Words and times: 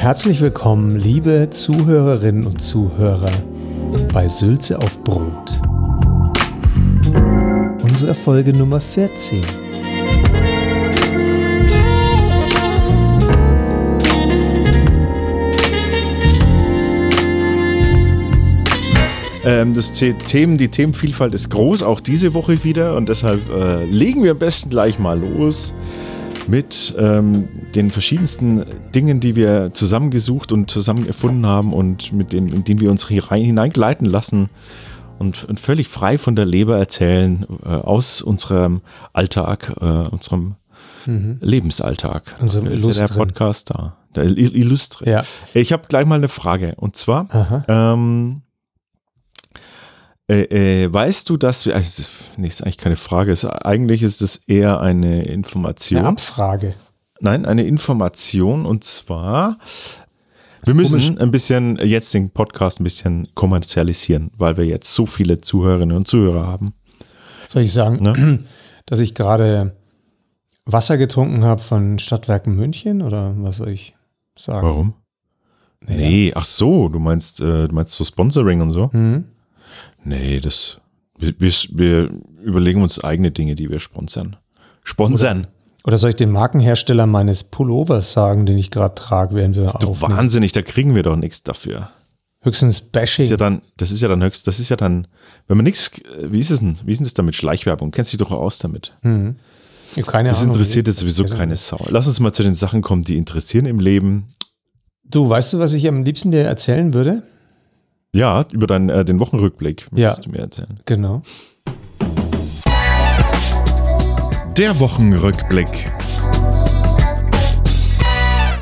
Herzlich 0.00 0.40
willkommen, 0.40 0.96
liebe 0.96 1.50
Zuhörerinnen 1.50 2.46
und 2.46 2.62
Zuhörer 2.62 3.32
bei 4.14 4.28
Sülze 4.28 4.78
auf 4.78 5.02
Brot. 5.02 5.50
Unsere 7.82 8.14
Folge 8.14 8.52
Nummer 8.52 8.80
14. 8.80 9.40
Ähm, 19.44 19.74
das 19.74 19.98
The 19.98 20.12
Themen, 20.12 20.58
die 20.58 20.68
Themenvielfalt 20.68 21.34
ist 21.34 21.50
groß, 21.50 21.82
auch 21.82 21.98
diese 21.98 22.34
Woche 22.34 22.62
wieder. 22.62 22.94
Und 22.96 23.08
deshalb 23.08 23.50
äh, 23.50 23.84
legen 23.84 24.22
wir 24.22 24.30
am 24.30 24.38
besten 24.38 24.70
gleich 24.70 25.00
mal 25.00 25.18
los 25.18 25.74
mit 26.48 26.94
ähm, 26.98 27.48
den 27.74 27.90
verschiedensten 27.90 28.64
Dingen, 28.94 29.20
die 29.20 29.36
wir 29.36 29.72
zusammengesucht 29.72 30.52
und 30.52 30.70
zusammen 30.70 31.06
erfunden 31.06 31.46
haben 31.46 31.72
und 31.72 32.12
mit 32.12 32.32
denen, 32.32 32.48
in 32.48 32.64
denen 32.64 32.80
wir 32.80 32.90
uns 32.90 33.06
hier 33.06 33.30
rein, 33.30 33.42
hineingleiten 33.42 34.06
lassen 34.06 34.48
und, 35.18 35.44
und, 35.44 35.60
völlig 35.60 35.88
frei 35.88 36.16
von 36.16 36.36
der 36.36 36.46
Leber 36.46 36.78
erzählen 36.78 37.46
äh, 37.64 37.68
aus 37.68 38.22
unserem 38.22 38.80
Alltag, 39.12 39.74
äh, 39.80 39.84
unserem 39.84 40.56
mhm. 41.06 41.38
Lebensalltag. 41.40 42.36
Also 42.40 42.60
ist 42.60 43.00
ja 43.00 43.06
der 43.06 43.14
Podcast 43.14 43.70
da. 43.70 43.96
Der 44.14 44.24
Illustre. 44.24 45.08
Ja. 45.08 45.22
Ich 45.54 45.72
habe 45.72 45.82
gleich 45.88 46.06
mal 46.06 46.14
eine 46.14 46.28
Frage. 46.28 46.74
Und 46.76 46.96
zwar, 46.96 47.64
ähm, 47.68 48.42
äh, 50.30 50.84
äh, 50.84 50.92
weißt 50.92 51.28
du, 51.30 51.36
dass 51.36 51.64
wir, 51.64 51.74
also, 51.74 52.02
nee, 52.36 52.48
ist 52.48 52.62
eigentlich 52.62 52.76
keine 52.76 52.96
Frage, 52.96 53.32
ist, 53.32 53.44
eigentlich 53.44 54.02
ist 54.02 54.20
es 54.20 54.36
eher 54.36 54.80
eine 54.80 55.24
Information. 55.24 56.00
Eine 56.00 56.08
Abfrage. 56.08 56.74
Nein, 57.20 57.46
eine 57.46 57.64
Information 57.64 58.66
und 58.66 58.84
zwar, 58.84 59.58
wir 60.64 60.74
müssen 60.74 61.18
ein 61.18 61.30
bisschen 61.30 61.78
jetzt 61.82 62.12
den 62.14 62.30
Podcast 62.30 62.80
ein 62.80 62.84
bisschen 62.84 63.28
kommerzialisieren, 63.34 64.30
weil 64.36 64.56
wir 64.56 64.66
jetzt 64.66 64.92
so 64.92 65.06
viele 65.06 65.40
Zuhörerinnen 65.40 65.96
und 65.96 66.06
Zuhörer 66.06 66.46
haben. 66.46 66.74
Soll 67.46 67.62
ich 67.62 67.72
sagen, 67.72 68.02
ne? 68.02 68.44
dass 68.86 69.00
ich 69.00 69.14
gerade 69.14 69.76
Wasser 70.64 70.98
getrunken 70.98 71.44
habe 71.44 71.62
von 71.62 71.98
Stadtwerken 71.98 72.54
München 72.54 73.02
oder 73.02 73.34
was 73.38 73.56
soll 73.56 73.70
ich 73.70 73.94
sagen? 74.36 74.66
Warum? 74.66 74.94
Naja. 75.80 75.98
Nee, 75.98 76.32
ach 76.34 76.44
so, 76.44 76.88
du 76.88 76.98
meinst, 76.98 77.40
äh, 77.40 77.68
du 77.68 77.74
meinst 77.74 77.94
so 77.94 78.04
Sponsoring 78.04 78.60
und 78.60 78.70
so? 78.70 78.90
Mhm. 78.92 79.24
Nee, 80.04 80.40
das. 80.40 80.78
Wir, 81.18 81.34
wir, 81.38 82.10
überlegen 82.40 82.82
uns 82.82 83.02
eigene 83.02 83.30
Dinge, 83.30 83.54
die 83.54 83.70
wir 83.70 83.80
sponsern. 83.80 84.36
Sponsern. 84.84 85.40
Oder, 85.40 85.48
oder 85.84 85.98
soll 85.98 86.10
ich 86.10 86.16
den 86.16 86.30
Markenhersteller 86.30 87.06
meines 87.06 87.44
Pullovers 87.44 88.12
sagen, 88.12 88.46
den 88.46 88.56
ich 88.56 88.70
gerade 88.70 88.94
trage, 88.94 89.34
während 89.34 89.56
wir 89.56 89.64
das 89.64 89.74
ist 89.74 90.00
wahnsinnig, 90.02 90.52
da 90.52 90.62
kriegen 90.62 90.94
wir 90.94 91.02
doch 91.02 91.16
nichts 91.16 91.42
dafür. 91.42 91.90
Höchstens 92.40 92.80
Bashing. 92.80 93.24
Das 93.24 93.26
ist 93.26 93.30
ja 93.30 93.36
dann, 93.36 93.62
das 93.76 93.90
ist 93.90 94.00
ja 94.00 94.08
dann 94.08 94.22
höchst, 94.22 94.46
das 94.46 94.60
ist 94.60 94.68
ja 94.68 94.76
dann, 94.76 95.08
wenn 95.48 95.56
man 95.56 95.64
nichts, 95.64 95.90
wie 96.22 96.38
ist 96.38 96.50
es 96.50 96.60
denn, 96.60 96.78
wie 96.84 96.92
ist 96.92 96.98
denn 96.98 97.04
das 97.04 97.14
damit 97.14 97.34
Schleichwerbung? 97.34 97.90
Kennst 97.90 98.12
du 98.12 98.16
dich 98.16 98.26
doch 98.26 98.32
aus 98.32 98.58
damit? 98.58 98.96
Mhm. 99.02 99.36
Keine 100.06 100.28
das 100.28 100.42
interessiert 100.42 100.86
jetzt 100.86 100.98
sowieso 100.98 101.24
keine 101.24 101.56
Sau. 101.56 101.84
Lass 101.88 102.06
uns 102.06 102.20
mal 102.20 102.32
zu 102.32 102.42
den 102.42 102.54
Sachen 102.54 102.82
kommen, 102.82 103.02
die 103.02 103.16
interessieren 103.16 103.66
im 103.66 103.80
Leben. 103.80 104.28
Du, 105.04 105.28
weißt 105.28 105.54
du, 105.54 105.58
was 105.58 105.72
ich 105.72 105.88
am 105.88 106.04
liebsten 106.04 106.30
dir 106.30 106.44
erzählen 106.44 106.92
würde? 106.92 107.22
Ja, 108.14 108.46
über 108.52 108.66
deinen, 108.66 108.88
äh, 108.88 109.04
den 109.04 109.20
Wochenrückblick 109.20 109.92
möchtest 109.92 110.18
ja, 110.18 110.24
du 110.24 110.30
mir 110.30 110.38
erzählen. 110.38 110.80
Genau. 110.86 111.20
Der 114.56 114.80
Wochenrückblick. 114.80 115.92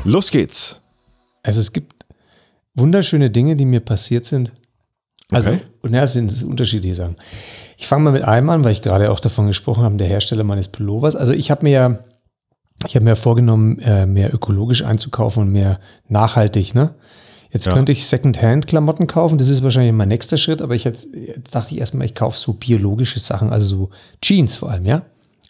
Los 0.03 0.31
geht's. 0.31 0.81
Also 1.43 1.61
es 1.61 1.71
gibt 1.71 1.93
wunderschöne 2.75 3.29
Dinge, 3.29 3.55
die 3.55 3.65
mir 3.65 3.79
passiert 3.79 4.25
sind. 4.25 4.51
Also, 5.31 5.51
okay. 5.51 5.61
und 5.81 5.93
ja, 5.93 6.03
es 6.03 6.13
sind 6.13 6.43
unterschiedliche 6.43 6.95
Sachen. 6.95 7.15
Ich 7.77 7.87
fange 7.87 8.03
mal 8.03 8.11
mit 8.11 8.23
einem 8.23 8.49
an, 8.49 8.65
weil 8.65 8.73
ich 8.73 8.81
gerade 8.81 9.11
auch 9.11 9.19
davon 9.21 9.47
gesprochen 9.47 9.83
habe, 9.83 9.95
der 9.95 10.07
Hersteller 10.07 10.43
meines 10.43 10.69
Pullovers. 10.69 11.15
Also 11.15 11.33
ich 11.33 11.51
habe 11.51 11.63
mir 11.63 11.71
ja, 11.71 11.99
ich 12.85 12.95
habe 12.95 13.05
mir 13.05 13.15
vorgenommen, 13.15 13.79
äh, 13.79 14.05
mehr 14.05 14.33
ökologisch 14.33 14.83
einzukaufen 14.83 15.43
und 15.43 15.51
mehr 15.51 15.79
nachhaltig, 16.09 16.75
ne? 16.75 16.95
Jetzt 17.51 17.65
ja. 17.65 17.73
könnte 17.73 17.91
ich 17.91 18.05
Secondhand-Klamotten 18.05 19.07
kaufen, 19.07 19.37
das 19.37 19.49
ist 19.49 19.63
wahrscheinlich 19.63 19.93
mein 19.93 20.09
nächster 20.09 20.37
Schritt, 20.37 20.61
aber 20.61 20.75
ich 20.75 20.83
jetzt, 20.83 21.09
jetzt 21.15 21.55
dachte 21.55 21.73
ich 21.73 21.79
erstmal, 21.79 22.05
ich 22.05 22.15
kaufe 22.15 22.37
so 22.37 22.53
biologische 22.53 23.19
Sachen, 23.19 23.49
also 23.49 23.67
so 23.67 23.89
Jeans 24.21 24.55
vor 24.55 24.69
allem, 24.69 24.85
ja. 24.85 25.03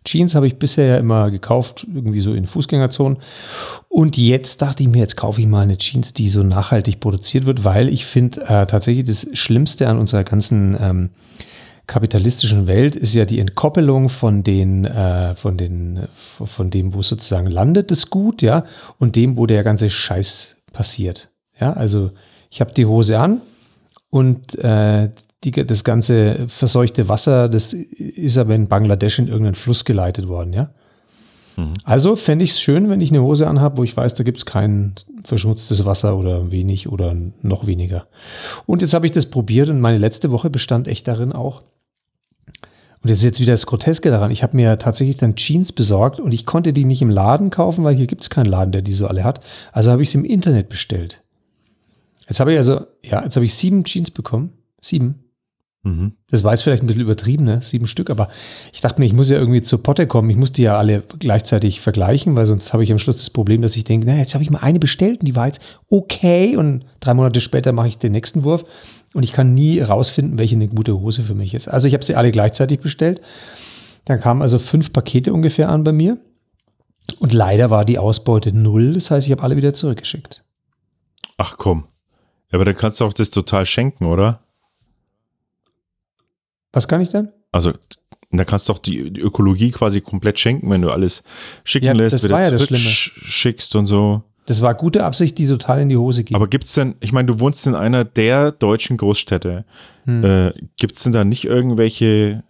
Jeans 0.05 0.35
habe 0.35 0.47
ich 0.47 0.57
bisher 0.57 0.85
ja 0.85 0.97
immer 0.97 1.31
gekauft, 1.31 1.85
irgendwie 1.93 2.21
so 2.21 2.33
in 2.33 2.47
Fußgängerzonen. 2.47 3.17
Und 3.89 4.15
jetzt 4.17 4.61
dachte 4.61 4.83
ich 4.83 4.89
mir, 4.89 4.99
jetzt 4.99 5.17
kaufe 5.17 5.41
ich 5.41 5.47
mal 5.47 5.61
eine 5.61 5.77
Jeans, 5.77 6.13
die 6.13 6.29
so 6.29 6.43
nachhaltig 6.43 7.01
produziert 7.01 7.45
wird, 7.45 7.65
weil 7.65 7.89
ich 7.89 8.05
finde 8.05 8.41
äh, 8.43 8.65
tatsächlich 8.65 9.03
das 9.03 9.27
Schlimmste 9.33 9.89
an 9.89 9.99
unserer 9.99 10.23
ganzen 10.23 10.77
ähm, 10.79 11.09
kapitalistischen 11.87 12.67
Welt 12.67 12.95
ist 12.95 13.15
ja 13.15 13.25
die 13.25 13.39
Entkoppelung 13.39 14.09
von 14.09 14.43
den, 14.43 14.85
äh, 14.85 15.35
von 15.35 15.57
den, 15.57 16.07
von 16.13 16.69
dem, 16.69 16.93
wo 16.93 17.01
sozusagen 17.01 17.47
landet, 17.47 17.91
das 17.91 18.09
Gut, 18.09 18.41
ja, 18.41 18.65
und 18.99 19.15
dem, 19.15 19.37
wo 19.37 19.45
der 19.45 19.63
ganze 19.63 19.89
Scheiß 19.89 20.57
passiert. 20.73 21.29
Ja, 21.59 21.73
also 21.73 22.11
ich 22.49 22.61
habe 22.61 22.73
die 22.73 22.85
Hose 22.85 23.19
an 23.19 23.41
und 24.09 24.57
äh, 24.59 25.09
die, 25.43 25.51
das 25.51 25.83
ganze 25.83 26.47
verseuchte 26.47 27.09
Wasser, 27.09 27.49
das 27.49 27.73
ist 27.73 28.37
aber 28.37 28.55
in 28.55 28.67
Bangladesch 28.67 29.19
in 29.19 29.27
irgendeinen 29.27 29.55
Fluss 29.55 29.85
geleitet 29.85 30.27
worden, 30.27 30.53
ja. 30.53 30.69
Mhm. 31.57 31.73
Also 31.83 32.15
fände 32.15 32.43
ich 32.43 32.51
es 32.51 32.61
schön, 32.61 32.89
wenn 32.89 33.01
ich 33.01 33.11
eine 33.11 33.21
Hose 33.21 33.47
anhabe, 33.47 33.77
wo 33.77 33.83
ich 33.83 33.95
weiß, 33.95 34.13
da 34.13 34.23
gibt 34.23 34.37
es 34.37 34.45
kein 34.45 34.93
verschmutztes 35.23 35.85
Wasser 35.85 36.17
oder 36.17 36.51
wenig 36.51 36.89
oder 36.89 37.15
noch 37.41 37.67
weniger. 37.67 38.07
Und 38.65 38.81
jetzt 38.81 38.93
habe 38.93 39.05
ich 39.05 39.11
das 39.11 39.27
probiert 39.27 39.69
und 39.69 39.81
meine 39.81 39.97
letzte 39.97 40.31
Woche 40.31 40.49
bestand 40.49 40.87
echt 40.87 41.07
darin 41.07 41.33
auch. 41.33 41.61
Und 43.01 43.11
das 43.11 43.19
ist 43.19 43.25
jetzt 43.25 43.39
wieder 43.39 43.53
das 43.53 43.67
Groteske 43.67 44.09
daran. 44.09 44.31
Ich 44.31 44.41
habe 44.41 44.55
mir 44.55 44.77
tatsächlich 44.79 45.17
dann 45.17 45.35
Jeans 45.35 45.71
besorgt 45.71 46.19
und 46.19 46.33
ich 46.33 46.45
konnte 46.45 46.73
die 46.73 46.85
nicht 46.85 47.01
im 47.01 47.09
Laden 47.09 47.51
kaufen, 47.51 47.83
weil 47.83 47.95
hier 47.95 48.07
gibt 48.07 48.23
es 48.23 48.29
keinen 48.29 48.47
Laden, 48.47 48.71
der 48.71 48.81
die 48.81 48.93
so 48.93 49.07
alle 49.07 49.23
hat. 49.23 49.41
Also 49.71 49.91
habe 49.91 50.01
ich 50.01 50.09
sie 50.09 50.17
im 50.17 50.25
Internet 50.25 50.69
bestellt. 50.69 51.21
Jetzt 52.27 52.39
habe 52.39 52.51
ich 52.51 52.57
also, 52.57 52.85
ja, 53.03 53.23
jetzt 53.23 53.35
habe 53.35 53.45
ich 53.45 53.53
sieben 53.53 53.83
Jeans 53.83 54.11
bekommen. 54.11 54.53
Sieben. 54.81 55.27
Mhm. 55.83 56.13
Das 56.29 56.43
war 56.43 56.51
jetzt 56.51 56.63
vielleicht 56.63 56.83
ein 56.83 56.87
bisschen 56.87 57.01
übertrieben, 57.01 57.45
ne? 57.45 57.61
Sieben 57.61 57.87
Stück, 57.87 58.09
aber 58.09 58.29
ich 58.73 58.81
dachte 58.81 58.99
mir, 58.99 59.05
ich 59.05 59.13
muss 59.13 59.29
ja 59.29 59.37
irgendwie 59.37 59.61
zur 59.61 59.81
Potte 59.81 60.07
kommen. 60.07 60.29
Ich 60.29 60.35
muss 60.35 60.51
die 60.51 60.63
ja 60.63 60.77
alle 60.77 61.03
gleichzeitig 61.19 61.79
vergleichen, 61.79 62.35
weil 62.35 62.45
sonst 62.45 62.73
habe 62.73 62.83
ich 62.83 62.91
am 62.91 62.99
Schluss 62.99 63.17
das 63.17 63.29
Problem, 63.29 63.61
dass 63.61 63.75
ich 63.75 63.85
denke, 63.85 64.05
naja, 64.07 64.19
jetzt 64.19 64.33
habe 64.33 64.43
ich 64.43 64.49
mal 64.49 64.59
eine 64.59 64.79
bestellt 64.79 65.21
und 65.21 65.25
die 65.27 65.35
war 65.35 65.47
jetzt 65.47 65.61
okay 65.89 66.57
und 66.57 66.85
drei 66.99 67.13
Monate 67.13 67.39
später 67.39 67.71
mache 67.71 67.87
ich 67.87 67.97
den 67.97 68.11
nächsten 68.11 68.43
Wurf 68.43 68.65
und 69.13 69.23
ich 69.23 69.31
kann 69.31 69.53
nie 69.53 69.79
rausfinden, 69.79 70.37
welche 70.37 70.55
eine 70.55 70.67
gute 70.67 70.99
Hose 70.99 71.23
für 71.23 71.35
mich 71.35 71.53
ist. 71.53 71.67
Also 71.67 71.87
ich 71.87 71.93
habe 71.93 72.03
sie 72.03 72.15
alle 72.15 72.31
gleichzeitig 72.31 72.81
bestellt. 72.81 73.21
Dann 74.05 74.19
kamen 74.19 74.41
also 74.41 74.59
fünf 74.59 74.91
Pakete 74.91 75.33
ungefähr 75.33 75.69
an 75.69 75.83
bei 75.83 75.91
mir 75.91 76.17
und 77.19 77.33
leider 77.33 77.69
war 77.69 77.85
die 77.85 77.99
Ausbeute 77.99 78.55
null. 78.55 78.93
Das 78.93 79.11
heißt, 79.11 79.27
ich 79.27 79.31
habe 79.31 79.43
alle 79.43 79.57
wieder 79.57 79.73
zurückgeschickt. 79.73 80.43
Ach 81.37 81.55
komm. 81.57 81.85
Ja, 82.51 82.57
aber 82.57 82.65
da 82.65 82.73
kannst 82.73 83.01
du 83.01 83.05
auch 83.05 83.13
das 83.13 83.29
total 83.29 83.65
schenken, 83.65 84.05
oder? 84.05 84.39
Was 86.73 86.87
kann 86.87 87.01
ich 87.01 87.09
denn? 87.09 87.29
Also, 87.51 87.73
da 88.31 88.43
kannst 88.45 88.69
du 88.69 88.73
auch 88.73 88.79
die, 88.79 89.11
die 89.11 89.21
Ökologie 89.21 89.71
quasi 89.71 90.01
komplett 90.01 90.39
schenken, 90.39 90.69
wenn 90.69 90.81
du 90.81 90.91
alles 90.91 91.23
schicken 91.63 91.85
ja, 91.87 91.93
lässt, 91.93 92.13
das 92.13 92.23
wieder 92.23 92.35
war 92.35 92.43
ja 92.43 92.51
das 92.51 92.65
Schlimme. 92.65 92.83
schickst 92.83 93.75
und 93.75 93.85
so. 93.85 94.23
Das 94.45 94.61
war 94.61 94.73
gute 94.75 95.03
Absicht, 95.03 95.37
die 95.37 95.47
total 95.47 95.81
in 95.81 95.89
die 95.89 95.97
Hose 95.97 96.23
geht. 96.23 96.35
Aber 96.35 96.47
gibt 96.47 96.65
es 96.65 96.73
denn, 96.73 96.95
ich 97.01 97.11
meine, 97.11 97.27
du 97.27 97.39
wohnst 97.39 97.67
in 97.67 97.75
einer 97.75 98.05
der 98.05 98.53
deutschen 98.53 98.95
Großstädte. 98.95 99.65
Hm. 100.05 100.23
Äh, 100.23 100.53
gibt 100.77 100.95
es 100.95 101.03
denn 101.03 101.11
da 101.11 101.25
nicht 101.25 101.45
irgendwelche 101.45 102.43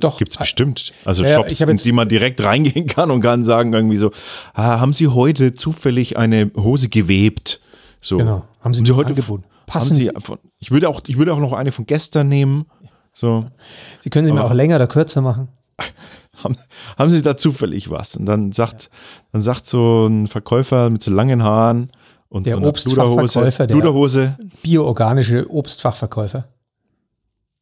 doch. 0.00 0.18
Gibt 0.18 0.32
es 0.32 0.36
bestimmt. 0.36 0.92
Also 1.04 1.22
ja, 1.24 1.34
Shops, 1.34 1.60
in 1.60 1.76
die 1.76 1.92
man 1.92 2.08
direkt 2.08 2.42
reingehen 2.42 2.86
kann 2.86 3.10
und 3.10 3.20
kann 3.20 3.44
sagen 3.44 3.72
irgendwie 3.72 3.96
so, 3.96 4.10
ah, 4.54 4.80
haben 4.80 4.92
Sie 4.92 5.08
heute 5.08 5.52
zufällig 5.52 6.16
eine 6.16 6.50
Hose 6.56 6.88
gewebt? 6.88 7.60
So. 8.00 8.18
Genau. 8.18 8.44
Haben 8.60 8.74
Sie, 8.74 8.84
Sie 8.84 8.92
heute 8.92 9.10
angeboten? 9.10 9.44
Passen 9.66 9.94
Sie, 9.94 10.10
ich 10.58 10.70
würde 10.70 10.88
auch, 10.88 11.00
ich 11.06 11.16
würde 11.16 11.32
auch 11.32 11.38
noch 11.38 11.52
eine 11.52 11.72
von 11.72 11.86
gestern 11.86 12.28
nehmen. 12.28 12.66
So. 13.12 13.46
Sie 14.00 14.10
können 14.10 14.26
sie 14.26 14.32
Aber, 14.32 14.42
mir 14.42 14.46
auch 14.46 14.54
länger 14.54 14.76
oder 14.76 14.86
kürzer 14.86 15.20
machen. 15.20 15.48
Haben, 16.42 16.56
haben 16.98 17.10
Sie 17.10 17.22
da 17.22 17.36
zufällig 17.36 17.90
was? 17.90 18.16
Und 18.16 18.24
dann 18.24 18.50
sagt, 18.52 18.84
ja. 18.84 18.88
dann 19.32 19.42
sagt 19.42 19.66
so 19.66 20.06
ein 20.06 20.26
Verkäufer 20.26 20.88
mit 20.88 21.02
so 21.02 21.10
langen 21.10 21.42
Haaren 21.42 21.92
und 22.30 22.46
der 22.46 22.56
so 22.56 22.62
Obstfachverkäufer, 22.62 23.66
Bluderhose. 23.66 24.38
Bioorganische 24.62 25.50
Obstfachverkäufer. 25.50 26.48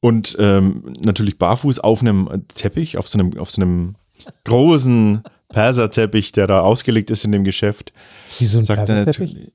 Und 0.01 0.37
ähm, 0.39 0.95
natürlich 1.01 1.39
barfuß 1.39 1.81
auf 1.81 2.03
einem 2.03 2.45
Teppich, 2.55 2.99
auf 2.99 3.09
so 3.09 3.19
einem, 3.19 3.37
auf 3.37 3.51
so 3.51 3.63
einem 3.63 3.97
großen 4.45 5.23
Perserteppich, 5.49 6.33
der 6.33 6.47
da 6.47 6.61
ausgelegt 6.61 7.11
ist 7.11 7.25
in 7.25 7.33
dem 7.33 7.43
Geschäft. 7.43 7.93
Wie 8.39 8.47
so 8.47 8.59
ein 8.59 8.65
Perserteppich? 8.65 9.51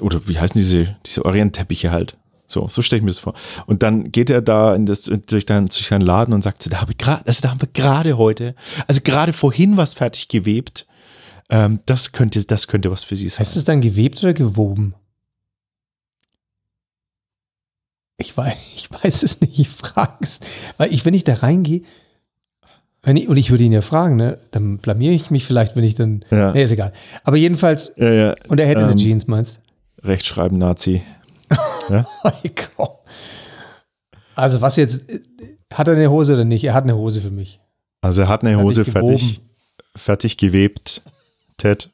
Oder 0.00 0.26
wie 0.28 0.38
heißen 0.38 0.60
diese, 0.60 0.96
diese 1.04 1.24
Orientteppiche 1.24 1.90
halt? 1.90 2.16
So, 2.46 2.66
so 2.66 2.80
stelle 2.80 2.98
ich 2.98 3.04
mir 3.04 3.10
das 3.10 3.18
vor. 3.18 3.34
Und 3.66 3.82
dann 3.82 4.10
geht 4.10 4.30
er 4.30 4.40
da 4.40 4.74
in 4.74 4.86
das, 4.86 5.02
durch, 5.02 5.44
dein, 5.44 5.66
durch 5.66 5.86
seinen 5.86 6.00
Laden 6.00 6.32
und 6.32 6.42
sagt, 6.42 6.72
da, 6.72 6.80
habe 6.80 6.92
ich 6.92 6.98
grad, 6.98 7.28
also 7.28 7.42
da 7.42 7.50
haben 7.50 7.60
wir 7.60 7.68
gerade 7.68 8.16
heute, 8.16 8.54
also 8.86 9.02
gerade 9.02 9.34
vorhin 9.34 9.76
was 9.76 9.94
fertig 9.94 10.28
gewebt. 10.28 10.86
Ähm, 11.50 11.80
das, 11.86 12.12
könnte, 12.12 12.42
das 12.44 12.66
könnte 12.66 12.90
was 12.90 13.04
für 13.04 13.16
sie 13.16 13.28
sein. 13.28 13.40
Heißt 13.40 13.56
es 13.56 13.64
dann 13.64 13.80
gewebt 13.80 14.22
oder 14.22 14.32
gewoben? 14.32 14.94
Ich 18.16 18.36
weiß, 18.36 18.56
ich 18.74 18.90
weiß 18.90 19.22
es 19.22 19.40
nicht, 19.42 19.58
ich 19.58 19.68
frage 19.68 20.16
es. 20.20 20.40
Weil 20.78 20.92
ich, 20.92 21.04
wenn 21.04 21.14
ich 21.14 21.24
da 21.24 21.34
reingehe, 21.34 21.82
und 23.28 23.36
ich 23.36 23.50
würde 23.50 23.64
ihn 23.64 23.72
ja 23.72 23.80
fragen, 23.80 24.16
ne, 24.16 24.38
dann 24.50 24.78
blamiere 24.78 25.14
ich 25.14 25.30
mich 25.30 25.44
vielleicht, 25.44 25.76
wenn 25.76 25.84
ich 25.84 25.94
dann. 25.94 26.24
Ja. 26.30 26.52
Nee, 26.52 26.62
ist 26.62 26.70
egal. 26.72 26.92
Aber 27.24 27.36
jedenfalls, 27.36 27.92
Ja, 27.96 28.10
ja. 28.12 28.34
und 28.48 28.58
er 28.60 28.66
hätte 28.66 28.82
eine 28.82 28.92
Ähm, 28.92 28.98
Jeans, 28.98 29.26
meinst 29.26 29.60
Rechtschreiben, 30.02 30.58
Nazi. 30.58 31.02
du? 31.88 32.04
Komm. 32.76 32.88
Also, 34.34 34.60
was 34.60 34.76
jetzt, 34.76 35.10
hat 35.72 35.88
er 35.88 35.94
eine 35.94 36.10
Hose 36.10 36.34
oder 36.34 36.44
nicht? 36.44 36.64
Er 36.64 36.74
hat 36.74 36.84
eine 36.84 36.96
Hose 36.96 37.20
für 37.20 37.30
mich. 37.30 37.60
Also 38.00 38.22
er 38.22 38.28
hat 38.28 38.44
eine 38.44 38.62
Hose 38.62 38.84
fertig, 38.84 39.40
fertig 39.96 40.36
gewebt, 40.36 41.02
Ted. 41.56 41.90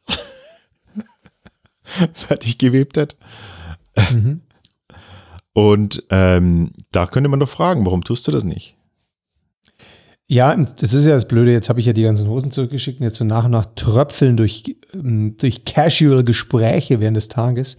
fertig 2.13 2.59
gewebt, 2.59 2.95
Ted. 2.95 3.17
Mhm. 4.13 4.43
Und 5.55 6.03
ähm, 6.11 6.73
da 6.93 7.07
könnte 7.07 7.29
man 7.31 7.41
doch 7.41 7.49
fragen, 7.49 7.87
warum 7.87 8.05
tust 8.05 8.27
du 8.29 8.33
das 8.33 8.45
nicht? 8.45 8.77
Ja, 10.27 10.57
das 10.57 10.95
ist 10.95 11.07
ja 11.07 11.15
das 11.15 11.29
Blöde. 11.29 11.53
Jetzt 11.53 11.69
habe 11.69 11.81
ich 11.81 11.87
ja 11.87 11.93
die 11.93 12.03
ganzen 12.03 12.31
Hosen 12.31 12.51
zurückgeschickt 12.51 12.99
und 12.99 13.05
jetzt 13.05 13.19
so 13.19 13.25
nach 13.25 13.45
und 13.45 13.51
nach 13.51 13.67
tröpfeln 13.77 14.37
durch, 14.37 14.77
ähm, 14.95 15.37
durch 15.37 15.65
casual 15.65 16.25
Gespräche 16.25 17.01
während 17.01 17.17
des 17.17 17.29
Tages 17.29 17.77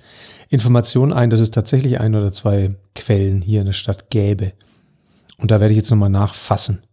Informationen 0.50 1.12
ein, 1.12 1.31
dass 1.31 1.39
es 1.39 1.50
tatsächlich 1.50 2.00
ein 2.00 2.13
oder 2.13 2.31
zwei 2.31 2.75
Quellen 2.94 3.42
hier 3.42 3.62
in 3.62 3.65
der 3.65 3.74
Stadt 3.74 4.12
gäbe. 4.12 4.53
Und 5.38 5.50
da 5.50 5.59
werde 5.59 5.74
ich 5.74 5.77
jetzt 5.77 5.89
nochmal 5.89 6.09
nachfassen. 6.09 6.83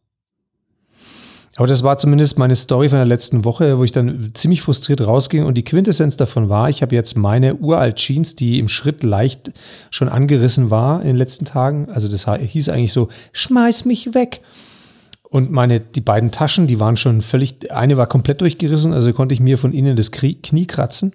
Aber 1.57 1.67
das 1.67 1.83
war 1.83 1.99
zumindest 1.99 2.39
meine 2.39 2.57
Story 2.57 2.89
von 2.89 2.97
der 2.97 3.07
letzten 3.07 3.45
Woche, 3.45 3.79
wo 3.79 3.85
ich 3.85 3.93
dann 3.93 4.31
ziemlich 4.33 4.63
frustriert 4.63 5.03
rausging 5.03 5.45
und 5.45 5.55
die 5.55 5.65
Quintessenz 5.65 6.17
davon 6.17 6.49
war, 6.49 6.71
ich 6.71 6.81
habe 6.81 6.95
jetzt 6.95 7.15
meine 7.15 7.57
uralt 7.57 7.97
Jeans, 7.97 8.37
die 8.37 8.59
im 8.59 8.69
Schritt 8.69 9.03
leicht 9.03 9.53
schon 9.91 10.09
angerissen 10.09 10.71
war 10.71 11.03
in 11.03 11.09
den 11.09 11.17
letzten 11.17 11.45
Tagen. 11.45 11.91
Also 11.91 12.09
das 12.09 12.27
hieß 12.27 12.71
eigentlich 12.71 12.95
so, 12.95 13.09
schmeiß 13.33 13.85
mich 13.85 14.15
weg. 14.15 14.41
Und 15.33 15.51
meine, 15.51 15.81
die 15.81 16.03
beiden 16.03 16.31
Taschen, 16.31 16.67
die 16.67 16.79
waren 16.79 16.99
schon 16.99 17.23
völlig, 17.23 17.73
eine 17.73 17.97
war 17.97 18.07
komplett 18.07 18.43
durchgerissen, 18.43 18.93
also 18.93 19.15
konnte 19.15 19.33
ich 19.33 19.41
mir 19.41 19.57
von 19.57 19.73
innen 19.73 19.97
das 19.97 20.13
Knie 20.13 20.67
kratzen. 20.67 21.15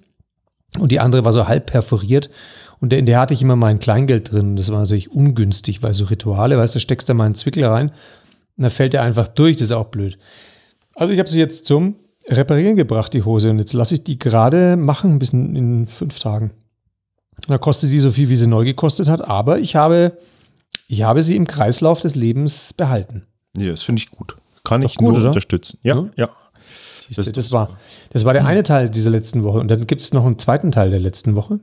Und 0.79 0.91
die 0.91 0.99
andere 0.99 1.23
war 1.23 1.31
so 1.31 1.47
halb 1.47 1.67
perforiert. 1.67 2.31
Und 2.79 2.93
in 2.93 3.05
der 3.05 3.19
hatte 3.19 3.35
ich 3.35 3.43
immer 3.43 3.55
mein 3.55 3.77
Kleingeld 3.77 4.31
drin. 4.31 4.55
Das 4.55 4.71
war 4.71 4.79
natürlich 4.79 5.11
ungünstig, 5.11 5.83
weil 5.83 5.93
so 5.93 6.05
Rituale, 6.05 6.57
weißt 6.57 6.73
du, 6.73 6.79
steckst 6.79 7.07
da 7.07 7.13
mal 7.13 7.25
einen 7.25 7.35
Zwickel 7.35 7.63
rein 7.65 7.89
und 7.89 8.63
dann 8.63 8.71
fällt 8.71 8.93
der 8.93 9.03
einfach 9.03 9.27
durch. 9.27 9.57
Das 9.57 9.69
ist 9.69 9.71
auch 9.71 9.89
blöd. 9.89 10.17
Also 10.95 11.13
ich 11.13 11.19
habe 11.19 11.29
sie 11.29 11.37
jetzt 11.37 11.67
zum 11.67 11.97
Reparieren 12.27 12.75
gebracht, 12.75 13.13
die 13.13 13.21
Hose. 13.21 13.51
Und 13.51 13.59
jetzt 13.59 13.73
lasse 13.73 13.93
ich 13.93 14.03
die 14.03 14.17
gerade 14.17 14.77
machen, 14.77 15.19
bis 15.19 15.31
in 15.31 15.85
fünf 15.85 16.17
Tagen. 16.17 16.49
Da 17.47 17.59
kostet 17.59 17.91
die 17.91 17.99
so 17.99 18.09
viel, 18.09 18.29
wie 18.29 18.35
sie 18.35 18.47
neu 18.47 18.65
gekostet 18.65 19.09
hat. 19.09 19.29
Aber 19.29 19.59
ich 19.59 19.75
habe, 19.75 20.17
ich 20.87 21.03
habe 21.03 21.21
sie 21.21 21.35
im 21.35 21.45
Kreislauf 21.45 22.01
des 22.01 22.15
Lebens 22.15 22.73
behalten. 22.73 23.27
Ja, 23.57 23.71
das 23.71 23.83
finde 23.83 24.01
ich 24.01 24.09
gut. 24.12 24.36
Kann 24.63 24.81
Doch 24.81 24.89
ich 24.89 24.95
gut, 24.98 25.09
nur 25.09 25.18
oder? 25.19 25.27
unterstützen. 25.30 25.80
Ja, 25.83 25.95
Ja. 25.95 26.09
ja. 26.15 26.30
Siehste, 27.07 27.24
Das- 27.24 27.31
das, 27.33 27.51
war, 27.51 27.77
das 28.12 28.25
war 28.25 28.33
der 28.33 28.45
eine 28.45 28.63
Teil 28.63 28.89
dieser 28.89 29.09
letzten 29.12 29.44
Woche. 29.44 29.59
Und 29.59 29.69
dann 29.69 29.88
gibt 29.88 30.01
es 30.01 30.13
noch 30.13 30.25
einen 30.25 30.38
zweiten 30.39 30.71
Teil 30.71 30.89
der 30.89 31.00
letzten 31.00 31.36
Woche. 31.36 31.59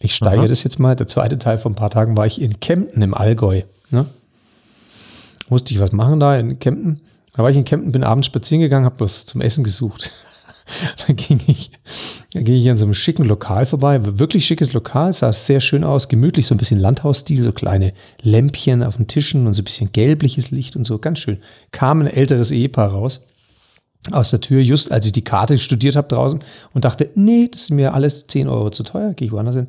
Ich 0.00 0.14
steige 0.14 0.40
Aha. 0.40 0.46
das 0.46 0.62
jetzt 0.64 0.78
mal. 0.78 0.96
Der 0.96 1.06
zweite 1.06 1.38
Teil 1.38 1.56
vor 1.58 1.70
ein 1.70 1.74
paar 1.76 1.90
Tagen 1.90 2.16
war 2.16 2.26
ich 2.26 2.40
in 2.40 2.60
Kempten 2.60 3.00
im 3.02 3.14
Allgäu. 3.14 3.62
Ne? 3.90 4.04
Musste 5.48 5.72
ich 5.74 5.80
was 5.80 5.92
machen 5.92 6.20
da 6.20 6.36
in 6.36 6.58
Kempten. 6.58 7.00
Da 7.34 7.42
war 7.42 7.50
ich 7.50 7.56
in 7.56 7.64
Kempten, 7.64 7.92
bin 7.92 8.04
abends 8.04 8.26
spazieren 8.26 8.60
gegangen, 8.60 8.84
habe 8.84 9.00
was 9.00 9.24
zum 9.26 9.40
Essen 9.40 9.64
gesucht. 9.64 10.12
dann 11.06 11.16
ging 11.16 11.40
ich, 11.46 11.70
dann 12.32 12.44
ging 12.44 12.56
ich 12.56 12.70
an 12.70 12.76
so 12.76 12.84
einem 12.84 12.94
schicken 12.94 13.24
Lokal 13.24 13.66
vorbei. 13.66 14.00
Wirklich 14.18 14.46
schickes 14.46 14.72
Lokal, 14.72 15.12
sah 15.12 15.32
sehr 15.32 15.60
schön 15.60 15.84
aus, 15.84 16.08
gemütlich, 16.08 16.46
so 16.46 16.54
ein 16.54 16.58
bisschen 16.58 16.80
Landhausstil, 16.80 17.40
so 17.40 17.52
kleine 17.52 17.92
Lämpchen 18.20 18.82
auf 18.82 18.96
den 18.96 19.06
Tischen 19.06 19.46
und 19.46 19.54
so 19.54 19.62
ein 19.62 19.64
bisschen 19.64 19.92
gelbliches 19.92 20.50
Licht 20.50 20.76
und 20.76 20.84
so, 20.84 20.98
ganz 20.98 21.18
schön. 21.18 21.38
Kam 21.70 22.00
ein 22.00 22.06
älteres 22.06 22.50
Ehepaar 22.50 22.90
raus 22.90 23.26
aus 24.10 24.30
der 24.30 24.40
Tür, 24.40 24.60
just 24.60 24.90
als 24.90 25.06
ich 25.06 25.12
die 25.12 25.22
Karte 25.22 25.58
studiert 25.58 25.94
habe 25.94 26.08
draußen 26.08 26.40
und 26.74 26.84
dachte, 26.84 27.10
nee, 27.14 27.48
das 27.50 27.62
ist 27.62 27.70
mir 27.70 27.94
alles 27.94 28.26
10 28.26 28.48
Euro 28.48 28.70
zu 28.70 28.82
teuer, 28.82 29.14
gehe 29.14 29.26
ich 29.26 29.32
woanders 29.32 29.56
hin. 29.56 29.68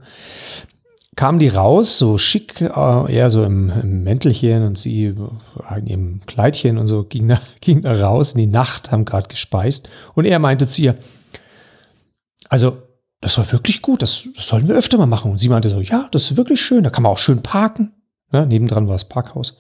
Kamen 1.16 1.40
die 1.40 1.50
raus, 1.50 1.98
so 1.98 2.18
schick, 2.18 2.62
äh, 2.62 3.14
eher 3.14 3.30
so 3.30 3.44
im, 3.44 3.70
im 3.70 4.04
Mäntelchen 4.04 4.66
und 4.66 4.78
sie 4.78 5.06
äh, 5.06 5.80
in 5.80 5.88
ihrem 5.88 6.22
Kleidchen 6.26 6.78
und 6.78 6.88
so, 6.88 7.04
ging 7.04 7.28
da, 7.28 7.42
ging 7.62 7.82
da 7.82 7.94
raus 7.94 8.34
in 8.34 8.40
die 8.40 8.48
Nacht, 8.48 8.92
haben 8.92 9.06
gerade 9.06 9.28
gespeist 9.28 9.90
und 10.16 10.26
er 10.26 10.40
meinte 10.40 10.68
zu 10.68 10.82
ihr, 10.82 10.98
also 12.50 12.78
das 13.24 13.38
war 13.38 13.50
wirklich 13.54 13.82
gut, 13.82 14.02
das, 14.02 14.30
das 14.36 14.48
sollten 14.48 14.68
wir 14.68 14.76
öfter 14.76 14.98
mal 14.98 15.06
machen. 15.06 15.32
Und 15.32 15.38
sie 15.38 15.48
meinte 15.48 15.70
so, 15.70 15.80
ja, 15.80 16.10
das 16.12 16.24
ist 16.24 16.38
wirklich 16.38 16.62
schön, 16.62 16.84
da 16.84 16.90
kann 16.90 17.04
man 17.04 17.12
auch 17.14 17.18
schön 17.18 17.42
parken. 17.42 17.94
Ja, 18.34 18.46
nebendran 18.46 18.88
war 18.88 18.96
das 18.96 19.06
Parkhaus, 19.06 19.58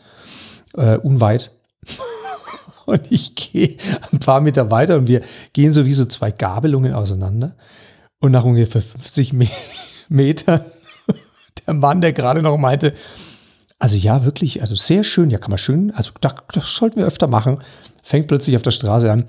äh, 0.75 0.97
unweit. 0.97 1.51
Und 2.85 3.09
ich 3.09 3.35
gehe 3.35 3.77
ein 4.11 4.19
paar 4.19 4.41
Meter 4.41 4.69
weiter 4.69 4.97
und 4.97 5.07
wir 5.07 5.21
gehen 5.53 5.71
so 5.71 5.85
wie 5.85 5.93
so 5.93 6.03
zwei 6.03 6.31
Gabelungen 6.31 6.93
auseinander. 6.93 7.55
Und 8.19 8.33
nach 8.33 8.43
ungefähr 8.43 8.81
50 8.81 9.31
Me 9.31 9.47
Metern, 10.09 10.65
der 11.65 11.73
Mann, 11.73 12.01
der 12.01 12.13
gerade 12.13 12.41
noch 12.41 12.57
meinte, 12.57 12.93
also 13.79 13.97
ja, 13.97 14.23
wirklich, 14.23 14.61
also 14.61 14.75
sehr 14.75 15.03
schön, 15.03 15.29
ja, 15.29 15.37
kann 15.37 15.49
man 15.49 15.57
schön, 15.57 15.91
also 15.91 16.11
das, 16.21 16.35
das 16.53 16.73
sollten 16.73 16.97
wir 16.97 17.05
öfter 17.05 17.27
machen, 17.27 17.61
fängt 18.01 18.27
plötzlich 18.27 18.55
auf 18.55 18.61
der 18.61 18.71
Straße 18.71 19.11
an. 19.11 19.25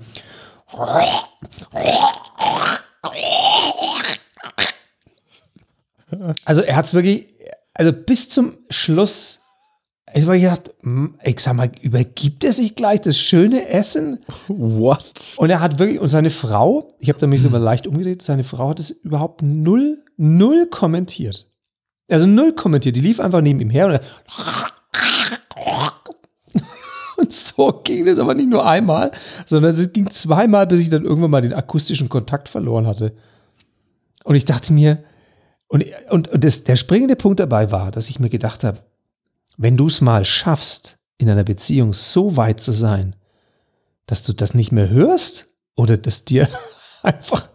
Also 6.45 6.61
er 6.61 6.75
hat 6.75 6.85
es 6.85 6.93
wirklich, 6.93 7.27
also 7.73 7.91
bis 7.91 8.29
zum 8.29 8.57
Schluss, 8.69 9.41
ich 10.13 10.23
habe 10.25 10.39
gedacht, 10.39 10.71
hm, 10.81 11.15
ich 11.23 11.39
sag 11.41 11.55
mal, 11.55 11.71
übergibt 11.81 12.43
er 12.43 12.53
sich 12.53 12.75
gleich 12.75 13.01
das 13.01 13.17
schöne 13.19 13.67
Essen? 13.67 14.19
What? 14.47 15.35
Und 15.37 15.49
er 15.49 15.59
hat 15.59 15.79
wirklich, 15.79 15.99
und 15.99 16.09
seine 16.09 16.29
Frau, 16.29 16.93
ich 16.99 17.09
habe 17.09 17.19
da 17.19 17.27
mich 17.27 17.41
so 17.41 17.49
mal 17.49 17.57
leicht 17.57 17.87
umgedreht, 17.87 18.21
seine 18.21 18.45
Frau 18.45 18.69
hat 18.69 18.79
es 18.79 18.91
überhaupt 18.91 19.41
null, 19.41 20.01
null 20.15 20.67
kommentiert. 20.67 21.47
Also 22.09 22.27
null 22.27 22.53
kommentiert. 22.53 22.95
Die 22.95 23.01
lief 23.01 23.19
einfach 23.19 23.41
neben 23.41 23.59
ihm 23.59 23.69
her 23.69 23.87
und 23.87 24.01
und 27.17 27.33
so 27.33 27.81
ging 27.83 28.05
das 28.05 28.19
aber 28.19 28.33
nicht 28.33 28.49
nur 28.49 28.65
einmal, 28.67 29.11
sondern 29.45 29.71
es 29.71 29.93
ging 29.93 30.11
zweimal, 30.11 30.67
bis 30.67 30.81
ich 30.81 30.89
dann 30.89 31.05
irgendwann 31.05 31.31
mal 31.31 31.41
den 31.41 31.53
akustischen 31.53 32.09
Kontakt 32.09 32.49
verloren 32.49 32.87
hatte. 32.87 33.15
Und 34.23 34.35
ich 34.35 34.45
dachte 34.45 34.73
mir, 34.73 35.03
und, 35.67 35.85
und, 36.09 36.27
und 36.27 36.43
das, 36.43 36.63
der 36.63 36.75
springende 36.75 37.15
Punkt 37.15 37.39
dabei 37.39 37.71
war, 37.71 37.91
dass 37.91 38.09
ich 38.09 38.19
mir 38.19 38.29
gedacht 38.29 38.63
habe, 38.63 38.79
wenn 39.57 39.77
du 39.77 39.87
es 39.87 40.01
mal 40.01 40.25
schaffst, 40.25 40.97
in 41.17 41.29
einer 41.29 41.43
Beziehung 41.43 41.93
so 41.93 42.35
weit 42.35 42.59
zu 42.59 42.73
sein, 42.73 43.15
dass 44.05 44.23
du 44.23 44.33
das 44.33 44.53
nicht 44.53 44.71
mehr 44.71 44.89
hörst 44.89 45.47
oder 45.75 45.97
das 45.97 46.25
dir 46.25 46.49
einfach, 47.03 47.49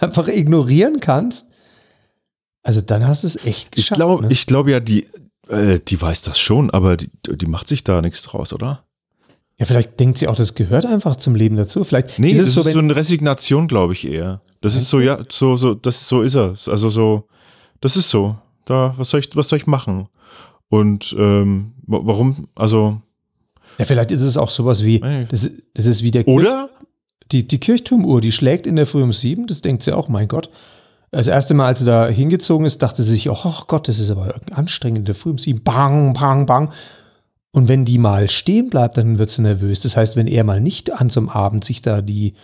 einfach 0.00 0.28
ignorieren 0.28 1.00
kannst, 1.00 1.50
also 2.68 2.82
dann 2.82 3.06
hast 3.08 3.22
du 3.22 3.28
es 3.28 3.36
echt 3.46 3.68
Ich 3.70 3.76
geschafft. 3.86 3.96
glaube 3.98 4.22
ne? 4.26 4.28
ich 4.32 4.46
glaub 4.46 4.68
ja, 4.68 4.78
die, 4.78 5.06
äh, 5.48 5.80
die 5.80 6.00
weiß 6.00 6.22
das 6.22 6.38
schon, 6.38 6.70
aber 6.70 6.98
die, 6.98 7.08
die 7.26 7.46
macht 7.46 7.66
sich 7.66 7.82
da 7.82 8.02
nichts 8.02 8.22
draus, 8.22 8.52
oder? 8.52 8.84
ja, 9.56 9.64
vielleicht 9.64 9.98
denkt 9.98 10.18
sie 10.18 10.28
auch, 10.28 10.36
das 10.36 10.54
gehört 10.54 10.84
einfach 10.86 11.16
zum 11.16 11.34
Leben 11.34 11.56
dazu. 11.56 11.82
Vielleicht 11.82 12.18
Nee, 12.18 12.30
ist 12.32 12.40
das 12.40 12.48
es 12.48 12.54
so, 12.54 12.60
ist 12.60 12.72
so 12.72 12.78
eine 12.78 12.94
Resignation, 12.94 13.66
glaube 13.68 13.94
ich 13.94 14.06
eher. 14.06 14.40
Das 14.60 14.74
ist 14.76 14.88
so, 14.90 15.00
ja, 15.00 15.18
so, 15.30 15.56
so, 15.56 15.74
das 15.74 16.06
so 16.08 16.20
ist 16.22 16.36
er. 16.36 16.54
Also 16.66 16.90
so, 16.90 17.26
das 17.80 17.96
ist 17.96 18.10
so. 18.10 18.36
Da, 18.66 18.94
was 18.98 19.08
soll 19.10 19.20
ich, 19.20 19.34
was 19.34 19.48
soll 19.48 19.58
ich 19.58 19.66
machen? 19.66 20.08
Und 20.68 21.16
ähm, 21.18 21.72
wa- 21.86 22.00
warum, 22.02 22.48
also, 22.54 23.00
ja, 23.78 23.84
vielleicht 23.86 24.12
ist 24.12 24.20
es 24.22 24.36
auch 24.36 24.50
sowas 24.50 24.84
wie, 24.84 25.00
das, 25.30 25.50
das 25.74 25.86
ist 25.86 26.02
wie 26.02 26.10
der 26.10 26.28
oder? 26.28 26.68
Die, 27.32 27.46
die 27.48 27.58
Kirchturmuhr, 27.58 28.20
die 28.20 28.32
schlägt 28.32 28.66
in 28.66 28.76
der 28.76 28.86
Früh 28.86 29.02
um 29.02 29.12
sieben, 29.12 29.46
das 29.46 29.60
denkt 29.62 29.82
sie 29.82 29.92
auch, 29.96 30.08
mein 30.08 30.28
Gott. 30.28 30.50
Das 31.10 31.26
erste 31.26 31.54
Mal, 31.54 31.66
als 31.66 31.80
sie 31.80 31.86
da 31.86 32.06
hingezogen 32.08 32.66
ist, 32.66 32.82
dachte 32.82 33.02
sie 33.02 33.12
sich, 33.12 33.30
oh 33.30 33.54
Gott, 33.66 33.88
das 33.88 33.98
ist 33.98 34.10
aber 34.10 34.34
anstrengend 34.50 35.14
Früh 35.16 35.30
um 35.30 35.38
sieben. 35.38 35.62
Bang, 35.62 36.12
bang, 36.12 36.44
bang. 36.46 36.70
Und 37.50 37.68
wenn 37.68 37.84
die 37.86 37.98
mal 37.98 38.28
stehen 38.28 38.68
bleibt, 38.68 38.98
dann 38.98 39.18
wird 39.18 39.30
sie 39.30 39.42
nervös. 39.42 39.80
Das 39.80 39.96
heißt, 39.96 40.16
wenn 40.16 40.26
er 40.26 40.44
mal 40.44 40.60
nicht 40.60 40.92
an 40.92 41.08
zum 41.08 41.28
Abend 41.30 41.64
sich 41.64 41.80
da 41.80 42.02
die 42.02 42.34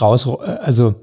raus, 0.00 0.26
also 0.26 0.94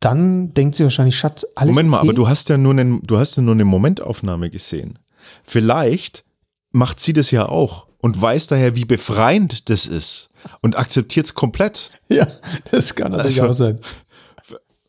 dann 0.00 0.52
denkt 0.52 0.76
sie 0.76 0.84
wahrscheinlich, 0.84 1.16
Schatz, 1.16 1.46
alles 1.54 1.74
Moment 1.74 1.88
mal, 1.90 1.98
okay? 1.98 2.08
aber 2.08 2.14
du 2.14 2.28
hast 2.28 2.48
ja 2.48 2.58
nur 2.58 2.72
einen, 2.72 3.02
du 3.02 3.18
hast 3.18 3.36
ja 3.36 3.42
nur 3.42 3.54
eine 3.54 3.64
Momentaufnahme 3.64 4.50
gesehen. 4.50 4.98
Vielleicht 5.42 6.24
macht 6.70 7.00
sie 7.00 7.12
das 7.12 7.30
ja 7.30 7.48
auch 7.48 7.86
und 7.98 8.20
weiß 8.20 8.48
daher, 8.48 8.76
wie 8.76 8.84
befreiend 8.84 9.70
das 9.70 9.86
ist 9.86 10.28
und 10.60 10.76
akzeptiert 10.76 11.26
es 11.26 11.34
komplett. 11.34 11.90
Ja, 12.08 12.26
das 12.70 12.94
kann 12.94 13.12
natürlich 13.12 13.40
Also- 13.42 13.50
auch 13.50 13.68
sein. 13.68 13.78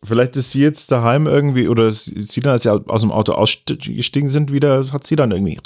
Vielleicht 0.08 0.36
ist 0.36 0.52
sie 0.52 0.62
jetzt 0.62 0.92
daheim 0.92 1.28
irgendwie, 1.28 1.68
oder 1.68 1.92
sie 1.92 2.42
dann, 2.42 2.54
als 2.54 2.64
sie 2.64 2.70
aus 2.70 3.02
dem 3.02 3.12
Auto 3.12 3.34
ausgestiegen 3.34 4.30
sind, 4.30 4.52
wieder, 4.52 4.92
hat 4.92 5.04
sie 5.04 5.16
dann 5.16 5.32
irgendwie. 5.32 5.60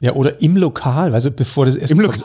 Ja, 0.00 0.12
oder 0.12 0.42
im 0.42 0.56
Lokal, 0.56 1.14
also 1.14 1.30
bevor 1.30 1.64
das 1.64 1.76
Essen 1.76 2.02
kommt. 2.02 2.22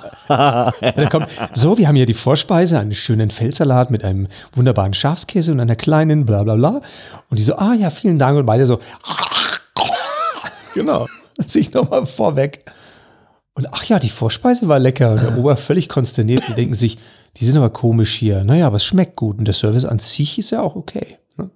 kommt. 1.11 1.27
So, 1.53 1.77
wir 1.77 1.87
haben 1.87 1.95
hier 1.95 2.05
die 2.05 2.13
Vorspeise, 2.13 2.77
einen 2.77 2.93
schönen 2.93 3.29
Feldsalat 3.29 3.89
mit 3.89 4.03
einem 4.03 4.27
wunderbaren 4.53 4.93
Schafskäse 4.93 5.51
und 5.51 5.59
einer 5.59 5.77
kleinen 5.77 6.25
bla 6.25 6.43
bla 6.43 6.55
bla. 6.55 6.81
Und 7.29 7.39
die 7.39 7.43
so, 7.43 7.55
ah 7.55 7.73
ja, 7.73 7.89
vielen 7.89 8.19
Dank. 8.19 8.37
Und 8.37 8.45
beide 8.45 8.65
so, 8.65 8.79
genau, 10.73 11.07
sich 11.45 11.73
nochmal 11.73 12.05
vorweg. 12.05 12.65
Und 13.53 13.67
ach 13.71 13.83
ja, 13.85 13.99
die 13.99 14.09
Vorspeise 14.09 14.67
war 14.67 14.79
lecker. 14.79 15.11
Und 15.11 15.21
der 15.21 15.37
Ober 15.37 15.55
völlig 15.55 15.87
konsterniert. 15.87 16.43
Die 16.49 16.53
denken 16.53 16.73
sich, 16.73 16.97
die 17.37 17.45
sind 17.45 17.57
aber 17.57 17.69
komisch 17.69 18.15
hier. 18.15 18.43
Naja, 18.43 18.67
aber 18.67 18.77
es 18.77 18.85
schmeckt 18.85 19.15
gut. 19.15 19.37
Und 19.39 19.45
der 19.45 19.53
Service 19.53 19.85
an 19.85 19.99
sich 19.99 20.37
ist 20.39 20.51
ja 20.51 20.61
auch 20.61 20.75
okay. 20.75 21.17
Ne? 21.37 21.49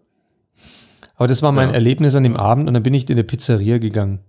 Aber 1.16 1.28
das 1.28 1.42
war 1.42 1.52
mein 1.52 1.70
ja. 1.70 1.76
Erlebnis 1.76 2.16
an 2.16 2.24
dem 2.24 2.36
Abend. 2.36 2.68
Und 2.68 2.74
dann 2.74 2.84
bin 2.84 2.94
ich 2.94 3.10
in 3.10 3.16
eine 3.16 3.24
Pizzeria 3.24 3.78
gegangen. 3.78 4.20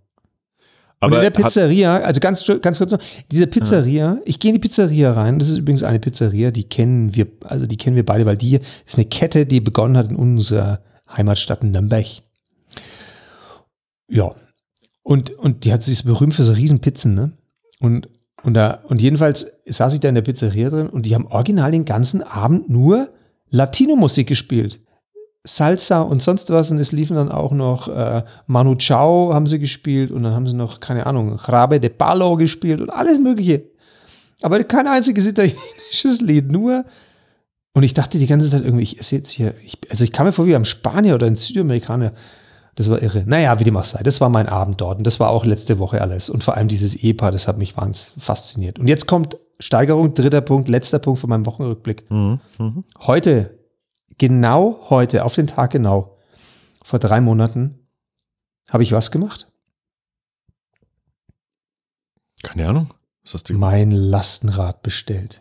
Aber 1.01 1.17
und 1.17 1.25
in 1.25 1.33
der 1.33 1.43
Pizzeria, 1.43 1.99
also 1.99 2.21
ganz, 2.21 2.45
ganz 2.63 2.79
kurz 2.79 2.93
noch, 2.93 3.01
diese 3.31 3.47
Pizzeria, 3.47 4.15
ja. 4.15 4.21
ich 4.25 4.39
gehe 4.39 4.51
in 4.51 4.55
die 4.55 4.61
Pizzeria 4.61 5.13
rein, 5.13 5.39
das 5.39 5.51
ist 5.51 5.59
übrigens 5.59 5.83
eine 5.83 6.01
Pizzeria, 6.01 6.51
die 6.51 6.65
kennen 6.65 7.15
wir, 7.15 7.27
also 7.43 7.67
die 7.67 7.77
kennen 7.77 7.97
wir 7.97 8.07
beide, 8.07 8.25
weil 8.25 8.39
die 8.39 8.59
ist 8.87 8.97
eine 8.97 9.05
Kette, 9.05 9.45
die 9.45 9.61
begonnen 9.61 9.97
hat 9.99 10.11
in 10.11 10.17
unserer 10.17 10.81
Heimatstadt 11.15 11.63
Nürnberg. 11.63 12.07
Ja. 14.09 14.35
Und, 15.03 15.31
und 15.39 15.65
die 15.65 15.73
hat 15.73 15.83
sich 15.83 16.05
berühmt 16.05 16.35
für 16.35 16.45
so 16.45 16.53
riesen 16.53 16.81
Pizzen, 16.81 17.15
ne? 17.15 17.33
Und, 17.81 18.09
und, 18.45 18.55
da, 18.55 18.81
und 18.89 19.01
jedenfalls 19.01 19.61
saß 19.67 19.95
ich 19.95 20.01
da 20.01 20.09
in 20.09 20.15
der 20.15 20.23
Pizzeria 20.23 20.71
drin 20.71 20.89
und 20.89 21.07
die 21.07 21.15
haben 21.15 21.27
original 21.27 21.71
den 21.71 21.85
ganzen 21.85 22.23
Abend 22.23 22.69
nur 22.69 23.09
Latino-Musik 23.51 24.27
gespielt. 24.29 24.81
Salsa 25.47 26.01
und 26.03 26.23
sonst 26.23 26.51
was. 26.51 26.71
Und 26.71 26.79
es 26.79 26.93
liefen 26.93 27.17
dann 27.17 27.31
auch 27.31 27.53
noch 27.53 27.89
äh, 27.89 28.23
Manu 28.47 28.75
Chao 28.77 29.33
haben 29.33 29.47
sie 29.47 29.59
gespielt 29.59 30.11
und 30.11 30.23
dann 30.23 30.35
haben 30.35 30.47
sie 30.47 30.57
noch, 30.57 30.81
keine 30.81 31.07
Ahnung, 31.07 31.35
Rabe 31.35 31.81
de 31.81 31.91
Palo 31.91 32.37
gespielt 32.37 32.81
und 32.81 32.91
alles 32.91 33.19
Mögliche. 33.19 33.65
Aber 34.43 34.63
kein 34.65 34.87
einziges 34.87 35.27
italienisches 35.27 36.21
Lied, 36.21 36.51
nur. 36.51 36.85
Und 37.73 37.83
ich 37.83 37.95
dachte 37.95 38.19
die 38.19 38.27
ganze 38.27 38.51
Zeit 38.51 38.63
irgendwie, 38.63 38.85
ich 38.85 39.01
esse 39.01 39.17
jetzt 39.17 39.31
hier, 39.31 39.55
ich, 39.65 39.79
also 39.91 40.05
ich 40.05 40.13
kam 40.13 40.27
mir 40.27 40.33
vor 40.33 40.47
wie 40.47 40.55
am 40.55 40.65
Spanier 40.65 41.15
oder 41.15 41.27
ein 41.27 41.35
Südamerikaner. 41.35 42.13
Das 42.75 42.91
war 42.91 43.01
irre. 43.01 43.25
Naja, 43.27 43.59
wie 43.61 43.65
dem 43.65 43.77
auch 43.77 43.85
sei. 43.85 44.03
Das 44.03 44.21
war 44.21 44.29
mein 44.29 44.49
Abend 44.49 44.81
dort 44.81 44.99
und 44.99 45.07
das 45.07 45.21
war 45.21 45.31
auch 45.31 45.45
letzte 45.45 45.79
Woche 45.79 46.01
alles. 46.01 46.29
Und 46.29 46.43
vor 46.43 46.57
allem 46.57 46.69
dieses 46.69 46.97
Ehepaar, 46.97 47.31
das 47.31 47.47
hat 47.47 47.59
mich 47.59 47.77
wahnsinnig 47.77 48.23
fasziniert. 48.23 48.79
Und 48.79 48.89
jetzt 48.89 49.07
kommt 49.07 49.37
Steigerung, 49.61 50.15
dritter 50.15 50.41
Punkt, 50.41 50.69
letzter 50.69 50.99
Punkt 50.99 51.21
von 51.21 51.31
meinem 51.31 51.47
Wochenrückblick. 51.47 52.11
Mhm. 52.11 52.41
Mhm. 52.59 52.85
Heute 52.99 53.59
genau 54.19 54.87
heute, 54.91 55.25
auf 55.25 55.35
den 55.35 55.47
Tag 55.47 55.71
genau, 55.71 56.17
vor 56.83 56.99
drei 56.99 57.21
Monaten, 57.21 57.79
habe 58.71 58.83
ich 58.83 58.93
was 58.93 59.11
gemacht? 59.11 59.47
Keine 62.43 62.69
Ahnung. 62.69 62.93
Was 63.23 63.35
hast 63.35 63.49
du 63.49 63.55
Mein 63.55 63.91
Lastenrad 63.91 64.83
bestellt. 64.83 65.41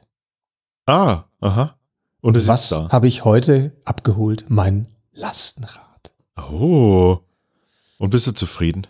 Ah, 0.85 1.23
aha. 1.41 1.75
Und 2.21 2.37
es 2.37 2.47
was 2.47 2.71
habe 2.71 3.07
ich 3.07 3.25
heute 3.25 3.75
abgeholt? 3.83 4.45
Mein 4.47 4.87
Lastenrad. 5.11 5.82
Oh. 6.35 7.19
Und 7.97 8.09
bist 8.09 8.27
du 8.27 8.31
zufrieden? 8.31 8.87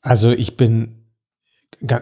Also 0.00 0.30
ich 0.30 0.56
bin 0.56 1.06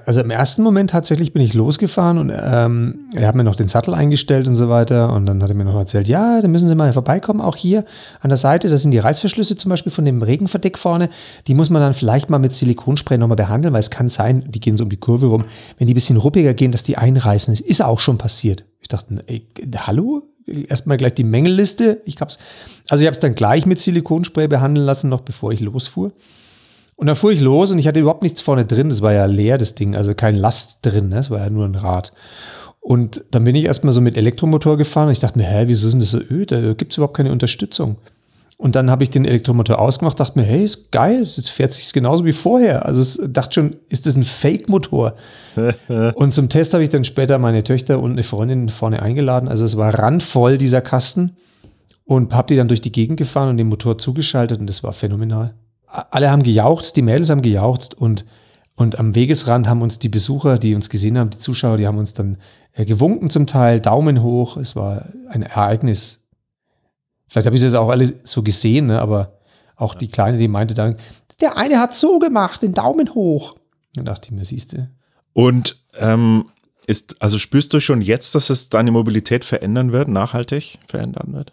also 0.04 0.20
im 0.20 0.30
ersten 0.30 0.62
Moment 0.62 0.90
tatsächlich 0.90 1.32
bin 1.32 1.42
ich 1.42 1.52
losgefahren 1.52 2.18
und 2.18 2.30
ähm, 2.30 3.10
er 3.12 3.26
hat 3.26 3.34
mir 3.34 3.42
noch 3.42 3.56
den 3.56 3.66
Sattel 3.66 3.92
eingestellt 3.92 4.46
und 4.46 4.56
so 4.56 4.68
weiter. 4.68 5.12
Und 5.12 5.26
dann 5.26 5.42
hat 5.42 5.50
er 5.50 5.56
mir 5.56 5.64
noch 5.64 5.76
erzählt, 5.76 6.06
ja, 6.06 6.40
da 6.40 6.48
müssen 6.48 6.68
Sie 6.68 6.74
mal 6.74 6.92
vorbeikommen, 6.92 7.40
auch 7.40 7.56
hier 7.56 7.84
an 8.20 8.30
der 8.30 8.36
Seite. 8.36 8.68
Das 8.68 8.82
sind 8.82 8.92
die 8.92 8.98
Reißverschlüsse 8.98 9.56
zum 9.56 9.70
Beispiel 9.70 9.90
von 9.90 10.04
dem 10.04 10.22
Regenverdeck 10.22 10.78
vorne. 10.78 11.10
Die 11.48 11.54
muss 11.54 11.70
man 11.70 11.82
dann 11.82 11.94
vielleicht 11.94 12.30
mal 12.30 12.38
mit 12.38 12.52
Silikonspray 12.52 13.18
nochmal 13.18 13.36
behandeln, 13.36 13.74
weil 13.74 13.80
es 13.80 13.90
kann 13.90 14.08
sein, 14.08 14.44
die 14.48 14.60
gehen 14.60 14.76
so 14.76 14.84
um 14.84 14.90
die 14.90 14.96
Kurve 14.96 15.26
rum, 15.26 15.44
wenn 15.78 15.86
die 15.88 15.92
ein 15.92 15.96
bisschen 15.96 16.18
ruppiger 16.18 16.54
gehen, 16.54 16.70
dass 16.70 16.84
die 16.84 16.96
einreißen. 16.96 17.52
Das 17.52 17.60
ist 17.60 17.82
auch 17.82 17.98
schon 17.98 18.18
passiert. 18.18 18.64
Ich 18.80 18.88
dachte, 18.88 19.24
ey, 19.26 19.48
hallo? 19.76 20.22
Erstmal 20.46 20.96
gleich 20.96 21.14
die 21.14 21.24
Mängelliste. 21.24 22.02
Ich 22.04 22.20
hab's, 22.20 22.38
also 22.88 23.02
ich 23.02 23.06
habe 23.06 23.14
es 23.14 23.20
dann 23.20 23.34
gleich 23.34 23.66
mit 23.66 23.78
Silikonspray 23.78 24.48
behandeln 24.48 24.84
lassen, 24.84 25.08
noch 25.08 25.22
bevor 25.22 25.52
ich 25.52 25.60
losfuhr. 25.60 26.12
Und 26.96 27.06
dann 27.06 27.16
fuhr 27.16 27.32
ich 27.32 27.40
los 27.40 27.70
und 27.72 27.78
ich 27.78 27.88
hatte 27.88 28.00
überhaupt 28.00 28.22
nichts 28.22 28.40
vorne 28.40 28.66
drin. 28.66 28.88
Das 28.88 29.02
war 29.02 29.12
ja 29.12 29.24
leer, 29.24 29.58
das 29.58 29.74
Ding, 29.74 29.96
also 29.96 30.14
kein 30.14 30.36
Last 30.36 30.84
drin, 30.86 31.08
ne? 31.08 31.16
das 31.16 31.30
war 31.30 31.40
ja 31.40 31.50
nur 31.50 31.64
ein 31.64 31.74
Rad. 31.74 32.12
Und 32.80 33.24
dann 33.30 33.44
bin 33.44 33.56
ich 33.56 33.64
erstmal 33.64 33.94
so 33.94 34.02
mit 34.02 34.16
Elektromotor 34.16 34.76
gefahren 34.76 35.06
und 35.06 35.12
ich 35.12 35.20
dachte 35.20 35.38
mir, 35.38 35.46
hä, 35.46 35.64
wieso 35.66 35.86
ist 35.86 35.94
denn 35.94 36.00
das 36.00 36.10
so 36.10 36.18
öd? 36.18 36.52
Da 36.52 36.74
gibt 36.74 36.92
es 36.92 36.98
überhaupt 36.98 37.16
keine 37.16 37.32
Unterstützung. 37.32 37.96
Und 38.56 38.76
dann 38.76 38.90
habe 38.90 39.02
ich 39.02 39.10
den 39.10 39.24
Elektromotor 39.24 39.78
ausgemacht, 39.78 40.18
dachte 40.20 40.38
mir, 40.38 40.44
hey, 40.44 40.64
ist 40.64 40.92
geil, 40.92 41.22
jetzt 41.22 41.50
fährt 41.50 41.72
sich 41.72 41.92
genauso 41.92 42.24
wie 42.24 42.32
vorher. 42.32 42.86
Also 42.86 43.00
ich 43.02 43.32
dachte 43.32 43.54
schon, 43.54 43.76
ist 43.88 44.06
das 44.06 44.16
ein 44.16 44.22
Fake-Motor? 44.22 45.14
und 46.14 46.32
zum 46.32 46.48
Test 46.48 46.72
habe 46.72 46.84
ich 46.84 46.90
dann 46.90 47.04
später 47.04 47.38
meine 47.38 47.64
Töchter 47.64 48.00
und 48.00 48.12
eine 48.12 48.22
Freundin 48.22 48.68
vorne 48.68 49.02
eingeladen. 49.02 49.48
Also 49.48 49.64
es 49.64 49.76
war 49.76 49.98
randvoll, 49.98 50.58
dieser 50.58 50.80
Kasten. 50.80 51.36
Und 52.04 52.34
habe 52.34 52.48
die 52.48 52.56
dann 52.56 52.68
durch 52.68 52.82
die 52.82 52.92
Gegend 52.92 53.16
gefahren 53.16 53.48
und 53.48 53.56
den 53.56 53.68
Motor 53.68 53.96
zugeschaltet 53.96 54.60
und 54.60 54.66
das 54.66 54.84
war 54.84 54.92
phänomenal 54.92 55.54
alle 56.10 56.30
haben 56.30 56.42
gejauchzt, 56.42 56.96
die 56.96 57.02
Mädels 57.02 57.30
haben 57.30 57.42
gejauchzt 57.42 57.94
und, 57.94 58.24
und 58.74 58.98
am 58.98 59.14
Wegesrand 59.14 59.68
haben 59.68 59.82
uns 59.82 59.98
die 59.98 60.08
Besucher, 60.08 60.58
die 60.58 60.74
uns 60.74 60.90
gesehen 60.90 61.18
haben, 61.18 61.30
die 61.30 61.38
Zuschauer, 61.38 61.76
die 61.76 61.86
haben 61.86 61.98
uns 61.98 62.14
dann 62.14 62.38
äh, 62.72 62.84
gewunken 62.84 63.30
zum 63.30 63.46
Teil, 63.46 63.80
Daumen 63.80 64.22
hoch. 64.22 64.56
Es 64.56 64.74
war 64.74 65.06
ein 65.28 65.42
Ereignis. 65.42 66.23
Vielleicht 67.34 67.46
habe 67.46 67.56
ich 67.56 67.64
es 67.64 67.74
auch 67.74 67.88
alle 67.88 68.06
so 68.22 68.44
gesehen, 68.44 68.86
ne? 68.86 69.02
aber 69.02 69.32
auch 69.74 69.96
die 69.96 70.06
Kleine, 70.06 70.38
die 70.38 70.46
meinte 70.46 70.72
dann, 70.72 70.98
der 71.40 71.56
eine 71.56 71.80
hat 71.80 71.92
so 71.92 72.20
gemacht, 72.20 72.62
den 72.62 72.74
Daumen 72.74 73.12
hoch. 73.12 73.56
Dann 73.96 74.04
dachte 74.04 74.28
ich 74.28 74.36
mir, 74.36 74.44
siehst 74.44 74.72
du. 74.72 74.88
Und 75.32 75.82
ähm, 75.98 76.44
ist, 76.86 77.20
also 77.20 77.38
spürst 77.38 77.72
du 77.72 77.80
schon 77.80 78.02
jetzt, 78.02 78.36
dass 78.36 78.50
es 78.50 78.68
deine 78.68 78.92
Mobilität 78.92 79.44
verändern 79.44 79.90
wird, 79.90 80.06
nachhaltig 80.06 80.78
verändern 80.86 81.32
wird? 81.32 81.52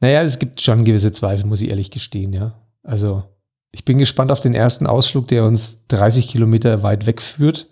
Naja, 0.00 0.20
es 0.20 0.38
gibt 0.38 0.60
schon 0.60 0.84
gewisse 0.84 1.12
Zweifel, 1.12 1.46
muss 1.46 1.62
ich 1.62 1.70
ehrlich 1.70 1.90
gestehen, 1.90 2.34
ja. 2.34 2.52
Also 2.82 3.24
ich 3.72 3.86
bin 3.86 3.96
gespannt 3.96 4.30
auf 4.30 4.40
den 4.40 4.52
ersten 4.52 4.86
Ausflug, 4.86 5.28
der 5.28 5.46
uns 5.46 5.86
30 5.88 6.28
Kilometer 6.28 6.82
weit 6.82 7.06
wegführt, 7.06 7.68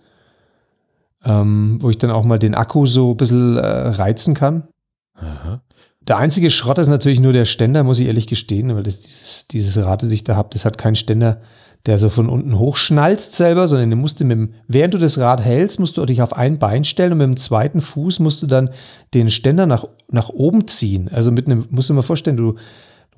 ähm, 1.26 1.76
wo 1.82 1.90
ich 1.90 1.99
dann 1.99 2.11
auch 2.11 2.25
mal 2.25 2.38
den 2.38 2.54
Akku 2.54 2.87
so 2.87 3.11
ein 3.11 3.18
bisschen 3.18 3.58
äh, 3.58 3.61
reizen 3.66 4.32
kann. 4.32 4.66
Aha. 5.12 5.61
Der 6.08 6.16
einzige 6.16 6.48
Schrott 6.48 6.78
ist 6.78 6.88
natürlich 6.88 7.20
nur 7.20 7.34
der 7.34 7.44
Ständer, 7.44 7.84
muss 7.84 8.00
ich 8.00 8.06
ehrlich 8.06 8.26
gestehen, 8.26 8.74
weil 8.74 8.82
das 8.82 9.00
dieses, 9.00 9.46
dieses 9.48 9.76
Rad, 9.76 10.02
das 10.02 10.10
ich 10.10 10.24
da 10.24 10.36
habe, 10.36 10.48
das 10.50 10.64
hat 10.64 10.78
keinen 10.78 10.94
Ständer, 10.94 11.42
der 11.84 11.98
so 11.98 12.08
von 12.08 12.30
unten 12.30 12.58
hochschnalzt 12.58 13.34
selber, 13.34 13.68
sondern 13.68 13.90
du 13.90 13.96
musst 13.96 14.20
mit 14.20 14.30
dem, 14.30 14.54
während 14.66 14.94
du 14.94 14.98
das 14.98 15.18
Rad 15.18 15.42
hältst, 15.42 15.78
musst 15.78 15.98
du 15.98 16.06
dich 16.06 16.22
auf 16.22 16.34
ein 16.34 16.58
Bein 16.58 16.84
stellen 16.84 17.12
und 17.12 17.18
mit 17.18 17.26
dem 17.26 17.36
zweiten 17.36 17.82
Fuß 17.82 18.20
musst 18.20 18.42
du 18.42 18.46
dann 18.46 18.70
den 19.12 19.30
Ständer 19.30 19.66
nach, 19.66 19.86
nach 20.10 20.30
oben 20.30 20.66
ziehen. 20.66 21.08
Also 21.12 21.30
mit 21.30 21.46
einem, 21.46 21.66
musst 21.70 21.90
du 21.90 21.92
dir 21.92 21.96
mal 21.96 22.02
vorstellen, 22.02 22.38
du 22.38 22.54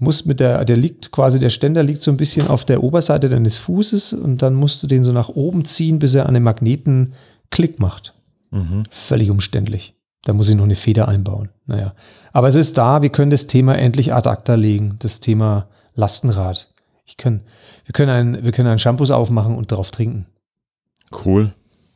musst 0.01 0.27
mit 0.27 0.41
der, 0.41 0.65
der 0.65 0.77
liegt 0.77 1.13
quasi, 1.13 1.39
der 1.39 1.51
Ständer 1.51 1.85
liegt 1.85 2.03
so 2.03 2.11
ein 2.11 2.17
bisschen 2.17 2.49
auf 2.49 2.65
der 2.65 2.83
Oberseite 2.83 3.29
deines 3.29 3.57
Fußes 3.57 4.15
und 4.15 4.43
dann 4.43 4.55
musst 4.55 4.83
du 4.83 4.89
den 4.89 5.05
so 5.05 5.13
nach 5.13 5.29
oben 5.29 5.65
ziehen, 5.65 6.01
bis 6.01 6.17
er 6.17 6.27
an 6.27 6.35
den 6.35 6.43
Magneten 6.43 7.13
Klick 7.51 7.79
macht. 7.79 8.15
Mhm. 8.51 8.83
Völlig 8.91 9.31
umständlich. 9.31 9.95
Da 10.25 10.33
muss 10.33 10.49
ich 10.49 10.57
noch 10.57 10.65
eine 10.65 10.75
Feder 10.75 11.09
einbauen. 11.09 11.49
Naja. 11.67 11.95
Aber 12.33 12.49
es 12.49 12.55
ist 12.55 12.77
da, 12.77 13.03
wir 13.03 13.11
können 13.11 13.31
das 13.31 13.47
Thema 13.47 13.77
endlich 13.77 14.13
ad 14.13 14.29
acta 14.29 14.55
legen, 14.55 14.97
das 14.99 15.21
Thema 15.21 15.69
Lastenrad. 15.95 16.73
Ich 17.05 17.17
kann, 17.17 17.43
wir 17.85 17.93
können 17.93 18.11
ein, 18.11 18.45
wir 18.45 18.53
können 18.53 18.69
einen 18.69 18.79
Shampoos 18.79 19.11
aufmachen 19.11 19.57
und 19.57 19.73
darauf 19.73 19.91
trinken. 19.91 20.27
Cool. 21.25 21.53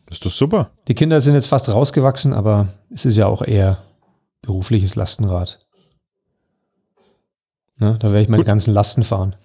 Das 0.07 0.19
ist 0.19 0.27
doch 0.27 0.33
super. 0.33 0.71
Die 0.89 0.95
Kinder 0.95 1.21
sind 1.21 1.35
jetzt 1.35 1.47
fast 1.47 1.69
rausgewachsen, 1.69 2.33
aber 2.33 2.69
es 2.91 3.05
ist 3.05 3.17
ja 3.17 3.27
auch 3.27 3.43
eher 3.43 3.79
berufliches 4.43 4.97
Lastenrad. 4.97 5.59
Ne? 7.79 7.97
Da 8.01 8.09
werde 8.09 8.23
ich 8.23 8.29
meine 8.29 8.43
gut. 8.43 8.47
ganzen 8.47 8.73
Lasten 8.75 9.05
fahren. 9.05 9.37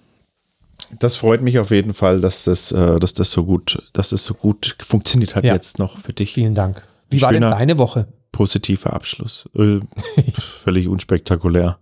Das 0.99 1.17
freut 1.17 1.41
mich 1.41 1.59
auf 1.59 1.71
jeden 1.71 1.93
Fall, 1.93 2.19
dass 2.19 2.45
das, 2.45 2.71
äh, 2.71 2.99
dass 2.99 3.13
das 3.13 3.31
so 3.31 3.45
gut, 3.45 3.89
dass 3.93 4.09
das 4.09 4.25
so 4.25 4.33
gut 4.33 4.75
funktioniert 4.81 5.35
hat 5.35 5.43
ja. 5.43 5.53
jetzt 5.53 5.77
noch 5.77 5.97
für 5.97 6.13
dich. 6.13 6.33
Vielen 6.33 6.55
Dank. 6.55 6.83
Wie 7.09 7.21
war 7.21 7.31
denn 7.31 7.41
deine 7.41 7.77
Woche? 7.77 8.07
Positiver 8.39 8.93
Abschluss. 8.93 9.49
Äh, 9.53 9.81
völlig 10.33 10.87
unspektakulär. 10.87 11.77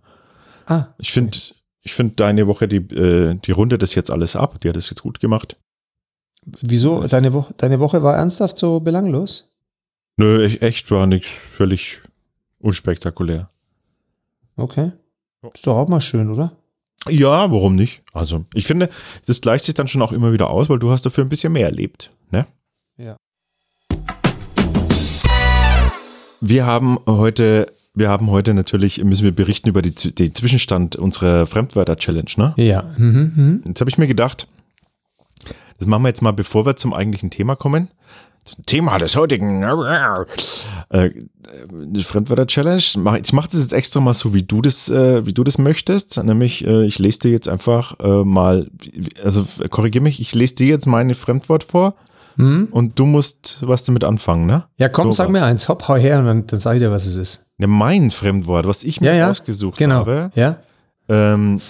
Ah. 0.66 0.86
Ich 0.98 1.12
finde, 1.12 1.38
okay. 1.38 1.54
ich 1.82 1.94
finde 1.94 2.14
deine 2.16 2.48
Woche, 2.48 2.66
die, 2.66 2.78
äh, 2.78 3.36
die 3.36 3.52
rundet 3.52 3.80
das 3.80 3.94
jetzt 3.94 4.10
alles 4.10 4.34
ab. 4.34 4.58
Die 4.60 4.68
hat 4.68 4.76
es 4.76 4.90
jetzt 4.90 5.02
gut 5.02 5.20
gemacht. 5.20 5.56
Wieso? 6.44 7.06
Deine, 7.06 7.32
Wo 7.32 7.46
deine 7.58 7.78
Woche 7.78 8.02
war 8.02 8.16
ernsthaft 8.16 8.58
so 8.58 8.80
belanglos? 8.80 9.52
Nö, 10.16 10.46
echt 10.46 10.90
war 10.90 11.06
nichts 11.06 11.28
völlig 11.28 12.00
unspektakulär. 12.58 13.50
Okay. 14.56 14.90
Ist 15.54 15.64
doch 15.64 15.76
auch 15.76 15.86
mal 15.86 16.00
schön, 16.00 16.28
oder? 16.28 16.56
Ja, 17.08 17.52
warum 17.52 17.76
nicht? 17.76 18.02
Also, 18.12 18.46
ich 18.52 18.66
finde, 18.66 18.88
das 19.26 19.40
gleicht 19.40 19.64
sich 19.64 19.76
dann 19.76 19.86
schon 19.86 20.02
auch 20.02 20.10
immer 20.10 20.32
wieder 20.32 20.50
aus, 20.50 20.68
weil 20.68 20.80
du 20.80 20.90
hast 20.90 21.06
dafür 21.06 21.24
ein 21.24 21.28
bisschen 21.28 21.52
mehr 21.52 21.66
erlebt, 21.66 22.10
ne? 22.32 22.48
Ja. 22.96 23.16
Wir 26.40 26.66
haben 26.66 26.98
heute, 27.06 27.66
wir 27.94 28.08
haben 28.08 28.30
heute 28.30 28.54
natürlich, 28.54 29.02
müssen 29.02 29.24
wir 29.24 29.32
berichten 29.32 29.68
über 29.68 29.82
die, 29.82 29.92
den 29.92 30.34
Zwischenstand 30.34 30.96
unserer 30.96 31.46
Fremdwörter-Challenge, 31.46 32.30
ne? 32.36 32.54
Ja. 32.56 32.84
Mhm, 32.96 33.32
mh. 33.34 33.68
Jetzt 33.68 33.80
habe 33.80 33.90
ich 33.90 33.98
mir 33.98 34.06
gedacht, 34.06 34.46
Das 35.78 35.86
machen 35.86 36.02
wir 36.02 36.08
jetzt 36.08 36.22
mal, 36.22 36.32
bevor 36.32 36.66
wir 36.66 36.76
zum 36.76 36.92
eigentlichen 36.92 37.30
Thema 37.30 37.56
kommen. 37.56 37.88
Thema 38.66 38.98
des 38.98 39.14
heutigen 39.14 39.62
äh, 39.62 41.10
Fremdwörter-Challenge. 42.02 42.78
Ich 42.78 43.32
mache 43.32 43.48
das 43.50 43.60
jetzt 43.60 43.72
extra 43.74 44.00
mal 44.00 44.14
so, 44.14 44.32
wie 44.32 44.42
du 44.42 44.62
das, 44.62 44.88
äh, 44.88 45.26
wie 45.26 45.34
du 45.34 45.44
das 45.44 45.58
möchtest. 45.58 46.22
Nämlich, 46.22 46.66
äh, 46.66 46.86
ich 46.86 46.98
lese 46.98 47.20
dir 47.20 47.30
jetzt 47.30 47.48
einfach 47.48 47.98
äh, 48.00 48.24
mal, 48.24 48.70
also 49.22 49.46
korrigiere 49.70 50.02
mich, 50.02 50.20
ich 50.20 50.34
lese 50.34 50.54
dir 50.54 50.68
jetzt 50.68 50.86
meine 50.86 51.14
Fremdwort 51.14 51.62
vor 51.62 51.94
hm? 52.38 52.68
und 52.70 52.98
du 52.98 53.04
musst 53.04 53.58
was 53.60 53.82
damit 53.82 54.04
anfangen, 54.04 54.46
ne? 54.46 54.64
Ja, 54.76 54.88
komm, 54.88 55.08
so 55.08 55.16
sag 55.16 55.26
was. 55.26 55.32
mir 55.32 55.44
eins, 55.44 55.68
hopp, 55.68 55.88
hau 55.88 55.96
her 55.96 56.20
und 56.20 56.26
dann, 56.26 56.46
dann 56.46 56.58
sag 56.58 56.74
ich 56.74 56.80
dir, 56.80 56.90
was 56.90 57.04
es 57.06 57.16
ist. 57.16 57.46
Ja, 57.58 57.66
mein 57.66 58.10
Fremdwort, 58.10 58.66
was 58.66 58.84
ich 58.84 59.00
mir 59.00 59.08
ja, 59.08 59.14
ja, 59.14 59.30
ausgesucht 59.30 59.76
genau. 59.76 59.96
habe. 59.96 60.30
Ja. 60.36 60.58
Ähm, 61.08 61.60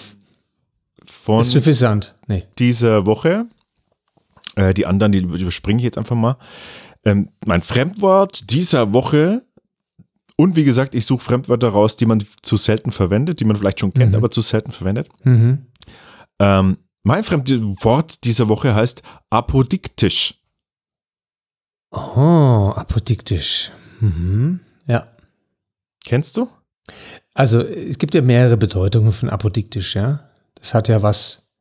von 1.05 1.41
ist 1.41 1.51
suffisant. 1.51 2.15
Nee. 2.27 2.45
dieser 2.59 3.05
Woche. 3.07 3.47
Äh, 4.55 4.73
die 4.75 4.85
anderen, 4.85 5.11
die 5.11 5.19
überspringe 5.19 5.79
ich 5.79 5.85
jetzt 5.85 5.97
einfach 5.97 6.15
mal. 6.15 6.37
Ähm, 7.03 7.29
mein 7.45 7.61
Fremdwort 7.61 8.51
dieser 8.51 8.93
Woche. 8.93 9.43
Und 10.35 10.55
wie 10.55 10.63
gesagt, 10.63 10.93
ich 10.93 11.05
suche 11.05 11.23
Fremdwörter 11.23 11.69
raus, 11.69 11.97
die 11.97 12.05
man 12.05 12.23
zu 12.43 12.57
selten 12.57 12.91
verwendet, 12.91 13.39
die 13.39 13.45
man 13.45 13.55
vielleicht 13.55 13.79
schon 13.79 13.93
kennt, 13.93 14.11
mhm. 14.11 14.17
aber 14.17 14.31
zu 14.31 14.41
selten 14.41 14.71
verwendet. 14.71 15.09
Mhm. 15.23 15.65
Ähm, 16.39 16.77
mein 17.03 17.23
Fremdwort 17.23 18.23
dieser 18.23 18.47
Woche 18.47 18.75
heißt 18.75 19.01
apodiktisch. 19.29 20.35
Oh, 21.91 22.71
apodiktisch. 22.75 23.71
Mhm. 23.99 24.59
Ja. 24.85 25.07
Kennst 26.05 26.37
du? 26.37 26.47
Also, 27.33 27.61
es 27.61 27.97
gibt 27.97 28.15
ja 28.15 28.21
mehrere 28.21 28.57
Bedeutungen 28.57 29.11
von 29.11 29.29
apodiktisch, 29.29 29.95
ja. 29.95 30.19
Das 30.55 30.73
hat 30.73 30.87
ja 30.87 31.01
was 31.01 31.53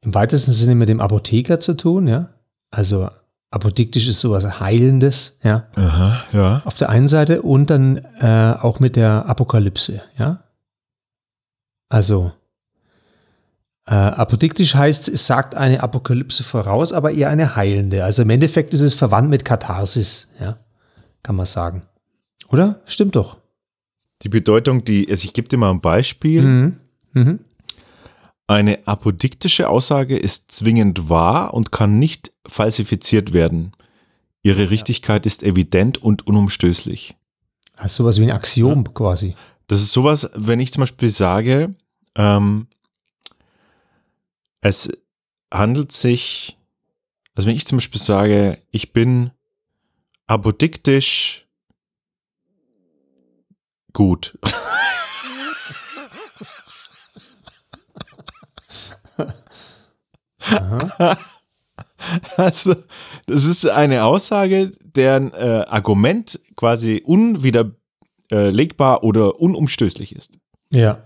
im 0.00 0.14
weitesten 0.14 0.52
Sinne 0.52 0.74
mit 0.74 0.88
dem 0.88 1.00
Apotheker 1.00 1.60
zu 1.60 1.76
tun, 1.76 2.08
ja. 2.08 2.30
Also 2.70 3.08
apodiktisch 3.50 4.08
ist 4.08 4.20
sowas 4.20 4.60
Heilendes, 4.60 5.38
ja. 5.42 5.68
Aha, 5.76 6.24
ja. 6.32 6.62
Auf 6.64 6.78
der 6.78 6.88
einen 6.88 7.08
Seite 7.08 7.42
und 7.42 7.70
dann 7.70 7.98
äh, 8.20 8.54
auch 8.60 8.80
mit 8.80 8.96
der 8.96 9.26
Apokalypse, 9.26 10.02
ja. 10.18 10.44
Also 11.88 12.32
äh, 13.90 13.94
apodiktisch 13.94 14.76
heißt, 14.76 15.08
es 15.08 15.26
sagt 15.26 15.56
eine 15.56 15.82
Apokalypse 15.82 16.44
voraus, 16.44 16.92
aber 16.92 17.10
eher 17.10 17.28
eine 17.28 17.56
heilende. 17.56 18.04
Also 18.04 18.22
im 18.22 18.30
Endeffekt 18.30 18.72
ist 18.72 18.82
es 18.82 18.94
verwandt 18.94 19.30
mit 19.30 19.44
Katharsis, 19.44 20.28
ja, 20.38 20.58
kann 21.24 21.34
man 21.34 21.46
sagen. 21.46 21.82
Oder? 22.46 22.82
Stimmt 22.86 23.16
doch. 23.16 23.38
Die 24.22 24.28
Bedeutung, 24.28 24.84
die, 24.84 25.10
also 25.10 25.24
ich 25.24 25.32
gebe 25.32 25.48
dir 25.48 25.56
mal 25.56 25.70
ein 25.70 25.80
Beispiel. 25.80 26.42
Mhm. 26.42 26.76
Mhm. 27.14 27.38
Eine 28.46 28.86
apodiktische 28.86 29.68
Aussage 29.68 30.16
ist 30.16 30.52
zwingend 30.52 31.08
wahr 31.08 31.52
und 31.52 31.72
kann 31.72 31.98
nicht 31.98 32.30
falsifiziert 32.46 33.32
werden. 33.32 33.72
Ihre 34.44 34.70
Richtigkeit 34.70 35.26
ist 35.26 35.42
evident 35.42 35.98
und 35.98 36.28
unumstößlich. 36.28 37.16
Ist 37.84 37.96
sowas 37.96 38.20
wie 38.20 38.24
ein 38.24 38.30
Axiom 38.30 38.84
ja. 38.86 38.92
quasi. 38.92 39.34
Das 39.66 39.80
ist 39.80 39.90
sowas, 39.90 40.30
wenn 40.36 40.60
ich 40.60 40.72
zum 40.72 40.82
Beispiel 40.82 41.08
sage, 41.08 41.74
ähm, 42.14 42.68
es 44.60 44.90
handelt 45.52 45.92
sich, 45.92 46.58
also 47.34 47.48
wenn 47.48 47.56
ich 47.56 47.66
zum 47.66 47.78
Beispiel 47.78 48.00
sage, 48.00 48.58
ich 48.70 48.92
bin 48.92 49.30
apodiktisch 50.26 51.46
gut. 53.92 54.38
Also, 62.36 62.74
das 63.26 63.44
ist 63.44 63.66
eine 63.66 64.04
Aussage, 64.04 64.72
deren 64.80 65.32
äh, 65.32 65.64
Argument 65.68 66.40
quasi 66.56 67.02
unwiderlegbar 67.04 69.04
oder 69.04 69.40
unumstößlich 69.40 70.16
ist. 70.16 70.32
Ja. 70.72 71.04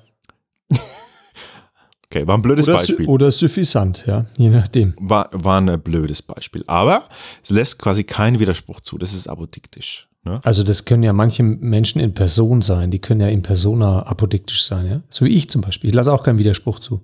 Okay, 2.14 2.28
war 2.28 2.38
ein 2.38 2.42
blödes 2.42 2.68
oder 2.68 2.76
Beispiel. 2.76 3.06
Oder 3.06 3.30
suffisant, 3.32 4.04
ja, 4.06 4.26
je 4.36 4.48
nachdem. 4.48 4.94
War, 5.00 5.30
war 5.32 5.60
ein 5.60 5.80
blödes 5.80 6.22
Beispiel. 6.22 6.62
Aber 6.68 7.08
es 7.42 7.50
lässt 7.50 7.80
quasi 7.80 8.04
keinen 8.04 8.38
Widerspruch 8.38 8.80
zu. 8.80 8.98
Das 8.98 9.14
ist 9.14 9.26
apodiktisch. 9.26 10.08
Ne? 10.22 10.38
Also, 10.44 10.62
das 10.62 10.84
können 10.84 11.02
ja 11.02 11.12
manche 11.12 11.42
Menschen 11.42 12.00
in 12.00 12.14
Person 12.14 12.62
sein. 12.62 12.92
Die 12.92 13.00
können 13.00 13.20
ja 13.20 13.26
in 13.26 13.42
Persona 13.42 14.06
apodiktisch 14.06 14.64
sein, 14.64 14.86
ja. 14.86 15.00
So 15.08 15.24
wie 15.24 15.30
ich 15.30 15.50
zum 15.50 15.62
Beispiel. 15.62 15.90
Ich 15.90 15.94
lasse 15.94 16.12
auch 16.12 16.22
keinen 16.22 16.38
Widerspruch 16.38 16.78
zu. 16.78 17.00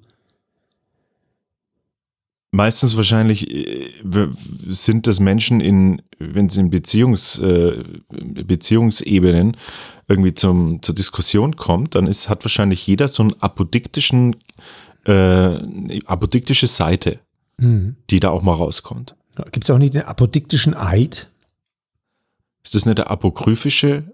Meistens 2.53 2.97
wahrscheinlich 2.97 3.51
äh, 3.51 3.91
sind 4.69 5.09
das 5.09 5.19
Menschen 5.19 5.61
in, 5.61 6.03
wenn 6.21 6.49
sie 6.49 6.61
in 6.61 6.71
Beziehungs, 6.71 7.39
äh, 7.39 7.83
Beziehungsebenen 8.11 9.57
irgendwie 10.09 10.35
zum, 10.35 10.83
zur 10.83 10.95
Diskussion 10.95 11.55
kommt, 11.55 11.95
dann 11.95 12.09
ist, 12.09 12.29
hat 12.29 12.45
wahrscheinlich 12.45 12.85
jeder 12.87 13.07
so 13.07 13.23
einen 13.23 13.35
apodiktischen, 13.41 14.35
äh, 15.05 16.01
apodiktische 16.07 16.67
Seite, 16.67 17.21
mhm. 17.59 17.97
die 18.11 18.21
da 18.21 18.31
auch 18.31 18.43
mal 18.43 18.55
rauskommt. 18.55 19.15
Gibt 19.53 19.65
es 19.65 19.71
auch 19.71 19.79
nicht 19.79 19.95
den 19.95 20.03
apodiktischen 20.03 20.75
Eid? 20.77 21.29
Ist 22.63 22.75
das 22.75 22.85
nicht 22.85 22.99
der 22.99 23.11
apokryphische? 23.11 24.05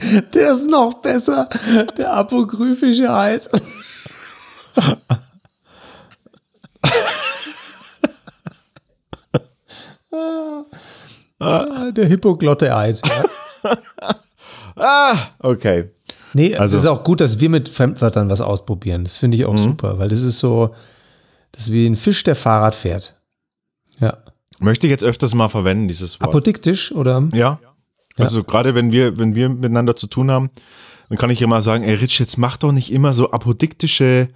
der 0.32 0.52
ist 0.52 0.68
noch 0.68 0.94
besser, 1.02 1.48
der 1.96 2.14
apokryphische 2.14 3.12
Eid. 3.12 3.50
ah, 11.38 11.90
der 11.90 12.06
Hippoglotte-Eid. 12.06 13.02
Ja. 13.06 13.24
ah, 14.76 15.16
okay. 15.40 15.90
Nee, 16.34 16.56
also, 16.56 16.76
es 16.76 16.82
ist 16.82 16.88
auch 16.88 17.04
gut, 17.04 17.20
dass 17.20 17.40
wir 17.40 17.48
mit 17.48 17.68
Fremdwörtern 17.68 18.28
was 18.28 18.40
ausprobieren. 18.40 19.04
Das 19.04 19.16
finde 19.16 19.36
ich 19.36 19.44
auch 19.44 19.52
mhm. 19.52 19.58
super, 19.58 19.98
weil 19.98 20.08
das 20.08 20.22
ist 20.22 20.38
so, 20.38 20.74
das 21.52 21.64
ist 21.64 21.72
wie 21.72 21.86
ein 21.86 21.96
Fisch, 21.96 22.22
der 22.24 22.36
Fahrrad 22.36 22.74
fährt. 22.74 23.14
Ja. 24.00 24.18
Möchte 24.60 24.86
ich 24.86 24.90
jetzt 24.90 25.04
öfters 25.04 25.34
mal 25.34 25.48
verwenden, 25.48 25.88
dieses 25.88 26.20
Wort. 26.20 26.28
Apodiktisch, 26.28 26.92
oder? 26.92 27.28
Ja. 27.32 27.60
Also 28.16 28.40
ja. 28.40 28.44
gerade 28.44 28.74
wenn 28.74 28.92
wir, 28.92 29.18
wenn 29.18 29.34
wir 29.34 29.48
miteinander 29.48 29.96
zu 29.96 30.08
tun 30.08 30.30
haben, 30.30 30.50
dann 31.08 31.18
kann 31.18 31.30
ich 31.30 31.40
immer 31.40 31.62
sagen, 31.62 31.84
ey 31.84 31.94
Rich, 31.94 32.18
jetzt 32.18 32.36
mach 32.36 32.56
doch 32.56 32.72
nicht 32.72 32.92
immer 32.92 33.12
so 33.12 33.30
apodiktische 33.30 34.28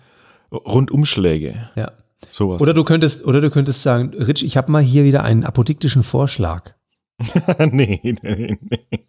Rundumschläge. 0.53 1.69
Ja. 1.75 1.93
Sowas. 2.31 2.63
Oder 2.63 2.73
du 2.73 2.85
könntest, 2.85 3.25
oder 3.27 3.41
du 3.41 3.51
könntest 3.51 3.83
sagen, 3.83 4.13
Rich, 4.15 4.45
ich 4.45 4.57
habe 4.57 4.71
mal 4.71 4.83
hier 4.83 5.05
wieder 5.05 5.25
einen 5.25 5.45
apodiktischen 5.45 6.03
Vorschlag. 6.03 6.73
nee, 7.71 8.01
nee, 8.23 8.59
nee. 8.61 9.07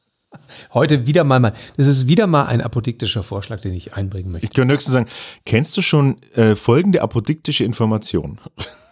Heute 0.73 1.07
wieder 1.07 1.23
mal, 1.23 1.39
mal, 1.39 1.53
das 1.77 1.87
ist 1.87 2.07
wieder 2.07 2.27
mal 2.27 2.45
ein 2.45 2.61
apodiktischer 2.61 3.23
Vorschlag, 3.23 3.61
den 3.61 3.73
ich 3.73 3.93
einbringen 3.93 4.31
möchte. 4.31 4.45
Ich 4.45 4.53
könnte 4.53 4.73
höchstens 4.73 4.93
sagen, 4.93 5.09
kennst 5.45 5.75
du 5.77 5.81
schon 5.81 6.21
äh, 6.33 6.55
folgende 6.55 7.01
apodiktische 7.01 7.63
Information? 7.63 8.39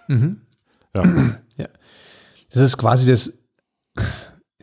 Mhm. 0.08 0.42
Ja. 0.96 1.04
ja. 1.58 1.68
Das 2.50 2.62
ist 2.62 2.78
quasi 2.78 3.10
das, 3.10 3.40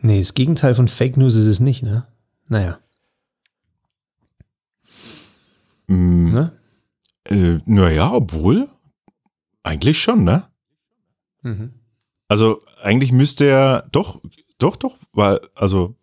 nee, 0.01 0.19
das 0.19 0.33
Gegenteil 0.33 0.75
von 0.75 0.87
Fake 0.87 1.17
News 1.17 1.35
ist 1.35 1.47
es 1.47 1.59
nicht, 1.59 1.83
ne? 1.83 2.07
Naja. 2.47 2.79
Mm. 5.87 6.33
Ne? 6.33 6.51
Äh, 7.25 7.59
naja, 7.65 8.11
obwohl, 8.11 8.69
eigentlich 9.63 9.99
schon, 9.99 10.23
ne? 10.23 10.47
Mhm. 11.41 11.73
Also 12.27 12.61
eigentlich 12.81 13.11
müsste 13.11 13.45
er 13.45 13.87
doch, 13.91 14.21
doch, 14.57 14.75
doch, 14.75 14.97
weil, 15.13 15.39
also. 15.55 15.95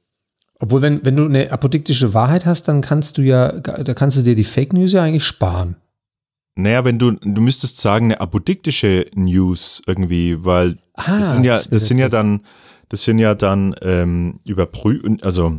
Obwohl, 0.58 0.82
wenn, 0.82 1.04
wenn 1.04 1.16
du 1.16 1.26
eine 1.26 1.52
apodiktische 1.52 2.14
Wahrheit 2.14 2.46
hast, 2.46 2.64
dann 2.64 2.80
kannst 2.80 3.18
du 3.18 3.22
ja, 3.22 3.52
da 3.52 3.94
kannst 3.94 4.16
du 4.16 4.22
dir 4.22 4.34
die 4.34 4.44
Fake 4.44 4.72
News 4.72 4.92
ja 4.92 5.02
eigentlich 5.02 5.24
sparen. 5.24 5.76
Naja, 6.54 6.84
wenn 6.84 6.98
du, 6.98 7.10
du 7.10 7.40
müsstest 7.42 7.78
sagen, 7.78 8.06
eine 8.06 8.20
apodiktische 8.20 9.06
News 9.14 9.82
irgendwie, 9.86 10.44
weil 10.44 10.78
ah, 10.94 11.18
das 11.18 11.32
sind 11.32 11.44
ja, 11.44 11.54
das, 11.54 11.68
das 11.68 11.86
sind 11.86 11.98
ja 11.98 12.08
dann, 12.08 12.40
das 12.88 13.04
sind 13.04 13.18
ja 13.18 13.34
dann 13.34 13.74
ähm, 13.82 14.38
überprü 14.44 15.18
also 15.20 15.58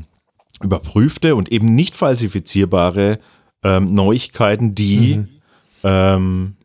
überprüfte 0.63 1.35
und 1.35 1.51
eben 1.51 1.75
nicht 1.75 1.95
falsifizierbare 1.95 3.19
ähm, 3.63 3.85
Neuigkeiten, 3.85 4.73
die 4.73 5.17
mhm 5.17 5.27
ähm, 5.83 6.56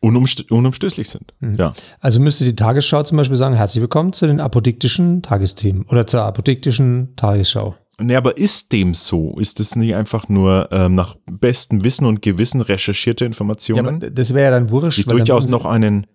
unumstößlich 0.00 1.08
sind. 1.08 1.32
Mhm. 1.40 1.54
Ja. 1.54 1.72
Also 2.00 2.20
müsste 2.20 2.44
die 2.44 2.54
Tagesschau 2.56 3.02
zum 3.02 3.16
Beispiel 3.18 3.36
sagen, 3.36 3.54
herzlich 3.54 3.80
willkommen 3.80 4.12
zu 4.12 4.26
den 4.26 4.40
apodiktischen 4.40 5.22
Tagesthemen 5.22 5.84
oder 5.88 6.06
zur 6.06 6.22
apodiktischen 6.22 7.14
Tagesschau. 7.16 7.74
Nee, 8.00 8.14
aber 8.14 8.36
ist 8.36 8.72
dem 8.72 8.94
so? 8.94 9.36
Ist 9.38 9.58
das 9.58 9.74
nicht 9.74 9.94
einfach 9.96 10.28
nur 10.28 10.68
ähm, 10.70 10.94
nach 10.94 11.16
bestem 11.26 11.82
Wissen 11.82 12.06
und 12.06 12.22
Gewissen 12.22 12.60
recherchierte 12.60 13.24
Informationen? 13.24 14.00
Ja, 14.00 14.10
das 14.10 14.34
wäre 14.34 14.44
ja 14.44 14.50
dann 14.52 14.70
wurscht. 14.70 14.98
Die 14.98 15.04
durchaus 15.04 15.48
noch 15.48 15.64
einen. 15.64 16.06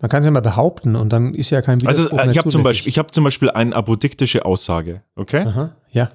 Man 0.00 0.10
kann 0.10 0.20
es 0.20 0.26
ja 0.26 0.32
mal 0.32 0.40
behaupten 0.40 0.96
und 0.96 1.12
dann 1.12 1.32
ist 1.32 1.50
ja 1.50 1.62
kein 1.62 1.80
Widerspruch 1.80 2.18
Also 2.18 2.30
ich 2.30 2.38
habe 2.38 2.48
zum 2.48 2.62
Beispiel, 2.62 2.88
ich 2.88 2.98
habe 2.98 3.12
zum 3.12 3.24
Beispiel 3.24 3.50
eine 3.50 3.74
apodiktische 3.74 4.44
Aussage, 4.44 5.02
okay? 5.14 5.46
Aha, 5.46 5.76
ja. 5.90 6.10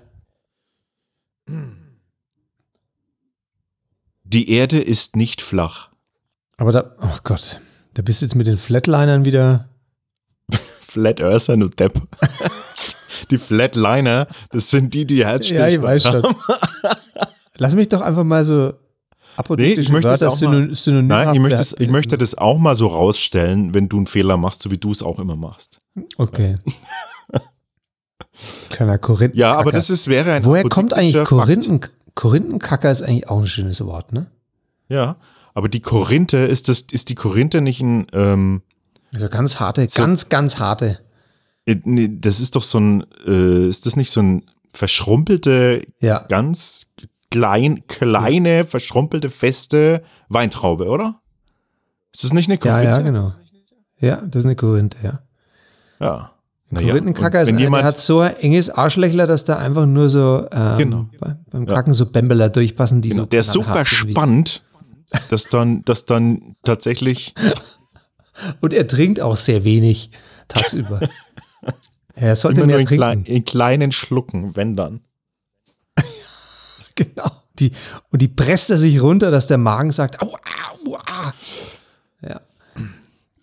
Die 4.24 4.50
Erde 4.52 4.80
ist 4.80 5.16
nicht 5.16 5.42
flach. 5.42 5.91
Aber 6.62 6.72
da, 6.72 6.96
oh 7.02 7.18
Gott, 7.24 7.60
da 7.96 8.04
bist 8.04 8.22
du 8.22 8.26
jetzt 8.28 8.36
mit 8.36 8.46
den 8.46 8.56
Flatlinern 8.56 9.26
wieder. 9.26 9.68
Flat 10.82 11.20
Earther, 11.20 11.58
du 11.58 11.70
Depp. 11.70 12.00
die 13.32 13.40
Flatliner, 13.40 14.28
das 14.52 14.70
sind 14.70 14.94
die, 14.94 15.08
die 15.08 15.26
Herzstillstand 15.26 15.72
Ja, 15.72 15.76
ich 15.76 15.82
weiß 15.82 16.04
schon. 16.04 16.36
Lass 17.58 17.74
mich 17.74 17.90
doch 17.90 18.02
einfach 18.02 18.24
mal 18.24 18.46
so 18.46 18.74
Nee, 19.58 19.74
ich 19.74 19.90
möchte 19.90 20.10
mal, 20.10 20.76
synonym 20.76 21.08
Nein, 21.08 21.34
ich 21.34 21.40
möchte, 21.42 21.60
es, 21.60 21.76
ich 21.80 21.90
möchte 21.90 22.16
das 22.16 22.38
auch 22.38 22.60
mal 22.60 22.76
so 22.76 22.86
rausstellen, 22.86 23.74
wenn 23.74 23.90
du 23.90 23.98
einen 23.98 24.06
Fehler 24.06 24.38
machst, 24.38 24.62
so 24.62 24.70
wie 24.70 24.78
du 24.78 24.92
es 24.92 25.02
auch 25.02 25.18
immer 25.18 25.36
machst. 25.36 25.82
Okay. 26.18 26.58
Kleiner 28.70 29.00
Korinthen. 29.00 29.40
Ja, 29.40 29.56
aber 29.56 29.72
das 29.72 29.90
ist, 29.90 30.08
wäre 30.08 30.32
ein 30.34 30.46
Woher 30.46 30.70
kommt 30.70 30.94
eigentlich 30.94 31.26
Korinthen? 31.26 31.80
Korinthenkacker 32.14 32.92
ist 32.92 33.02
eigentlich 33.02 33.30
auch 33.30 33.40
ein 33.40 33.48
schönes 33.48 33.84
Wort, 33.84 34.14
ne? 34.14 34.28
Ja, 34.90 35.16
aber 35.54 35.70
die 35.70 35.80
Korinthe, 35.82 36.38
ist 36.38 36.70
das, 36.70 36.82
ist 36.92 37.10
die 37.10 37.16
Korinthe 37.16 37.62
nicht 37.62 37.82
ein, 37.82 38.08
ähm, 38.14 38.62
Also 39.14 39.30
ganz 39.30 39.60
harte, 39.60 39.88
So- 39.90 40.02
ganz, 40.02 40.30
ganz 40.30 40.60
harte. 40.60 41.00
äh, 41.66 41.76
nee, 41.84 42.10
das 42.12 42.40
ist 42.40 42.56
doch 42.56 42.64
so 42.64 42.80
ein, 42.80 43.06
äh, 43.28 43.68
ist 43.68 43.86
das 43.86 43.96
nicht 43.96 44.12
so 44.12 44.22
ein 44.22 44.44
verschrumpelte, 44.70 45.82
Ja. 46.00 46.26
ganz 46.28 46.88
klein, 47.30 47.84
kleine, 47.88 48.66
verschrumpelte, 48.66 49.30
feste 49.30 50.02
Weintraube, 50.30 50.88
oder? 50.88 51.20
Ist 52.14 52.24
das 52.24 52.34
nicht 52.34 52.50
eine 52.50 52.56
Ja, 52.56 52.60
Korinthe? 52.62 52.90
ja, 52.90 53.02
genau. 53.02 53.34
Ja, 54.00 54.16
das 54.18 54.42
ist 54.42 54.46
eine 54.46 54.56
Korinthe, 54.56 54.98
ja. 55.04 55.20
Ja. 56.00 56.32
Naja, 56.70 56.88
Korinthenkacker 56.90 57.42
ist 57.42 57.50
einer, 57.50 57.70
der 57.70 57.84
hat 57.84 58.00
so 58.00 58.20
ein 58.22 58.36
enges 58.38 58.70
Arschlöchler, 58.70 59.28
dass 59.28 59.44
da 59.46 59.58
einfach 59.58 59.86
nur 59.86 60.10
so 60.10 60.48
ähm, 60.52 60.78
Genau. 60.78 61.06
bei- 61.20 61.36
beim 61.52 61.66
Kacken 61.66 61.94
so 61.94 62.06
Bämbeler 62.06 62.50
durchpassen, 62.50 63.02
die 63.02 63.10
genau, 63.10 63.24
so 63.24 63.26
der 63.28 63.42
ist 63.42 63.52
so 63.52 63.62
verspannt, 63.62 64.64
dass 65.30 65.46
dann, 65.46 65.82
dass 65.84 66.06
dann 66.06 66.56
tatsächlich, 66.64 67.34
Und 68.60 68.74
er 68.74 68.88
trinkt 68.88 69.20
auch 69.20 69.38
sehr 69.38 69.64
wenig 69.64 70.12
tagsüber. 70.48 71.02
er 72.16 72.36
sollte 72.36 72.62
immer 72.62 72.68
nur 72.68 72.78
mehr 72.78 72.80
in, 72.80 72.88
trinken. 72.88 73.00
klein, 73.02 73.24
in 73.26 73.46
kleinen 73.46 73.92
Schlucken, 73.92 74.56
wenn 74.56 74.76
dann. 74.76 75.02
Genau. 76.96 77.32
Die, 77.58 77.72
und 78.10 78.22
die 78.22 78.28
presst 78.28 78.70
er 78.70 78.78
sich 78.78 79.02
runter, 79.02 79.32
dass 79.32 79.48
der 79.48 79.58
Magen 79.58 79.92
sagt, 79.92 80.22
au, 80.22 80.34
au, 80.34 80.96
au. 80.96 81.32
Ja. 82.22 82.42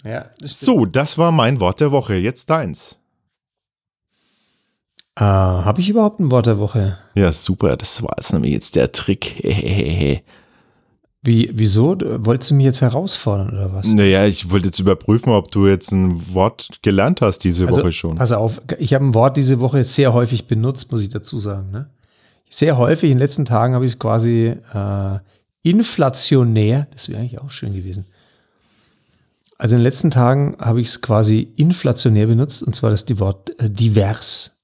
Ja, 0.05 0.31
das. 0.39 0.61
So, 0.61 0.85
das 0.85 1.19
war 1.19 1.33
mein 1.33 1.61
Wort 1.61 1.81
der 1.81 1.91
Woche. 1.91 2.15
Jetzt 2.15 2.51
deins. 2.51 2.99
Äh, 5.17 5.25
Habe 5.25 5.81
ich 5.81 5.89
überhaupt 5.89 6.21
ein 6.21 6.31
Wort 6.31 6.47
der 6.47 6.59
Woche? 6.59 6.99
Ja, 7.15 7.33
super. 7.33 7.77
Das 7.77 8.03
war 8.03 8.15
jetzt 8.19 8.33
nämlich 8.33 8.53
jetzt 8.53 8.77
der 8.77 8.93
Trick. 8.93 9.43
Wie, 11.29 11.51
wieso? 11.53 11.95
Wolltest 12.01 12.51
du 12.51 12.55
mich 12.55 12.65
jetzt 12.65 12.81
herausfordern 12.81 13.51
oder 13.51 13.71
was? 13.75 13.93
naja, 13.93 14.25
ich 14.25 14.51
wollte 14.51 14.69
jetzt 14.69 14.81
überprüfen, 14.81 15.31
ob 15.31 15.51
du 15.51 15.67
jetzt 15.67 15.93
ein 15.93 16.33
Wort 16.33 16.79
gelernt 16.81 17.21
hast 17.21 17.41
diese 17.41 17.67
Also, 17.67 17.83
Woche 17.83 17.93
schon. 17.93 18.15
Pass 18.15 18.33
auf, 18.33 18.63
ich 18.79 18.95
habe 18.95 19.05
ein 19.05 19.13
Wort 19.13 19.37
diese 19.37 19.61
Woche 19.61 19.85
sehr 19.85 20.15
häufig 20.15 20.47
benutzt, 20.47 20.91
muss 20.91 21.03
ich 21.03 21.11
dazu 21.11 21.39
sagen. 21.39 21.71
Ne? 21.71 21.91
Sehr 22.49 22.79
häufig, 22.79 23.11
in 23.11 23.19
den 23.19 23.23
letzten 23.23 23.45
Tagen 23.45 23.75
habe 23.75 23.85
ich 23.85 23.91
es 23.93 23.99
quasi 23.99 24.55
äh, 24.73 25.19
inflationär, 25.61 26.87
das 26.93 27.11
wäre 27.11 27.21
eigentlich 27.21 27.41
auch 27.43 27.51
schön 27.51 27.75
gewesen. 27.75 28.07
Also 29.59 29.77
in 29.77 29.81
den 29.81 29.85
letzten 29.85 30.11
Tagen 30.11 30.57
habe 30.59 30.81
ich 30.81 30.87
es 30.89 31.03
quasi 31.03 31.41
inflationär 31.57 32.27
benutzt, 32.27 32.63
und 32.63 32.75
zwar 32.75 32.89
das 32.89 33.05
die 33.05 33.19
Wort 33.19 33.51
äh, 33.61 33.69
divers. 33.69 34.63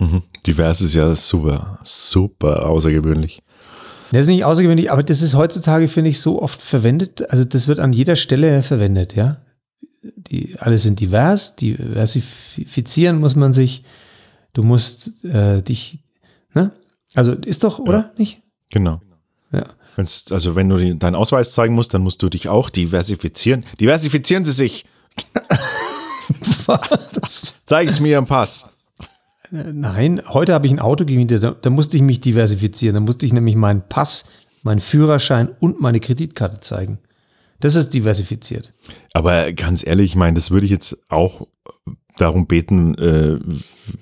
Mhm. 0.00 0.22
Divers 0.44 0.80
ist 0.80 0.94
ja 0.94 1.14
super, 1.14 1.78
super 1.84 2.66
außergewöhnlich. 2.66 3.41
Das 4.12 4.26
ist 4.26 4.28
nicht 4.28 4.44
außergewöhnlich, 4.44 4.92
aber 4.92 5.02
das 5.02 5.22
ist 5.22 5.34
heutzutage, 5.34 5.88
finde 5.88 6.10
ich, 6.10 6.20
so 6.20 6.42
oft 6.42 6.60
verwendet. 6.60 7.30
Also 7.30 7.44
das 7.44 7.66
wird 7.66 7.80
an 7.80 7.94
jeder 7.94 8.14
Stelle 8.14 8.62
verwendet, 8.62 9.16
ja. 9.16 9.40
Die, 10.02 10.56
alle 10.58 10.76
sind 10.76 11.00
divers, 11.00 11.56
diversifizieren 11.56 13.18
muss 13.18 13.36
man 13.36 13.52
sich. 13.52 13.84
Du 14.52 14.62
musst 14.62 15.24
äh, 15.24 15.62
dich, 15.62 16.00
ne? 16.52 16.72
Also 17.14 17.32
ist 17.32 17.64
doch, 17.64 17.78
oder? 17.78 18.12
Nicht? 18.18 18.42
Genau. 18.68 19.00
Ja. 19.50 19.64
Wenn's, 19.96 20.26
also 20.30 20.56
wenn 20.56 20.68
du 20.68 20.94
deinen 20.96 21.14
Ausweis 21.14 21.52
zeigen 21.52 21.74
musst, 21.74 21.94
dann 21.94 22.02
musst 22.02 22.22
du 22.22 22.28
dich 22.28 22.48
auch 22.48 22.68
diversifizieren. 22.68 23.64
Diversifizieren 23.80 24.44
Sie 24.44 24.52
sich. 24.52 24.84
Was? 26.66 27.64
Zeigen 27.64 27.92
Sie 27.92 28.02
mir 28.02 28.10
Ihren 28.10 28.26
Pass. 28.26 28.66
Nein, 29.52 30.22
heute 30.28 30.54
habe 30.54 30.66
ich 30.66 30.72
ein 30.72 30.78
Auto 30.78 31.04
gemietet, 31.04 31.42
da, 31.42 31.50
da 31.50 31.68
musste 31.68 31.98
ich 31.98 32.02
mich 32.02 32.22
diversifizieren. 32.22 32.94
Da 32.94 33.00
musste 33.00 33.26
ich 33.26 33.34
nämlich 33.34 33.54
meinen 33.54 33.86
Pass, 33.86 34.24
meinen 34.62 34.80
Führerschein 34.80 35.50
und 35.60 35.78
meine 35.78 36.00
Kreditkarte 36.00 36.60
zeigen. 36.60 36.98
Das 37.60 37.74
ist 37.74 37.90
diversifiziert. 37.90 38.72
Aber 39.12 39.52
ganz 39.52 39.86
ehrlich, 39.86 40.12
ich 40.12 40.16
meine, 40.16 40.34
das 40.34 40.50
würde 40.50 40.64
ich 40.64 40.72
jetzt 40.72 40.96
auch 41.10 41.46
darum 42.16 42.46
beten, 42.46 42.94
äh, 42.94 43.40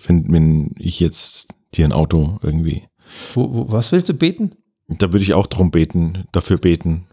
wenn, 0.06 0.32
wenn 0.32 0.70
ich 0.78 1.00
jetzt 1.00 1.48
dir 1.74 1.84
ein 1.84 1.92
Auto 1.92 2.38
irgendwie 2.42 2.84
Wo, 3.34 3.52
wo, 3.52 3.72
was 3.72 3.90
willst 3.90 4.08
du 4.08 4.14
beten? 4.14 4.52
Da 4.86 5.12
würde 5.12 5.24
ich 5.24 5.34
auch 5.34 5.48
drum 5.48 5.72
beten, 5.72 6.28
dafür 6.30 6.58
beten. 6.58 7.06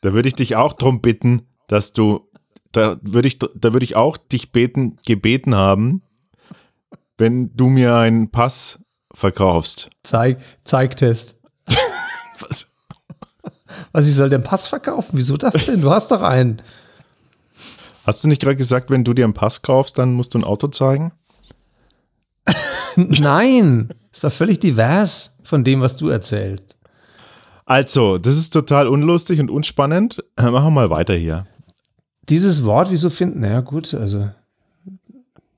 da 0.00 0.14
würde 0.14 0.28
ich 0.28 0.34
dich 0.34 0.56
auch 0.56 0.72
drum 0.72 1.02
bitten, 1.02 1.42
dass 1.68 1.92
du, 1.92 2.30
da 2.72 2.98
würde 3.02 3.28
ich, 3.28 3.38
da 3.38 3.74
würde 3.74 3.84
ich 3.84 3.96
auch 3.96 4.16
dich 4.16 4.50
beten, 4.50 4.96
gebeten 5.04 5.54
haben, 5.54 6.02
wenn 7.18 7.54
du 7.56 7.68
mir 7.68 7.96
einen 7.96 8.30
Pass 8.30 8.78
verkaufst. 9.12 9.90
Zeig, 10.02 10.38
Zeigtest. 10.64 11.40
Was? 12.40 12.66
Was, 13.92 14.08
ich 14.08 14.14
soll 14.14 14.30
den 14.30 14.42
Pass 14.42 14.66
verkaufen? 14.66 15.10
Wieso 15.12 15.36
das 15.36 15.66
denn? 15.66 15.80
Du 15.80 15.90
hast 15.90 16.10
doch 16.10 16.22
einen. 16.22 16.62
Hast 18.06 18.22
du 18.22 18.28
nicht 18.28 18.42
gerade 18.42 18.56
gesagt, 18.56 18.90
wenn 18.90 19.04
du 19.04 19.14
dir 19.14 19.24
einen 19.24 19.34
Pass 19.34 19.62
kaufst, 19.62 19.98
dann 19.98 20.12
musst 20.12 20.34
du 20.34 20.38
ein 20.38 20.44
Auto 20.44 20.68
zeigen? 20.68 21.12
Nein, 22.96 23.94
es 24.12 24.22
war 24.22 24.30
völlig 24.30 24.60
divers 24.60 25.38
von 25.42 25.64
dem, 25.64 25.80
was 25.80 25.96
du 25.96 26.08
erzählst. 26.08 26.78
Also, 27.66 28.18
das 28.18 28.36
ist 28.36 28.52
total 28.52 28.88
unlustig 28.88 29.40
und 29.40 29.50
unspannend. 29.50 30.22
Äh, 30.36 30.50
Machen 30.50 30.66
wir 30.66 30.70
mal 30.70 30.90
weiter 30.90 31.14
hier. 31.14 31.46
Dieses 32.28 32.64
Wort, 32.64 32.90
wieso 32.90 33.10
finden? 33.10 33.40
Naja, 33.40 33.60
gut, 33.60 33.94
also, 33.94 34.30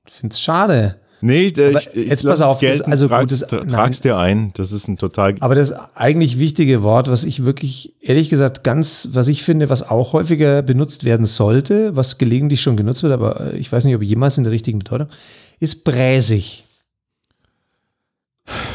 ich 0.07 0.13
finde 0.13 0.33
es 0.33 0.39
schade. 0.39 0.99
Nee, 1.19 1.47
ich, 1.47 1.57
ich, 1.57 1.95
ich 1.95 2.07
jetzt 2.09 2.23
pass 2.25 2.41
auf, 2.41 2.59
gelten, 2.59 2.79
das- 2.83 2.87
also 2.91 3.07
trag's, 3.07 3.31
gut, 3.33 3.41
das- 3.41 3.49
tra- 3.49 3.57
nein. 3.59 3.67
trag's 3.69 4.01
dir 4.01 4.17
ein. 4.17 4.51
Das 4.55 4.71
ist 4.71 4.87
ein 4.87 4.97
total. 4.97 5.35
Aber 5.39 5.55
das 5.55 5.71
eigentlich 5.95 6.37
wichtige 6.37 6.83
Wort, 6.83 7.09
was 7.09 7.23
ich 7.25 7.43
wirklich, 7.43 7.93
ehrlich 8.01 8.29
gesagt, 8.29 8.63
ganz, 8.63 9.09
was 9.13 9.27
ich 9.27 9.41
finde, 9.43 9.69
was 9.71 9.81
auch 9.89 10.13
häufiger 10.13 10.61
benutzt 10.61 11.03
werden 11.05 11.25
sollte, 11.25 11.95
was 11.95 12.17
gelegentlich 12.19 12.61
schon 12.61 12.77
genutzt 12.77 13.01
wird, 13.03 13.13
aber 13.13 13.53
ich 13.55 13.71
weiß 13.71 13.85
nicht, 13.85 13.95
ob 13.95 14.03
jemals 14.03 14.37
in 14.37 14.43
der 14.43 14.53
richtigen 14.53 14.79
Bedeutung, 14.79 15.07
ist 15.59 15.83
bräsig. 15.83 16.65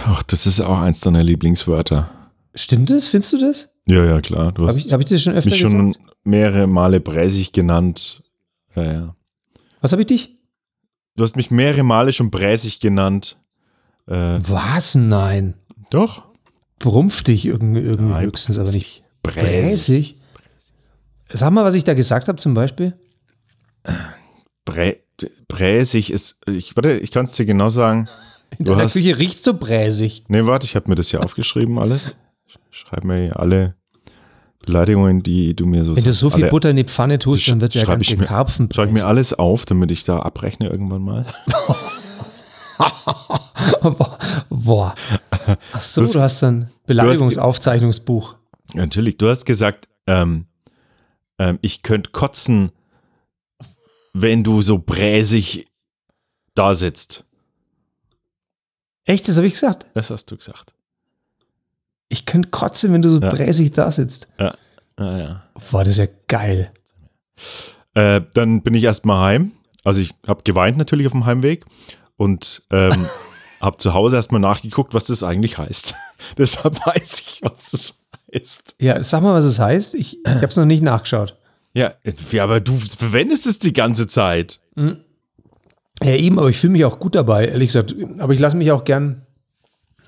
Ach, 0.07 0.23
das 0.25 0.47
ist 0.47 0.61
auch 0.61 0.81
eins 0.81 1.01
deiner 1.01 1.23
Lieblingswörter. 1.23 2.11
Stimmt 2.55 2.91
es? 2.91 3.07
Findest 3.07 3.33
du 3.35 3.39
das? 3.39 3.71
Ja, 3.87 4.05
ja, 4.05 4.21
klar. 4.21 4.53
Habe 4.59 4.79
ich, 4.79 4.93
hab 4.93 5.01
ich 5.01 5.07
das 5.07 5.23
schon 5.23 5.35
öfter 5.35 5.49
mich 5.51 5.61
gesagt? 5.61 5.73
schon 5.73 5.97
mehrere 6.25 6.67
Male 6.67 7.01
bräsig 7.01 7.53
genannt. 7.53 8.23
Ja, 8.77 8.83
ja. 8.93 9.17
Was 9.81 9.93
habe 9.93 10.03
ich 10.03 10.07
dich? 10.07 10.37
Du 11.17 11.23
hast 11.25 11.37
mich 11.37 11.51
mehrere 11.51 11.83
Male 11.83 12.13
schon 12.13 12.31
bräsig 12.31 12.81
genannt. 12.81 13.39
Äh, 14.07 14.39
Was? 14.43 14.95
Nein. 14.95 15.55
doch. 15.91 16.25
Brumpf 16.79 17.23
dich 17.23 17.47
irgendwie, 17.47 17.81
irgendwie 17.81 18.11
Nein, 18.13 18.27
höchstens, 18.27 18.59
aber 18.59 18.71
nicht 18.73 19.03
Bräsig. 19.23 20.17
bräsig. 20.17 20.17
Sag 21.33 21.53
mal, 21.53 21.65
was 21.65 21.75
ich 21.75 21.85
da 21.85 21.95
gesagt 21.95 22.27
habe 22.27 22.39
zum 22.39 22.55
Beispiel. 22.55 22.99
Brä 24.65 24.97
bräsig 25.47 26.11
ist. 26.11 26.41
Ich, 26.49 26.75
warte, 26.77 26.99
ich 26.99 27.13
kann 27.13 27.27
es 27.27 27.35
dir 27.37 27.47
genau 27.47 27.71
sagen. 27.71 28.09
In 28.59 28.65
Du 28.65 28.73
deiner 28.73 28.85
hast- 28.85 28.95
Küche 28.95 29.17
riecht 29.17 29.43
so 29.45 29.55
bräsig. 29.55 30.25
Nee, 30.27 30.45
warte, 30.47 30.67
ich 30.67 30.75
habe 30.75 30.89
mir 30.89 30.97
das 30.97 31.09
hier 31.09 31.23
aufgeschrieben, 31.23 31.79
alles. 31.79 32.17
Schreib 32.71 33.05
mir 33.05 33.19
hier 33.19 33.39
alle 33.39 33.77
Beleidigungen, 34.63 35.23
die 35.23 35.55
du 35.55 35.67
mir 35.67 35.85
so 35.85 35.95
Wenn 35.97 36.05
du 36.05 36.13
so 36.13 36.31
viel 36.31 36.45
alle, 36.45 36.51
Butter 36.51 36.71
in 36.71 36.77
die 36.77 36.85
Pfanne 36.85 37.19
tust, 37.19 37.49
dann 37.49 37.61
wird 37.61 37.75
der 37.75 37.81
schreib 37.81 37.99
ganze 37.99 38.13
ich 38.13 38.19
mir- 38.19 38.27
Karpfen 38.27 38.69
Schreib 38.73 38.89
mir 38.89 38.93
bräsig. 38.95 39.07
alles 39.09 39.35
auf, 39.35 39.65
damit 39.67 39.91
ich 39.91 40.05
da 40.05 40.21
abrechne 40.21 40.69
irgendwann 40.69 41.03
mal. 41.03 41.27
Boah. 44.51 44.95
Ach 45.73 45.83
so, 45.83 46.03
Du 46.03 46.07
du 46.11 46.15
hast- 46.21 46.23
hast, 46.37 46.43
ein 46.45 46.71
Beleidigungsaufzeichnungsbuch. 46.87 48.37
Natürlich, 48.75 49.19
du 49.19 49.29
hast 49.29 49.45
gesagt, 49.45 49.89
ähm, 50.07 50.47
ähm, 51.39 51.59
ich 51.63 51.83
könnte 51.83 52.11
kotzen, 52.11 52.73
wenn 54.15 54.43
du 54.45 54.63
so 54.63 54.79
bräsig 54.79 55.67
da 56.55 56.75
sitzt. 56.75 57.25
Echt, 59.05 59.29
das 59.29 59.37
habe 59.37 59.47
ich 59.47 59.55
gesagt. 59.55 59.87
Das 59.95 60.11
hast 60.11 60.31
du 60.31 60.37
gesagt. 60.37 60.73
Ich 62.13 62.27
könnte 62.27 62.51
kotzen, 62.51 62.93
wenn 62.93 63.03
du 63.03 63.09
so 63.09 63.21
Ja. 63.21 63.31
bräsig 63.31 63.73
da 63.73 63.91
sitzt. 63.91 64.29
Ah, 64.39 64.55
ja. 64.99 65.43
Boah, 65.71 65.85
das 65.85 65.95
ist 65.95 65.99
ja 65.99 66.07
geil. 66.29 66.71
Äh, 67.95 68.21
dann 68.35 68.63
bin 68.63 68.75
ich 68.75 68.85
erstmal 68.85 69.25
heim. 69.25 69.53
Also 69.85 70.01
ich 70.01 70.15
habe 70.27 70.43
geweint 70.45 70.79
natürlich 70.79 71.07
auf 71.07 71.13
dem 71.13 71.27
Heimweg 71.27 71.65
und 72.17 72.63
ähm, 72.71 73.07
habe 73.61 73.79
zu 73.79 73.95
Hause 73.95 74.17
erstmal 74.17 74.41
nachgeguckt, 74.41 74.95
was 74.95 75.05
das 75.05 75.23
eigentlich 75.23 75.59
heißt. 75.59 75.95
Deshalb 76.39 76.85
weiß 76.87 77.21
ich, 77.21 77.41
was 77.43 77.71
das 77.73 77.99
heißt. 78.33 78.77
Ja, 78.81 79.03
sag 79.03 79.23
mal, 79.23 79.35
was 79.35 79.45
es 79.45 79.59
heißt. 79.59 79.95
Ich, 79.95 80.19
ich 80.25 80.35
habe 80.35 80.47
es 80.47 80.57
noch 80.57 80.65
nicht 80.65 80.83
nachgeschaut. 80.83 81.37
Ja, 81.75 81.93
ja, 82.31 82.45
aber 82.45 82.61
du 82.61 82.79
verwendest 82.79 83.47
es 83.47 83.59
die 83.59 83.73
ganze 83.73 84.07
Zeit. 84.07 84.61
Ja, 84.77 86.15
eben, 86.15 86.39
aber 86.39 86.51
ich 86.51 86.59
fühle 86.59 86.73
mich 86.75 86.85
auch 86.85 86.99
gut 86.99 87.15
dabei, 87.15 87.47
ehrlich 87.47 87.69
gesagt. 87.69 87.95
Aber 88.19 88.35
ich 88.35 88.41
lasse 88.41 88.57
mich 88.59 88.71
auch 88.73 88.85
gern, 88.85 89.23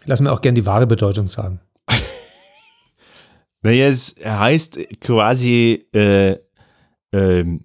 lass 0.05 0.21
mir 0.21 0.31
auch 0.33 0.43
gern 0.43 0.55
die 0.55 0.67
wahre 0.67 0.87
Bedeutung 0.87 1.27
sagen. 1.27 1.61
Naja, 3.65 3.87
es 3.89 4.15
heißt 4.25 4.79
quasi, 5.01 5.87
äh, 5.93 6.37
ähm, 7.13 7.65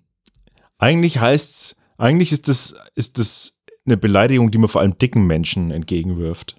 eigentlich 0.77 1.19
heißt's, 1.19 1.75
eigentlich 1.97 2.31
ist 2.31 2.47
das, 2.47 2.73
ist 2.95 3.17
das 3.19 3.59
eine 3.85 3.97
Beleidigung, 3.97 4.49
die 4.51 4.57
man 4.57 4.69
vor 4.69 4.81
allem 4.81 4.97
dicken 4.97 5.27
Menschen 5.27 5.71
entgegenwirft. 5.71 6.55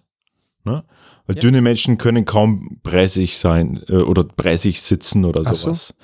Ne? 0.64 0.84
Weil 1.26 1.36
Ja. 1.36 1.40
dünne 1.42 1.62
Menschen 1.62 1.96
können 1.96 2.24
kaum 2.26 2.80
bräsig 2.82 3.38
sein 3.38 3.82
äh, 3.88 3.94
oder 3.96 4.24
bräsig 4.24 4.82
sitzen 4.82 5.24
oder 5.24 5.40
Ach 5.44 5.54
so. 5.54 5.68
sowas. 5.68 5.94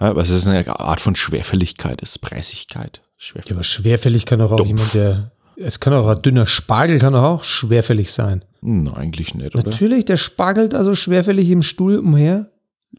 Ja, 0.00 0.16
was 0.16 0.30
ist 0.30 0.48
eine 0.48 0.66
Art 0.80 1.00
von 1.00 1.14
Schwerfälligkeit, 1.14 2.02
ist 2.02 2.20
Bräsigkeit. 2.20 3.00
Ja, 3.02 3.08
Schwerfälligkeit. 3.16 3.52
aber 3.56 3.64
schwerfällig 3.64 4.26
kann 4.26 4.38
doch 4.40 4.50
auch 4.52 4.56
Dumpf. 4.56 4.68
jemand, 4.70 4.94
der. 4.94 5.32
Es 5.54 5.78
kann 5.78 5.92
auch 5.92 6.08
ein 6.08 6.20
dünner 6.22 6.46
Spargel 6.46 6.98
kann 6.98 7.12
doch 7.12 7.22
auch 7.22 7.44
schwerfällig 7.44 8.10
sein. 8.10 8.44
Hm, 8.62 8.88
eigentlich 8.88 9.34
nicht, 9.34 9.54
oder? 9.54 9.62
Natürlich, 9.70 10.04
der 10.06 10.16
spargelt 10.16 10.74
also 10.74 10.94
schwerfällig 10.96 11.48
im 11.50 11.62
Stuhl 11.62 11.98
umher. 11.98 12.50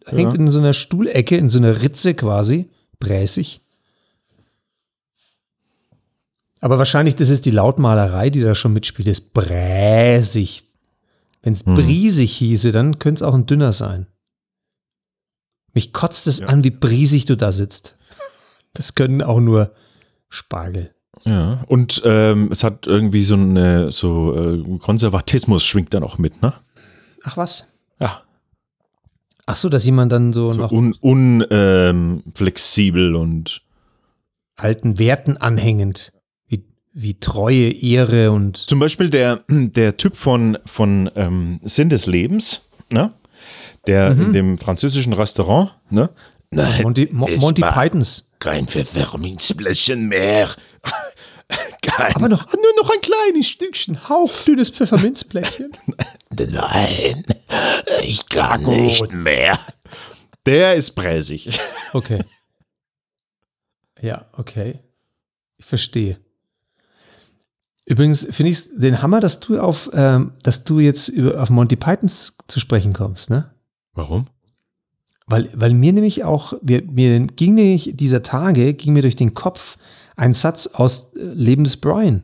Hängt 0.06 0.34
Ja. 0.34 0.39
in 0.39 0.48
so 0.50 0.60
einer 0.60 0.74
Stuhlecke, 0.74 1.38
in 1.38 1.50
so 1.50 1.60
einer 1.60 1.82
Ritze 1.82 2.13
quasi. 2.13 2.70
Bräsig. 3.00 3.62
Aber 6.62 6.78
wahrscheinlich, 6.78 7.16
das 7.16 7.30
ist 7.30 7.46
die 7.46 7.52
Lautmalerei, 7.52 8.30
die 8.30 8.42
da 8.42 8.56
schon 8.56 8.74
mitspielt, 8.74 9.08
ist 9.08 9.34
bräsig. 9.34 10.63
Wenn 11.42 11.54
es 11.54 11.66
Hm. 11.66 11.76
briesig 11.76 12.34
hieße, 12.38 12.72
dann 12.72 13.00
könnte 13.00 13.24
es 13.24 13.28
auch 13.30 13.34
ein 13.34 13.46
dünner 13.46 13.74
sein. 13.74 14.08
Mich 15.74 15.92
kotzt 15.92 16.28
es 16.28 16.39
Ja. 16.39 16.48
an, 16.48 16.63
wie 16.63 16.70
briesig 16.70 17.26
du 17.26 17.36
da 17.36 17.52
sitzt. 17.52 17.98
Das 18.74 18.96
können 18.96 19.22
auch 19.22 19.39
nur 19.39 19.74
Spargel. 20.30 20.94
Ja, 21.26 21.63
und 21.68 22.02
ähm, 22.06 22.50
es 22.52 22.63
hat 22.63 22.88
irgendwie 22.88 23.24
so 23.24 23.36
eine, 23.36 23.92
so 23.92 24.36
äh, 24.36 24.78
Konservatismus 24.80 25.63
schwingt 25.63 25.94
da 25.94 26.00
noch 26.00 26.18
mit, 26.18 26.42
ne? 26.42 26.54
Ach 27.24 27.38
was? 27.38 27.68
Ja. 28.00 28.24
Ach 29.46 29.56
so, 29.58 29.70
dass 29.70 29.86
jemand 29.86 30.12
dann 30.12 30.32
so, 30.34 30.54
So 30.54 30.62
noch 30.62 30.72
un, 30.72 30.96
un 31.02 31.46
ähm, 31.52 32.24
und 33.16 33.62
alten 34.56 35.00
Werten 35.00 35.38
anhängend. 35.38 36.12
Wie, 36.48 36.64
wie 36.94 37.20
Treue, 37.20 37.70
Ehre 37.70 38.32
und 38.32 38.58
zum 38.58 38.80
Beispiel 38.80 39.10
der, 39.10 39.44
der 39.50 39.98
Typ 39.98 40.16
von, 40.16 40.58
von 40.66 41.10
ähm, 41.16 41.60
Sinn 41.64 41.90
des 41.90 42.06
Lebens, 42.06 42.62
ne? 42.92 43.14
Der 43.86 44.14
Mhm. 44.16 44.22
in 44.22 44.34
dem 44.34 44.58
französischen 44.58 45.12
Restaurant, 45.14 45.72
ne? 45.90 46.10
Nein, 46.52 46.84
Monty, 46.84 47.10
Mo 47.12 47.28
Monty 47.38 47.64
Pythons. 47.64 48.32
kein 48.40 48.68
Pfefferminzblättchen 48.68 50.08
mehr. 50.08 50.48
kein, 51.82 52.16
Aber 52.16 52.30
noch- 52.30 52.52
nur 52.54 52.74
noch 52.82 52.89
ein 52.89 53.02
kleines 53.02 53.48
Stückchen. 53.50 54.08
Hauchdünnes 54.10 54.70
Pfefferminzblättchen. 54.72 55.72
Nein, 56.38 57.24
ich 58.02 58.26
kann 58.28 58.63
nicht 58.63 59.12
mehr. 59.12 59.58
Der 60.46 60.76
ist 60.76 60.92
bräsig. 60.92 61.50
Okay. 61.96 62.24
Ja, 64.02 64.26
okay. 64.34 64.80
Ich 65.58 65.66
verstehe. 65.66 66.18
Übrigens 67.86 68.26
finde 68.32 68.52
ich 68.52 68.63
den 68.76 69.02
Hammer, 69.04 69.20
dass 69.20 69.39
du 69.42 69.60
auf, 69.60 69.92
ähm, 69.94 70.34
dass 70.42 70.63
du 70.63 70.80
jetzt 70.80 71.10
über, 71.10 71.39
auf 71.39 71.52
Monty 71.52 71.76
Pythons 71.76 72.36
zu 72.48 72.60
sprechen 72.60 72.94
kommst, 72.94 73.30
ne? 73.30 73.54
Warum? 73.94 74.26
Weil, 75.28 75.50
weil 75.54 75.76
mir 75.76 75.94
nämlich 75.94 76.24
auch, 76.24 76.54
wir, 76.63 76.82
mir 76.84 77.28
ging 77.28 77.54
nämlich 77.54 77.92
dieser 77.94 78.24
Tage, 78.24 78.74
ging 78.74 78.94
mir 78.94 79.04
durch 79.04 79.16
den 79.16 79.36
Kopf 79.36 79.78
ein 80.15 80.34
Satz 80.34 80.67
aus 80.67 81.13
äh, 81.15 81.19
Leben 81.23 81.63
des 81.63 81.78
Brian. 81.78 82.23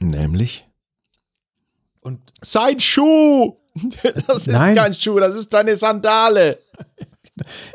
Nämlich? 0.00 0.66
Und 2.00 2.20
Sein 2.42 2.80
Schuh! 2.80 3.56
Das 4.26 4.38
ist 4.38 4.48
Nein. 4.48 4.74
kein 4.76 4.94
Schuh, 4.94 5.18
das 5.20 5.34
ist 5.36 5.52
deine 5.54 5.76
Sandale. 5.76 6.58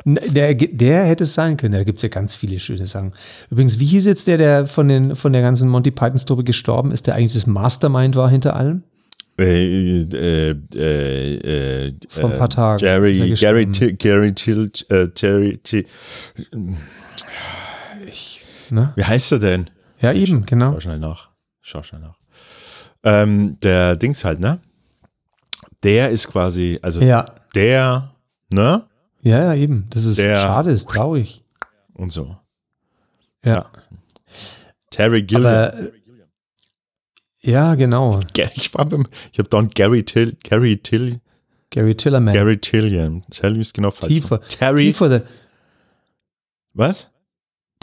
N- 0.05 0.19
Der, 0.33 0.53
der 0.53 1.05
hätte 1.05 1.23
es 1.23 1.33
sein 1.33 1.55
können. 1.55 1.73
Da 1.73 1.83
gibt 1.85 1.99
es 1.99 2.03
ja 2.03 2.09
ganz 2.09 2.35
viele 2.35 2.59
schöne 2.59 2.85
Sachen. 2.85 3.13
Übrigens, 3.49 3.79
wie 3.79 3.85
hieß 3.85 4.05
jetzt 4.07 4.27
der, 4.27 4.37
der 4.37 4.67
von, 4.67 4.89
den, 4.89 5.15
von 5.15 5.31
der 5.31 5.41
ganzen 5.41 5.69
Monty 5.69 5.91
Pythons-Truppe 5.91 6.43
gestorben 6.43 6.91
ist, 6.91 7.07
der 7.07 7.15
eigentlich 7.15 7.33
das 7.33 7.47
Mastermind 7.47 8.15
war 8.17 8.29
hinter 8.29 8.55
allem? 8.57 8.83
Äh, 9.39 10.01
äh, 10.01 10.55
äh, 10.75 11.87
äh, 11.87 11.93
Vor 12.09 12.31
ein 12.31 12.37
paar 12.37 12.49
Tagen 12.49 12.79
Gary, 12.79 13.13
Gary, 13.13 13.29
gestorben. 13.29 13.73
Til- 13.73 13.93
Gary 13.93 14.33
Till, 14.35 14.69
äh, 14.89 15.07
Terry, 15.07 15.59
Ne? 18.69 18.93
wie 18.95 19.03
heißt 19.03 19.31
er 19.33 19.39
denn? 19.39 19.69
Ja, 19.99 20.11
eben, 20.13 20.45
genau. 20.45 20.73
Schau 20.73 20.79
schnell 20.81 20.99
nach. 20.99 21.29
Schau 21.61 21.83
schnell 21.83 22.01
nach. 22.01 22.17
Ähm, 23.03 23.59
der 23.61 23.95
Dings 23.95 24.23
halt, 24.25 24.39
ne? 24.39 24.59
Der 25.83 26.09
ist 26.11 26.27
quasi, 26.29 26.79
also 26.81 27.01
Ja, 27.01 27.25
der, 27.55 28.13
ne? 28.49 28.85
ja, 29.21 29.39
ja, 29.43 29.53
eben. 29.55 29.87
Das 29.89 30.05
ist 30.05 30.19
Der- 30.19 30.37
schade, 30.37 30.71
ist 30.71 30.89
traurig. 30.89 31.43
Und 31.93 32.11
so. 32.11 32.37
Ja. 33.43 33.69
Terry 34.89 35.23
Gilliam. 35.23 35.45
Aber, 35.45 35.73
ja, 37.41 37.75
genau. 37.75 38.21
ich 38.55 38.73
war 38.73 38.85
beim, 38.85 39.07
ich 39.31 39.39
habe 39.39 39.49
dann 39.49 39.69
Gary 39.69 40.03
Till, 40.03 40.37
Gary 40.43 40.77
Till, 40.77 41.19
Gary 41.69 41.95
Tillerman. 41.95 42.33
Gary 42.33 42.57
Tillian. 42.57 43.25
Tell 43.31 43.59
ist 43.59 43.73
genau 43.73 43.91
falsch. 43.91 44.13
T 44.13 44.21
for, 44.21 44.41
Terry, 44.41 44.77
T 44.87 44.93
for 44.93 45.09
the, 45.09 45.19
was? 46.73 47.09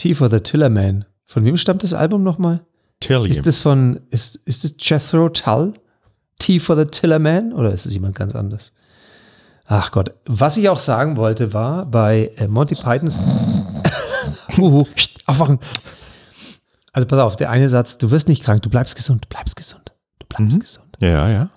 T 0.01 0.15
for 0.15 0.31
the 0.31 0.41
Tillerman. 0.41 1.05
Von 1.27 1.45
wem 1.45 1.57
stammt 1.59 1.83
das 1.83 1.93
Album 1.95 2.23
nochmal? 2.23 2.65
Tillian. 3.01 3.27
Ist 3.31 3.47
das 3.47 3.59
von, 3.59 4.01
ist, 4.11 4.37
ist 4.47 4.65
das 4.65 4.75
Jethro 4.79 5.29
Tull? 5.29 5.75
T 6.39 6.59
for 6.59 6.75
the 6.77 6.87
Tillerman? 6.87 7.53
Oder 7.53 7.71
ist 7.73 7.85
es 7.85 7.93
jemand 7.93 8.15
ganz 8.15 8.35
anders? 8.35 8.73
Ach 9.67 9.91
Gott. 9.93 10.13
Was 10.27 10.57
ich 10.57 10.69
auch 10.71 10.79
sagen 10.79 11.17
wollte, 11.17 11.53
war 11.53 11.85
bei 11.87 12.33
äh, 12.39 12.49
Monty 12.49 12.75
Pythons. 12.77 13.21
Pst, 14.49 15.19
aufwachen. 15.27 15.59
Also 16.93 17.07
pass 17.07 17.19
auf, 17.19 17.37
der 17.37 17.51
eine 17.51 17.69
Satz, 17.69 17.99
du 17.99 18.11
wirst 18.11 18.27
nicht 18.29 18.43
krank, 18.43 18.63
du 18.63 18.71
bleibst 18.71 18.97
gesund, 18.97 19.25
du 19.25 19.29
bleibst 19.29 19.55
gesund, 19.57 19.93
du 20.19 20.27
bleibst 20.29 20.57
Mhm. 20.57 20.61
gesund. 20.61 20.97
ja, 21.01 21.29
ja. 21.29 21.51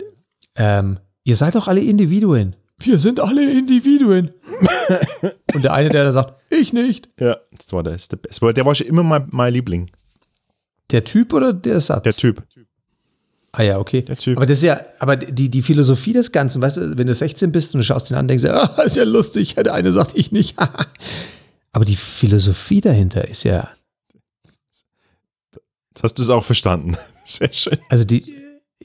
Ähm, 0.56 0.98
ihr 1.24 1.36
seid 1.36 1.54
doch 1.56 1.66
alle 1.66 1.80
Individuen. 1.80 2.54
Wir 2.84 2.98
sind 2.98 3.20
alle 3.20 3.50
Individuen. 3.50 4.30
Und 5.54 5.64
der 5.64 5.72
eine, 5.72 5.88
der 5.88 6.04
da 6.04 6.12
sagt, 6.12 6.34
ich 6.50 6.72
nicht. 6.72 7.08
Ja, 7.18 7.38
das 7.56 7.72
war 7.72 7.82
der, 7.82 7.94
ist 7.94 8.12
der 8.12 8.16
Beste. 8.16 8.52
Der 8.52 8.64
war 8.64 8.74
schon 8.74 8.86
immer 8.86 9.02
mein, 9.02 9.26
mein 9.30 9.52
Liebling. 9.52 9.90
Der 10.90 11.04
Typ 11.04 11.32
oder 11.32 11.52
der 11.52 11.80
Satz? 11.80 12.02
Der 12.02 12.12
Typ. 12.12 12.42
Ah 13.52 13.62
ja, 13.62 13.78
okay. 13.78 14.02
Der 14.02 14.16
Typ. 14.16 14.36
Aber 14.36 14.46
das 14.46 14.58
ist 14.58 14.64
ja, 14.64 14.80
aber 14.98 15.16
die, 15.16 15.48
die 15.48 15.62
Philosophie 15.62 16.12
des 16.12 16.32
Ganzen, 16.32 16.60
weißt 16.60 16.76
du, 16.76 16.98
wenn 16.98 17.06
du 17.06 17.14
16 17.14 17.52
bist 17.52 17.74
und 17.74 17.78
du 17.78 17.84
schaust 17.84 18.10
den 18.10 18.16
an, 18.16 18.28
denkst 18.28 18.44
du, 18.44 18.54
ah, 18.54 18.82
ist 18.84 18.96
ja 18.96 19.04
lustig, 19.04 19.54
der 19.54 19.72
eine 19.72 19.92
sagt 19.92 20.12
ich 20.14 20.32
nicht. 20.32 20.58
aber 21.72 21.84
die 21.84 21.96
Philosophie 21.96 22.80
dahinter 22.80 23.26
ist 23.28 23.44
ja, 23.44 23.70
Jetzt 25.94 26.02
hast 26.02 26.14
du 26.14 26.22
es 26.22 26.28
auch 26.30 26.44
verstanden. 26.44 26.96
Sehr 27.24 27.52
schön. 27.52 27.78
also 27.88 28.04
die, 28.04 28.33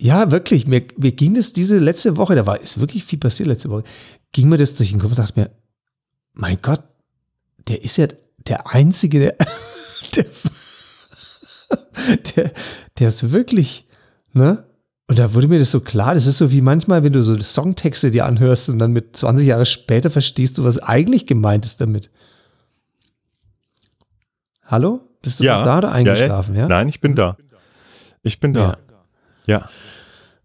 ja, 0.02 0.32
wirklich, 0.32 0.66
mir, 0.66 0.84
mir 0.98 1.12
ging 1.12 1.36
das 1.36 1.52
diese 1.52 1.78
letzte 1.78 2.16
Woche, 2.16 2.34
da 2.34 2.46
war, 2.46 2.62
ist 2.62 2.80
wirklich 2.80 3.04
viel 3.04 3.20
passiert 3.20 3.50
letzte 3.50 3.70
Woche, 3.70 3.84
ging 4.32 4.48
mir 4.48 4.58
das 4.58 4.76
durch 4.76 4.92
den 4.92 5.00
Kopf 5.00 5.12
und 5.12 5.20
dachte 5.20 5.40
mir, 5.40 5.52
mein 6.34 6.58
Gott, 6.62 6.82
der 7.68 7.84
ist 7.84 7.98
ja 7.98 8.08
der 8.38 8.68
Einzige, 8.74 9.20
der, 9.20 9.36
der, 10.16 10.26
der, 12.36 12.52
der 12.98 13.08
ist 13.10 13.32
wirklich, 13.32 13.88
ne? 14.32 14.66
Und 15.08 15.18
da 15.18 15.34
wurde 15.34 15.48
mir 15.48 15.60
das 15.60 15.72
so 15.72 15.82
klar, 15.82 16.14
das 16.14 16.28
ist 16.28 16.38
so 16.38 16.52
wie 16.52 16.62
manchmal, 16.62 17.04
wenn 17.04 17.12
du 17.12 17.24
so 17.24 17.38
Songtexte 17.38 18.12
dir 18.12 18.26
anhörst 18.26 18.70
und 18.70 18.80
dann 18.80 18.92
mit 18.94 19.18
20 19.18 19.48
Jahre 19.48 19.66
später 19.66 20.12
verstehst 20.12 20.58
du, 20.58 20.64
was 20.64 20.78
eigentlich 20.78 21.26
gemeint 21.26 21.66
ist 21.66 21.82
damit. 21.82 22.12
Hallo? 24.64 25.02
Bist 25.24 25.40
du 25.40 25.46
noch 25.46 25.64
da 25.64 25.80
oder 25.80 25.92
eingeschlafen? 25.92 26.56
Ja, 26.56 26.68
Nein, 26.68 26.88
ich 26.88 27.02
bin 27.02 27.16
da. 27.16 27.38
Ich 28.22 28.40
bin 28.40 28.54
da. 28.54 28.78
Ja. 29.48 29.68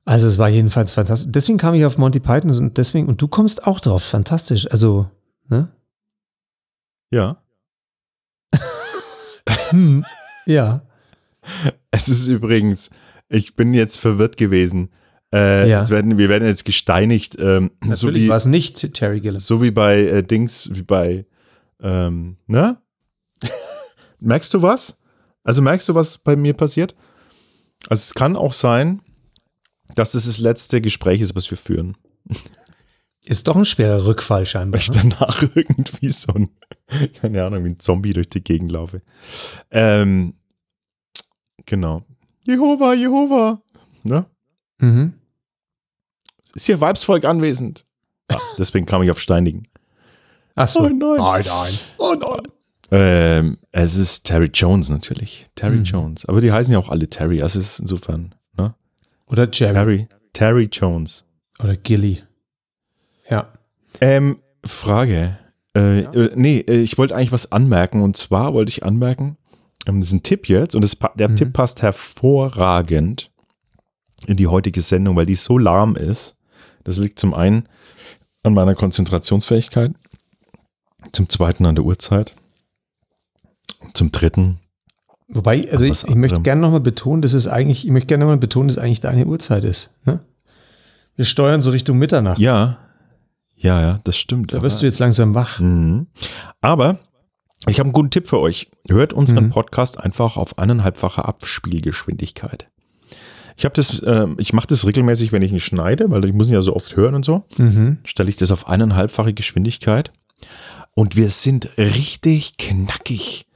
Also 0.06 0.26
es 0.28 0.36
war 0.38 0.48
jedenfalls 0.48 0.92
fantastisch. 0.92 1.32
Deswegen 1.32 1.58
kam 1.58 1.74
ich 1.74 1.84
auf 1.84 1.96
Monty 1.98 2.20
Python 2.20 2.50
und 2.50 2.76
deswegen, 2.76 3.06
und 3.08 3.20
du 3.22 3.28
kommst 3.28 3.66
auch 3.66 3.80
drauf, 3.80 4.02
fantastisch. 4.02 4.70
Also, 4.70 5.08
ne? 5.48 5.68
Ja. 7.10 7.42
Hm, 9.70 10.04
ja. 10.46 10.82
Es 11.90 12.08
ist 12.08 12.28
übrigens, 12.28 12.90
ich 13.28 13.56
bin 13.56 13.74
jetzt 13.74 13.98
verwirrt 13.98 14.36
gewesen. 14.36 14.90
Äh, 15.32 15.68
Ja. 15.68 15.82
es 15.82 15.90
werden, 15.90 16.16
wir 16.18 16.28
werden 16.28 16.46
jetzt 16.46 16.64
gesteinigt, 16.64 17.36
ähm, 17.38 17.70
so, 17.90 18.08
war 18.08 18.36
es 18.36 18.46
nicht 18.46 18.92
Terry 18.94 19.20
Gilliam. 19.20 19.40
so 19.40 19.62
wie 19.62 19.70
bei 19.70 20.00
äh, 20.02 20.22
Dings, 20.22 20.68
wie 20.72 20.82
bei, 20.82 21.26
ähm, 21.80 22.36
ne? 22.46 22.78
merkst 24.20 24.52
du 24.54 24.62
was? 24.62 24.98
Also 25.42 25.60
merkst 25.60 25.88
du, 25.88 25.94
was 25.94 26.18
bei 26.18 26.36
mir 26.36 26.54
passiert? 26.54 26.94
Also 27.88 28.00
es 28.00 28.14
kann 28.14 28.36
auch 28.36 28.52
sein, 28.52 29.02
dass 29.94 30.12
das 30.12 30.26
das 30.26 30.38
letzte 30.38 30.80
Gespräch 30.80 31.20
ist, 31.20 31.34
was 31.34 31.50
wir 31.50 31.58
führen. 31.58 31.96
Ist 33.24 33.48
doch 33.48 33.56
ein 33.56 33.64
schwerer 33.64 34.06
Rückfall 34.06 34.44
scheinbar. 34.46 34.80
Weil 34.80 34.80
ich 34.82 34.90
danach 34.90 35.42
irgendwie 35.54 36.08
so 36.10 36.32
ein, 36.34 36.50
keine 37.20 37.44
Ahnung, 37.44 37.64
wie 37.64 37.70
ein 37.70 37.80
Zombie 37.80 38.12
durch 38.12 38.28
die 38.28 38.42
Gegend 38.44 38.70
laufe. 38.70 39.02
Ähm, 39.70 40.34
genau. 41.66 42.04
Jehova, 42.44 42.92
Jehova. 42.94 43.62
Ne? 44.02 44.26
Mhm. 44.78 45.14
Ist 46.54 46.66
hier 46.66 46.80
Weibsvolk 46.80 47.24
anwesend? 47.24 47.84
Ah, 48.28 48.38
deswegen 48.58 48.86
kam 48.86 49.02
ich 49.02 49.10
auf 49.10 49.20
Steinigen. 49.20 49.66
Ach 50.54 50.68
so. 50.68 50.80
Oh 50.80 50.88
nein. 50.88 51.16
Nein, 51.16 51.42
nein. 51.46 51.72
Oh 51.98 52.14
nein. 52.14 52.42
Ähm, 52.90 53.58
es 53.72 53.96
ist 53.96 54.24
Terry 54.24 54.50
Jones 54.52 54.88
natürlich. 54.90 55.46
Terry 55.54 55.78
Mhm. 55.78 55.84
Jones. 55.84 56.26
Aber 56.26 56.40
die 56.40 56.52
heißen 56.52 56.72
ja 56.72 56.78
auch 56.78 56.90
alle 56.90 57.08
Terry. 57.08 57.42
Also 57.42 57.58
es 57.58 57.72
ist 57.72 57.78
insofern, 57.80 58.22
ne? 58.22 58.36
Oder 59.26 59.48
Jerry. 59.50 59.74
Terry. 59.74 60.08
Terry 60.32 60.68
Jones. 60.70 61.24
Oder 61.60 61.76
Gilly. 61.76 62.22
Ja. 63.30 63.52
Ähm, 64.00 64.40
Frage. 64.64 65.38
Äh, 65.76 66.00
äh, 66.00 66.32
nee, 66.34 66.58
äh, 66.60 66.82
ich 66.82 66.98
wollte 66.98 67.14
eigentlich 67.16 67.32
was 67.32 67.52
anmerken. 67.52 68.02
Und 68.02 68.16
zwar 68.16 68.54
wollte 68.54 68.70
ich 68.70 68.84
anmerken, 68.84 69.36
ähm, 69.86 70.00
das 70.00 70.08
ist 70.08 70.14
ein 70.14 70.22
Tipp 70.22 70.48
jetzt. 70.48 70.74
Und 70.74 70.82
das, 70.82 70.96
der 71.14 71.28
Mhm. 71.30 71.36
Tipp 71.36 71.52
passt 71.52 71.82
hervorragend 71.82 73.30
in 74.26 74.36
die 74.36 74.46
heutige 74.46 74.80
Sendung, 74.80 75.16
weil 75.16 75.26
die 75.26 75.34
so 75.34 75.58
lahm 75.58 75.96
ist. 75.96 76.38
Das 76.84 76.98
liegt 76.98 77.18
zum 77.18 77.34
einen 77.34 77.68
an 78.42 78.54
meiner 78.54 78.74
Konzentrationsfähigkeit, 78.74 79.92
zum 81.12 81.28
zweiten 81.28 81.64
an 81.66 81.74
der 81.74 81.84
Uhrzeit, 81.84 82.34
und 83.80 83.96
zum 83.96 84.12
dritten 84.12 84.60
Wobei, 85.28 85.66
also 85.70 85.86
ich, 85.86 86.04
ich 86.04 86.14
möchte 86.14 86.42
gerne 86.42 86.60
nochmal 86.60 86.80
betonen, 86.80 87.22
dass 87.22 87.32
es 87.32 87.48
eigentlich, 87.48 87.84
ich 87.86 87.90
möchte 87.90 88.08
gerne 88.08 88.24
nochmal 88.24 88.36
betonen, 88.38 88.68
dass 88.68 88.76
es 88.76 88.82
eigentlich 88.82 89.00
deine 89.00 89.26
Uhrzeit 89.26 89.64
ist. 89.64 89.94
Ne? 90.04 90.20
Wir 91.16 91.24
steuern 91.24 91.62
so 91.62 91.70
Richtung 91.70 91.98
Mitternacht. 91.98 92.38
Ja, 92.38 92.78
ja, 93.56 93.80
ja, 93.80 94.00
das 94.04 94.16
stimmt. 94.18 94.52
Da 94.52 94.60
wirst 94.62 94.82
du 94.82 94.86
jetzt 94.86 94.98
langsam 94.98 95.34
wach. 95.34 95.60
Mhm. 95.60 96.08
Aber 96.60 96.98
ich 97.66 97.78
habe 97.78 97.86
einen 97.86 97.92
guten 97.94 98.10
Tipp 98.10 98.26
für 98.28 98.38
euch. 98.40 98.68
Hört 98.88 99.12
unseren 99.14 99.46
Mhm. 99.46 99.50
Podcast 99.50 99.98
einfach 99.98 100.36
auf 100.36 100.58
eineinhalbfache 100.58 101.24
Abspielgeschwindigkeit. 101.24 102.68
Ich 103.56 103.64
habe 103.64 103.74
das, 103.74 104.02
ähm, 104.04 104.34
ich 104.38 104.52
mache 104.52 104.66
das 104.66 104.84
regelmäßig, 104.86 105.30
wenn 105.32 105.40
ich 105.42 105.52
ihn 105.52 105.60
schneide, 105.60 106.10
weil 106.10 106.24
ich 106.26 106.32
muss 106.34 106.48
ihn 106.48 106.54
ja 106.54 106.62
so 106.62 106.74
oft 106.76 106.96
hören 106.96 107.14
und 107.14 107.24
so. 107.24 107.44
Mhm. 107.56 107.98
Stelle 108.04 108.28
ich 108.28 108.36
das 108.36 108.50
auf 108.50 108.68
eineinhalbfache 108.68 109.32
Geschwindigkeit 109.32 110.12
und 110.94 111.16
wir 111.16 111.30
sind 111.30 111.70
richtig 111.78 112.56
knackig. 112.58 113.46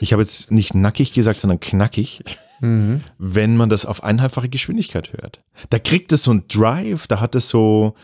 Ich 0.00 0.12
habe 0.12 0.22
jetzt 0.22 0.50
nicht 0.50 0.74
nackig 0.74 1.12
gesagt, 1.12 1.40
sondern 1.40 1.60
knackig 1.60 2.22
Mhm. 2.60 3.02
wenn 3.18 3.56
man 3.56 3.68
das 3.68 3.86
auf 3.86 4.02
eineinhalbfache 4.02 4.48
Geschwindigkeit 4.48 5.12
hört. 5.12 5.42
Da 5.70 5.78
kriegt 5.78 6.12
es 6.12 6.22
so 6.22 6.30
einen 6.30 6.48
Drive, 6.48 7.06
da 7.06 7.20
hat 7.20 7.34
es 7.34 7.48
so, 7.48 7.94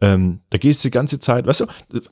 ähm, 0.00 0.40
da 0.50 0.58
geht 0.58 0.72
es 0.72 0.82
die 0.82 0.90
ganze 0.90 1.18
Zeit, 1.20 1.46
weißt 1.46 1.60
du, 1.60 1.66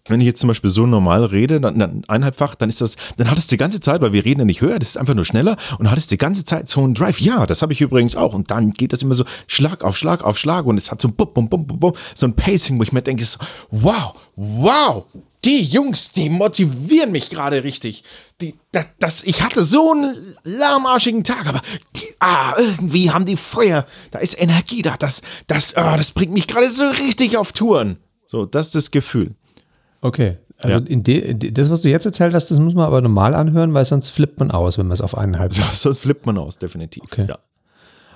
wenn 0.07 0.21
ich 0.21 0.27
jetzt 0.27 0.41
zum 0.41 0.49
Beispiel 0.49 0.71
so 0.71 0.87
normal 0.87 1.25
rede, 1.25 1.61
dann, 1.61 1.79
dann 1.79 2.03
eineinhalbfach, 2.09 2.55
dann 2.55 2.69
ist 2.69 2.81
das, 2.81 2.97
dann 3.17 3.31
hat 3.31 3.37
es 3.37 3.49
die 3.49 3.57
ganze 3.57 3.81
Zeit, 3.81 4.01
weil 4.01 4.13
wir 4.13 4.25
reden 4.25 4.41
ja 4.41 4.47
nicht 4.47 4.61
höher, 4.61 4.79
das 4.79 4.91
ist 4.91 4.97
einfach 4.97 5.15
nur 5.15 5.25
schneller 5.25 5.57
und 5.79 5.91
hat 5.91 5.99
es 5.99 6.07
die 6.07 6.19
ganze 6.19 6.45
Zeit 6.45 6.69
so 6.69 6.83
einen 6.83 6.95
Drive. 6.95 7.21
Ja, 7.21 7.47
das 7.47 7.63
habe 7.63 7.73
ich 7.73 7.81
übrigens 7.81 8.17
auch 8.17 8.33
und 8.33 8.51
dann 8.51 8.73
geht 8.73 8.93
das 8.93 9.03
immer 9.03 9.15
so 9.15 9.25
Schlag 9.47 9.85
auf 9.85 9.97
Schlag 9.97 10.23
auf 10.23 10.39
Schlag 10.39 10.67
und 10.67 10.79
es 10.79 10.91
hat 10.91 11.01
so 11.03 11.09
ein 11.09 11.15
bum, 11.15 11.35
bum, 11.35 11.49
bum, 11.49 11.67
bum, 11.67 11.79
bum, 11.81 11.93
so 12.15 12.27
ein 12.27 12.35
Pacing, 12.35 12.79
wo 12.79 12.83
ich 12.83 12.93
mir 12.93 13.03
denke, 13.03 13.25
so, 13.25 13.39
wow, 13.71 14.15
wow, 14.37 15.05
die 15.45 15.63
Jungs, 15.65 16.13
die 16.13 16.29
motivieren 16.29 17.13
mich 17.13 17.31
gerade 17.31 17.65
richtig. 17.65 18.05
Die, 18.41 18.55
das, 18.73 18.87
das, 18.99 19.23
ich 19.25 19.43
hatte 19.43 19.65
so 19.65 19.93
einen 19.93 20.15
lahmarschigen 20.45 21.25
Tag, 21.25 21.47
aber 21.47 21.61
die, 21.97 22.07
ah, 22.21 22.55
irgendwie 22.59 23.11
haben 23.11 23.25
die 23.27 23.37
Feuer. 23.37 23.87
Da 24.11 24.19
ist 24.19 24.41
Energie 24.41 24.83
da. 24.83 24.97
Das, 24.99 25.23
das, 25.47 25.75
ah, 25.77 25.97
das 25.97 26.13
bringt 26.13 26.33
mich 26.33 26.47
gerade 26.47 26.69
so 26.71 26.89
richtig 26.91 27.37
auf 27.37 27.53
Touren. 27.53 27.97
So, 28.27 28.47
das 28.47 28.67
ist 28.67 28.75
das 28.75 28.91
Gefühl. 28.91 29.35
Okay. 30.01 30.37
Also 30.59 30.77
Ja. 30.77 30.81
de, 30.97 31.53
das, 31.53 31.71
was 31.71 31.81
du 31.81 31.89
jetzt 31.89 32.05
erzählt 32.07 32.35
hast, 32.35 32.51
das 32.51 32.59
muss 32.61 32.75
man 32.75 32.85
aber 32.85 33.01
normal 33.01 33.35
anhören, 33.35 33.73
weil 33.73 33.85
sonst 33.87 34.11
flippt 34.11 34.39
man 34.41 34.51
aus, 34.51 34.77
wenn 34.79 34.87
man 34.87 34.93
es 34.93 35.01
auf 35.01 35.17
eineinhalb 35.17 35.55
So, 35.55 35.63
sonst 35.73 36.01
flippt 36.01 36.27
man 36.27 36.37
aus, 36.39 36.59
definitiv. 36.59 37.03
Okay. 37.05 37.27
Ja. 37.29 37.39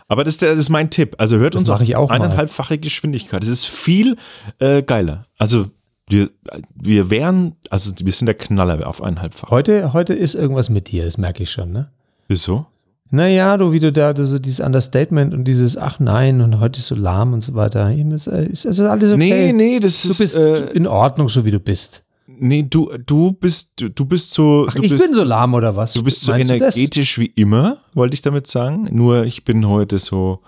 Aber 0.09 0.25
das, 0.25 0.37
das 0.37 0.57
ist 0.59 0.69
mein 0.69 0.91
Tipp. 0.91 1.15
Also 1.19 1.39
hört 1.39 1.55
Das 1.55 1.63
uns 1.63 1.71
auf 1.71 1.77
mache 1.77 1.85
ich 1.85 1.97
auch 1.97 2.11
mal. 2.11 2.17
eineinhalbfache 2.17 2.77
Geschwindigkeit. 2.79 3.43
Das 3.43 3.49
ist 3.49 3.65
viel 3.65 4.17
äh, 4.59 4.83
geiler. 4.83 5.27
Also 5.39 5.67
wir, 6.09 6.31
wir 6.75 7.11
wären, 7.11 7.55
also 7.71 7.93
wir 8.03 8.13
sind 8.13 8.27
der 8.27 8.35
Knaller 8.35 8.87
auf 8.87 9.03
eineinhalbfach. 9.03 9.51
Heute, 9.51 9.93
heute 9.93 10.13
ist 10.15 10.35
irgendwas 10.35 10.69
mit 10.71 10.91
dir, 10.91 11.05
das 11.05 11.19
merke 11.19 11.43
ich 11.43 11.51
schon, 11.51 11.73
ne? 11.73 11.91
Wieso? 12.29 12.67
Naja, 13.11 13.57
du, 13.57 13.71
wie 13.73 13.79
du 13.81 13.93
da, 13.93 14.13
du 14.13 14.27
so 14.27 14.39
dieses 14.39 14.61
Understatement 14.61 15.35
und 15.35 15.45
dieses 15.45 15.77
Ach 15.77 16.01
nein 16.01 16.41
und 16.41 16.59
heute 16.59 16.79
ist 16.81 16.89
so 16.89 16.95
lahm 16.95 17.33
und 17.33 17.43
so 17.43 17.55
weiter. 17.55 17.95
Ist, 17.95 18.27
ist, 18.27 18.65
ist 18.65 18.81
alles 18.81 19.13
okay. 19.13 19.53
Nee, 19.53 19.53
nee, 19.53 19.79
das 19.81 20.03
Du 20.03 20.11
ist. 20.11 20.19
bist 20.19 20.37
äh, 20.37 20.71
in 20.73 20.87
Ordnung, 20.87 21.29
so 21.29 21.45
wie 21.45 21.51
du 21.53 21.61
bist. 21.61 22.05
nee, 22.27 22.67
du, 22.69 22.91
du 23.07 23.33
bist, 23.33 23.73
du, 23.77 23.89
du 23.89 24.05
bist 24.05 24.33
so. 24.35 24.67
Ach, 24.69 24.75
du 24.75 24.83
ich 24.83 24.91
bist, 24.91 25.05
bin 25.05 25.15
so 25.15 25.23
lahm 25.23 25.55
oder 25.55 25.77
was? 25.77 25.93
Du 25.93 26.03
bist 26.03 26.23
so 26.23 26.33
Meinst 26.33 26.51
du 26.51 26.55
energetisch 26.55 27.19
wie 27.19 27.27
immer, 27.37 27.77
wollte 27.93 28.15
ich 28.15 28.23
damit 28.23 28.47
sagen. 28.49 28.89
Nur 28.91 29.25
ich 29.25 29.45
bin 29.45 29.69
heute 29.69 29.99
so, 29.99 30.41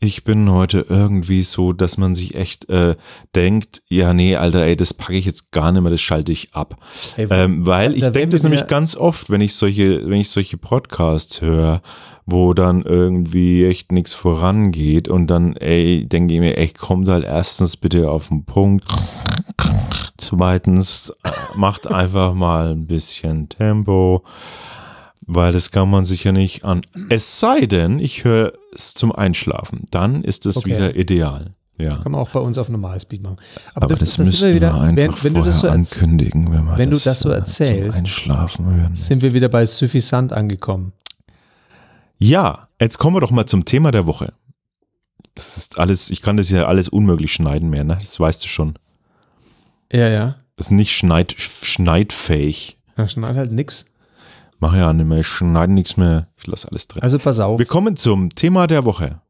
ich 0.00 0.22
bin 0.22 0.50
heute 0.50 0.86
irgendwie 0.88 1.42
so, 1.42 1.72
dass 1.72 1.98
man 1.98 2.14
sich 2.14 2.34
echt 2.34 2.68
äh, 2.68 2.94
denkt, 3.34 3.82
ja, 3.88 4.14
nee, 4.14 4.36
Alter, 4.36 4.64
ey, 4.64 4.76
das 4.76 4.94
packe 4.94 5.14
ich 5.16 5.24
jetzt 5.24 5.50
gar 5.50 5.72
nicht 5.72 5.82
mehr, 5.82 5.90
das 5.90 6.00
schalte 6.00 6.30
ich 6.30 6.54
ab. 6.54 6.76
Ey, 7.16 7.26
Ähm, 7.30 7.66
weil 7.66 7.94
ich 7.94 8.02
da 8.02 8.10
denke 8.10 8.28
das 8.30 8.44
nämlich 8.44 8.66
ganz 8.68 8.96
oft, 8.96 9.28
wenn 9.30 9.40
ich 9.40 9.54
solche, 9.54 10.08
wenn 10.08 10.20
ich 10.20 10.30
solche 10.30 10.56
Podcasts 10.56 11.40
höre, 11.40 11.82
wo 12.26 12.54
dann 12.54 12.82
irgendwie 12.82 13.64
echt 13.64 13.90
nichts 13.90 14.12
vorangeht 14.12 15.08
und 15.08 15.26
dann, 15.28 15.56
ey, 15.56 16.06
denke 16.06 16.34
ich 16.34 16.40
mir, 16.40 16.56
ey, 16.58 16.68
kommt 16.68 17.08
halt 17.08 17.24
erstens 17.24 17.76
bitte 17.76 18.10
auf 18.10 18.28
den 18.28 18.44
Punkt. 18.44 18.84
Zweitens, 20.16 21.12
äh, 21.24 21.30
macht 21.54 21.86
einfach 21.86 22.34
mal 22.34 22.72
ein 22.72 22.86
bisschen 22.86 23.48
Tempo, 23.48 24.22
weil 25.28 25.52
das 25.52 25.70
kann 25.70 25.88
man 25.88 26.04
sich 26.04 26.24
ja 26.24 26.32
nicht 26.32 26.64
an. 26.64 26.80
Es 27.08 27.38
sei 27.38 27.66
denn, 27.66 28.00
ich 28.00 28.24
höre 28.24 28.52
es 28.74 28.94
zum 28.94 29.12
Einschlafen, 29.12 29.86
dann 29.92 30.24
ist 30.24 30.46
es 30.46 30.56
Okay. 30.56 30.70
wieder 30.70 30.96
ideal. 30.96 31.54
Ja. 31.80 31.98
Kann 31.98 32.10
man 32.10 32.20
auch 32.22 32.30
bei 32.30 32.40
uns 32.40 32.58
auf 32.58 32.68
Normalspeed 32.68 33.22
machen. 33.22 33.36
Aber 33.74 33.86
das, 33.86 34.00
sind 34.00 34.24
müssen 34.26 34.48
wir, 34.48 34.54
wieder- 34.56 34.74
einfach 34.74 35.22
wenn, 35.22 35.34
wenn 35.34 35.34
du 35.34 35.44
das 35.46 35.54
so 35.60 35.60
vorher 35.68 35.78
erz- 35.78 35.92
ankündigen, 36.02 36.50
wenn, 36.52 36.64
wir 36.64 36.76
wenn 36.78 36.90
du 36.90 36.96
das 36.98 37.20
so 37.20 37.30
äh, 37.30 37.34
erzählst, 37.34 37.98
Zum 37.98 38.04
Einschlafen 38.06 38.74
hören. 38.74 38.94
sind 38.96 39.22
wir 39.22 39.32
wieder 39.32 39.48
bei 39.48 39.64
Suffisant 39.64 40.32
angekommen. 40.32 40.92
Ja, 42.18 42.66
jetzt 42.80 42.98
kommen 42.98 43.14
wir 43.14 43.20
doch 43.20 43.30
mal 43.30 43.46
zum 43.46 43.64
Thema 43.64 43.92
der 43.92 44.06
Woche. 44.08 44.32
Das 45.36 45.56
ist 45.56 45.78
alles, 45.78 46.10
ich 46.10 46.20
kann 46.20 46.36
das 46.36 46.50
ja 46.50 46.66
alles 46.66 46.88
unmöglich 46.88 47.32
schneiden 47.32 47.70
mehr, 47.70 47.84
ne? 47.84 47.96
Das 48.00 48.18
weißt 48.18 48.42
du 48.42 48.48
schon. 48.48 48.74
Ja, 49.92 50.08
ja. 50.08 50.36
Das 50.56 50.66
ist 50.66 50.70
nicht 50.72 50.96
schneid, 50.96 51.36
schneidfähig. 51.38 52.76
Da 52.96 53.06
schneit 53.06 53.36
halt 53.36 53.52
nix. 53.52 53.86
Mach 54.60 54.74
ja 54.74 54.92
nicht 54.92 55.06
mehr, 55.06 55.18
ich 55.18 55.26
schneide 55.28 55.72
nichts 55.72 55.96
mehr. 55.96 56.28
Ich 56.36 56.48
lasse 56.48 56.68
alles 56.68 56.88
drin. 56.88 57.00
Also 57.02 57.20
pass 57.20 57.38
auf. 57.38 57.60
Wir 57.60 57.66
kommen 57.66 57.96
zum 57.96 58.30
Thema 58.34 58.66
der 58.66 58.84
Woche. 58.84 59.20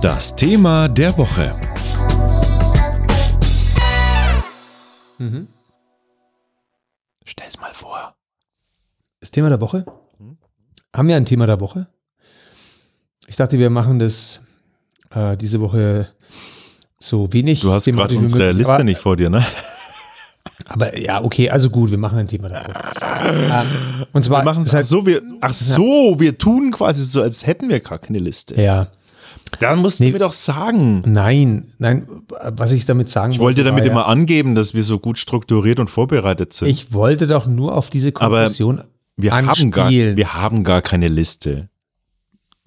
Das 0.00 0.34
Thema 0.34 0.88
der 0.88 1.18
Woche. 1.18 1.54
Mhm. 5.18 5.48
Stell's 7.24 7.60
mal 7.60 7.74
vor. 7.74 8.14
Das 9.20 9.30
Thema 9.30 9.50
der 9.50 9.60
Woche? 9.60 9.84
Hm? 10.18 10.38
Haben 10.94 11.08
wir 11.08 11.16
ein 11.16 11.24
Thema 11.26 11.46
der 11.46 11.60
Woche? 11.60 11.88
Ich 13.26 13.36
dachte, 13.36 13.58
wir 13.58 13.68
machen 13.68 13.98
das 13.98 14.46
äh, 15.10 15.36
diese 15.36 15.60
Woche 15.60 16.08
so 16.98 17.30
wenig. 17.34 17.60
Du 17.60 17.72
hast 17.72 17.84
gerade 17.84 18.16
unsere 18.16 18.44
möglich. 18.44 18.66
Liste 18.66 18.84
nicht 18.84 19.00
vor 19.00 19.16
dir, 19.16 19.28
ne? 19.28 19.44
Aber 20.68 20.98
ja, 20.98 21.22
okay, 21.22 21.48
also 21.50 21.70
gut, 21.70 21.90
wir 21.90 21.98
machen 21.98 22.18
ein 22.18 22.26
Thema 22.28 22.50
Woche. 22.50 22.72
ähm, 23.02 23.66
und 24.12 24.24
zwar 24.24 24.40
Wir 24.42 24.44
machen 24.46 24.62
es 24.62 24.74
halt, 24.74 24.86
so, 24.86 25.06
wir, 25.06 25.22
ach 25.40 25.54
so, 25.54 26.16
wir 26.18 26.36
tun 26.38 26.70
quasi 26.72 27.04
so, 27.04 27.22
als 27.22 27.46
hätten 27.46 27.68
wir 27.68 27.80
gar 27.80 27.98
keine 27.98 28.18
Liste. 28.18 28.60
ja, 28.60 28.88
Dann 29.60 29.78
musst 29.78 30.00
Nee. 30.00 30.06
du 30.08 30.12
mir 30.14 30.18
doch 30.18 30.32
sagen. 30.32 31.02
nein, 31.06 31.72
nein, 31.78 32.06
was 32.28 32.72
ich 32.72 32.84
damit 32.84 33.08
sagen 33.10 33.32
Ich 33.32 33.38
wollte 33.38 33.62
damit 33.62 33.84
war 33.84 33.90
immer 33.90 34.00
ja, 34.00 34.06
angeben, 34.06 34.54
dass 34.56 34.74
wir 34.74 34.82
so 34.82 34.98
gut 34.98 35.18
strukturiert 35.18 35.78
und 35.78 35.88
vorbereitet 35.88 36.52
sind. 36.52 36.68
ich 36.68 36.92
wollte 36.92 37.26
doch 37.28 37.46
nur 37.46 37.76
auf 37.76 37.88
diese 37.88 38.08
Aber 38.16 38.38
Konklusion 38.38 38.82
wir, 39.16 39.32
haben 39.32 39.70
gar, 39.70 39.84
anspielen. 39.86 40.16
wir 40.16 40.34
haben 40.34 40.64
gar 40.64 40.82
keine 40.82 41.08
Liste. 41.08 41.68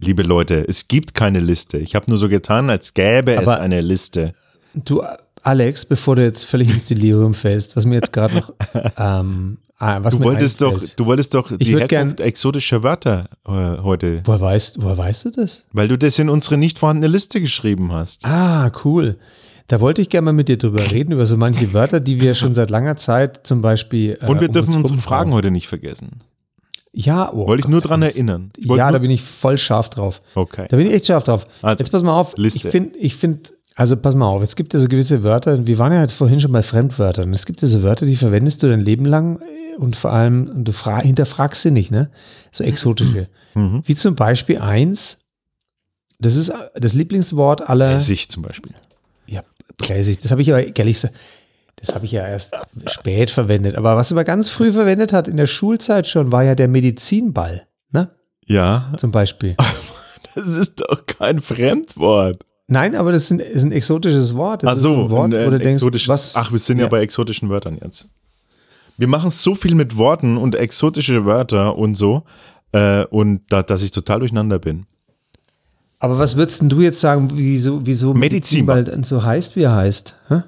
Liebe 0.02 0.24
Leute, 0.24 0.66
es 0.68 0.88
gibt 0.88 1.14
keine 1.14 1.42
Liste. 1.42 1.78
Ich 1.80 1.94
habe 1.96 2.06
nur 2.08 2.18
so 2.18 2.30
getan, 2.30 2.70
als 2.70 2.94
gäbe 2.94 3.34
es 3.34 3.40
Aber- 3.40 3.60
eine 3.60 3.82
Liste. 3.82 4.32
Du, 4.74 5.02
Alex, 5.44 5.86
bevor 5.86 6.16
du 6.16 6.24
jetzt 6.24 6.44
völlig 6.46 6.70
ins 6.70 6.88
Delirium 6.88 7.34
fällst, 7.34 7.76
was 7.76 7.86
mir 7.86 7.96
jetzt 7.96 8.14
gerade 8.14 8.36
noch, 8.36 8.54
ähm, 8.98 9.58
ah, 9.78 10.00
was 10.04 10.14
Du 10.14 10.20
mir 10.20 10.26
wolltest 10.26 10.62
doch, 10.62 10.80
du 10.96 11.06
wolltest 11.06 11.34
doch 11.34 11.56
die 11.58 11.74
gern- 11.88 12.18
exotischer 12.18 12.84
Wörter 12.84 13.30
äh, 13.48 13.82
heute, 13.82 14.22
Woher 14.26 14.42
weißt, 14.42 14.82
woher 14.82 14.98
weißt 14.98 15.26
du 15.26 15.30
das? 15.32 15.66
weil 15.72 15.88
du 15.88 15.98
das 15.98 16.20
in 16.20 16.30
unsere 16.30 16.58
nicht 16.58 16.78
vorhandene 16.80 17.12
Liste 17.12 17.40
geschrieben 17.42 17.92
hast. 17.92 18.26
Ah, 18.26 18.72
cool. 18.84 19.18
Da 19.68 19.80
wollte 19.80 20.02
ich 20.02 20.10
gerne 20.10 20.26
mal 20.26 20.34
mit 20.34 20.50
dir 20.50 20.58
drüber 20.58 20.82
reden, 20.92 21.12
über 21.12 21.28
so 21.28 21.38
manche 21.38 21.74
Wörter, 21.74 22.00
die 22.00 22.20
wir 22.20 22.34
schon 22.34 22.56
seit 22.56 22.72
langer 22.72 22.98
Zeit 22.98 23.46
zum 23.46 23.62
Beispiel. 23.62 24.18
Äh, 24.20 24.26
Und 24.26 24.42
wir 24.42 24.48
um 24.48 24.54
dürfen 24.54 24.70
uns 24.76 24.92
unsere. 24.92 25.00
Fragen 25.00 25.32
heute 25.32 25.52
nicht 25.52 25.68
vergessen. 25.68 26.22
Ja, 26.92 27.32
oh 27.32 27.46
Wollte 27.46 27.60
ich 27.60 27.66
Gott, 27.66 27.72
nur 27.72 27.82
dran 27.82 28.02
erinnern. 28.02 28.50
Ja, 28.58 28.92
da 28.92 28.98
bin 28.98 29.12
ich 29.12 29.22
voll 29.22 29.60
scharf 29.60 29.90
drauf. 29.92 30.24
okay. 30.34 30.66
Da 30.70 30.76
bin 30.78 30.88
ich 30.88 30.94
echt 30.94 31.06
scharf 31.06 31.24
drauf. 31.24 31.46
Also, 31.62 31.84
Jetzt 31.84 31.92
pass 31.92 32.02
mal 32.02 32.14
auf. 32.20 32.36
Liste. 32.36 32.68
Ich 32.68 32.72
finde, 32.72 32.98
ich 32.98 33.16
finde, 33.16 33.42
also 33.80 33.96
pass 33.96 34.14
mal 34.14 34.28
auf, 34.28 34.42
es 34.42 34.58
gibt 34.58 34.74
ja 34.74 34.80
so 34.80 34.90
gewisse 34.90 35.24
Wörter, 35.24 35.66
wir 35.66 35.78
waren 35.78 35.94
ja 35.94 36.00
halt 36.00 36.12
vorhin 36.12 36.42
schon 36.42 36.52
bei 36.52 36.62
Fremdwörtern. 36.62 37.32
Es 37.32 37.46
gibt 37.46 37.62
ja 37.62 37.68
so 37.70 37.82
Wörter, 37.82 38.06
die 38.06 38.18
verwendest 38.18 38.62
du 38.62 38.68
dein 38.68 38.82
Leben 38.82 39.06
lang 39.06 39.40
äh, 39.40 39.78
und 39.78 39.96
vor 39.96 40.12
allem, 40.12 40.66
du 40.66 40.74
fra 40.74 41.00
hinterfragst 41.00 41.62
sie 41.62 41.72
nicht, 41.72 41.90
ne? 41.90 42.10
So 42.52 42.64
exotische. 42.64 43.30
Mhm. 43.56 43.82
Wie 43.84 43.96
zum 43.96 44.14
Beispiel 44.14 44.60
eins, 44.60 45.26
das 46.20 46.36
ist 46.36 46.54
das 46.76 46.94
Lieblingswort 46.94 47.68
aller. 47.68 47.94
Essig 47.94 48.30
zum 48.30 48.44
Beispiel. 48.44 48.74
Ja, 49.26 49.42
Präsig. 49.80 50.20
Das 50.20 50.30
habe 50.30 50.44
ich 50.44 50.52
aber 50.52 50.62
ehrlich 50.78 50.94
gesagt, 50.94 51.16
das 51.78 51.96
habe 51.96 52.06
ich 52.06 52.12
ja 52.12 52.28
erst 52.28 52.56
spät 52.86 53.32
verwendet. 53.32 53.76
Aber 53.76 53.98
was 53.98 54.14
man 54.14 54.24
ganz 54.24 54.50
früh 54.50 54.72
verwendet 54.72 55.14
hat, 55.14 55.28
in 55.28 55.36
der 55.36 55.48
Schulzeit 55.48 56.06
schon, 56.06 56.32
war 56.32 56.44
ja 56.44 56.54
der 56.54 56.68
Medizinball. 56.68 57.66
Ne? 57.90 58.12
Ja, 58.46 58.94
Zum 58.98 59.12
Beispiel. 59.12 59.56
das 60.36 60.48
ist 60.48 60.82
doch 60.82 61.08
kein 61.08 61.42
Fremdwort. 61.42 62.46
Nein, 62.72 62.96
aber 62.96 63.12
das 63.12 63.24
ist 63.24 63.32
ein, 63.32 63.40
ist 63.40 63.64
ein 63.64 63.72
exotisches 63.72 64.36
Wort. 64.36 64.64
Das 64.64 64.70
Ach 64.70 64.76
ist 64.76 64.82
so, 64.84 65.04
ein 65.06 65.10
Wort, 65.10 65.34
ein, 65.34 65.54
ein 65.54 65.60
denkst, 65.60 65.84
exotisch- 65.84 66.08
was. 66.08 66.36
Ach, 66.36 66.52
wir 66.52 66.60
sind 66.60 66.78
ja. 66.78 66.84
Ja. 66.86 66.90
bei 66.90 67.02
exotischen 67.02 67.50
Wörtern 67.50 67.78
jetzt. 67.84 68.10
Wir 68.98 69.08
machen 69.08 69.30
so 69.30 69.56
viel 69.56 69.76
mit 69.76 69.98
Worten 69.98 70.38
und 70.38 70.56
exotische 70.56 71.26
Wörter 71.26 71.78
und 71.78 71.96
so, 71.96 72.24
äh, 72.74 73.06
und 73.06 73.42
da, 73.50 73.64
dass 73.64 73.82
ich 73.82 73.92
total 73.92 74.20
durcheinander 74.20 74.60
bin. 74.60 74.86
Aber 76.00 76.20
was 76.20 76.36
würdest 76.38 76.62
denn 76.62 76.70
du 76.70 76.82
jetzt 76.82 77.00
sagen, 77.02 77.30
wieso, 77.34 77.86
wieso. 77.86 78.14
Medizinball 78.14 78.84
dann 78.84 79.04
so 79.04 79.24
heißt, 79.24 79.56
wie 79.56 79.64
er 79.64 79.76
heißt? 79.76 80.16
Hä? 80.30 80.44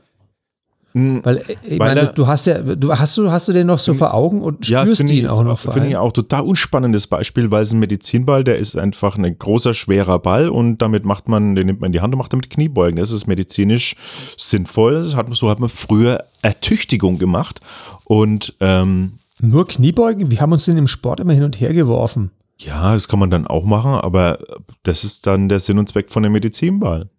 Hm, 0.93 1.21
Weil, 1.23 1.37
äh, 1.37 1.43
ich 1.63 1.79
Weil 1.79 1.95
meine, 1.95 2.07
du 2.13 2.27
hast 2.27 2.47
ja, 2.47 2.59
du 2.61 2.97
hast 2.97 3.17
du, 3.17 3.31
hast 3.31 3.47
du 3.47 3.53
den 3.53 3.67
noch 3.67 3.79
so 3.79 3.93
vor 3.93 4.13
Augen 4.13 4.41
und 4.41 4.67
Ja, 4.67 4.81
spürst 4.83 5.01
ich, 5.01 5.11
ihn 5.11 5.27
auch 5.27 5.43
noch 5.43 5.59
vor 5.59 5.71
finde 5.73 5.87
ich 5.89 5.95
auch 5.97 6.11
total 6.11 6.41
unspannendes 6.41 7.07
Beispiel, 7.07 7.49
weil 7.51 7.61
es 7.61 7.71
ein 7.71 7.79
Medizinball, 7.79 8.43
der 8.43 8.57
ist 8.57 8.77
einfach 8.77 9.17
ein 9.17 9.37
großer, 9.37 9.73
schwerer 9.73 10.19
Ball 10.19 10.49
und 10.49 10.79
damit 10.81 11.05
macht 11.05 11.29
man, 11.29 11.55
den 11.55 11.67
nimmt 11.67 11.79
man 11.81 11.87
in 11.87 11.93
die 11.93 12.01
Hand 12.01 12.13
und 12.13 12.17
macht 12.17 12.33
damit 12.33 12.49
Kniebeugen. 12.49 12.97
Das 12.97 13.11
ist 13.11 13.27
medizinisch 13.27 13.95
sinnvoll. 14.37 15.03
Das 15.05 15.15
hat, 15.15 15.27
man- 15.27 15.35
so 15.35 15.49
hat 15.49 15.59
man 15.59 15.69
früher 15.69 16.19
Ertüchtigung 16.41 17.17
gemacht 17.19 17.61
und 18.05 18.55
ähm, 18.59 19.13
Nur 19.39 19.65
Kniebeugen? 19.67 20.29
Wir 20.31 20.41
haben 20.41 20.51
uns 20.51 20.65
den 20.65 20.77
im 20.77 20.87
Sport 20.87 21.19
immer 21.19 21.33
hin 21.33 21.43
und 21.43 21.59
her 21.61 21.73
geworfen. 21.73 22.31
ja, 22.57 22.93
das 22.93 23.07
kann 23.07 23.19
man 23.19 23.29
dann 23.31 23.47
auch 23.47 23.63
machen, 23.65 23.91
aber 23.93 24.39
das 24.83 25.03
ist 25.03 25.25
dann 25.25 25.49
der 25.49 25.59
Sinn 25.59 25.79
und 25.79 25.87
Zweck 25.89 26.11
von 26.11 26.23
dem 26.23 26.33
Medizinball. 26.33 27.09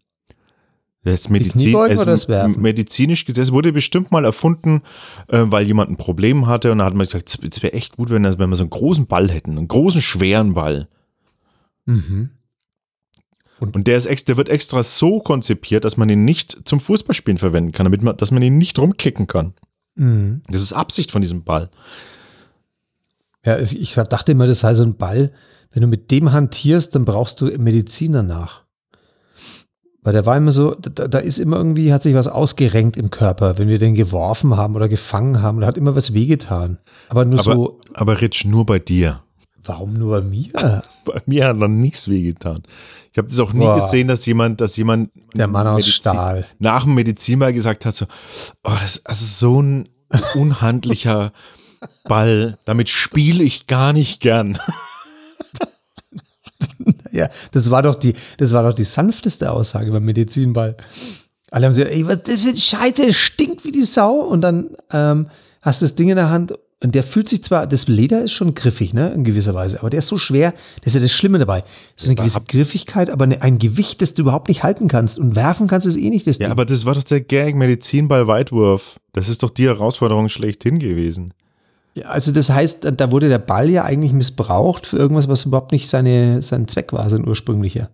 Das 1.04 1.28
Medizin, 1.28 1.74
es-? 1.74 2.28
Medizinisch, 2.56 3.24
das 3.24 3.50
wurde 3.50 3.72
bestimmt 3.72 4.12
mal 4.12 4.24
erfunden, 4.24 4.82
äh, 5.28 5.42
weil 5.46 5.66
jemand 5.66 5.90
ein 5.90 5.96
Problem 5.96 6.46
hatte 6.46 6.70
und 6.70 6.78
da 6.78 6.84
hat 6.84 6.94
man 6.94 7.04
gesagt, 7.04 7.38
es 7.42 7.62
wäre 7.62 7.72
echt 7.72 7.96
gut, 7.96 8.10
wenn, 8.10 8.24
wenn 8.24 8.50
wir 8.50 8.56
so 8.56 8.62
einen 8.62 8.70
großen 8.70 9.06
Ball 9.06 9.28
hätten, 9.28 9.58
einen 9.58 9.68
großen, 9.68 10.00
schweren 10.00 10.54
Ball. 10.54 10.88
Mhm. 11.86 12.30
Und 13.58 13.86
der, 13.86 13.96
ist 13.96 14.06
ex, 14.06 14.24
der 14.24 14.36
wird 14.36 14.48
extra 14.48 14.82
so 14.82 15.20
konzipiert, 15.20 15.84
dass 15.84 15.96
man 15.96 16.08
ihn 16.08 16.24
nicht 16.24 16.68
zum 16.68 16.80
Fußballspielen 16.80 17.38
verwenden 17.38 17.70
kann, 17.70 17.84
damit 17.84 18.02
man, 18.02 18.16
dass 18.16 18.32
man 18.32 18.42
ihn 18.42 18.58
nicht 18.58 18.78
rumkicken 18.78 19.28
kann. 19.28 19.54
Mhm. 19.94 20.42
Das 20.48 20.62
ist 20.62 20.72
Absicht 20.72 21.10
von 21.10 21.20
diesem 21.22 21.44
Ball. 21.44 21.70
Ja, 23.44 23.58
ich 23.58 23.80
ich 23.80 23.94
dachte 23.94 24.32
immer, 24.32 24.46
das 24.46 24.60
sei 24.60 24.74
so 24.74 24.84
ein 24.84 24.96
Ball. 24.96 25.32
Wenn 25.72 25.82
du 25.82 25.86
mit 25.86 26.10
dem 26.10 26.32
hantierst, 26.32 26.94
dann 26.94 27.04
brauchst 27.04 27.40
du 27.40 27.46
Medizin 27.58 28.12
danach. 28.12 28.61
Weil 30.04 30.12
der 30.14 30.26
war 30.26 30.36
immer 30.36 30.50
so, 30.50 30.74
da, 30.74 31.06
da 31.06 31.18
ist 31.18 31.38
immer 31.38 31.56
irgendwie, 31.58 31.92
hat 31.92 32.02
sich 32.02 32.14
was 32.14 32.26
ausgerenkt 32.26 32.96
im 32.96 33.10
Körper, 33.10 33.56
wenn 33.58 33.68
wir 33.68 33.78
den 33.78 33.94
geworfen 33.94 34.56
haben 34.56 34.74
oder 34.74 34.88
gefangen 34.88 35.42
haben. 35.42 35.60
Da 35.60 35.68
hat 35.68 35.78
immer 35.78 35.94
was 35.94 36.12
wehgetan. 36.12 36.78
Aber 37.08 37.24
nur 37.24 37.38
Aber, 37.40 37.54
so, 37.54 37.80
aber 37.94 38.20
Ritsch, 38.20 38.44
nur 38.44 38.66
bei 38.66 38.80
dir. 38.80 39.22
warum 39.64 39.92
nur 39.94 40.20
bei 40.20 40.26
mir? 40.26 40.82
Bei 41.04 41.22
mir 41.26 41.46
hat 41.48 41.56
noch 41.56 41.68
nichts 41.68 42.08
wehgetan. 42.08 42.62
Ich 43.12 43.18
habe 43.18 43.28
das 43.28 43.38
auch 43.40 43.52
nie 43.52 43.60
Boah. 43.60 43.74
gesehen, 43.74 44.08
dass 44.08 44.24
jemand, 44.26 44.60
dass 44.60 44.76
jemand 44.76 45.10
Der 45.34 45.46
Mann 45.46 45.66
aus 45.66 45.84
Medizin- 45.86 45.92
Stahl. 45.92 46.46
nach 46.58 46.84
dem 46.84 46.94
Medizin 46.94 47.38
mal 47.38 47.52
gesagt 47.52 47.84
hat, 47.86 47.94
so, 47.94 48.06
oh, 48.64 48.70
das 48.80 48.96
ist 48.96 49.06
also 49.06 49.24
so 49.24 49.62
ein 49.62 49.88
unhandlicher 50.34 51.32
Ball, 52.04 52.58
damit 52.64 52.88
spiele 52.88 53.44
ich 53.44 53.66
gar 53.68 53.92
nicht 53.92 54.20
gern. 54.20 54.58
Ja, 57.12 57.28
das 57.52 57.70
war 57.70 57.82
doch 57.82 57.94
die, 57.94 58.14
das 58.38 58.52
war 58.52 58.62
doch 58.62 58.74
die 58.74 58.84
sanfteste 58.84 59.50
Aussage 59.50 59.90
beim 59.92 60.04
Medizinball. 60.04 60.76
Alle 61.50 61.66
haben 61.66 61.72
gesagt, 61.72 61.90
ey, 61.90 62.06
was 62.06 62.22
das 62.22 62.40
für 62.40 62.56
Scheiße, 62.56 63.06
das 63.06 63.16
stinkt 63.16 63.64
wie 63.64 63.70
die 63.70 63.82
Sau. 63.84 64.14
Und 64.20 64.40
dann 64.40 64.70
ähm, 64.90 65.28
hast 65.60 65.82
du 65.82 65.84
das 65.84 65.94
Ding 65.94 66.08
in 66.08 66.16
der 66.16 66.30
Hand 66.30 66.54
und 66.82 66.94
der 66.96 67.04
fühlt 67.04 67.28
sich 67.28 67.44
zwar, 67.44 67.66
das 67.68 67.86
Leder 67.86 68.22
ist 68.22 68.32
schon 68.32 68.54
griffig, 68.54 68.92
ne, 68.92 69.12
in 69.12 69.22
gewisser 69.22 69.54
Weise, 69.54 69.78
aber 69.78 69.88
der 69.90 69.98
ist 69.98 70.08
so 70.08 70.18
schwer, 70.18 70.52
das 70.82 70.86
ist 70.88 70.94
ja 70.94 71.00
das 71.00 71.12
Schlimme 71.12 71.38
dabei. 71.38 71.62
So 71.94 72.06
eine 72.08 72.16
gewisse 72.16 72.40
Griffigkeit, 72.48 73.08
aber 73.08 73.22
eine, 73.24 73.40
ein 73.40 73.58
Gewicht, 73.60 74.02
das 74.02 74.14
du 74.14 74.22
überhaupt 74.22 74.48
nicht 74.48 74.64
halten 74.64 74.88
kannst 74.88 75.16
und 75.18 75.36
werfen 75.36 75.68
kannst 75.68 75.86
es 75.86 75.96
eh 75.96 76.10
nicht, 76.10 76.26
das 76.26 76.38
Ja, 76.38 76.46
Ding. 76.46 76.50
aber 76.52 76.64
das 76.64 76.84
war 76.84 76.94
doch 76.94 77.04
der 77.04 77.20
Gag 77.20 77.54
Medizinball 77.54 78.26
Weitwurf. 78.26 78.98
Das 79.12 79.28
ist 79.28 79.44
doch 79.44 79.50
die 79.50 79.66
Herausforderung 79.66 80.28
schlechthin 80.28 80.80
gewesen. 80.80 81.34
Ja, 81.94 82.06
also 82.06 82.32
das 82.32 82.50
heißt, 82.50 82.90
da 82.96 83.12
wurde 83.12 83.28
der 83.28 83.38
Ball 83.38 83.68
ja 83.68 83.84
eigentlich 83.84 84.12
missbraucht 84.12 84.86
für 84.86 84.96
irgendwas, 84.96 85.28
was 85.28 85.44
überhaupt 85.44 85.72
nicht 85.72 85.88
seine, 85.88 86.40
sein 86.40 86.66
Zweck 86.68 86.92
war, 86.92 87.08
sein 87.10 87.26
ursprünglicher. 87.26 87.90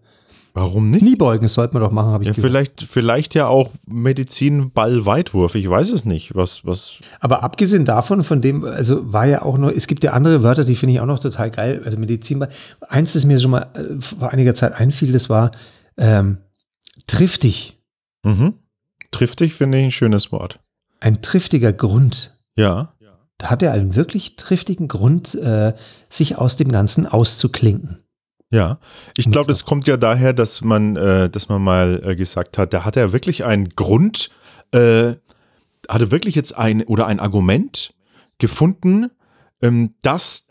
Warum 0.54 0.90
nicht? 0.90 1.00
Kniebeugen 1.02 1.46
sollte 1.46 1.74
man 1.74 1.82
doch 1.82 1.92
machen, 1.92 2.10
habe 2.10 2.24
ich 2.24 2.28
Ja, 2.28 2.32
gehört. 2.32 2.50
vielleicht, 2.50 2.82
vielleicht 2.82 3.34
ja 3.34 3.46
auch 3.46 3.70
Medizinball 3.86 5.06
Weitwurf. 5.06 5.54
Ich 5.54 5.68
weiß 5.68 5.92
es 5.92 6.04
nicht. 6.04 6.34
Was, 6.34 6.64
was, 6.64 6.98
Aber 7.20 7.42
abgesehen 7.44 7.84
davon, 7.84 8.24
von 8.24 8.40
dem, 8.40 8.64
also 8.64 9.12
war 9.12 9.26
ja 9.26 9.42
auch 9.42 9.58
noch, 9.58 9.70
es 9.70 9.86
gibt 9.86 10.02
ja 10.02 10.12
andere 10.12 10.42
Wörter, 10.42 10.64
die 10.64 10.74
finde 10.74 10.94
ich 10.94 11.00
auch 11.00 11.06
noch 11.06 11.20
total 11.20 11.50
geil. 11.50 11.82
Also 11.84 11.98
Medizinball. 11.98 12.48
Eins, 12.88 13.12
das 13.12 13.24
mir 13.24 13.38
schon 13.38 13.52
mal 13.52 13.68
äh, 13.74 14.00
vor 14.00 14.30
einiger 14.32 14.54
Zeit 14.54 14.72
einfiel, 14.72 15.12
das 15.12 15.30
war 15.30 15.52
ähm, 15.96 16.38
triftig. 17.06 17.78
mhm. 18.24 18.54
Triftig 19.10 19.54
finde 19.54 19.78
ich 19.78 19.84
ein 19.84 19.90
schönes 19.90 20.32
Wort. 20.32 20.60
Ein 21.00 21.22
triftiger 21.22 21.72
Grund. 21.72 22.36
Ja. 22.56 22.94
Da 23.38 23.50
hat 23.50 23.62
er 23.62 23.72
einen 23.72 23.94
wirklich 23.94 24.36
triftigen 24.36 24.88
Grund, 24.88 25.34
äh, 25.36 25.74
sich 26.10 26.36
aus 26.36 26.56
dem 26.56 26.72
Ganzen 26.72 27.06
auszuklinken. 27.06 28.04
Ja, 28.50 28.78
ich 29.16 29.30
glaube, 29.30 29.52
es 29.52 29.64
kommt 29.64 29.86
ja 29.86 29.96
daher, 29.96 30.32
dass 30.32 30.62
man, 30.62 30.96
äh, 30.96 31.28
dass 31.28 31.48
man 31.48 31.62
mal 31.62 32.02
äh, 32.04 32.16
gesagt 32.16 32.56
hat, 32.58 32.72
da 32.72 32.84
hat 32.84 32.96
er 32.96 33.12
wirklich 33.12 33.44
einen 33.44 33.68
Grund, 33.70 34.30
äh, 34.72 35.14
hatte 35.88 36.10
wirklich 36.10 36.34
jetzt 36.34 36.56
ein 36.56 36.82
oder 36.84 37.06
ein 37.06 37.20
Argument 37.20 37.94
gefunden, 38.38 39.10
ähm, 39.62 39.94
dass 40.02 40.48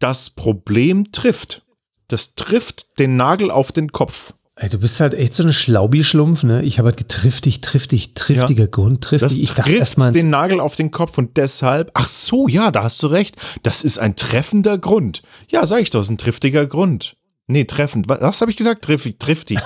das 0.00 0.30
Problem 0.30 1.12
trifft. 1.12 1.64
Das 2.08 2.34
trifft 2.34 2.98
den 2.98 3.16
Nagel 3.16 3.50
auf 3.50 3.70
den 3.70 3.92
Kopf. 3.92 4.34
Ey, 4.60 4.68
du 4.68 4.78
bist 4.78 4.98
halt 4.98 5.14
echt 5.14 5.34
so 5.34 5.44
ein 5.44 5.52
Schlaubi-Schlumpf, 5.52 6.42
ne? 6.42 6.62
Ich 6.62 6.78
habe 6.78 6.88
halt 6.88 6.96
getriftig, 6.96 7.60
triftig, 7.60 8.14
triftiger 8.14 8.66
Grund, 8.66 9.04
Das 9.12 9.20
triftig. 9.20 9.42
Ich 9.42 9.54
dachte 9.54 9.72
erstmal, 9.72 10.10
den 10.10 10.30
Nagel 10.30 10.58
auf 10.58 10.74
den 10.74 10.90
Kopf 10.90 11.16
und 11.16 11.36
deshalb, 11.36 11.92
ach 11.94 12.08
so, 12.08 12.48
ja, 12.48 12.72
da 12.72 12.82
hast 12.82 13.00
du 13.02 13.06
recht, 13.06 13.36
das 13.62 13.84
ist 13.84 13.98
ein 13.98 14.16
treffender 14.16 14.76
Grund. 14.76 15.22
Ja, 15.48 15.64
sag 15.64 15.80
ich 15.82 15.90
doch, 15.90 16.00
ist 16.00 16.10
ein 16.10 16.18
triftiger 16.18 16.66
Grund. 16.66 17.14
Nee, 17.46 17.64
treffend. 17.64 18.08
Was, 18.08 18.20
was 18.20 18.40
habe 18.40 18.50
ich 18.50 18.56
gesagt? 18.56 18.82
Triffig, 18.84 19.18
triftig. 19.20 19.58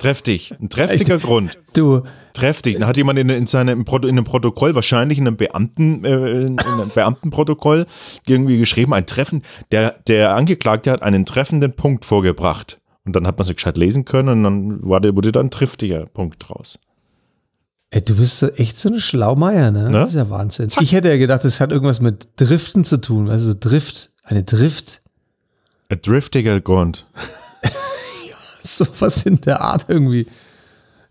Trefftig. 0.00 0.52
Ein 0.60 0.68
trefftiger 0.68 1.18
Grund. 1.18 1.56
du, 1.72 2.02
Trefftig. 2.34 2.78
Da 2.78 2.86
hat 2.88 2.96
jemand 2.98 3.18
in, 3.18 3.30
in, 3.30 3.46
Proto- 3.46 4.06
in 4.08 4.16
einem 4.18 4.24
Protokoll, 4.24 4.74
wahrscheinlich 4.74 5.18
in 5.18 5.26
einem 5.26 5.36
Beamten, 5.36 6.04
äh, 6.04 6.42
in 6.46 6.58
einem 6.58 6.90
Beamtenprotokoll, 6.94 7.86
irgendwie 8.26 8.58
geschrieben, 8.58 8.92
ein 8.92 9.06
Treffen, 9.06 9.42
der, 9.72 9.94
der 10.06 10.34
Angeklagte 10.34 10.90
hat 10.90 11.02
einen 11.02 11.24
treffenden 11.24 11.74
Punkt 11.74 12.04
vorgebracht. 12.04 12.80
Und 13.04 13.14
dann 13.14 13.26
hat 13.26 13.36
man 13.38 13.46
es 13.46 13.54
gescheit 13.54 13.76
lesen 13.76 14.04
können 14.04 14.28
und 14.30 14.42
dann 14.44 14.88
war 14.88 15.00
der, 15.00 15.14
wurde 15.14 15.30
da 15.32 15.40
ein 15.40 15.50
triftiger 15.50 16.06
Punkt 16.06 16.48
draus. 16.48 16.78
Ey, 17.90 18.02
du 18.02 18.16
bist 18.16 18.38
so 18.38 18.48
echt 18.48 18.78
so 18.78 18.88
ein 18.88 18.98
Schlaumeier, 18.98 19.70
ne? 19.70 19.84
Ne? 19.84 19.92
Das 19.92 20.10
ist 20.10 20.16
ja 20.16 20.30
Wahnsinn. 20.30 20.68
Ich 20.80 20.92
hätte 20.92 21.08
ja 21.10 21.16
gedacht, 21.16 21.44
das 21.44 21.60
hat 21.60 21.70
irgendwas 21.70 22.00
mit 22.00 22.28
Driften 22.36 22.82
zu 22.82 23.00
tun. 23.00 23.28
Also 23.28 23.52
so 23.52 23.58
Drift, 23.58 24.10
eine 24.24 24.42
Drift, 24.42 25.02
Ein 25.90 26.00
driftiger 26.02 26.60
Grund. 26.60 27.06
sowas 28.62 29.24
in 29.26 29.40
der 29.42 29.60
Art 29.60 29.84
irgendwie. 29.88 30.26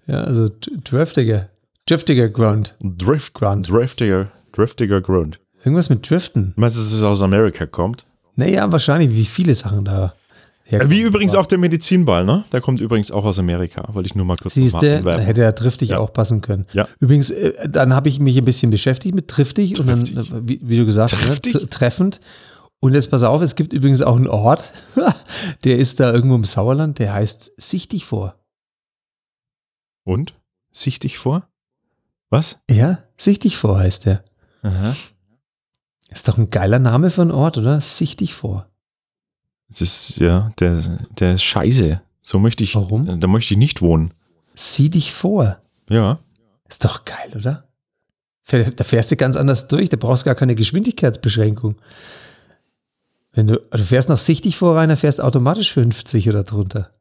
Ja, 0.08 0.22
also 0.24 0.50
driftiger, 0.84 1.50
driftiger 1.86 2.28
Ground. 2.28 2.76
Drift, 2.82 3.34
Grund. 3.34 3.70
driftiger, 3.70 4.30
driftiger 4.52 5.00
Grund. 5.00 5.39
Irgendwas 5.64 5.89
mit 5.89 6.10
Driften. 6.10 6.54
Meinst 6.58 6.76
du, 6.76 6.82
dass 6.82 6.91
es 6.91 7.04
aus 7.04 7.22
Amerika 7.22 7.66
kommt? 7.66 8.06
Naja, 8.36 8.70
wahrscheinlich, 8.72 9.12
wie 9.12 9.26
viele 9.26 9.54
Sachen 9.54 9.86
da 9.86 10.16
herkommen. 10.64 10.91
Wie 10.91 11.01
übrigens 11.01 11.36
auch 11.36 11.45
der 11.45 11.57
Medizinball, 11.57 12.26
ne? 12.26 12.43
Der 12.51 12.61
kommt 12.61 12.82
übrigens 12.82 13.11
auch 13.11 13.26
aus 13.26 13.38
Amerika. 13.39 13.88
Wollte 13.93 14.07
ich 14.07 14.16
nur 14.16 14.26
mal 14.26 14.38
kurz 14.38 14.53
Siehst 14.55 14.74
noch 14.76 14.82
du, 14.82 14.88
mal 14.88 14.91
da 14.93 14.99
anwerfen. 14.99 15.26
hätte 15.26 15.41
ja 15.41 15.51
driftig 15.51 15.89
Ja. 15.89 15.99
auch 15.99 16.11
passen 16.14 16.41
können. 16.41 16.66
Ja. 16.74 16.88
Übrigens, 16.99 17.32
äh, 17.32 17.68
dann 17.70 17.93
habe 17.93 18.09
ich 18.09 18.20
mich 18.20 18.38
ein 18.38 18.45
bisschen 18.45 18.72
beschäftigt 18.72 19.14
mit 19.16 19.28
triftig, 19.28 19.80
und 19.80 19.88
dann, 19.88 20.03
Triftig. 20.03 20.32
äh, 20.32 20.41
wie, 20.47 20.59
wie 20.64 20.78
du 20.78 20.86
gesagt 20.86 21.14
hast, 21.14 21.22
ne, 21.22 21.28
Triftig? 21.28 21.55
tr- 21.55 21.70
treffend. 21.70 22.20
Und 22.80 22.93
jetzt 22.93 23.09
pass 23.11 23.24
auf, 23.24 23.41
es 23.41 23.55
gibt 23.55 23.72
übrigens 23.72 24.01
auch 24.01 24.16
einen 24.18 24.28
Ort, 24.28 24.74
der 25.64 25.78
ist 25.80 25.99
da 26.01 26.11
irgendwo 26.11 26.36
im 26.36 26.43
Sauerland, 26.43 26.99
der 26.99 27.14
heißt 27.14 27.53
Sichtig 27.61 28.05
vor. 28.05 28.36
Und? 30.05 30.34
Sichtig 30.72 31.18
vor? 31.18 31.47
Was? 32.30 32.59
Ja, 32.70 32.99
Sichtig 33.16 33.57
vor 33.57 33.78
heißt 33.80 34.05
der. 34.05 34.24
Aha. 34.64 34.95
Ist 36.09 36.28
doch 36.28 36.38
ein 36.38 36.49
geiler 36.49 36.80
Name 36.80 37.09
für 37.09 37.22
einen 37.22 37.32
Ort, 37.32 37.57
oder? 37.57 37.80
Sichtig 37.80 38.34
vor. 38.34 38.70
Das 39.74 39.82
ist, 39.82 40.17
ja, 40.17 40.51
der, 40.59 40.82
der 41.19 41.34
ist 41.34 41.43
scheiße. 41.43 41.99
So 42.21 42.39
möchte 42.39 42.63
ich, 42.63 42.76
Warum? 42.76 43.19
da 43.19 43.28
möchte 43.28 43.53
ich 43.53 43.57
nicht 43.57 43.82
wohnen. 43.82 44.13
Sieh 44.55 44.89
dich 44.89 45.11
vor. 45.11 45.57
Ja. 45.89 46.19
Ist 46.69 46.86
doch 46.86 47.05
geil, 47.05 47.32
oder? 47.36 47.67
Da 48.47 48.84
fährst 48.84 49.11
du 49.11 49.15
ganz 49.15 49.36
anders 49.36 49.67
durch, 49.67 49.89
da 49.89 49.97
brauchst 49.97 50.24
du 50.24 50.26
gar 50.26 50.36
keine 50.36 50.55
Geschwindigkeitsbeschränkung. 50.55 51.76
Wenn 53.32 53.47
du, 53.47 53.59
du 53.71 53.84
fährst 53.84 54.09
nach 54.09 54.17
Sichtig 54.17 54.57
vor 54.57 54.76
rein, 54.76 54.89
dann 54.89 54.97
fährst 54.97 55.19
du 55.19 55.24
automatisch 55.24 55.74
50 55.74 56.30
oder 56.30 56.43
drunter. 56.43 56.91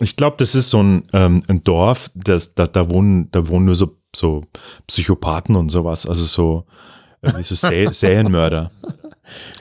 Ich 0.00 0.16
glaube, 0.16 0.36
das 0.38 0.54
ist 0.54 0.70
so 0.70 0.82
ein, 0.82 1.04
ähm, 1.12 1.42
ein 1.48 1.64
Dorf, 1.64 2.10
das, 2.14 2.54
da, 2.54 2.66
da, 2.66 2.90
wohnen, 2.90 3.30
da 3.30 3.48
wohnen 3.48 3.66
nur 3.66 3.74
so, 3.74 3.96
so 4.14 4.44
Psychopathen 4.86 5.56
und 5.56 5.70
sowas. 5.70 6.06
Also 6.06 6.24
so, 6.24 6.64
äh, 7.22 7.42
so 7.42 7.54
Sä 7.54 7.88
Serienmörder. 7.90 8.70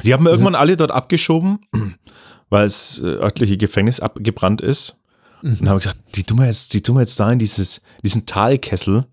Die 0.04 0.14
haben 0.14 0.28
irgendwann 0.28 0.56
alle 0.56 0.78
dort 0.78 0.92
abgeschoben, 0.92 1.60
weil 2.50 2.64
das 2.64 3.00
äh, 3.00 3.08
örtliche 3.08 3.58
Gefängnis 3.58 4.00
abgebrannt 4.00 4.62
ist. 4.62 4.98
Und 5.44 5.70
haben 5.70 5.78
gesagt, 5.78 6.00
die 6.16 6.24
tun 6.24 6.40
wir 6.40 6.48
jetzt, 6.48 6.74
die 6.74 6.82
tun 6.82 6.96
wir 6.96 7.02
jetzt 7.02 7.20
da 7.20 7.32
in 7.32 7.40
dieses, 7.40 7.82
diesen 8.04 8.26
Talkessel. 8.26 9.06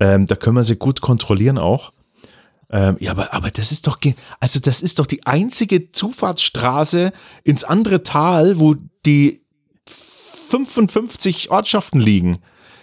Ähm, 0.00 0.26
da 0.26 0.36
können 0.36 0.56
wir 0.56 0.64
sie 0.64 0.76
gut 0.76 1.00
kontrollieren 1.00 1.58
auch. 1.58 1.92
Ähm, 2.70 2.96
ja, 3.00 3.12
aber, 3.12 3.32
aber 3.32 3.50
das 3.50 3.72
ist 3.72 3.86
doch, 3.86 3.98
also 4.40 4.60
das 4.60 4.82
ist 4.82 4.98
doch 4.98 5.06
die 5.06 5.26
einzige 5.26 5.90
Zufahrtsstraße 5.92 7.12
ins 7.42 7.64
andere 7.64 8.02
Tal, 8.02 8.58
wo 8.58 8.76
die 9.06 9.42
55 10.50 11.50
Ortschaften 11.50 12.00
liegen. 12.00 12.38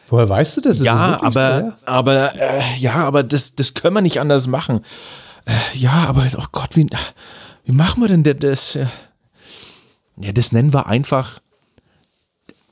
Woher 0.08 0.30
weißt 0.30 0.58
du 0.58 0.62
das? 0.62 0.82
Ja, 0.82 1.12
das 1.12 1.20
so, 1.20 1.26
aber, 1.26 1.60
ja? 1.60 1.78
aber, 1.86 2.36
äh, 2.36 2.62
ja, 2.80 2.96
aber 2.96 3.24
das, 3.24 3.56
das 3.56 3.74
können 3.74 3.96
wir 3.96 4.02
nicht 4.02 4.20
anders 4.20 4.48
machen. 4.48 4.82
Äh, 5.46 5.78
ja, 5.78 6.06
aber, 6.08 6.28
oh 6.38 6.46
Gott, 6.52 6.76
wie, 6.76 6.88
wie 7.64 7.72
machen 7.72 8.02
wir 8.02 8.08
denn 8.08 8.24
das? 8.24 8.38
das? 8.40 8.76
äh? 8.76 8.88
Ja, 10.18 10.32
das 10.32 10.52
nennen 10.52 10.74
wir 10.74 10.88
einfach, 10.88 11.42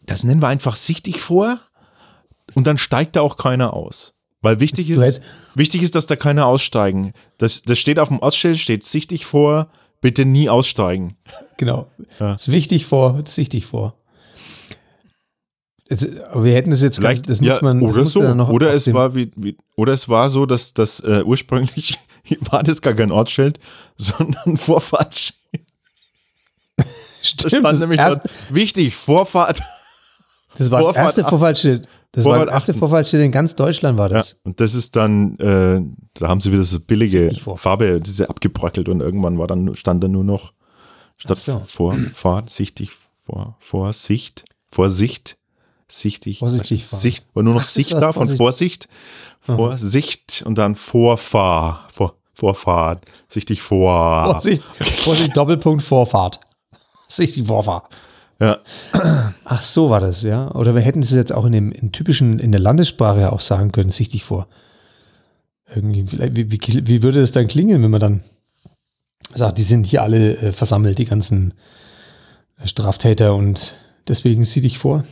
das 0.05 0.24
nennen 0.24 0.41
wir 0.41 0.47
einfach 0.47 0.76
sichtig 0.76 1.21
vor 1.21 1.59
und 2.55 2.65
dann 2.67 2.78
steigt 2.78 3.15
da 3.15 3.21
auch 3.21 3.38
keiner 3.38 3.74
aus. 3.74 4.13
Weil 4.41 4.59
wichtig 4.59 4.88
Jetzt 4.88 4.99
ist, 5.01 5.21
wichtig 5.55 5.82
ist, 5.82 5.95
dass 5.95 6.05
da 6.05 6.15
keiner 6.15 6.45
aussteigen. 6.45 7.13
Das, 7.38 7.61
das 7.61 7.80
steht 7.80 7.97
auf 7.99 8.09
dem 8.09 8.19
Ortsschild, 8.19 8.59
steht 8.59 8.86
sichtig 8.86 9.26
vor, 9.26 9.69
bitte 10.01 10.26
nie 10.26 10.49
aussteigen. 10.49 11.15
Genau. 11.57 11.88
Ja. 12.19 12.34
Ist 12.34 12.51
wichtig 12.51 12.86
vor, 12.86 13.19
ist 13.24 13.38
wichtig 13.38 13.65
vor. 13.65 13.95
Jetzt, 15.89 16.09
wir 16.36 16.53
hätten 16.53 16.71
es 16.71 16.82
jetzt 16.82 16.97
Vielleicht, 16.97 17.28
ganz, 17.28 17.39
das 17.39 17.41
muss 17.41 17.55
ja, 17.55 17.59
man 17.61 17.80
das 17.80 17.93
oder 17.93 18.01
muss 18.01 18.13
so, 18.13 18.21
oder 18.21 18.74
es 18.74 18.93
war 18.93 19.15
wie, 19.15 19.32
wie, 19.36 19.57
oder 19.76 19.93
es 19.93 20.09
war 20.09 20.30
so, 20.30 20.45
dass 20.45 20.74
das 20.74 20.99
äh, 21.01 21.24
ursprünglich 21.24 21.97
war 22.51 22.63
das 22.63 22.82
gar 22.82 22.93
kein 22.93 23.11
Ortsschild, 23.11 23.59
sondern 23.97 24.57
Vorfahrtsschild. 24.57 25.39
Stimmt, 27.21 27.49
stand 27.51 27.65
das, 27.65 27.80
nämlich 27.80 27.99
erste, 27.99 28.28
dort, 28.28 28.55
wichtig, 28.55 28.95
Vorfahrt. 28.95 29.61
das 30.57 30.71
war 30.71 30.80
das 30.80 30.86
Vorfahrt 30.88 31.05
erste 31.05 31.24
acht- 31.24 31.30
Vorfahrtsschild. 31.30 31.88
Das 32.11 32.26
war 32.26 32.34
Vorfahrt 32.34 32.47
das 32.49 32.53
erste. 32.53 32.74
Vorfahrtsschild 32.76 33.24
in 33.26 33.32
ganz 33.32 33.55
Deutschland 33.55 33.97
war 33.97 34.07
Ja, 34.11 34.17
das. 34.17 34.39
und 34.43 34.59
das 34.59 34.76
ist 34.76 34.95
dann, 34.95 35.38
äh, 35.39 35.82
da 36.13 36.28
haben 36.28 36.41
sie 36.41 36.51
wieder 36.51 36.63
so 36.63 36.80
billige. 36.80 37.32
Farbe, 37.55 37.99
diese 38.01 38.30
abgebröckelt 38.30 38.88
und 38.89 38.99
irgendwann 39.01 39.38
war 39.39 39.47
dann, 39.47 39.76
stand 39.76 40.03
da 40.03 40.07
nur 40.07 40.24
noch 40.24 40.53
statt 41.17 41.38
so. 41.38 41.61
Vorfahrt, 41.65 42.49
sichtig, 42.51 42.91
vor, 43.26 43.55
Vorsicht, 43.59 44.45
Vorsicht, 44.69 45.38
sichtig, 45.88 46.39
Vorsichtig. 46.39 46.86
Sicht, 46.88 47.26
war 47.34 47.41
nur 47.43 47.53
noch 47.55 47.61
Ach, 47.61 47.65
das 47.65 47.74
Sicht 47.74 47.93
war 47.93 48.01
da 48.01 48.11
von 48.13 48.28
Vorsicht. 48.28 48.88
Vorsicht, 49.44 50.44
und 50.46 50.58
dann 50.58 50.76
Vorfahr, 50.76 51.88
vor, 51.89 52.16
Vorfahrt, 52.34 53.06
sichtig 53.28 53.62
vor. 53.62 54.26
Vorsicht, 54.26 54.64
Vorsicht, 55.04 55.36
Doppelpunkt, 55.36 55.84
Vorfahrt. 55.84 56.39
Sichtig 57.08 57.48
Vorfahrt. 57.48 57.89
Ja. 58.39 58.60
Ach, 59.46 59.62
so 59.62 59.89
war 59.89 60.00
das, 60.00 60.24
ja. 60.24 60.52
Oder 60.52 60.76
wir 60.76 60.82
hätten 60.82 61.02
es 61.02 61.14
jetzt 61.14 61.34
auch 61.34 61.46
in 61.46 61.52
dem 61.52 61.72
in 61.72 61.91
typischen, 61.91 62.39
in 62.39 62.52
der 62.52 62.62
Landessprache 62.62 63.32
auch 63.32 63.41
sagen 63.41 63.72
können, 63.72 63.89
sichtig 63.89 64.24
vor. 64.24 64.48
Irgendwie, 65.74 66.06
wie, 66.12 66.52
wie, 66.52 66.88
wie 66.88 67.04
würde 67.04 67.22
es 67.22 67.32
dann 67.32 67.48
klingen, 67.48 67.84
wenn 67.84 67.91
man 67.91 68.02
dann 68.02 68.24
sagt, 69.34 69.58
die 69.58 69.64
sind 69.64 69.86
hier 69.86 70.04
alle 70.04 70.38
äh, 70.38 70.52
versammelt, 70.52 71.00
die 71.00 71.06
ganzen 71.06 71.54
äh, 72.60 72.68
Straftäter 72.68 73.36
und 73.36 73.76
deswegen 74.08 74.44
sieh 74.44 74.62
dich 74.62 74.78
vor. 74.78 75.04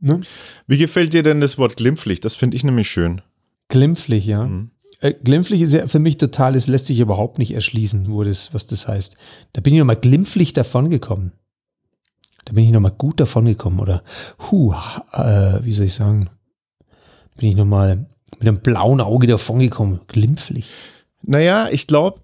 Ne? 0.00 0.20
Wie 0.66 0.78
gefällt 0.78 1.12
dir 1.12 1.22
denn 1.22 1.40
das 1.40 1.58
Wort 1.58 1.76
glimpflich? 1.76 2.20
Das 2.20 2.36
finde 2.36 2.56
ich 2.56 2.64
nämlich 2.64 2.90
schön. 2.90 3.22
Glimpflich, 3.68 4.26
ja. 4.26 4.44
Mhm. 4.44 4.70
Äh, 5.00 5.12
glimpflich 5.12 5.60
ist 5.60 5.72
ja 5.72 5.86
für 5.86 5.98
mich 5.98 6.16
total, 6.16 6.54
es 6.54 6.66
lässt 6.66 6.86
sich 6.86 7.00
überhaupt 7.00 7.38
nicht 7.38 7.52
erschließen, 7.52 8.10
wo 8.10 8.24
das, 8.24 8.54
was 8.54 8.66
das 8.66 8.88
heißt. 8.88 9.16
Da 9.52 9.60
bin 9.60 9.74
ich 9.74 9.78
nochmal 9.78 9.96
glimpflich 9.96 10.52
davongekommen. 10.52 11.32
Da 12.44 12.52
bin 12.52 12.64
ich 12.64 12.70
nochmal 12.70 12.92
gut 12.92 13.20
davongekommen 13.20 13.80
oder, 13.80 14.02
hu, 14.50 14.72
äh, 15.12 15.58
wie 15.62 15.72
soll 15.72 15.86
ich 15.86 15.94
sagen, 15.94 16.30
bin 17.36 17.50
ich 17.50 17.56
nochmal 17.56 18.06
mit 18.38 18.48
einem 18.48 18.60
blauen 18.60 19.00
Auge 19.00 19.26
davongekommen. 19.26 20.00
Glimpflich. 20.06 20.70
Naja, 21.22 21.68
ich 21.70 21.86
glaube, 21.86 22.20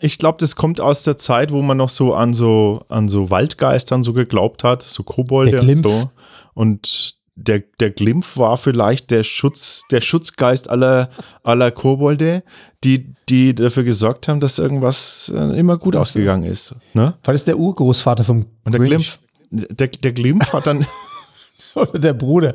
ich 0.00 0.18
glaube, 0.18 0.38
das 0.40 0.56
kommt 0.56 0.80
aus 0.80 1.04
der 1.04 1.16
Zeit, 1.16 1.52
wo 1.52 1.62
man 1.62 1.76
noch 1.76 1.88
so 1.88 2.14
an 2.14 2.34
so, 2.34 2.84
an 2.88 3.08
so 3.08 3.30
Waldgeistern 3.30 4.02
so 4.02 4.12
geglaubt 4.12 4.64
hat, 4.64 4.82
so 4.82 5.02
Kobolde 5.02 5.52
Der 5.52 5.60
und 5.60 5.66
Glimpf. 5.66 5.88
so. 5.88 6.10
Und 6.54 7.16
der, 7.36 7.62
der 7.80 7.90
Glimpf 7.90 8.36
war 8.36 8.56
vielleicht 8.56 9.10
der 9.10 9.24
Schutz, 9.24 9.82
der 9.90 10.00
Schutzgeist 10.00 10.70
aller, 10.70 11.10
aller 11.42 11.70
Kobolde, 11.70 12.44
die, 12.84 13.14
die 13.28 13.54
dafür 13.54 13.82
gesorgt 13.82 14.28
haben, 14.28 14.40
dass 14.40 14.58
irgendwas 14.58 15.32
äh, 15.34 15.58
immer 15.58 15.76
gut 15.78 15.96
ausgegangen 15.96 16.44
ist. 16.44 16.74
Ne? 16.92 17.14
War 17.24 17.34
das 17.34 17.44
der 17.44 17.58
Urgroßvater 17.58 18.24
vom 18.24 18.46
Und 18.64 18.72
der? 18.72 18.80
Glimpf, 18.80 19.18
der, 19.50 19.88
der 19.88 20.12
Glimpf 20.12 20.52
hat 20.52 20.66
dann, 20.66 20.86
Oder 21.74 21.98
der 21.98 22.12
Bruder. 22.12 22.54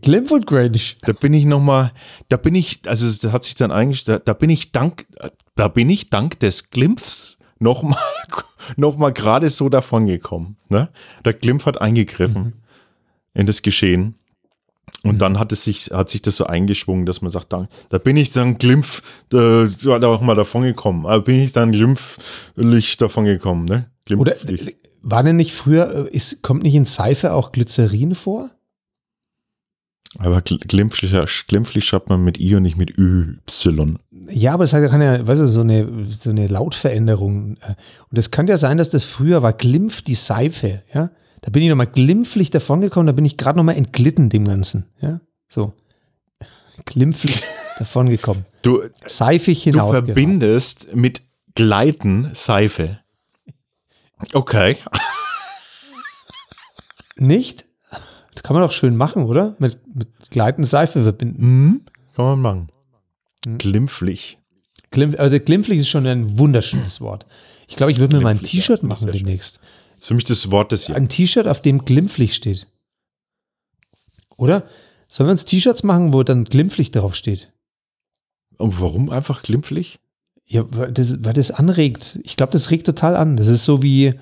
Glimpf 0.00 0.30
und 0.32 0.46
Grinch. 0.46 0.96
da 1.02 1.12
bin 1.12 1.34
ich 1.34 1.44
noch 1.44 1.60
mal, 1.60 1.92
da 2.28 2.36
bin 2.36 2.54
ich, 2.54 2.80
also 2.86 3.06
es 3.06 3.32
hat 3.32 3.44
sich 3.44 3.54
dann 3.54 3.70
eigentlich, 3.70 4.04
da, 4.04 4.18
da 4.18 4.32
bin 4.32 4.50
ich 4.50 4.72
dank, 4.72 5.06
da 5.54 5.68
bin 5.68 5.88
ich 5.88 6.10
dank 6.10 6.40
des 6.40 6.70
Glimpfs 6.70 7.38
noch 7.60 7.82
mal, 7.82 7.98
noch 8.76 8.96
mal 8.96 9.12
gerade 9.12 9.50
so 9.50 9.68
davon 9.68 10.06
gekommen. 10.06 10.56
Ne? 10.68 10.88
Der 11.24 11.34
Glimpf 11.34 11.66
hat 11.66 11.80
eingegriffen 11.80 12.63
in 13.34 13.46
das 13.46 13.62
Geschehen. 13.62 14.14
Und 15.02 15.18
dann 15.20 15.38
hat 15.38 15.52
es 15.52 15.64
sich, 15.64 15.90
hat 15.92 16.08
sich 16.08 16.22
das 16.22 16.36
so 16.36 16.46
eingeschwungen, 16.46 17.04
dass 17.04 17.20
man 17.20 17.30
sagt, 17.30 17.52
da, 17.52 17.68
da 17.90 17.98
bin 17.98 18.16
ich 18.16 18.30
dann 18.32 18.56
Glimpf, 18.58 19.02
äh, 19.32 19.66
da 19.66 20.06
auch 20.06 20.20
mal 20.22 20.34
davon 20.34 20.62
gekommen. 20.62 21.04
Da 21.04 21.18
bin 21.18 21.40
ich 21.40 21.52
dann 21.52 21.72
glimpflich 21.72 22.96
davon 22.96 23.24
gekommen, 23.24 23.64
ne? 23.66 23.90
Oder 24.16 24.32
Glimpflich. 24.34 24.68
äh, 24.68 24.76
war 25.02 25.22
denn 25.22 25.36
nicht 25.36 25.52
früher, 25.52 26.06
äh, 26.06 26.10
ist, 26.10 26.42
kommt 26.42 26.62
nicht 26.62 26.74
in 26.74 26.84
Seife 26.86 27.32
auch 27.32 27.52
Glycerin 27.52 28.14
vor? 28.14 28.50
Aber 30.18 30.38
gl- 30.38 30.64
glimpflich, 30.66 31.12
glimpflich 31.48 31.84
schreibt 31.84 32.08
man 32.08 32.22
mit 32.22 32.38
I 32.38 32.54
und 32.54 32.62
nicht 32.62 32.76
mit 32.76 32.96
Y. 32.98 33.98
Ja, 34.30 34.54
aber 34.54 34.64
es 34.64 34.72
hat- 34.72 34.88
kann 34.88 35.02
ja, 35.02 35.26
weißt 35.26 35.40
du, 35.42 35.48
so 35.48 35.60
eine, 35.62 36.06
so 36.10 36.30
eine 36.30 36.46
Lautveränderung. 36.46 37.56
äh, 37.56 37.74
Und 38.10 38.18
es 38.18 38.30
kann 38.30 38.46
ja 38.46 38.56
sein, 38.56 38.78
dass 38.78 38.90
das 38.90 39.04
früher 39.04 39.42
war 39.42 39.52
Glimpf, 39.52 40.02
die 40.02 40.14
Seife, 40.14 40.82
ja. 40.94 41.10
Da 41.44 41.50
bin 41.50 41.62
ich 41.62 41.68
nochmal 41.68 41.88
glimpflich 41.88 42.50
davongekommen, 42.50 43.06
da 43.06 43.12
bin 43.12 43.26
ich 43.26 43.36
gerade 43.36 43.58
nochmal 43.58 43.76
entglitten 43.76 44.30
dem 44.30 44.46
Ganzen, 44.46 44.86
ja. 45.02 45.20
So. 45.46 45.74
Glimpflich 46.86 47.42
davongekommen. 47.78 48.46
Du, 48.62 48.82
Seifig 49.04 49.64
Du 49.64 49.70
hinaus. 49.72 49.90
verbindest 49.92 50.94
mit 50.96 51.20
Gleiten 51.54 52.30
Seife. 52.32 52.98
Okay. 54.32 54.78
Nicht? 57.16 57.66
Das 58.32 58.42
kann 58.42 58.54
man 58.54 58.62
doch 58.62 58.72
schön 58.72 58.96
machen, 58.96 59.24
oder? 59.24 59.54
Mit, 59.58 59.78
mit 59.94 60.08
gleitend 60.30 60.66
Seife 60.66 61.02
verbinden. 61.02 61.42
Mhm. 61.66 61.80
Kann 62.16 62.24
man 62.24 62.40
machen. 62.40 62.68
Mhm. 63.46 63.58
Glimpflich. 63.58 64.38
Glimpf, 64.92 65.20
also 65.20 65.38
glimpflich 65.38 65.76
ist 65.78 65.88
schon 65.88 66.06
ein 66.06 66.38
wunderschönes 66.38 67.02
Wort. 67.02 67.26
Ich 67.68 67.76
glaube, 67.76 67.92
ich 67.92 67.98
würde 67.98 68.16
mir 68.16 68.22
mal 68.22 68.30
ein 68.30 68.42
T-Shirt 68.42 68.82
machen 68.82 69.12
sehr 69.12 69.14
schön. 69.14 69.38
Ist 70.04 70.08
für 70.08 70.14
mich 70.14 70.24
das 70.24 70.50
Wort 70.50 70.70
des 70.70 70.86
Jahres. 70.86 71.02
Ein 71.02 71.08
T-Shirt, 71.08 71.48
auf 71.48 71.62
dem 71.62 71.84
glimpflich 71.86 72.34
steht. 72.34 72.66
Oder? 74.36 74.64
Sollen 75.08 75.28
wir 75.28 75.32
uns 75.32 75.46
T-Shirts 75.46 75.82
machen, 75.82 76.12
wo 76.12 76.22
dann 76.22 76.44
glimpflich 76.44 76.90
drauf 76.90 77.14
steht? 77.14 77.50
Und 78.58 78.80
warum 78.82 79.08
einfach 79.08 79.42
glimpflich? 79.42 80.00
Ja, 80.44 80.64
weil 80.68 80.92
das, 80.92 81.24
weil 81.24 81.32
das 81.32 81.50
anregt. 81.50 82.20
Ich 82.22 82.36
glaube, 82.36 82.52
das 82.52 82.70
regt 82.70 82.84
total 82.84 83.16
an. 83.16 83.38
Das 83.38 83.48
ist 83.48 83.64
so 83.64 83.82
wie, 83.82 84.14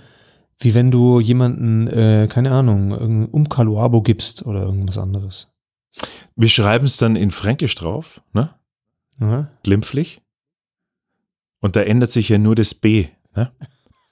wie 0.60 0.74
wenn 0.74 0.92
du 0.92 1.18
jemanden, 1.18 1.88
äh, 1.88 2.28
keine 2.30 2.52
Ahnung, 2.52 2.92
irgendein 2.92 3.32
Umkaluabo 3.32 4.02
gibst 4.02 4.46
oder 4.46 4.62
irgendwas 4.62 4.98
anderes. 4.98 5.48
Wir 6.36 6.48
schreiben 6.48 6.86
es 6.86 6.96
dann 6.96 7.16
in 7.16 7.32
Fränkisch 7.32 7.74
drauf, 7.74 8.22
ne? 8.32 8.54
Ja? 9.20 9.50
Glimpflich. 9.64 10.20
Und 11.58 11.74
da 11.74 11.82
ändert 11.82 12.12
sich 12.12 12.28
ja 12.28 12.38
nur 12.38 12.54
das 12.54 12.72
B, 12.74 13.08
ne? 13.34 13.50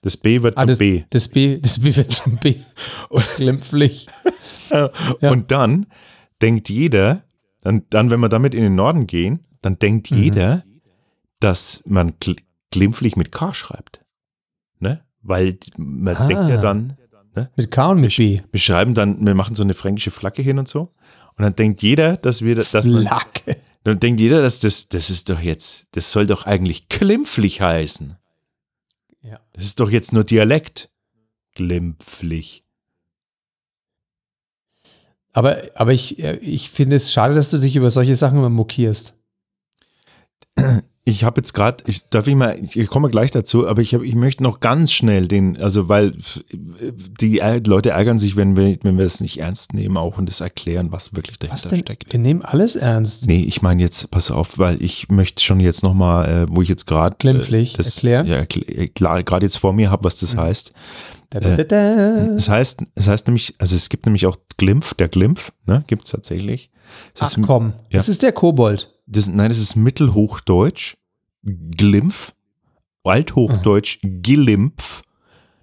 Das 0.03 0.17
B 0.17 0.43
wird 0.43 0.57
Ah, 0.57 0.67
zum 0.67 0.79
B. 0.79 1.05
Das 1.11 1.29
B, 1.29 1.59
das 1.59 1.79
B 1.81 1.95
wird 1.95 2.11
zum 2.11 2.37
B. 2.37 2.57
glimpflich. 3.37 4.07
Ja. 4.73 4.89
Und 5.33 5.51
dann 5.51 5.87
denkt 6.41 6.69
jeder, 6.69 7.25
dann, 7.61 7.83
dann, 7.91 8.09
wenn 8.11 8.21
wir 8.21 8.29
damit 8.29 8.55
in 8.55 8.63
den 8.63 8.77
Norden 8.77 9.09
gehen, 9.09 9.41
dann 9.63 9.81
denkt 9.81 10.13
Mhm. 10.13 10.23
jeder, 10.23 10.65
dass 11.41 11.83
man 11.87 12.13
gl 12.21 12.37
glimpflich 12.71 13.17
mit 13.17 13.33
K 13.33 13.53
schreibt. 13.53 14.05
Ne? 14.79 15.05
Weil 15.23 15.59
man 15.77 16.15
Ah. 16.17 16.27
denkt 16.29 16.49
ja 16.51 16.61
dann, 16.61 16.97
Mit 17.57 17.73
K 17.73 17.91
und 17.91 18.01
mit 18.01 18.17
B. 18.17 18.39
wir 18.53 18.61
schreiben 18.61 18.95
dann, 18.95 19.27
wir 19.27 19.35
machen 19.35 19.57
so 19.57 19.65
eine 19.65 19.75
fränkische 19.75 20.13
Flagge 20.13 20.41
hin 20.43 20.61
und 20.61 20.69
so. 20.69 20.93
Und 21.37 21.43
dann 21.43 21.57
denkt 21.57 21.83
jeder, 21.83 22.17
dass 22.17 22.43
wir, 22.43 22.55
man, 22.55 23.03
Flagge. 23.03 23.57
dann 23.83 23.99
denkt 23.99 24.21
jeder, 24.21 24.41
dass 24.41 24.61
das, 24.61 24.89
das 24.89 25.11
ist 25.11 25.31
doch 25.31 25.41
jetzt, 25.41 25.87
das 25.93 26.13
soll 26.13 26.29
doch 26.29 26.47
eigentlich 26.47 26.89
glimpflich 26.89 27.61
heißen. 27.61 28.17
Ja. 29.23 29.41
Das 29.53 29.65
ist 29.65 29.81
doch 29.81 29.91
jetzt 29.91 30.13
nur 30.13 30.25
Dialekt. 30.25 30.91
Glimpflich. 31.55 32.65
Aber, 35.33 35.63
aber 35.75 35.93
ich, 35.93 36.19
äh, 36.19 36.37
ich 36.37 36.71
finde 36.71 36.97
es 36.97 37.13
schade, 37.13 37.35
dass 37.35 37.51
du 37.51 37.59
dich 37.59 37.77
über 37.77 37.91
solche 37.91 38.17
Sachen 38.17 38.39
immer 38.39 38.51
mokierst. 38.51 39.17
Ich 41.11 41.25
habe 41.25 41.41
jetzt 41.41 41.53
gerade, 41.55 41.83
ich 41.87 42.09
darf 42.09 42.27
ich 42.27 42.35
mal, 42.35 42.57
ich 42.63 42.87
komme 42.89 43.11
gleich 43.11 43.31
dazu, 43.31 43.67
aber 43.67 43.83
ich, 43.83 43.95
hab, 43.95 44.03
ich 44.03 44.15
möchte 44.15 44.43
noch 44.43 44.61
ganz 44.61 44.93
schnell 44.93 45.27
den, 45.29 45.57
also 45.57 45.89
weil 45.89 46.15
die 47.21 47.41
äh, 47.41 47.59
Leute 47.67 47.91
ärgern 47.91 48.19
sich, 48.19 48.37
wenn 48.37 48.57
wir, 48.57 48.77
wenn 48.83 48.97
wir 48.99 49.05
es 49.05 49.21
nicht 49.21 49.39
ernst 49.41 49.75
nehmen 49.75 49.97
auch 49.97 50.19
und 50.19 50.27
das 50.27 50.41
erklären, 50.41 50.93
was 50.93 51.15
wirklich 51.15 51.37
Was 51.41 51.63
dahinter 51.63 51.69
denn? 51.71 51.79
steckt. 51.81 52.13
Wir 52.13 52.21
nehmen 52.21 52.43
alles 52.43 52.77
ernst. 52.77 53.27
Nee, 53.27 53.43
ich 53.43 53.63
meine 53.63 53.83
jetzt, 53.83 54.11
pass 54.11 54.31
auf, 54.31 54.59
weil 54.59 54.83
ich 54.83 55.09
möchte 55.09 55.43
schon 55.43 55.61
jetzt 55.61 55.83
nochmal, 55.83 56.29
äh, 56.29 56.47
wo 56.49 56.63
ich 56.63 56.69
jetzt 56.69 56.87
gerade 56.87 57.17
Glimpflich 57.19 57.73
das 57.75 57.97
erklären? 57.97 58.27
Ja, 58.27 58.39
erkl- 58.39 58.89
klar, 58.95 59.23
gerade 59.23 59.47
jetzt 59.47 59.59
vor 59.59 59.73
mir 59.73 59.91
habe, 59.91 60.05
was 60.05 60.21
das 60.21 60.37
heißt. 60.37 60.73
Da, 61.31 61.41
da, 61.41 61.57
da, 61.57 61.65
da. 61.65 62.17
Es 62.35 62.49
heißt, 62.49 62.83
es 62.95 63.07
heißt 63.09 63.27
nämlich, 63.29 63.55
also 63.59 63.77
es 63.77 63.89
gibt 63.89 64.05
nämlich 64.07 64.27
auch 64.27 64.37
Glimpf, 64.57 64.95
der 64.95 65.09
Glimpf, 65.09 65.53
ne, 65.67 65.85
gibt 65.87 66.05
es 66.05 66.11
tatsächlich. 66.11 66.71
Es 67.15 67.23
Ach 67.23 67.27
ist, 67.39 67.43
komm, 67.47 67.67
ja. 67.91 67.99
das 67.99 68.09
ist 68.09 68.23
der 68.25 68.33
Kobold. 68.33 68.93
das, 69.07 69.29
nein, 69.29 69.49
das 69.49 69.59
ist 69.59 69.77
Mittelhochdeutsch, 69.77 70.97
Glimpf, 71.45 72.33
Althochdeutsch, 73.05 73.99
Gilimpf. 74.03 75.03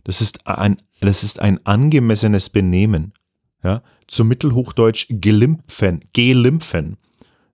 Das 0.04 0.22
ist 0.22 0.48
ein, 0.48 0.78
das 1.02 1.24
ist 1.24 1.40
ein 1.40 1.66
angemessenes 1.66 2.50
Benehmen. 2.50 3.14
Ja, 3.64 3.82
zu 4.08 4.24
Mittelhochdeutsch 4.24 5.08
Gelimpfen, 5.10 6.06
Gelimpfen. 6.14 6.98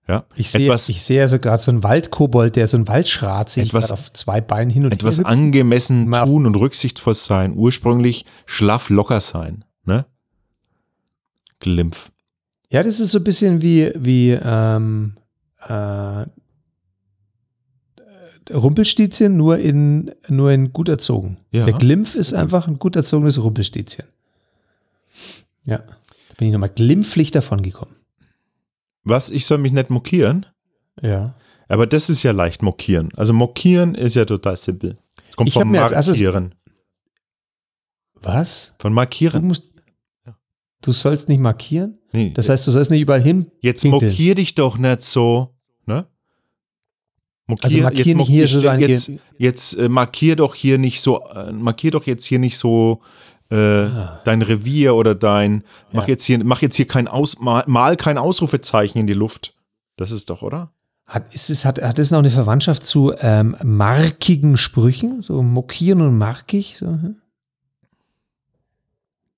Ja, 0.06 0.24
Ich 0.36 0.50
sehe, 0.50 0.64
etwas, 0.66 0.88
ich 0.90 1.02
sehe 1.02 1.22
also 1.22 1.38
gerade 1.38 1.62
so 1.62 1.70
einen 1.70 1.82
Waldkobold, 1.82 2.56
der 2.56 2.66
so 2.66 2.76
ein 2.76 2.86
Waldschrat 2.86 3.48
sich 3.48 3.68
Etwas- 3.70 3.90
auf 3.90 4.12
zwei 4.12 4.42
Beinen 4.42 4.68
hin 4.70 4.84
und 4.84 4.92
etwas 4.92 5.14
her 5.16 5.20
hüpft. 5.24 5.30
angemessen 5.32 6.08
Mal- 6.08 6.26
tun 6.26 6.44
und 6.46 6.56
rücksichtsvoll 6.56 7.14
sein, 7.14 7.54
ursprünglich 7.56 8.26
schlaff 8.44 8.90
locker 8.90 9.20
sein. 9.22 9.64
Ne? 9.86 10.04
Glimpf. 11.60 12.10
Ja, 12.70 12.82
das 12.82 13.00
ist 13.00 13.12
so 13.12 13.18
ein 13.18 13.24
bisschen 13.24 13.62
wie, 13.62 13.90
wie 13.96 14.32
ähm, 14.32 15.16
äh, 15.66 16.26
Rumpelstilzchen, 18.52 19.36
nur 19.36 19.58
in, 19.58 20.10
nur 20.28 20.50
in 20.52 20.72
gut 20.72 20.88
erzogen. 20.88 21.38
Ja. 21.50 21.64
Der 21.64 21.74
Glimpf 21.74 22.14
ist 22.14 22.32
einfach 22.34 22.66
ein 22.68 22.78
gut 22.78 22.96
erzogenes 22.96 23.42
Rumpelstilzchen. 23.42 24.06
Ja, 25.66 25.78
da 25.78 26.34
bin 26.36 26.48
ich 26.48 26.52
nochmal 26.52 26.68
glimpflich 26.70 27.30
davon 27.30 27.62
gekommen. 27.62 27.94
Was, 29.04 29.30
ich 29.30 29.46
soll 29.46 29.58
mich 29.58 29.72
nicht 29.72 29.90
mokieren? 29.90 30.46
Ja. 31.00 31.34
Aber 31.68 31.86
das 31.86 32.10
ist 32.10 32.22
ja 32.22 32.32
leicht 32.32 32.62
mokieren. 32.62 33.10
Also 33.16 33.32
mokieren 33.32 33.94
ist 33.94 34.14
ja 34.14 34.24
total 34.24 34.56
simpel. 34.56 34.98
Kommt 35.36 35.48
Ich 35.48 35.54
vom 35.54 35.70
mir 35.70 35.80
Markieren. 35.80 36.54
Was? 38.22 38.74
Von 38.78 38.92
Du 38.92 38.94
Markieren. 38.94 39.44
musst. 39.46 39.64
Du 40.82 40.92
sollst 40.92 41.28
nicht 41.30 41.38
markieren? 41.40 41.98
Nee, 42.12 42.30
Das 42.34 42.50
heißt, 42.50 42.66
du 42.66 42.70
sollst 42.70 42.90
nicht 42.90 43.00
überall 43.00 43.22
hin. 43.22 43.50
jetzt 43.60 43.82
pinkeln. 43.82 44.10
mokier 44.10 44.34
dich 44.34 44.54
doch 44.54 44.76
nicht 44.76 45.00
so. 45.00 45.54
Ne? 45.86 46.06
Mokier, 47.46 47.64
Also 47.64 47.78
markieren 47.82 48.18
jetzt, 48.20 48.26
hier 48.28 48.48
so 48.48 48.60
jetzt, 48.70 49.10
jetzt 49.36 49.78
äh, 49.78 49.88
markier 49.88 50.36
doch 50.36 50.54
hier 50.54 50.78
nicht 50.78 51.00
so, 51.02 51.20
äh, 51.28 51.52
markier 51.52 51.90
doch 51.90 52.04
jetzt 52.06 52.24
hier 52.24 52.38
nicht 52.38 52.56
so 52.56 53.02
äh, 53.50 53.86
dein 54.24 54.40
Revier 54.40 54.94
oder 54.94 55.14
dein, 55.14 55.62
mach 55.92 56.02
Ah. 56.02 56.06
Ja. 56.06 56.08
jetzt 56.08 56.24
hier, 56.24 56.42
mach 56.42 56.62
jetzt 56.62 56.76
hier 56.76 56.86
kein 56.86 57.06
Aus, 57.06 57.38
mal, 57.40 57.62
mal 57.66 57.96
kein 57.96 58.16
Ausrufezeichen 58.16 58.98
in 58.98 59.06
die 59.06 59.12
Luft. 59.12 59.54
Das 59.96 60.10
ist 60.10 60.30
doch, 60.30 60.40
oder? 60.40 60.72
Hat, 61.06 61.34
ist 61.34 61.50
es, 61.50 61.66
hat, 61.66 61.82
hat 61.82 61.98
es 61.98 62.10
noch 62.10 62.20
eine 62.20 62.30
Verwandtschaft 62.30 62.86
zu 62.86 63.12
ähm, 63.20 63.54
markigen 63.62 64.56
Sprüchen? 64.56 65.20
So 65.20 65.42
mokieren 65.42 66.00
und 66.00 66.16
markig? 66.16 66.78
So, 66.78 66.86
hm? 66.86 67.16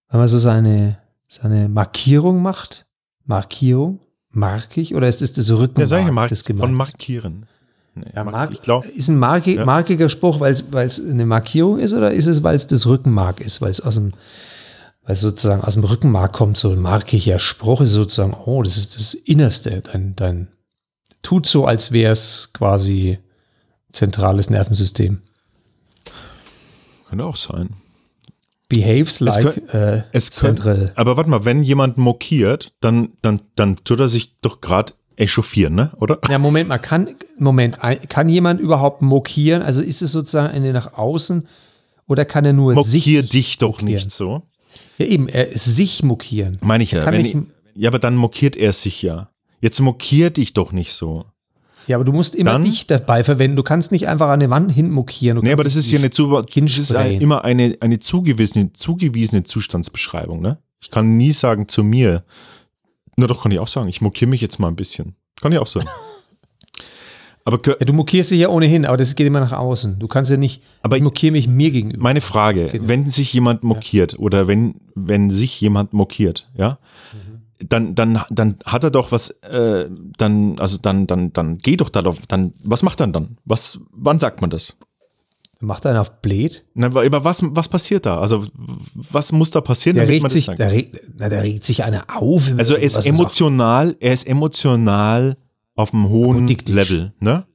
Wenn 0.08 0.20
man 0.20 0.28
so 0.28 0.38
seine, 0.38 0.98
seine 1.26 1.68
Markierung 1.68 2.40
macht? 2.40 2.86
Markierung? 3.24 3.98
Markig? 4.30 4.94
Oder 4.94 5.08
ist 5.08 5.22
es 5.22 5.32
das 5.32 5.50
Rückenmark 5.50 5.78
Ja, 5.78 5.86
sag 5.88 6.04
ich 6.06 6.12
mal, 6.12 6.28
des 6.28 6.42
von 6.42 6.56
gemeint 6.56 6.72
ist? 6.72 6.78
markieren. 6.78 7.46
Nee, 7.98 8.04
Ja, 8.14 8.24
mark- 8.24 8.52
ich 8.52 8.60
glaube, 8.62 8.88
ist 8.88 9.08
ein 9.08 9.18
marki 9.18 9.54
Ja. 9.56 9.64
markiger 9.64 10.08
Spruch, 10.10 10.38
weil 10.40 10.52
es 10.52 11.00
eine 11.00 11.24
Markierung 11.26 11.78
ist 11.78 11.94
oder 11.94 12.12
ist 12.12 12.26
es, 12.26 12.42
weil 12.42 12.54
es 12.54 12.66
das 12.66 12.86
Rückenmark 12.86 13.40
ist, 13.40 13.60
weil 13.62 13.70
es 13.70 13.80
aus 13.80 13.94
dem, 13.94 14.12
weil 15.02 15.14
es 15.14 15.20
sozusagen 15.22 15.62
aus 15.62 15.74
dem 15.74 15.84
Rückenmark 15.84 16.32
kommt, 16.34 16.58
so 16.58 16.70
ein 16.70 16.78
markiger 16.80 17.38
Spruch 17.38 17.80
ist 17.80 17.92
sozusagen, 17.92 18.34
oh, 18.44 18.62
das 18.62 18.76
ist 18.76 18.96
das 18.96 19.14
Innerste, 19.14 19.80
dein, 19.80 20.14
dein 20.14 20.48
tut 21.22 21.46
so, 21.46 21.64
als 21.64 21.90
wäre 21.90 22.12
es 22.12 22.50
quasi 22.52 23.18
zentrales 23.90 24.50
Nervensystem. 24.50 25.22
könnte 27.08 27.24
auch 27.24 27.36
sein. 27.36 27.70
Behaves 28.68 29.20
like 29.20 29.42
könnt- 29.54 29.74
äh, 29.74 30.02
Es 30.12 30.28
central. 30.30 30.92
aber 30.96 31.16
warte 31.16 31.30
mal, 31.30 31.44
wenn 31.44 31.62
jemand 31.62 31.96
mokiert, 31.98 32.72
dann, 32.80 33.10
dann, 33.22 33.40
dann 33.54 33.76
tut 33.84 34.00
er 34.00 34.08
sich 34.08 34.36
doch 34.40 34.60
gerade 34.60 34.92
echauffieren, 35.16 35.74
ne? 35.74 35.92
Oder? 35.98 36.18
Ja, 36.28 36.38
Moment 36.38 36.68
mal, 36.68 36.78
kann, 36.78 37.08
Moment, 37.38 37.78
kann 38.08 38.28
jemand 38.28 38.60
überhaupt 38.60 39.02
mokieren? 39.02 39.62
Also 39.62 39.82
ist 39.82 40.02
es 40.02 40.12
sozusagen 40.12 40.52
eine 40.52 40.72
nach 40.72 40.94
außen 40.94 41.46
oder 42.06 42.24
kann 42.24 42.44
er 42.44 42.52
nur 42.52 42.74
Mokier 42.74 43.22
sich, 43.22 43.30
dich 43.30 43.58
doch 43.58 43.80
mokieren. 43.80 43.94
nicht 43.94 44.10
so. 44.12 44.42
ja 44.98 45.06
eben, 45.06 45.28
er 45.28 45.48
ist 45.48 45.64
sich 45.76 46.02
mokieren. 46.02 46.58
Meine 46.62 46.84
ich 46.84 46.92
ja. 46.92 47.04
Wenn 47.06 47.24
ich- 47.24 47.36
ja, 47.74 47.88
aber 47.90 47.98
dann 47.98 48.16
mokiert 48.16 48.56
er 48.56 48.72
sich 48.72 49.02
ja. 49.02 49.28
Jetzt 49.60 49.80
mokier 49.80 50.30
dich 50.30 50.52
doch 50.54 50.72
nicht 50.72 50.92
so. 50.92 51.24
Ja, 51.86 51.96
aber 51.96 52.04
du 52.04 52.12
musst 52.12 52.34
immer 52.34 52.52
Dann- 52.52 52.64
dich 52.64 52.86
dabei 52.86 53.22
verwenden. 53.22 53.56
Du 53.56 53.62
kannst 53.62 53.92
nicht 53.92 54.08
einfach 54.08 54.28
an 54.28 54.40
die 54.40 54.50
Wand 54.50 54.72
hinmokieren. 54.72 55.36
Du 55.36 55.42
Nee, 55.42 55.52
aber 55.52 55.62
das 55.64 55.76
ist 55.76 55.90
ja 55.90 55.98
eine, 55.98 56.10
zu, 56.10 56.30
das 56.42 56.78
ist 56.78 56.90
immer 56.92 57.44
eine, 57.44 57.76
eine 57.80 57.98
zugewiesene, 58.00 58.72
zugewiesene 58.72 59.44
Zustandsbeschreibung, 59.44 60.40
ne? 60.40 60.58
Ich 60.82 60.90
kann 60.90 61.16
nie 61.16 61.32
sagen 61.32 61.68
zu 61.68 61.82
mir, 61.84 62.24
na 63.16 63.26
doch, 63.26 63.42
kann 63.42 63.52
ich 63.52 63.58
auch 63.58 63.68
sagen, 63.68 63.88
ich 63.88 64.00
mokiere 64.00 64.28
mich 64.30 64.40
jetzt 64.40 64.58
mal 64.58 64.68
ein 64.68 64.76
bisschen. 64.76 65.14
Kann 65.40 65.52
ich 65.52 65.58
auch 65.58 65.66
sagen. 65.66 65.88
aber 67.44 67.60
Ja, 67.66 67.74
du 67.84 67.92
mokierst 67.92 68.30
dich 68.30 68.40
ja 68.40 68.48
ohnehin, 68.48 68.84
aber 68.84 68.96
das 68.96 69.14
geht 69.16 69.26
immer 69.26 69.40
nach 69.40 69.52
außen. 69.52 69.98
Du 69.98 70.08
kannst 70.08 70.30
ja 70.30 70.36
nicht, 70.36 70.62
Aber 70.82 70.96
ich 70.96 71.02
mokiere 71.02 71.32
mich 71.32 71.46
mir 71.48 71.70
gegenüber. 71.70 72.02
Meine 72.02 72.20
Frage, 72.20 72.68
Genau. 72.68 72.88
wenn 72.88 73.10
sich 73.10 73.32
jemand 73.32 73.62
mokiert 73.62 74.18
oder 74.18 74.48
wenn, 74.48 74.76
wenn 74.94 75.30
sich 75.30 75.60
jemand 75.60 75.92
mokiert, 75.92 76.50
ja, 76.56 76.78
dann, 77.58 77.94
dann, 77.94 78.20
dann 78.30 78.56
hat 78.66 78.84
er 78.84 78.90
doch 78.90 79.12
was, 79.12 79.30
äh, 79.30 79.88
dann, 80.18 80.58
also 80.58 80.76
dann, 80.76 81.06
dann, 81.06 81.32
dann 81.32 81.56
geht 81.58 81.80
doch 81.80 81.88
da 81.88 82.02
doch, 82.02 82.16
dann, 82.28 82.52
was 82.62 82.82
macht 82.82 83.00
er 83.00 83.06
dann? 83.06 83.38
Was, 83.46 83.78
wann 83.92 84.18
sagt 84.18 84.40
man 84.42 84.50
das? 84.50 84.76
Macht 85.66 85.84
einen 85.84 85.98
auf 85.98 86.22
Blöd. 86.22 86.64
Na, 86.74 86.86
aber 86.86 87.24
was, 87.24 87.40
was 87.42 87.66
passiert 87.68 88.06
da? 88.06 88.20
Also, 88.20 88.44
was 88.94 89.32
muss 89.32 89.50
da 89.50 89.60
passieren, 89.60 89.96
Der 89.96 90.06
regt 90.08 90.30
sich, 90.30 90.46
der 90.46 90.70
regt, 90.70 91.00
na, 91.16 91.28
der 91.28 91.42
regt 91.42 91.64
sich 91.64 91.82
einer 91.82 92.04
auf. 92.16 92.52
Also, 92.56 92.76
er 92.76 92.82
ist 92.82 93.04
emotional, 93.04 93.96
er 93.98 94.12
ist 94.12 94.26
emotional 94.28 95.36
auf 95.74 95.92
einem 95.92 96.08
hohen. 96.08 96.46
Level, 96.68 97.12
ne? 97.18 97.46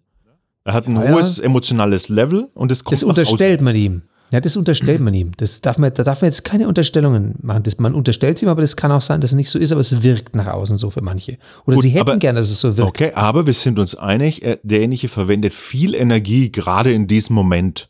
Er 0.66 0.74
hat 0.74 0.88
ein 0.88 0.96
Ja, 0.98 1.06
ja. 1.06 1.12
hohes 1.14 1.40
emotionales 1.40 2.10
Level 2.10 2.50
und 2.54 2.72
es 2.72 2.84
kommt 2.84 2.94
Das 2.94 3.02
nach 3.04 3.10
außen. 3.14 3.22
unterstellt 3.24 3.62
man 3.62 3.76
ihm. 3.76 4.02
Ja, 4.34 4.40
das 4.40 4.56
unterstellt 4.56 5.02
man 5.02 5.14
ihm. 5.14 5.32
Das 5.38 5.60
darf 5.60 5.78
man, 5.78 5.94
da 5.94 6.04
darf 6.04 6.22
man 6.22 6.28
jetzt 6.30 6.46
keine 6.46 6.68
Unterstellungen 6.68 7.36
machen. 7.42 7.64
Das, 7.64 7.80
man 7.80 7.94
unterstellt 7.94 8.38
es 8.38 8.44
ihm, 8.44 8.48
aber 8.50 8.62
das 8.62 8.78
kann 8.78 8.90
auch 8.92 9.02
sein, 9.02 9.20
dass 9.20 9.32
es 9.32 9.36
nicht 9.36 9.50
so 9.50 9.60
ist, 9.60 9.72
aber 9.74 9.82
es 9.82 10.04
wirkt 10.04 10.36
nach 10.38 10.48
außen 10.48 10.78
so 10.78 10.90
für 10.90 11.02
manche. 11.02 11.38
Oder 11.66 11.76
Gut, 11.76 11.84
sie 11.84 11.90
hätten 11.90 12.02
aber- 12.12 12.18
gern, 12.18 12.36
dass 12.38 12.50
es 12.50 12.62
so 12.62 12.78
wirkt. 12.78 12.88
Okay, 13.02 13.12
aber 13.14 13.46
wir 13.46 13.52
sind 13.54 13.78
uns 13.80 13.96
einig, 13.96 14.42
er- 14.44 14.60
derjenige 14.64 15.10
verwendet 15.10 15.54
viel 15.54 15.96
Energie 15.96 16.50
gerade 16.52 16.94
in 16.94 17.08
diesem 17.08 17.36
Moment 17.36 17.90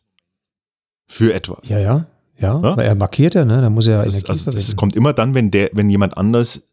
für 1.12 1.34
etwas. 1.34 1.68
Ja, 1.70 1.78
ja, 1.80 2.05
ja. 2.39 2.59
Ja? 2.62 2.76
Er 2.76 2.95
markiert 2.95 3.36
ja, 3.36 3.43
ne? 3.45 3.62
Da 3.62 3.70
muss 3.70 3.86
er 3.88 3.97
ja 3.97 4.03
das, 4.05 4.16
Energie 4.16 4.30
also 4.30 4.51
das 4.51 4.76
kommt 4.76 4.95
immer 4.95 5.14
dann, 5.14 5.34
wenn 5.36 5.51
der, 5.51 5.70
wenn 5.74 5.89
jemand 5.89 6.18
anders 6.18 6.64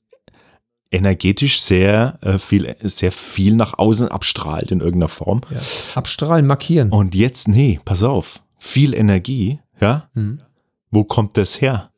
energetisch 0.91 1.61
sehr 1.61 2.19
äh, 2.23 2.39
viel, 2.39 2.75
sehr 2.83 3.13
viel 3.13 3.55
nach 3.55 3.79
außen 3.79 4.09
abstrahlt 4.09 4.71
in 4.71 4.81
irgendeiner 4.81 5.09
Form. 5.09 5.41
ja. 5.51 5.61
Abstrahlen, 5.95 6.47
markieren. 6.47 6.91
Und 6.91 7.15
jetzt, 7.15 7.49
nee, 7.49 7.81
pass 7.85 8.03
auf, 8.03 8.43
viel 8.57 8.95
Energie, 8.95 9.59
ja, 9.81 10.09
Hm. 10.15 10.39
wo 10.91 11.05
kommt 11.05 11.37
das 11.37 11.61
her? 11.61 11.91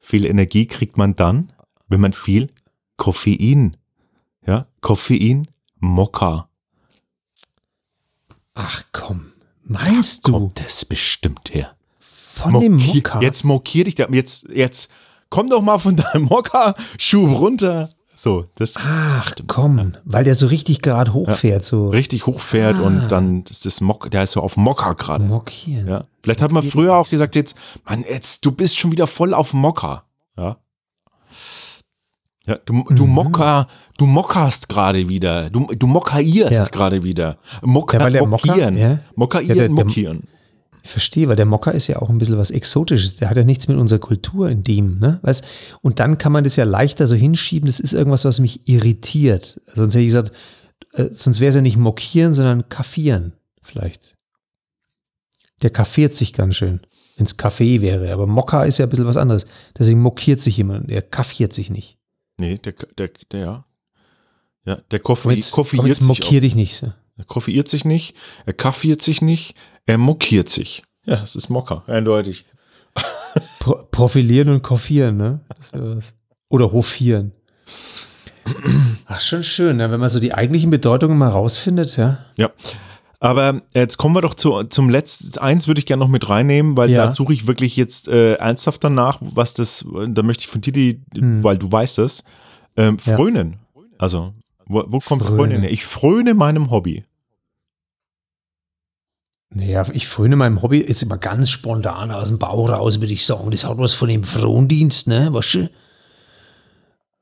Viel 0.00 0.26
Energie 0.26 0.66
kriegt 0.66 0.98
man 0.98 1.14
dann, 1.14 1.52
wenn 1.88 2.00
man 2.00 2.12
viel 2.12 2.50
Koffein, 2.96 3.76
ja, 4.46 4.66
Koffein, 4.82 5.46
Mokka. 5.78 6.48
Ach 8.54 8.84
komm, 8.92 9.29
meinst 9.70 10.26
du 10.26 10.32
Kommt 10.32 10.60
das 10.60 10.84
bestimmt 10.84 11.52
her? 11.54 11.70
von 12.00 12.58
dem 12.60 12.76
Mokier- 12.76 12.94
Mokka? 12.96 13.20
Jetzt 13.20 13.44
mokier 13.44 13.84
dich 13.84 13.94
da. 13.94 14.06
Jetzt, 14.10 14.48
jetzt 14.52 14.90
komm 15.28 15.48
doch 15.50 15.62
mal 15.62 15.78
von 15.78 15.96
deinem 15.96 16.24
Mokka-Schub 16.24 17.30
runter. 17.38 17.90
So, 18.16 18.46
das 18.56 18.74
Ach, 18.76 19.32
komm, 19.46 19.96
weil 20.04 20.24
der 20.24 20.34
so 20.34 20.46
richtig 20.46 20.82
gerade 20.82 21.14
hochfährt. 21.14 21.64
So. 21.64 21.88
richtig 21.88 22.26
hochfährt 22.26 22.78
und 22.78 23.08
dann 23.08 23.44
ist 23.48 23.64
das 23.64 23.80
Mock, 23.80 24.10
der 24.10 24.24
ist 24.24 24.32
so 24.32 24.42
auf 24.42 24.58
Mocker 24.58 24.94
gerade. 24.94 25.24
Mockieren. 25.24 25.88
Ja. 25.88 26.04
Vielleicht 26.22 26.42
hat 26.42 26.52
man 26.52 26.62
früher 26.62 26.96
auch 26.96 27.08
gesagt, 27.08 27.34
jetzt, 27.34 27.56
Mann, 27.86 28.04
jetzt, 28.06 28.44
du 28.44 28.52
bist 28.52 28.78
schon 28.78 28.92
wieder 28.92 29.06
voll 29.06 29.32
auf 29.32 29.54
Mocker. 29.54 30.04
Ja. 30.36 30.58
Ja, 32.46 32.56
du, 32.64 32.84
du 32.90 33.06
Mhm. 33.06 33.12
Mocker, 33.12 33.68
du 33.98 34.06
mockerst 34.06 34.68
gerade 34.68 35.08
wieder. 35.08 35.50
Du, 35.50 35.66
du 35.66 35.86
mockerierst 35.86 36.52
Ja. 36.52 36.64
gerade 36.64 37.02
wieder. 37.02 37.38
Mocker, 37.62 37.98
Ja, 37.98 38.04
weil 38.04 38.12
der 38.12 38.26
Mocker- 38.26 38.46
mockieren. 38.48 38.76
ja. 38.78 38.98
Mockerieren, 39.14 39.56
Ja, 39.56 39.62
der- 39.68 39.70
mockieren. 39.70 40.22
Ich 40.82 40.88
verstehe, 40.88 41.28
weil 41.28 41.36
der 41.36 41.44
Mocker 41.44 41.74
ist 41.74 41.88
ja 41.88 42.00
auch 42.00 42.08
ein 42.08 42.16
bisschen 42.16 42.38
was 42.38 42.50
Exotisches. 42.50 43.16
Der 43.16 43.28
hat 43.28 43.36
ja 43.36 43.44
nichts 43.44 43.68
mit 43.68 43.76
unserer 43.76 43.98
Kultur 43.98 44.48
in 44.48 44.64
dem, 44.64 44.98
ne? 44.98 45.20
Weißt? 45.22 45.44
Und 45.82 46.00
dann 46.00 46.16
kann 46.16 46.32
man 46.32 46.42
das 46.42 46.56
ja 46.56 46.64
leichter 46.64 47.06
so 47.06 47.14
hinschieben. 47.14 47.66
Das 47.66 47.78
ist 47.80 47.92
irgendwas, 47.92 48.24
was 48.24 48.40
mich 48.40 48.66
irritiert. 48.66 49.60
Sonst 49.74 49.94
hätte 49.94 50.00
ich 50.00 50.06
gesagt, 50.06 50.32
äh, 50.94 51.10
sonst 51.12 51.40
wäre 51.40 51.50
es 51.50 51.54
ja 51.56 51.60
nicht 51.60 51.76
mockieren, 51.76 52.32
sondern 52.32 52.70
kaffieren. 52.70 53.34
Vielleicht. 53.62 54.16
Der 55.62 55.68
kaffiert 55.68 56.14
sich 56.14 56.32
ganz 56.32 56.56
schön, 56.56 56.80
wenn 57.16 57.26
es 57.26 57.36
Kaffee 57.36 57.82
wäre. 57.82 58.10
Aber 58.14 58.26
Mocker 58.26 58.64
ist 58.64 58.78
ja 58.78 58.86
ein 58.86 58.88
bisschen 58.88 59.04
was 59.06 59.18
anderes. 59.18 59.46
Deswegen 59.78 60.00
mockiert 60.00 60.40
sich 60.40 60.56
jemand. 60.56 60.90
Er 60.90 61.02
kaffiert 61.02 61.52
sich 61.52 61.68
nicht. 61.70 61.98
Nee, 62.40 62.58
der, 62.58 62.72
der, 62.96 63.10
der, 63.30 63.40
ja. 63.40 63.64
Ja, 64.64 64.76
der 64.90 64.98
Komm 64.98 65.14
Koffe, 65.14 65.32
jetzt, 65.32 65.52
koffiert 65.52 65.80
komm 65.80 65.86
jetzt 65.88 66.02
auch. 66.10 66.40
dich 66.40 66.54
nicht 66.54 66.76
so. 66.76 66.92
Er 67.16 67.24
koffiert 67.24 67.68
sich 67.68 67.84
nicht, 67.84 68.16
er 68.46 68.52
kaffiert 68.54 69.02
sich 69.02 69.20
nicht, 69.20 69.54
er 69.86 69.98
mockiert 69.98 70.48
sich. 70.48 70.82
Ja, 71.04 71.16
das 71.16 71.36
ist 71.36 71.50
Mocker, 71.50 71.84
eindeutig. 71.86 72.46
Pro 73.60 73.86
profilieren 73.90 74.48
und 74.48 74.62
koffieren, 74.62 75.16
ne? 75.16 75.40
Oder 76.48 76.72
hofieren. 76.72 77.32
Ach, 79.06 79.20
schon 79.20 79.42
schön, 79.42 79.76
ne? 79.76 79.90
wenn 79.90 80.00
man 80.00 80.08
so 80.08 80.18
die 80.18 80.34
eigentlichen 80.34 80.70
Bedeutungen 80.70 81.18
mal 81.18 81.28
rausfindet, 81.28 81.96
ja. 81.96 82.24
Ja. 82.36 82.50
Aber 83.22 83.60
jetzt 83.74 83.98
kommen 83.98 84.14
wir 84.14 84.22
doch 84.22 84.34
zu, 84.34 84.64
zum 84.64 84.88
letzten. 84.88 85.38
Eins 85.38 85.66
würde 85.68 85.78
ich 85.78 85.86
gerne 85.86 86.00
noch 86.02 86.08
mit 86.08 86.28
reinnehmen, 86.30 86.76
weil 86.78 86.90
Ja. 86.90 87.04
da 87.06 87.12
suche 87.12 87.34
ich 87.34 87.46
wirklich 87.46 87.76
jetzt 87.76 88.08
äh, 88.08 88.34
ernsthaft 88.36 88.82
danach, 88.82 89.18
was 89.20 89.52
das, 89.52 89.84
da 90.08 90.22
möchte 90.22 90.42
ich 90.44 90.48
von 90.48 90.62
dir, 90.62 90.72
die, 90.72 91.02
weil 91.14 91.58
du 91.58 91.70
weißt 91.70 91.98
es, 91.98 92.24
ähm, 92.78 92.96
Ja. 93.04 93.16
frönen. 93.16 93.58
Also, 93.98 94.32
wo, 94.64 94.84
wo 94.86 94.98
kommt 95.00 95.22
Frönen. 95.22 95.36
Frönen 95.36 95.60
her? 95.62 95.70
Ich 95.70 95.84
fröne 95.84 96.32
meinem 96.32 96.70
Hobby. 96.70 97.04
Naja, 99.52 99.84
ich 99.92 100.08
fröne 100.08 100.36
meinem 100.36 100.62
Hobby 100.62 100.78
jetzt 100.86 101.02
immer 101.02 101.18
ganz 101.18 101.50
spontan 101.50 102.10
aus 102.12 102.28
dem 102.28 102.38
Bauch 102.38 102.70
raus, 102.70 103.00
würde 103.00 103.12
ich 103.12 103.26
sagen. 103.26 103.50
Das 103.50 103.64
hat 103.64 103.76
was 103.78 103.92
von 103.92 104.08
dem 104.08 104.22
Frondienst, 104.24 105.08
ne? 105.08 105.28
Weißt 105.32 105.54
du? 105.54 105.70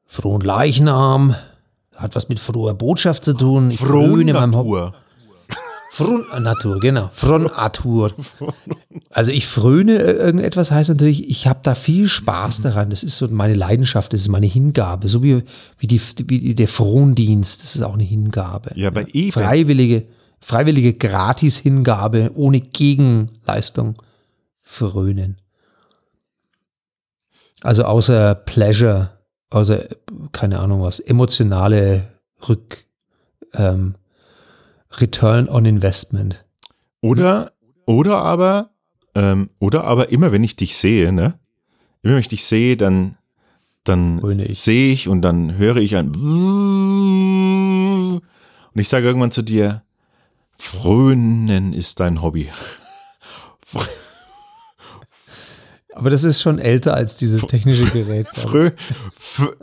Frohen 0.06 0.42
Leichnam. 0.42 1.34
Hat 1.96 2.14
was 2.14 2.28
mit 2.28 2.38
froher 2.38 2.74
Botschaft 2.74 3.24
zu 3.24 3.34
tun. 3.34 3.70
Ich 3.72 3.78
fröne 3.78 4.32
meinem 4.34 4.54
Hobby. 4.54 4.92
Frohnatur. 5.98 6.26
Fron 6.30 6.42
Natur, 6.42 6.80
genau. 6.80 7.10
Fronatur. 7.12 8.12
Also 9.10 9.32
ich 9.32 9.46
fröne 9.46 9.98
äh, 9.98 10.12
irgendetwas 10.12 10.70
heißt 10.70 10.90
natürlich, 10.90 11.28
ich 11.28 11.46
habe 11.46 11.60
da 11.62 11.74
viel 11.74 12.06
Spaß 12.06 12.60
daran. 12.60 12.90
Das 12.90 13.02
ist 13.02 13.16
so 13.16 13.26
meine 13.28 13.54
Leidenschaft, 13.54 14.12
das 14.12 14.20
ist 14.20 14.28
meine 14.28 14.46
Hingabe. 14.46 15.08
So 15.08 15.22
wie, 15.22 15.42
wie, 15.78 15.86
die, 15.86 16.00
wie 16.26 16.54
der 16.54 16.68
Frondienst, 16.68 17.62
das 17.62 17.74
ist 17.74 17.82
auch 17.82 17.94
eine 17.94 18.04
Hingabe. 18.04 18.70
Ja, 18.76 18.88
aber 18.88 19.12
eben. 19.14 19.32
Freiwillige, 19.32 20.06
freiwillige 20.40 20.94
Gratis-Hingabe 20.94 22.30
ohne 22.34 22.60
Gegenleistung 22.60 23.94
frönen. 24.62 25.38
Also 27.62 27.84
außer 27.84 28.34
Pleasure, 28.36 29.10
außer, 29.50 29.86
keine 30.30 30.60
Ahnung 30.60 30.82
was, 30.82 31.00
emotionale 31.00 32.08
Rück, 32.48 32.84
ähm, 33.54 33.96
Return 34.92 35.48
on 35.48 35.64
Investment. 35.66 36.44
Oder, 37.00 37.52
oder 37.86 38.18
aber, 38.18 38.70
ähm, 39.14 39.50
oder 39.58 39.84
aber 39.84 40.10
immer 40.10 40.32
wenn 40.32 40.44
ich 40.44 40.56
dich 40.56 40.76
sehe, 40.76 41.12
ne? 41.12 41.38
Immer 42.02 42.14
wenn 42.14 42.20
ich 42.20 42.28
dich 42.28 42.44
sehe, 42.44 42.76
dann, 42.76 43.16
dann 43.84 44.20
ich. 44.40 44.58
sehe 44.60 44.92
ich 44.92 45.08
und 45.08 45.22
dann 45.22 45.56
höre 45.56 45.76
ich 45.76 45.96
ein 45.96 46.12
und 48.78 48.82
ich 48.82 48.88
sage 48.88 49.06
irgendwann 49.06 49.32
zu 49.32 49.42
dir, 49.42 49.82
Frönen 50.52 51.72
ist 51.72 51.98
dein 52.00 52.22
Hobby. 52.22 52.48
Aber 55.98 56.10
das 56.10 56.24
ist 56.24 56.40
schon 56.40 56.58
älter 56.58 56.94
als 56.94 57.16
dieses 57.16 57.42
technische 57.42 57.84
Gerät. 57.86 58.28
Frö, 58.32 58.70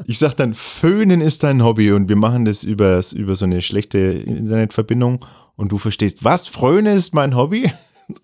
ich 0.05 0.19
sag 0.19 0.33
dann, 0.35 0.53
Föhnen 0.53 1.21
ist 1.21 1.43
dein 1.43 1.63
Hobby 1.63 1.91
und 1.91 2.09
wir 2.09 2.15
machen 2.15 2.45
das 2.45 2.63
über, 2.63 3.01
über 3.15 3.35
so 3.35 3.45
eine 3.45 3.61
schlechte 3.61 3.97
Internetverbindung 3.99 5.23
und 5.55 5.71
du 5.71 5.77
verstehst, 5.77 6.23
was? 6.23 6.47
Fröne 6.47 6.93
ist 6.93 7.13
mein 7.13 7.35
Hobby? 7.35 7.71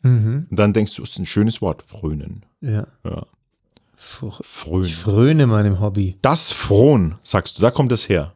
Mhm. 0.03 0.47
Und 0.49 0.59
dann 0.59 0.73
denkst 0.73 0.93
du, 0.95 1.01
das 1.01 1.11
ist 1.11 1.19
ein 1.19 1.25
schönes 1.25 1.61
Wort, 1.61 1.83
Frönen. 1.87 2.45
Ja. 2.61 2.85
Ja. 3.03 3.25
Fr- 3.97 4.43
Frönen. 4.43 4.85
Ich 4.85 4.95
fröne 4.95 5.47
meinem 5.47 5.79
Hobby. 5.79 6.17
Das 6.21 6.51
Frohn, 6.51 7.15
sagst 7.21 7.57
du, 7.57 7.61
da 7.61 7.71
kommt 7.71 7.91
es 7.91 8.09
her. 8.09 8.33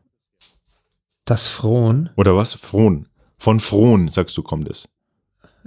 Das 1.26 1.48
Frohn, 1.48 2.10
Oder 2.16 2.36
was? 2.36 2.54
Frohn. 2.54 3.08
Von 3.38 3.60
Frohn, 3.60 4.08
sagst 4.10 4.38
du, 4.38 4.44
kommt 4.44 4.70
es. 4.70 4.88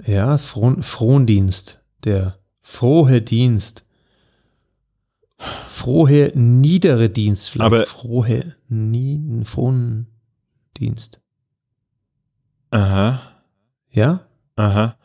ja, 0.05 0.37
Frohn, 0.37 0.83
Frohndienst. 0.83 1.81
Der 2.05 2.39
frohe 2.61 3.21
Dienst. 3.21 3.85
Frohe, 5.39 6.31
niedere 6.35 7.09
Dienst. 7.09 7.49
Vielleicht 7.49 7.65
Aber- 7.73 7.85
frohe, 7.85 8.55
nie, 8.67 9.43
Frohndienst. 9.45 11.21
Aha, 12.71 13.21
Ja? 13.89 14.27
aha. 14.55 14.95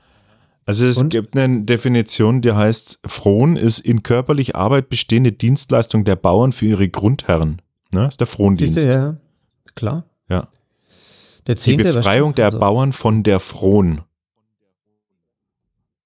Also 0.66 0.86
es 0.86 0.98
Und? 0.98 1.10
gibt 1.10 1.36
eine 1.36 1.62
Definition, 1.62 2.40
die 2.42 2.52
heißt, 2.52 3.00
Frohn 3.06 3.56
ist 3.56 3.78
in 3.80 4.02
körperlich 4.02 4.56
Arbeit 4.56 4.88
bestehende 4.88 5.30
Dienstleistung 5.32 6.04
der 6.04 6.16
Bauern 6.16 6.52
für 6.52 6.66
ihre 6.66 6.88
Grundherren. 6.88 7.60
Ne? 7.92 8.08
ist 8.08 8.18
der 8.18 8.26
Frohndienst. 8.26 8.74
Siehst 8.74 8.86
du, 8.86 8.90
ja. 8.92 9.16
Klar. 9.76 10.04
Ja. 10.28 10.48
Der 11.46 11.54
Die 11.54 11.60
zehnte 11.60 11.84
was 11.84 11.94
Befreiung 11.96 12.34
der 12.34 12.46
also? 12.46 12.58
Bauern 12.58 12.92
von 12.92 13.22
der 13.22 13.38
Frohn. 13.40 14.00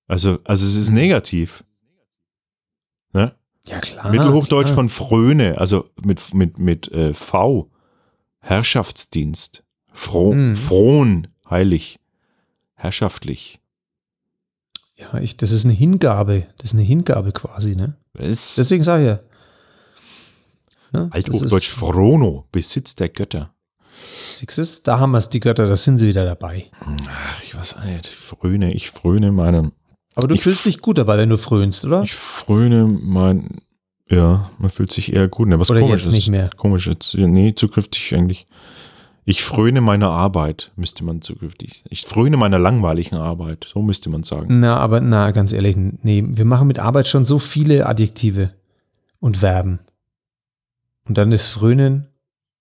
Also, 0.07 0.39
also 0.45 0.67
es 0.67 0.75
ist 0.75 0.91
negativ. 0.91 1.63
Ne? 3.13 3.35
Ja, 3.69 3.81
klar. 3.81 4.11
Mittelhochdeutsch 4.11 4.67
klar. 4.67 4.75
von 4.77 4.89
Fröne, 4.89 5.59
also 5.59 5.89
mit, 6.05 6.35
mit, 6.35 6.59
mit 6.59 6.89
äh, 6.93 7.13
V. 7.13 7.71
Herrschaftsdienst. 8.41 9.63
Froh, 9.93 10.33
Mhm. 10.33 10.57
Frohn, 10.57 11.29
heilig. 11.51 11.99
Herrschaftlich. 12.75 13.61
Ja, 14.97 15.19
ich, 15.19 15.37
das 15.37 15.53
ist 15.53 15.65
eine 15.65 15.75
Hingabe. 15.75 16.47
Das 16.59 16.71
ist 16.71 16.75
eine 16.75 16.83
Hingabe 16.83 17.33
quasi, 17.33 17.77
ne? 17.77 17.97
Es, 18.15 18.55
Deswegen 18.57 18.83
sage 18.85 19.03
ich 19.03 19.09
ja. 19.09 19.19
Ne? 21.01 21.09
Althochdeutsch 21.13 21.69
Frono, 21.69 22.47
Besitz 22.51 22.97
der 22.97 23.09
Götter. 23.09 23.55
Du's? 24.41 24.83
Da 24.83 24.99
haben 24.99 25.11
wir 25.11 25.19
es, 25.19 25.29
die 25.29 25.41
Götter, 25.41 25.67
da 25.67 25.77
sind 25.77 25.99
sie 25.99 26.09
wieder 26.09 26.25
dabei. 26.25 26.67
Ach, 26.81 27.43
ich 27.43 27.57
weiß 27.57 27.77
nicht. 27.85 28.07
Fröne, 28.07 28.73
ich 28.73 28.91
fröne 28.91 29.33
meinen. 29.33 29.73
Aber 30.19 30.27
du 30.27 30.35
Ich 30.35 30.43
fühlst 30.43 30.67
dich 30.67 30.81
gut 30.83 30.99
dabei, 30.99 31.17
wenn 31.17 31.29
du 31.29 31.39
frönst, 31.39 31.85
oder? 31.85 32.03
Ich 32.03 32.13
fröne 32.15 32.87
mein. 32.87 33.61
Ja, 34.11 34.51
man 34.59 34.69
fühlt 34.69 34.91
sich 34.91 35.13
eher 35.13 35.29
gut. 35.29 35.47
Ne, 35.47 35.61
was 35.61 35.71
Oder 35.71 35.79
komisch 35.79 35.95
jetzt 36.07 36.11
nicht 36.11 36.29
mehr? 36.29 36.51
Komisch 36.57 36.89
jetzt. 36.89 37.15
Nee, 37.15 37.55
zukünftig 37.55 38.13
eigentlich. 38.17 38.49
Ich 39.25 39.45
fröne 39.45 39.81
meiner 39.81 40.09
Arbeit, 40.09 40.73
müsste 40.75 41.05
man 41.05 41.23
zukünftig. 41.23 41.85
Ich 41.89 42.03
fröne 42.05 42.37
meiner 42.37 42.59
langweiligen 42.59 43.15
Arbeit, 43.15 43.69
so 43.73 43.81
müsste 43.81 44.11
man 44.11 44.25
sagen. 44.25 44.59
Na, 44.59 44.79
aber 44.79 45.01
na, 45.01 45.31
ganz 45.31 45.53
ehrlich, 45.53 45.77
nee, 45.77 46.25
wir 46.27 46.45
machen 46.47 46.67
mit 46.67 46.81
Arbeit 46.81 47.07
schon 47.07 47.25
so 47.25 47.39
viele 47.39 47.87
Adjektive 47.87 48.55
und 49.21 49.37
Verben. 49.37 49.79
Und 51.07 51.17
dann 51.17 51.31
ist 51.31 51.47
Frönen, 51.47 52.09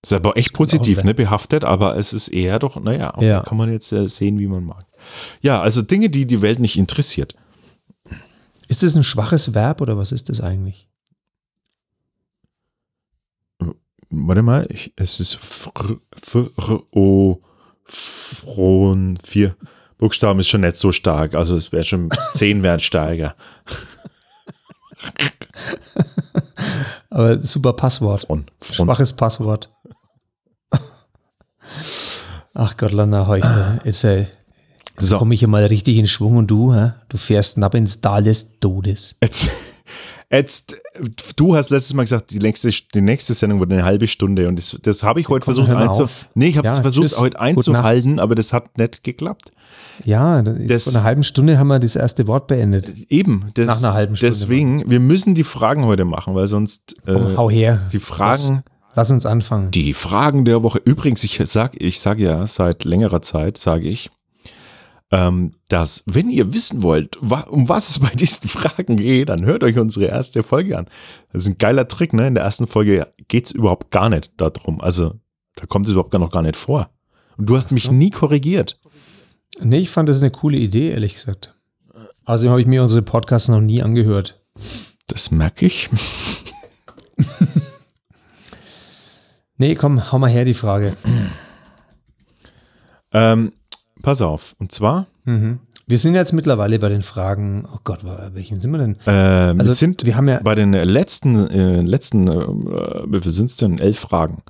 Ist 0.04 0.12
aber 0.12 0.36
echt 0.36 0.52
positiv, 0.52 1.02
ne, 1.02 1.12
behaftet, 1.12 1.64
aber 1.64 1.96
es 1.96 2.12
ist 2.12 2.28
eher 2.28 2.60
doch, 2.60 2.80
naja, 2.80 3.14
Ja. 3.20 3.40
kann 3.40 3.58
man 3.58 3.72
jetzt 3.72 3.90
äh, 3.90 4.06
sehen, 4.06 4.38
wie 4.38 4.46
man 4.46 4.62
mag. 4.64 4.84
Ja, 5.40 5.60
also 5.60 5.82
Dinge, 5.82 6.08
die 6.08 6.24
die 6.26 6.40
Welt 6.40 6.60
nicht 6.60 6.76
interessiert. 6.78 7.34
Ist 8.68 8.82
das 8.82 8.94
ein 8.96 9.04
schwaches 9.04 9.54
Verb 9.54 9.80
oder 9.80 9.96
was 9.96 10.12
ist 10.12 10.28
das 10.28 10.40
eigentlich? 10.40 10.88
Warte 14.10 14.42
mal, 14.42 14.66
ich, 14.70 14.92
es 14.96 15.20
ist 15.20 15.34
fr, 15.36 15.96
fr, 16.14 16.48
o, 16.92 17.42
fron, 17.84 19.18
vier 19.22 19.54
Buchstaben 19.98 20.40
ist 20.40 20.48
schon 20.48 20.60
nicht 20.62 20.76
so 20.76 20.92
stark, 20.92 21.34
also 21.34 21.56
es 21.56 21.72
wäre 21.72 21.84
schon 21.84 22.08
zehn 22.34 22.62
wären 22.62 22.80
stärker. 22.80 23.34
Aber 27.10 27.40
super 27.40 27.72
Passwort. 27.72 28.20
Fron, 28.22 28.46
fron. 28.60 28.86
Schwaches 28.86 29.14
Passwort. 29.14 29.70
Ach 32.54 32.76
Gott, 32.76 32.92
Lana, 32.92 33.26
heute 33.26 33.80
ist 33.84 34.04
äh, 34.04 34.26
So, 35.00 35.18
komme 35.18 35.34
ich 35.34 35.40
ja 35.40 35.48
mal 35.48 35.64
richtig 35.64 35.96
in 35.96 36.06
Schwung 36.06 36.36
und 36.36 36.48
du, 36.48 36.74
hä? 36.74 36.92
du 37.08 37.16
fährst 37.16 37.54
knapp 37.54 37.74
ins 37.74 38.00
Tal 38.00 38.22
des 38.24 38.58
Todes. 38.60 39.16
jetzt, 39.22 39.48
Jetzt, 40.30 40.76
du 41.36 41.56
hast 41.56 41.70
letztes 41.70 41.94
Mal 41.94 42.02
gesagt, 42.02 42.30
die 42.32 42.38
nächste, 42.38 42.68
die 42.94 43.00
nächste 43.00 43.32
Sendung 43.32 43.60
wird 43.60 43.72
eine 43.72 43.82
halbe 43.84 44.06
Stunde 44.06 44.46
und 44.46 44.56
das, 44.58 44.76
das 44.82 45.02
habe 45.02 45.20
ich 45.20 45.28
heute 45.30 45.44
komm, 45.46 45.54
versucht 45.54 45.68
hör 45.68 45.76
mal 45.76 45.88
einzu. 45.88 46.02
auf. 46.04 46.26
Nee, 46.34 46.48
ich 46.48 46.58
habe 46.58 46.68
es 46.68 46.76
Ja, 46.76 46.82
versucht 46.82 47.08
tschüss. 47.08 47.20
heute 47.20 47.40
einzuhalten, 47.40 48.18
aber 48.18 48.34
das 48.34 48.52
hat 48.52 48.76
nicht 48.76 49.02
geklappt. 49.02 49.52
Ja, 50.04 50.42
Das- 50.42 50.56
das, 50.66 50.84
vor 50.84 50.92
einer 50.96 51.04
halben 51.04 51.22
Stunde 51.22 51.58
haben 51.58 51.68
wir 51.68 51.78
das 51.78 51.96
erste 51.96 52.26
Wort 52.26 52.46
beendet. 52.46 52.92
Eben. 53.10 53.48
Das, 53.54 53.66
Nach 53.66 53.78
einer 53.78 53.94
halben 53.94 54.16
Stunde 54.16 54.34
Deswegen, 54.34 54.90
wir 54.90 55.00
müssen 55.00 55.34
die 55.34 55.44
Fragen 55.44 55.86
heute 55.86 56.04
machen, 56.04 56.34
weil 56.34 56.46
sonst 56.46 56.94
äh, 57.06 57.14
hau 57.36 57.48
her. 57.48 57.80
die 57.90 57.98
Fragen, 57.98 58.62
Lass 58.94 59.10
uns 59.10 59.24
anfangen. 59.24 59.70
die 59.70 59.94
Fragen 59.94 60.44
der 60.44 60.62
Woche. 60.62 60.78
Übrigens, 60.84 61.24
ich 61.24 61.40
sag, 61.46 61.80
ich 61.80 62.00
sage 62.00 62.24
ja 62.24 62.44
seit 62.46 62.84
längerer 62.84 63.22
Zeit, 63.22 63.56
sage 63.56 63.88
ich, 63.88 64.10
ähm, 65.10 65.54
dass 65.68 66.02
wenn 66.06 66.30
ihr 66.30 66.52
wissen 66.52 66.82
wollt, 66.82 67.16
wa 67.20 67.40
um 67.40 67.68
was 67.68 67.88
es 67.90 67.98
bei 68.00 68.10
diesen 68.10 68.48
Fragen 68.48 68.96
geht, 68.96 69.28
dann 69.28 69.44
hört 69.44 69.64
euch 69.64 69.78
unsere 69.78 70.06
erste 70.06 70.42
Folge 70.42 70.76
an. 70.78 70.86
Das 71.32 71.44
ist 71.44 71.48
ein 71.48 71.58
geiler 71.58 71.88
Trick, 71.88 72.12
ne? 72.12 72.26
In 72.26 72.34
der 72.34 72.44
ersten 72.44 72.66
Folge 72.66 73.06
geht 73.28 73.46
es 73.46 73.52
überhaupt 73.52 73.90
gar 73.90 74.08
nicht 74.08 74.32
darum. 74.36 74.80
Also, 74.80 75.14
da 75.56 75.66
kommt 75.66 75.86
es 75.86 75.92
überhaupt 75.92 76.10
gar 76.10 76.18
noch 76.18 76.30
gar 76.32 76.42
nicht 76.42 76.56
vor. 76.56 76.90
Und 77.36 77.46
du 77.46 77.56
hast 77.56 77.68
Ach 77.68 77.72
mich 77.72 77.84
so. 77.84 77.92
nie 77.92 78.10
korrigiert. 78.10 78.78
Nee, 79.60 79.78
ich 79.78 79.90
fand 79.90 80.08
das 80.08 80.20
eine 80.20 80.30
coole 80.30 80.58
Idee, 80.58 80.90
ehrlich 80.90 81.14
gesagt. 81.14 81.54
Also 82.24 82.50
habe 82.50 82.60
ich 82.60 82.66
mir 82.66 82.82
unsere 82.82 83.02
Podcasts 83.02 83.48
noch 83.48 83.60
nie 83.60 83.82
angehört. 83.82 84.40
Das 85.06 85.30
merke 85.30 85.66
ich. 85.66 85.88
Nee, 89.58 89.74
komm, 89.74 90.12
hau 90.12 90.20
mal 90.20 90.30
her 90.30 90.44
die 90.44 90.54
Frage. 90.54 90.96
Ähm, 93.12 93.52
pass 94.02 94.22
auf. 94.22 94.54
Und 94.58 94.72
zwar, 94.72 95.06
Mhm. 95.24 95.58
Wir 95.90 95.96
sind 95.98 96.14
jetzt 96.14 96.32
mittlerweile 96.34 96.78
bei 96.78 96.90
den 96.90 97.00
Fragen, 97.00 97.66
oh 97.74 97.78
Gott, 97.82 98.04
bei 98.04 98.28
welchen 98.34 98.60
sind 98.60 98.72
wir 98.72 98.78
denn? 98.78 98.96
ähm, 99.06 99.58
Also 99.58 99.72
sind 99.72 100.04
wir 100.04 100.16
haben 100.16 100.28
ja, 100.28 100.38
bei 100.44 100.54
den 100.54 100.72
letzten, 100.74 101.34
äh, 101.48 101.80
letzten, 101.80 102.28
äh, 102.28 102.46
wie 103.06 103.20
viel 103.22 103.32
sind 103.32 103.48
es 103.48 103.56
denn? 103.56 103.78
Elf 103.78 103.98
Fragen. 103.98 104.42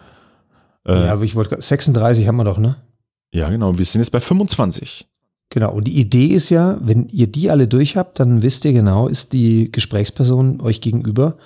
Äh, 0.84 1.06
ja, 1.06 1.12
aber 1.12 1.22
ich 1.22 1.36
wollte, 1.36 1.50
grad- 1.50 1.62
36 1.62 2.26
haben 2.26 2.36
wir 2.36 2.44
doch, 2.44 2.58
ne? 2.58 2.76
ja, 3.32 3.48
genau. 3.50 3.76
Wir 3.78 3.84
sind 3.84 4.00
jetzt 4.00 4.10
bei 4.10 4.20
25. 4.20 5.06
Genau. 5.50 5.72
Und 5.72 5.84
die 5.86 5.98
Idee 6.00 6.26
ist 6.26 6.50
ja, 6.50 6.76
wenn 6.80 7.06
ihr 7.08 7.28
die 7.28 7.50
alle 7.50 7.68
durch 7.68 7.96
habt, 7.96 8.18
dann 8.18 8.42
wisst 8.42 8.64
ihr 8.64 8.72
genau, 8.72 9.06
ist 9.06 9.32
die 9.32 9.70
Gesprächsperson 9.70 10.60
euch 10.60 10.80
gegenüber, 10.80 11.36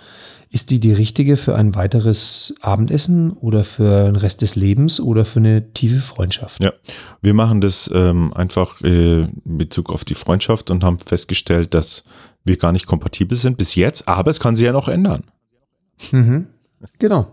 ist 0.53 0.71
die 0.71 0.81
die 0.81 0.93
richtige 0.93 1.39
für 1.39 1.57
ein 1.57 1.75
weiteres 1.75 2.55
Abendessen 2.61 3.31
oder 3.33 3.65
für 3.65 4.05
den 4.05 4.17
Rest 4.17 4.43
des 4.43 4.55
Lebens 4.55 5.01
oder 5.01 5.25
für 5.25 5.39
eine 5.39 5.73
tiefe 5.73 6.03
Freundschaft? 6.03 6.63
Ja. 6.63 6.75
Wir 7.23 7.33
machen 7.33 7.63
das 7.63 7.91
ähm, 7.93 8.35
einfach 8.35 8.83
äh, 8.83 9.23
in 9.23 9.43
Bezug 9.45 9.89
auf 9.91 10.05
die 10.05 10.15
Freundschaft 10.15 10.71
und 10.71 10.85
haben 10.85 10.99
festgestellt, 10.99 11.73
dass 11.73 12.05
wir 12.45 12.59
gar 12.59 12.73
nicht 12.73 12.87
kompatibel 12.87 13.37
sind 13.37 13.57
bis 13.57 13.75
jetzt, 13.77 14.09
aber 14.09 14.31
es 14.31 14.41
kann 14.41 14.55
sich 14.55 14.67
ja 14.67 14.73
noch 14.73 14.89
ändern. 14.89 15.25
Mhm. 16.11 16.49
Genau. 16.99 17.33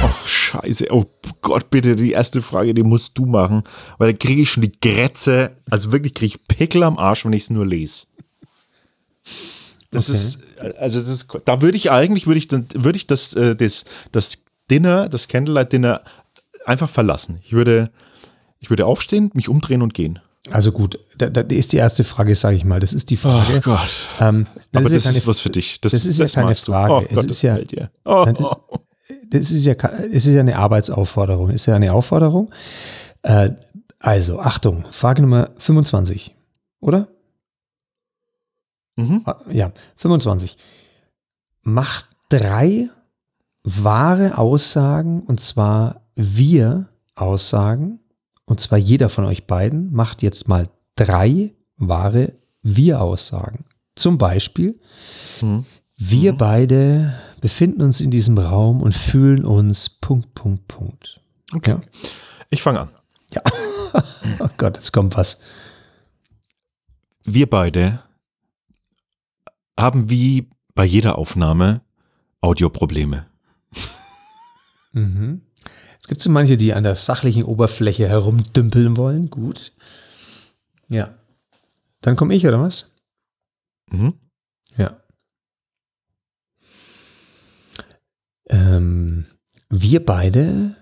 Ach, 0.00 0.26
scheiße. 0.26 0.86
Oh 0.92 1.06
Gott, 1.42 1.68
bitte, 1.70 1.96
die 1.96 2.12
erste 2.12 2.42
Frage, 2.42 2.74
die 2.74 2.84
musst 2.84 3.18
du 3.18 3.26
machen, 3.26 3.64
weil 3.98 4.12
da 4.12 4.16
kriege 4.16 4.42
ich 4.42 4.50
schon 4.50 4.62
die 4.62 4.72
Grätze, 4.80 5.56
also 5.68 5.90
wirklich 5.90 6.14
kriege 6.14 6.36
ich 6.36 6.46
Pickel 6.46 6.84
am 6.84 6.96
Arsch, 6.96 7.24
wenn 7.24 7.32
ich 7.32 7.42
es 7.42 7.50
nur 7.50 7.66
lese. 7.66 8.06
Das 9.90 10.08
Okay. 10.10 10.18
ist, 10.18 10.38
also 10.78 10.98
das 11.00 11.08
ist, 11.08 11.28
da 11.44 11.62
würde 11.62 11.76
ich 11.76 11.90
eigentlich, 11.90 12.26
würde 12.26 12.38
ich 12.38 12.48
dann, 12.48 12.66
würde 12.74 12.96
ich 12.98 13.06
das, 13.06 13.32
äh, 13.34 13.56
das, 13.56 13.84
das 14.12 14.38
Dinner, 14.70 15.08
das 15.08 15.28
Candlelight-Dinner 15.28 16.02
einfach 16.66 16.90
verlassen. 16.90 17.38
Ich 17.42 17.52
würde, 17.52 17.90
ich 18.58 18.68
würde 18.70 18.84
aufstehen, 18.86 19.30
mich 19.34 19.48
umdrehen 19.48 19.80
und 19.82 19.94
gehen. 19.94 20.18
Also 20.50 20.72
gut, 20.72 20.98
da, 21.16 21.28
da 21.30 21.40
ist 21.42 21.72
die 21.72 21.76
erste 21.78 22.04
Frage, 22.04 22.34
sage 22.34 22.56
ich 22.56 22.64
mal. 22.64 22.80
Das 22.80 22.92
ist 22.92 23.10
die 23.10 23.16
Frage. 23.16 23.60
Gott. 23.60 23.88
Ähm, 24.20 24.46
Aber 24.72 24.82
das, 24.84 24.92
ja 24.92 24.96
ist, 24.98 25.04
keine- 25.04 25.26
was 25.26 25.40
für 25.40 25.50
dich. 25.50 25.80
Das, 25.80 25.92
das 25.92 26.04
ist 26.06 26.18
ja 26.18 26.26
keine. 26.26 26.54
Frage. 26.54 26.92
Oh 26.92 27.02
Es 27.08 27.14
Gott, 27.14 27.24
ist 27.24 27.30
das 27.30 27.42
ja-. 27.42 27.58
Oh, 28.04 28.24
das- 28.26 28.46
Das 29.30 29.50
ist 29.50 29.66
ja, 29.66 29.74
es 29.74 30.26
ist 30.26 30.32
ja 30.34 30.40
eine 30.40 30.56
Arbeitsaufforderung. 30.56 31.50
Ist 31.50 31.66
ja 31.66 31.74
eine 31.74 31.92
Aufforderung. 31.92 32.50
Äh, 33.22 33.50
also, 33.98 34.38
Achtung, 34.38 34.84
Frage 34.90 35.20
Nummer 35.22 35.50
25, 35.58 36.34
oder? 36.80 37.08
Mhm. 38.98 39.24
Ja, 39.50 39.72
25. 39.96 40.56
Macht 41.62 42.06
drei 42.28 42.90
wahre 43.64 44.38
Aussagen, 44.38 45.22
und 45.22 45.40
zwar 45.40 46.02
wir 46.14 46.88
Aussagen, 47.14 48.00
und 48.44 48.60
zwar 48.60 48.78
jeder 48.78 49.08
von 49.08 49.24
euch 49.24 49.46
beiden 49.46 49.92
macht 49.92 50.22
jetzt 50.22 50.48
mal 50.48 50.68
drei 50.96 51.54
wahre 51.76 52.32
wir 52.62 53.00
Aussagen. 53.00 53.64
Zum 53.94 54.18
Beispiel, 54.18 54.80
Mhm. 55.40 55.64
wir 55.96 56.32
Mhm. 56.32 56.38
beide 56.38 57.14
befinden 57.40 57.82
uns 57.82 58.00
in 58.00 58.10
diesem 58.10 58.38
Raum 58.38 58.82
und 58.82 58.94
fühlen 58.94 59.44
uns 59.44 59.88
Punkt, 59.90 60.34
Punkt, 60.34 60.66
Punkt. 60.68 61.20
Okay. 61.54 61.70
Ja. 61.72 61.80
Ich 62.50 62.62
fange 62.62 62.80
an. 62.80 62.88
Oh 64.40 64.48
Gott, 64.58 64.76
jetzt 64.76 64.92
kommt 64.92 65.16
was. 65.16 65.40
Wir 67.24 67.48
beide 67.48 68.02
haben 69.78 70.10
wie 70.10 70.50
bei 70.74 70.84
jeder 70.84 71.18
Aufnahme 71.18 71.82
Audioprobleme. 72.40 73.26
Mhm. 74.92 75.42
Es 76.00 76.08
gibt 76.08 76.20
so 76.20 76.30
manche, 76.30 76.56
die 76.56 76.74
an 76.74 76.84
der 76.84 76.94
sachlichen 76.94 77.44
Oberfläche 77.44 78.08
herumdümpeln 78.08 78.96
wollen. 78.96 79.30
Gut. 79.30 79.72
Ja. 80.88 81.14
Dann 82.00 82.16
komme 82.16 82.34
ich, 82.34 82.46
oder 82.46 82.60
was? 82.60 82.96
Mhm. 83.90 84.14
Ja. 84.76 85.00
Ähm, 88.48 89.26
wir 89.68 90.04
beide, 90.04 90.76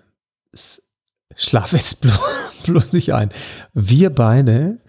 schlaf 1.34 1.72
jetzt 1.72 2.00
blo 2.00 2.12
bloß 2.64 2.92
nicht 2.92 3.14
ein. 3.14 3.30
Wir 3.74 4.10
beide 4.10 4.80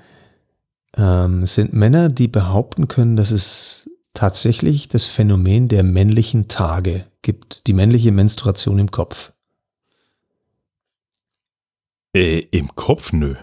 ähm, 0.96 1.46
sind 1.46 1.74
Männer, 1.74 2.10
die 2.10 2.28
behaupten 2.28 2.88
können, 2.88 3.16
dass 3.16 3.32
es 3.32 3.90
tatsächlich 4.18 4.88
das 4.88 5.06
Phänomen 5.06 5.68
der 5.68 5.84
männlichen 5.84 6.48
Tage 6.48 7.06
gibt, 7.22 7.68
die 7.68 7.74
männliche 7.74 8.12
Menstruation 8.12 8.80
im 8.80 8.90
Kopf. 8.90 9.32
Äh, 12.16 12.40
Im 12.50 12.74
Kopf, 12.74 13.14
nö. 13.14 13.36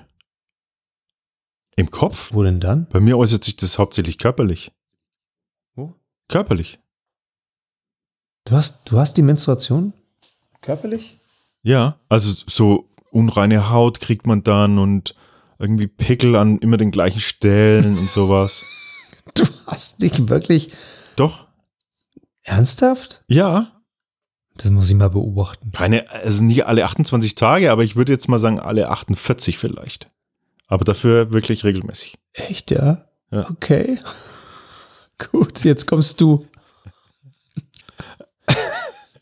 Im 1.76 1.92
Kopf? 1.92 2.34
Wo 2.34 2.42
denn 2.42 2.58
dann? 2.58 2.88
Bei 2.88 2.98
mir 2.98 3.16
äußert 3.16 3.44
sich 3.44 3.54
das 3.54 3.78
hauptsächlich 3.78 4.18
körperlich. 4.18 4.72
Wo? 5.76 5.94
Körperlich. 6.26 6.80
Du 8.44 8.56
hast, 8.56 8.90
du 8.90 8.98
hast 8.98 9.16
die 9.16 9.22
Menstruation 9.22 9.92
körperlich? 10.60 11.20
Ja, 11.62 12.00
also 12.08 12.42
so 12.48 12.88
unreine 13.12 13.70
Haut 13.70 14.00
kriegt 14.00 14.26
man 14.26 14.42
dann 14.42 14.80
und 14.80 15.14
irgendwie 15.60 15.86
Pickel 15.86 16.34
an 16.34 16.58
immer 16.58 16.78
den 16.78 16.90
gleichen 16.90 17.20
Stellen 17.20 17.96
und 17.96 18.10
sowas. 18.10 18.64
Du 19.34 19.44
hast 19.66 20.02
dich 20.02 20.28
wirklich 20.28 20.72
Doch, 21.16 21.46
ernsthaft? 22.42 23.24
ja. 23.28 23.70
Das 24.56 24.70
muss 24.70 24.88
ich 24.88 24.94
mal 24.94 25.10
beobachten. 25.10 25.72
Keine, 25.72 26.08
also 26.12 26.44
nicht 26.44 26.64
alle 26.66 26.84
28 26.84 27.34
Tage, 27.34 27.72
aber 27.72 27.82
ich 27.82 27.96
würde 27.96 28.12
jetzt 28.12 28.28
mal 28.28 28.38
sagen, 28.38 28.60
alle 28.60 28.88
48 28.88 29.58
vielleicht. 29.58 30.12
Aber 30.68 30.84
dafür 30.84 31.32
wirklich 31.32 31.64
regelmäßig. 31.64 32.14
Echt, 32.34 32.70
ja? 32.70 33.04
Ja. 33.32 33.50
Okay. 33.50 33.98
Gut, 35.32 35.64
jetzt 35.64 35.86
kommst 35.88 36.20
du. 36.20 36.46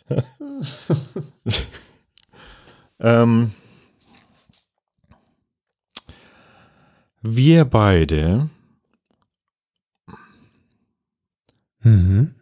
Ähm, 3.02 3.50
wir 7.20 7.64
beide 7.64 8.48
Mhm. 11.82 12.34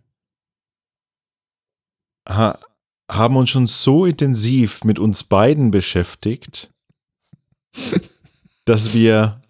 ha 2.28 2.58
haben 3.10 3.36
uns 3.36 3.50
schon 3.50 3.66
so 3.66 4.06
intensiv 4.06 4.84
mit 4.84 5.00
uns 5.00 5.24
beiden 5.24 5.72
beschäftigt, 5.72 6.72
dass 8.64 8.94
wir, 8.94 9.42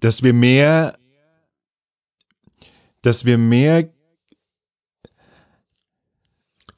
dass 0.00 0.24
wir 0.24 0.32
mehr, 0.32 0.98
dass 3.02 3.24
wir 3.24 3.38
mehr, 3.38 3.88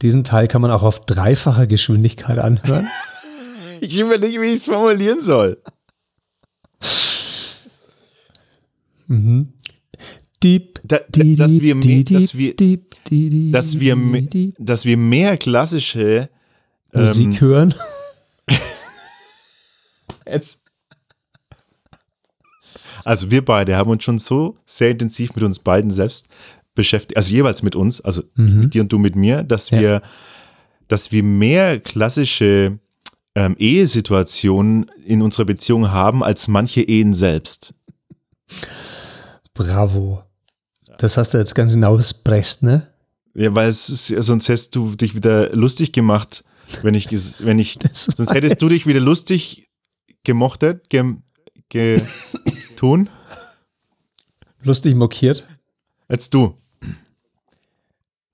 Diesen 0.03 0.25
Teil 0.25 0.49
kann 0.49 0.63
man 0.63 0.71
auch 0.71 0.83
auf 0.83 1.05
dreifacher 1.05 1.67
Geschwindigkeit 1.67 2.39
anhören. 2.39 2.89
ich 3.81 3.99
überlege, 3.99 4.41
wie 4.41 4.47
ich 4.47 4.61
es 4.61 4.65
formulieren 4.65 5.21
soll. 5.21 5.63
Mhm. 9.11 9.53
Diep, 10.43 10.81
Da, 10.85 11.01
di, 11.11 11.37
dass 11.37 11.61
wir, 11.61 11.75
mehr, 11.75 12.03
dass 12.05 12.35
wir, 12.35 12.55
dass 12.57 13.79
wir, 13.79 13.95
di, 13.95 14.01
me- 14.01 14.23
di. 14.23 14.55
dass 14.59 14.85
wir 14.87 14.97
mehr 14.97 15.37
klassische 15.37 16.31
Musik 16.95 17.27
ähm, 17.27 17.41
hören. 17.41 17.75
Jetzt. 20.27 20.61
Also 23.05 23.31
wir 23.31 23.45
beide 23.45 23.77
haben 23.77 23.91
uns 23.91 24.05
schon 24.05 24.19
so 24.19 24.57
sehr 24.67 24.91
intensiv 24.91 25.35
mit 25.35 25.45
uns 25.45 25.59
beiden 25.59 25.91
selbst 25.91 26.27
beschäftigt, 26.75 27.17
also 27.17 27.35
jeweils 27.35 27.63
mit 27.63 27.75
uns, 27.77 28.01
also 28.01 28.23
Mhm. 28.37 28.61
mit 28.61 28.75
dir 28.75 28.83
und 28.83 28.93
du 28.93 28.99
mit 28.99 29.17
mir, 29.17 29.43
dass 29.43 29.71
Ja. 29.71 29.81
wir, 29.81 30.03
dass 30.89 31.11
wir 31.13 31.23
mehr 31.23 31.81
klassische 31.81 32.79
ähm, 33.35 33.57
Ehesituationen 33.59 34.91
in 35.05 35.23
unserer 35.23 35.45
Beziehung 35.45 35.91
haben 35.91 36.23
als 36.25 36.49
manche 36.49 36.81
Ehen 36.83 37.15
selbst. 37.15 37.75
Bravo. 39.61 40.23
Das 40.97 41.19
hast 41.19 41.35
du 41.35 41.39
jetzt 41.39 41.55
ganz 41.55 41.75
genau 41.75 41.99
expresst, 41.99 42.63
ne? 42.63 42.89
Ja, 43.35 43.55
weil 43.55 43.69
es 43.69 43.91
ist, 43.91 44.07
sonst 44.07 44.49
hättest 44.49 44.75
du 44.75 44.95
dich 44.95 45.15
wieder 45.15 45.55
lustig 45.55 45.93
gemacht, 45.93 46.45
wenn 46.81 46.95
ich, 46.95 47.11
wenn 47.45 47.59
ich, 47.59 47.79
Das 47.79 48.07
sonst 48.07 48.33
hättest 48.33 48.63
du 48.63 48.71
dich 48.71 48.87
wieder 48.87 49.01
lustig 49.01 49.69
gemochtet, 50.25 50.89
gem, 50.89 51.25
ge, 51.69 52.01
tun, 52.77 53.11
lustig 54.63 54.95
mokiert. 54.95 55.47
als 56.09 56.31
du. 56.31 56.57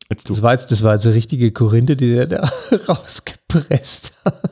Als 0.09 0.23
du. 0.23 0.33
Das 0.33 0.43
war 0.43 0.53
jetzt, 0.53 0.71
das 0.71 0.85
war 0.85 0.95
jetzt 0.95 1.07
eine 1.07 1.17
richtige 1.17 1.51
Korinthe, 1.51 1.97
die 1.97 2.15
der 2.15 2.29
da 2.29 2.49
rausgepresst 2.89 4.13
hat. 4.25 4.43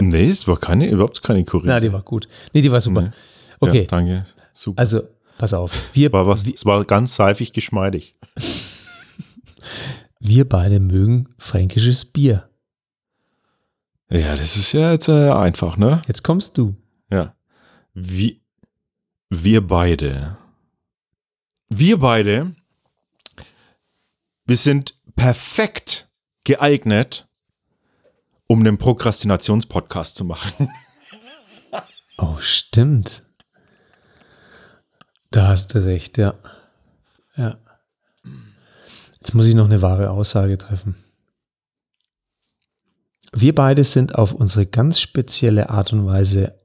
Nee, 0.00 0.30
es 0.30 0.48
war 0.48 0.58
keine, 0.58 0.88
überhaupt 0.88 1.22
keine 1.22 1.44
Korinthe. 1.44 1.68
Na, 1.68 1.80
die 1.80 1.92
war 1.92 2.02
gut. 2.02 2.28
Nee, 2.54 2.62
die 2.62 2.72
war 2.72 2.80
super. 2.80 3.02
Nee. 3.02 3.10
Okay, 3.60 3.82
Ja, 3.82 3.86
danke. 3.86 4.26
Super. 4.52 4.80
also 4.80 5.02
pass 5.38 5.54
auf. 5.54 5.94
Wir, 5.94 6.12
war 6.12 6.26
was, 6.26 6.46
es 6.46 6.64
war 6.64 6.84
ganz 6.84 7.14
seifig 7.14 7.52
geschmeidig. 7.52 8.12
wir 10.18 10.48
beide 10.48 10.80
mögen 10.80 11.28
fränkisches 11.38 12.04
Bier. 12.04 12.48
Ja, 14.10 14.34
das 14.34 14.56
ist 14.56 14.72
ja 14.72 14.92
jetzt 14.92 15.08
äh, 15.08 15.30
einfach, 15.30 15.76
ne? 15.76 16.02
Jetzt 16.08 16.24
kommst 16.24 16.58
du. 16.58 16.74
Ja. 17.10 17.34
Wir, 17.94 18.34
wir 19.28 19.66
beide. 19.66 20.36
Wir 21.68 21.98
beide, 21.98 22.52
wir 24.44 24.56
sind 24.56 24.96
perfekt 25.14 26.08
geeignet, 26.42 27.28
um 28.48 28.60
einen 28.60 28.78
Prokrastinationspodcast 28.78 30.16
zu 30.16 30.24
machen. 30.24 30.68
Oh, 32.18 32.36
stimmt. 32.40 33.22
Da 35.30 35.48
hast 35.48 35.74
du 35.74 35.84
recht, 35.84 36.18
ja. 36.18 36.34
Ja. 37.36 37.56
Jetzt 39.14 39.34
muss 39.34 39.46
ich 39.46 39.54
noch 39.54 39.66
eine 39.66 39.82
wahre 39.82 40.10
Aussage 40.10 40.58
treffen. 40.58 40.96
Wir 43.32 43.54
beide 43.54 43.84
sind 43.84 44.16
auf 44.16 44.32
unsere 44.32 44.66
ganz 44.66 45.00
spezielle 45.00 45.70
Art 45.70 45.92
und 45.92 46.04
Weise 46.04 46.58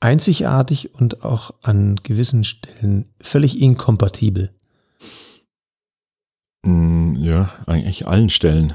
einzigartig 0.00 0.94
und 0.94 1.24
auch 1.24 1.52
an 1.62 1.96
gewissen 1.96 2.44
Stellen 2.44 3.12
völlig 3.20 3.60
inkompatibel. 3.60 4.54
Mm, 6.62 7.16
ja, 7.16 7.50
eigentlich 7.66 8.06
allen 8.06 8.30
Stellen. 8.30 8.74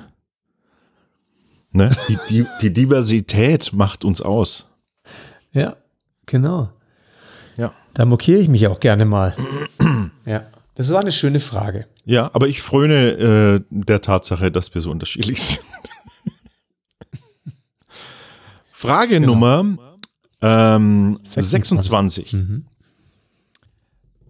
Ne? 1.72 1.90
Die, 2.08 2.18
die, 2.30 2.46
die 2.62 2.74
Diversität 2.74 3.74
macht 3.74 4.06
uns 4.06 4.22
aus. 4.22 4.68
Ja, 5.52 5.78
genau. 6.28 6.70
Da 7.94 8.06
mokiere 8.06 8.40
ich 8.40 8.50
mich 8.50 8.68
auch 8.68 8.80
gerne 8.80 9.06
mal. 9.06 9.36
ja. 10.26 10.48
Das 10.76 10.92
war 10.92 11.02
eine 11.02 11.12
schöne 11.12 11.40
Frage. 11.40 11.88
Ja, 12.06 12.32
aber 12.34 12.48
ich 12.48 12.62
fröne 12.62 13.10
äh, 13.12 13.62
der 13.70 14.02
Tatsache, 14.02 14.52
dass 14.52 14.74
wir 14.74 14.82
so 14.82 14.90
unterschiedlich 14.90 15.42
sind. 15.44 15.66
Frage 18.72 19.20
Nummer 19.20 19.78
ähm, 20.42 21.20
26. 21.24 22.32
26. 22.32 22.34
Mhm. 22.34 22.66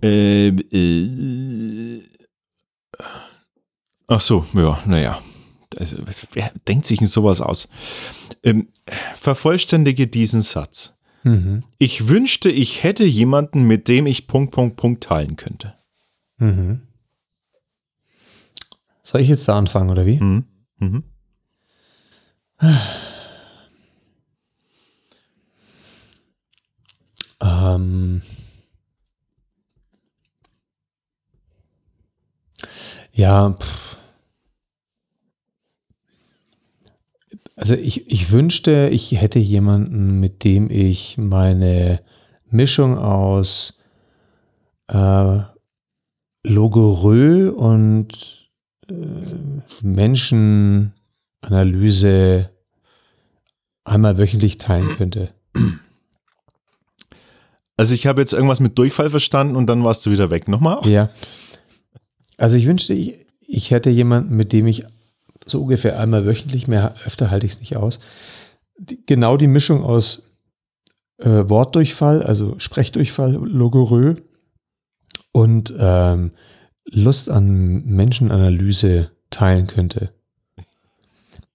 Ähm, 0.03 0.59
äh, 0.71 2.03
ach 4.07 4.21
so, 4.21 4.45
ja, 4.53 4.77
naja. 4.85 5.19
Also, 5.77 5.97
wer 6.33 6.51
denkt 6.67 6.85
sich 6.85 6.99
denn 6.99 7.07
sowas 7.07 7.41
aus? 7.41 7.67
Ähm, 8.43 8.67
vervollständige 9.15 10.07
diesen 10.07 10.41
Satz. 10.43 10.93
Mhm. 11.23 11.63
Ich 11.77 12.07
wünschte, 12.07 12.49
ich 12.49 12.83
hätte 12.83 13.05
jemanden, 13.05 13.65
mit 13.65 13.87
dem 13.87 14.05
ich 14.05 14.27
Punkt, 14.27 14.53
Punkt, 14.53 14.75
Punkt 14.77 15.03
teilen 15.03 15.35
könnte. 15.35 15.75
Mhm. 16.37 16.81
Soll 19.03 19.21
ich 19.21 19.29
jetzt 19.29 19.47
da 19.47 19.57
anfangen, 19.57 19.89
oder 19.89 20.05
wie? 20.05 20.19
Mhm. 20.19 20.45
Mhm. 20.77 21.03
Ähm. 27.41 28.21
Ja, 33.11 33.51
pff. 33.51 33.97
Also 37.55 37.75
ich, 37.75 38.11
ich 38.11 38.31
wünschte, 38.31 38.89
ich 38.91 39.19
hätte 39.19 39.39
jemanden, 39.39 40.19
mit 40.19 40.43
dem 40.43 40.69
ich 40.69 41.17
meine 41.17 42.01
Mischung 42.49 42.97
aus 42.97 43.79
äh, 44.87 45.39
Logorö 46.43 47.51
und 47.51 48.49
äh, 48.89 48.93
Menschenanalyse 49.81 52.49
einmal 53.83 54.17
wöchentlich 54.17 54.57
teilen 54.57 54.87
könnte. 54.97 55.29
Also 57.75 57.93
ich 57.93 58.07
habe 58.07 58.21
jetzt 58.21 58.33
irgendwas 58.33 58.59
mit 58.59 58.77
Durchfall 58.77 59.09
verstanden 59.09 59.55
und 59.55 59.67
dann 59.67 59.83
warst 59.83 60.05
du 60.05 60.11
wieder 60.11 60.29
weg. 60.29 60.47
Nochmal? 60.47 60.87
Ja. 60.87 61.09
Also 62.37 62.55
ich 62.55 62.67
wünschte, 62.67 62.93
ich, 62.93 63.25
ich 63.39 63.71
hätte 63.71 63.89
jemanden, 63.89 64.35
mit 64.35 64.53
dem 64.53 64.67
ich 64.67 64.85
so 65.45 65.61
ungefähr 65.61 65.99
einmal 65.99 66.25
wöchentlich, 66.25 66.67
mehr 66.67 66.95
öfter 67.05 67.31
halte 67.31 67.45
ich 67.45 67.53
es 67.53 67.59
nicht 67.59 67.75
aus, 67.75 67.99
die, 68.77 69.03
genau 69.05 69.37
die 69.37 69.47
Mischung 69.47 69.83
aus 69.83 70.31
äh, 71.19 71.49
Wortdurchfall, 71.49 72.23
also 72.23 72.55
Sprechdurchfall, 72.57 73.33
Logorö 73.33 74.15
und 75.31 75.73
ähm, 75.77 76.31
Lust 76.85 77.29
an 77.29 77.85
Menschenanalyse 77.85 79.11
teilen 79.29 79.67
könnte. 79.67 80.13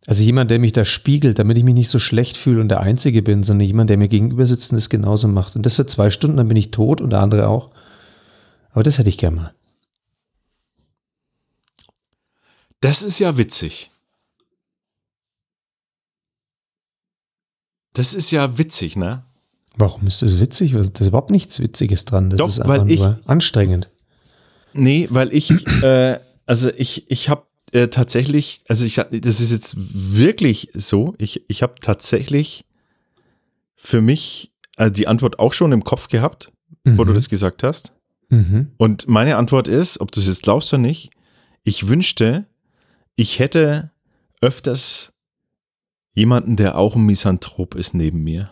Also 0.07 0.22
jemand, 0.22 0.51
der 0.51 0.59
mich 0.59 0.72
da 0.72 0.86
spiegelt, 0.86 1.39
damit 1.39 1.59
ich 1.59 1.64
mich 1.64 1.74
nicht 1.74 1.91
so 1.91 1.99
schlecht 1.99 2.39
fühle 2.39 2.62
und 2.62 2.68
der 2.68 2.80
Einzige 2.80 3.22
bin, 3.22 3.43
sondern 3.43 3.66
jemand, 3.66 3.91
der 3.91 3.99
mir 3.99 4.09
gegenüber 4.09 4.47
sitzt 4.47 4.72
und 4.72 4.76
das 4.76 4.89
genauso 4.89 5.28
macht. 5.28 5.55
Und 5.55 5.66
das 5.66 5.76
für 5.76 5.84
zwei 5.84 6.11
Stunden, 6.11 6.39
dann 6.39 6.49
bin 6.49 6.57
ich 6.57 6.70
tot 6.70 7.03
und 7.03 7.11
der 7.11 7.20
andere 7.20 7.47
auch. 7.49 7.70
Aber 8.70 8.82
das 8.82 8.97
hätte 8.97 9.11
ich 9.11 9.18
gerne 9.18 9.36
mal. 9.36 9.55
Das 12.81 13.03
ist 13.03 13.18
ja 13.18 13.37
witzig. 13.37 13.91
Das 17.93 18.14
ist 18.14 18.31
ja 18.31 18.59
witzig, 18.59 18.97
ne? 18.97 19.24
Warum 19.76 20.07
ist 20.07 20.22
das 20.22 20.39
witzig? 20.41 20.74
Was- 20.74 20.93
Da 20.93 21.01
ist 21.01 21.09
überhaupt 21.09 21.31
nichts 21.31 21.61
Witziges 21.61 22.05
dran. 22.05 22.31
Das 22.31 22.39
Doch, 22.39 22.49
ist 22.49 22.61
weil 22.66 22.81
einfach 22.81 22.93
ich- 22.93 23.01
nur 23.01 23.20
anstrengend. 23.26 23.91
Nee, 24.74 25.09
weil 25.11 25.33
ich, 25.33 25.51
äh, 25.83 26.18
also 26.47 26.70
ich, 26.76 27.11
ich 27.11 27.29
habe 27.29 27.45
äh, 27.72 27.89
tatsächlich, 27.89 28.62
also 28.68 28.85
ich, 28.85 28.95
das 28.97 29.41
ist 29.41 29.51
jetzt 29.51 29.74
wirklich 29.76 30.70
so, 30.74 31.14
ich, 31.18 31.43
ich 31.49 31.62
habe 31.62 31.74
tatsächlich 31.81 32.64
für 33.76 34.01
mich 34.01 34.53
äh, 34.76 34.91
die 34.91 35.07
Antwort 35.09 35.39
auch 35.39 35.53
schon 35.53 35.72
im 35.72 35.85
Kopf 35.85 36.09
gehabt, 36.09 36.53
wo 36.85 37.05
du 37.05 37.11
Mhm. 37.11 37.14
das 37.14 37.29
gesagt 37.29 37.62
hast. 37.62 37.93
Mhm. 38.31 38.72
Und 38.79 39.09
meine 39.09 39.37
Antwort 39.37 39.68
ist, 39.68 40.01
ob 40.01 40.12
du 40.12 40.20
es 40.20 40.26
jetzt 40.29 40.43
glaubst 40.43 40.72
oder 40.72 40.81
nicht, 40.83 41.11
ich 41.64 41.89
wünschte, 41.89 42.47
ich 43.18 43.40
hätte 43.40 43.90
öfters 44.40 45.12
jemanden, 46.12 46.54
der 46.54 46.78
auch 46.78 46.94
ein 46.94 47.04
Misanthrop 47.04 47.74
ist 47.74 47.92
neben 47.92 48.22
mir. 48.22 48.50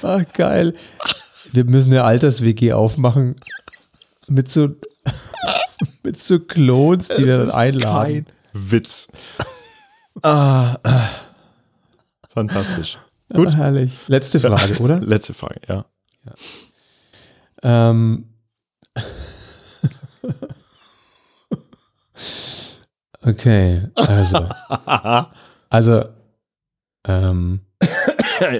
Ah, 0.00 0.22
geil. 0.32 0.74
Wir 1.52 1.64
müssen 1.64 1.90
eine 1.92 2.04
Alters-WG 2.04 2.72
aufmachen 2.72 3.34
mit 4.28 4.48
so, 4.48 4.68
mit 6.04 6.22
so 6.22 6.38
Klons, 6.38 7.08
die 7.08 7.26
wir 7.26 7.38
dann 7.38 7.50
einladen. 7.50 8.26
Witz. 8.52 9.08
ah, 10.22 10.76
ah. 10.84 11.08
Fantastisch. 12.28 12.96
Gut. 13.34 13.48
Ah, 13.48 13.52
herrlich. 13.52 13.92
Letzte 14.06 14.38
Frage, 14.38 14.78
oder? 14.78 15.00
Letzte 15.00 15.34
Frage, 15.34 15.60
ja. 15.68 15.84
Ähm. 17.62 18.24
Okay, 23.22 23.88
also. 23.94 24.48
Also, 25.70 26.02
ähm, 27.06 27.60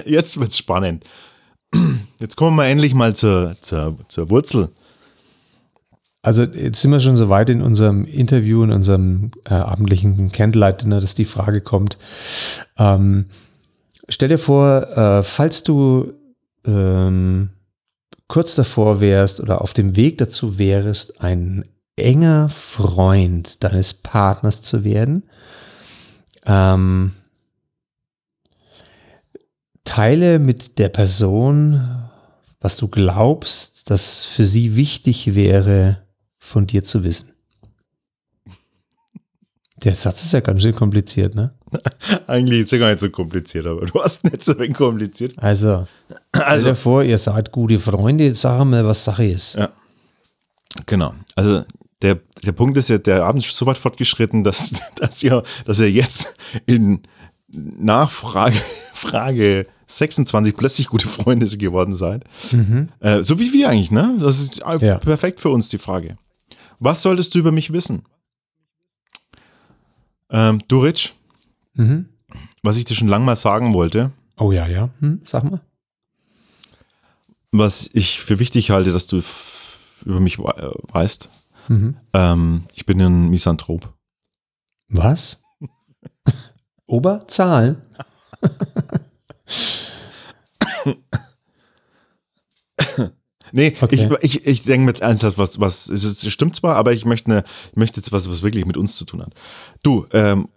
Jetzt 0.05 0.39
wird's 0.39 0.57
spannend. 0.57 1.03
Jetzt 2.19 2.35
kommen 2.35 2.55
wir 2.57 2.65
endlich 2.65 2.93
mal 2.93 3.15
zur, 3.15 3.55
zur, 3.61 3.97
zur 4.07 4.29
Wurzel. 4.29 4.69
Also 6.21 6.43
jetzt 6.43 6.81
sind 6.81 6.91
wir 6.91 6.99
schon 6.99 7.15
so 7.15 7.29
weit 7.29 7.49
in 7.49 7.61
unserem 7.61 8.03
Interview, 8.05 8.63
in 8.63 8.71
unserem 8.71 9.31
äh, 9.45 9.53
abendlichen 9.53 10.31
Candlelight-Dinner, 10.31 10.99
dass 10.99 11.15
die 11.15 11.25
Frage 11.25 11.61
kommt. 11.61 11.97
Ähm, 12.77 13.27
stell 14.09 14.27
dir 14.27 14.37
vor, 14.37 14.97
äh, 14.97 15.23
falls 15.23 15.63
du 15.63 16.13
ähm, 16.65 17.51
kurz 18.29 18.55
davor 18.55 19.01
wärst 19.01 19.41
oder 19.41 19.61
auf 19.61 19.73
dem 19.73 19.97
Weg 19.97 20.19
dazu 20.19 20.57
wärst, 20.57 21.19
ein 21.19 21.65
enger 21.97 22.47
Freund 22.47 23.61
deines 23.63 23.93
Partners 23.93 24.61
zu 24.61 24.85
werden, 24.85 25.23
ähm, 26.45 27.11
teile 29.83 30.39
mit 30.39 30.77
der 30.79 30.89
Person, 30.89 32.07
was 32.61 32.77
du 32.77 32.87
glaubst, 32.87 33.89
dass 33.89 34.23
für 34.23 34.45
sie 34.45 34.75
wichtig 34.75 35.35
wäre, 35.35 36.03
von 36.37 36.67
dir 36.67 36.83
zu 36.83 37.03
wissen. 37.03 37.33
Der 39.83 39.95
Satz 39.95 40.23
ist 40.23 40.33
ja 40.33 40.39
ganz 40.41 40.61
schön 40.61 40.75
kompliziert, 40.75 41.35
ne? 41.35 41.53
Eigentlich 42.27 42.61
ist 42.61 42.73
er 42.73 42.79
gar 42.79 42.89
nicht 42.89 42.99
so 42.99 43.09
kompliziert, 43.09 43.65
aber 43.65 43.85
du 43.85 44.01
hast 44.01 44.23
nicht 44.23 44.43
so 44.43 44.55
kompliziert. 44.55 45.33
Also, 45.37 45.85
also 46.31 46.59
stell 46.59 46.63
dir 46.63 46.75
vor, 46.75 47.03
ihr 47.03 47.17
seid 47.17 47.51
gute 47.51 47.79
Freunde, 47.79 48.25
jetzt 48.25 48.41
sag 48.41 48.63
mal, 48.65 48.85
was 48.85 49.03
Sache 49.03 49.25
ist. 49.25 49.55
Ja. 49.55 49.69
Genau. 50.85 51.13
Also 51.35 51.63
der, 52.01 52.19
der 52.43 52.51
Punkt 52.51 52.77
ist 52.77 52.89
ja, 52.89 52.97
der 52.97 53.23
Abend 53.23 53.45
ist 53.45 53.55
so 53.55 53.65
weit 53.65 53.77
fortgeschritten, 53.77 54.43
dass, 54.43 54.73
dass, 54.95 55.23
ihr, 55.23 55.43
dass 55.65 55.79
ihr 55.79 55.91
jetzt 55.91 56.33
in 56.65 57.01
Nachfrage 57.47 58.57
Frage 58.93 59.65
26 59.87 60.55
plötzlich 60.55 60.87
gute 60.87 61.07
Freunde 61.07 61.47
geworden 61.57 61.93
seid. 61.93 62.23
Mhm. 62.51 62.89
Äh, 62.99 63.23
so 63.23 63.39
wie 63.39 63.53
wir 63.53 63.69
eigentlich, 63.69 63.91
ne? 63.91 64.17
Das 64.19 64.39
ist 64.39 64.57
ja. 64.59 64.99
perfekt 64.99 65.39
für 65.39 65.49
uns 65.49 65.69
die 65.69 65.79
Frage. 65.79 66.17
Was 66.79 67.01
solltest 67.01 67.33
du 67.33 67.39
über 67.39 67.51
mich 67.51 67.73
wissen? 67.73 68.03
Ähm, 70.29 70.59
du, 70.67 70.81
Rich, 70.81 71.13
mhm. 71.73 72.09
was 72.61 72.77
ich 72.77 72.85
dir 72.85 72.95
schon 72.95 73.07
lange 73.07 73.25
mal 73.25 73.35
sagen 73.35 73.73
wollte. 73.73 74.11
Oh 74.37 74.51
ja, 74.51 74.67
ja. 74.67 74.89
Hm, 74.99 75.21
sag 75.23 75.43
mal. 75.43 75.61
Was 77.51 77.89
ich 77.93 78.19
für 78.19 78.39
wichtig 78.39 78.69
halte, 78.71 78.91
dass 78.91 79.07
du 79.07 79.21
über 80.05 80.19
mich 80.19 80.37
weißt. 80.39 81.29
Mhm. 81.67 81.97
Ähm, 82.13 82.63
ich 82.73 82.85
bin 82.85 83.01
ein 83.01 83.29
Misanthrop. 83.29 83.93
Was? 84.87 85.41
Oberzahlen? 86.85 87.81
nee, 93.51 93.75
okay. 93.81 94.09
ich, 94.21 94.35
ich, 94.35 94.47
ich 94.47 94.63
denke 94.63 94.85
mir 94.85 94.91
jetzt 94.91 95.01
ernsthaft, 95.01 95.37
was, 95.37 95.59
was, 95.59 95.87
es 95.87 96.31
stimmt 96.31 96.55
zwar, 96.55 96.75
aber 96.75 96.93
ich 96.93 97.05
möchte, 97.05 97.31
eine, 97.31 97.43
ich 97.71 97.77
möchte 97.77 97.99
jetzt 97.99 98.11
was, 98.11 98.29
was 98.29 98.41
wirklich 98.41 98.65
mit 98.65 98.77
uns 98.77 98.95
zu 98.95 99.05
tun 99.05 99.21
hat. 99.21 99.33
Du, 99.83 100.05
ähm, 100.11 100.49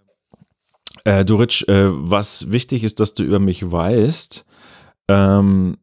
äh, 1.04 1.24
du 1.24 1.36
Rich, 1.36 1.66
äh, 1.68 1.88
was 1.90 2.50
wichtig 2.50 2.84
ist, 2.84 3.00
dass 3.00 3.14
du 3.14 3.22
über 3.22 3.38
mich 3.38 3.70
weißt, 3.70 4.44
ähm, 5.08 5.78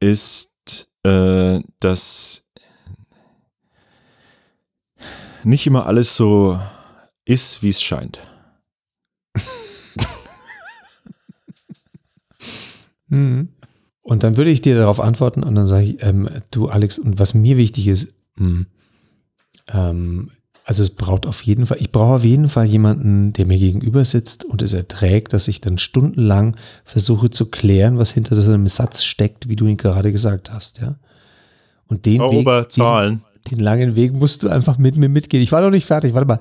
ist, 0.00 0.88
äh, 1.02 1.60
dass 1.80 2.44
nicht 5.44 5.66
immer 5.66 5.86
alles 5.86 6.16
so 6.16 6.60
ist, 7.24 7.62
wie 7.62 7.70
es 7.70 7.82
scheint. 7.82 8.20
mhm. 13.08 13.53
Und 14.04 14.22
dann 14.22 14.36
würde 14.36 14.50
ich 14.50 14.60
dir 14.60 14.76
darauf 14.76 15.00
antworten 15.00 15.42
und 15.42 15.54
dann 15.54 15.66
sage 15.66 15.86
ich, 15.86 16.02
ähm, 16.02 16.28
du 16.50 16.68
Alex, 16.68 16.98
und 16.98 17.18
was 17.18 17.32
mir 17.32 17.56
wichtig 17.56 17.88
ist, 17.88 18.14
mh, 18.36 18.46
hm, 18.46 18.66
ähm, 19.72 20.30
also 20.62 20.82
es 20.82 20.90
braucht 20.90 21.26
auf 21.26 21.42
jeden 21.42 21.64
Fall, 21.66 21.78
ich 21.80 21.90
brauche 21.90 22.16
auf 22.16 22.24
jeden 22.24 22.50
Fall 22.50 22.66
jemanden, 22.66 23.32
der 23.32 23.46
mir 23.46 23.58
gegenüber 23.58 24.04
sitzt 24.04 24.44
und 24.44 24.60
es 24.60 24.74
erträgt, 24.74 25.32
dass 25.32 25.48
ich 25.48 25.62
dann 25.62 25.78
stundenlang 25.78 26.56
versuche 26.84 27.30
zu 27.30 27.46
klären, 27.46 27.98
was 27.98 28.10
hinter 28.10 28.36
so 28.36 28.52
einem 28.52 28.68
Satz 28.68 29.04
steckt, 29.04 29.48
wie 29.48 29.56
du 29.56 29.66
ihn 29.66 29.78
gerade 29.78 30.12
gesagt 30.12 30.52
hast, 30.52 30.80
ja. 30.80 30.96
Und 31.86 32.04
den 32.04 32.20
Weg, 32.20 32.68
diesen, 32.70 33.22
den 33.50 33.58
langen 33.58 33.96
Weg 33.96 34.12
musst 34.12 34.42
du 34.42 34.48
einfach 34.48 34.76
mit 34.76 34.96
mir 34.96 35.08
mitgehen. 35.08 35.42
Ich 35.42 35.52
war 35.52 35.62
noch 35.62 35.70
nicht 35.70 35.86
fertig, 35.86 36.12
warte 36.12 36.28
mal. 36.28 36.38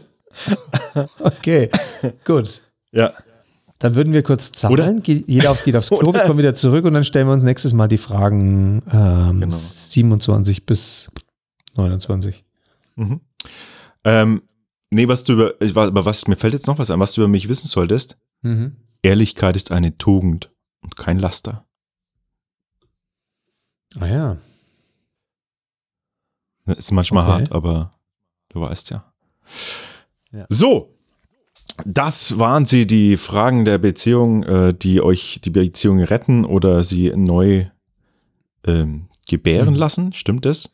okay, 1.20 1.70
gut. 2.24 2.62
Ja. 2.92 3.12
Dann 3.78 3.94
würden 3.94 4.12
wir 4.12 4.22
kurz 4.22 4.52
zahlen. 4.52 5.02
Jeder 5.04 5.50
aufs, 5.50 5.64
geht 5.64 5.74
aufs 5.74 5.88
Klo, 5.88 6.12
wir 6.12 6.20
kommen 6.20 6.38
wieder 6.38 6.54
zurück 6.54 6.84
und 6.84 6.92
dann 6.92 7.04
stellen 7.04 7.26
wir 7.26 7.32
uns 7.32 7.44
nächstes 7.44 7.72
Mal 7.72 7.88
die 7.88 7.96
Fragen 7.96 8.82
ähm, 8.92 9.40
genau. 9.40 9.56
27 9.56 10.66
bis 10.66 11.10
29. 11.76 12.44
Mhm. 12.96 13.20
Ähm, 14.04 14.42
nee, 14.90 15.08
was 15.08 15.24
du 15.24 15.32
über, 15.32 15.54
aber 15.86 16.04
was, 16.04 16.28
mir 16.28 16.36
fällt 16.36 16.52
jetzt 16.52 16.66
noch 16.66 16.78
was 16.78 16.90
ein, 16.90 17.00
was 17.00 17.14
du 17.14 17.22
über 17.22 17.28
mich 17.28 17.48
wissen 17.48 17.68
solltest. 17.68 18.18
Mhm. 18.42 18.76
Ehrlichkeit 19.02 19.56
ist 19.56 19.70
eine 19.70 19.96
Tugend 19.96 20.50
und 20.82 20.96
kein 20.96 21.18
Laster. 21.18 21.64
Ah 23.98 24.06
ja. 24.06 24.36
Das 26.66 26.78
ist 26.78 26.92
manchmal 26.92 27.24
okay. 27.24 27.32
hart, 27.32 27.52
aber 27.52 27.92
du 28.50 28.60
weißt 28.60 28.90
ja. 28.90 29.10
Ja. 30.32 30.46
So, 30.48 30.94
das 31.86 32.38
waren 32.38 32.66
sie, 32.66 32.86
die 32.86 33.16
Fragen 33.16 33.64
der 33.64 33.78
Beziehung, 33.78 34.42
äh, 34.44 34.74
die 34.74 35.00
euch 35.00 35.40
die 35.42 35.50
Beziehung 35.50 36.00
retten 36.00 36.44
oder 36.44 36.84
sie 36.84 37.12
neu 37.14 37.66
ähm, 38.66 39.08
gebären 39.28 39.74
mhm. 39.74 39.80
lassen. 39.80 40.12
Stimmt 40.12 40.44
das? 40.46 40.70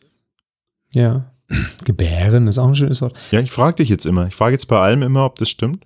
Ja. 0.91 1.33
Gebären 1.85 2.49
ist 2.49 2.59
auch 2.59 2.67
ein 2.67 2.75
schönes 2.75 3.03
Wort. 3.03 3.15
Ja, 3.31 3.41
ich 3.41 3.53
frage 3.53 3.77
dich 3.77 3.89
jetzt 3.89 4.05
immer. 4.05 4.27
Ich 4.27 4.35
frage 4.35 4.53
jetzt 4.53 4.67
bei 4.67 4.81
allem 4.81 5.03
immer, 5.03 5.25
ob 5.25 5.37
das 5.37 5.49
stimmt. 5.49 5.85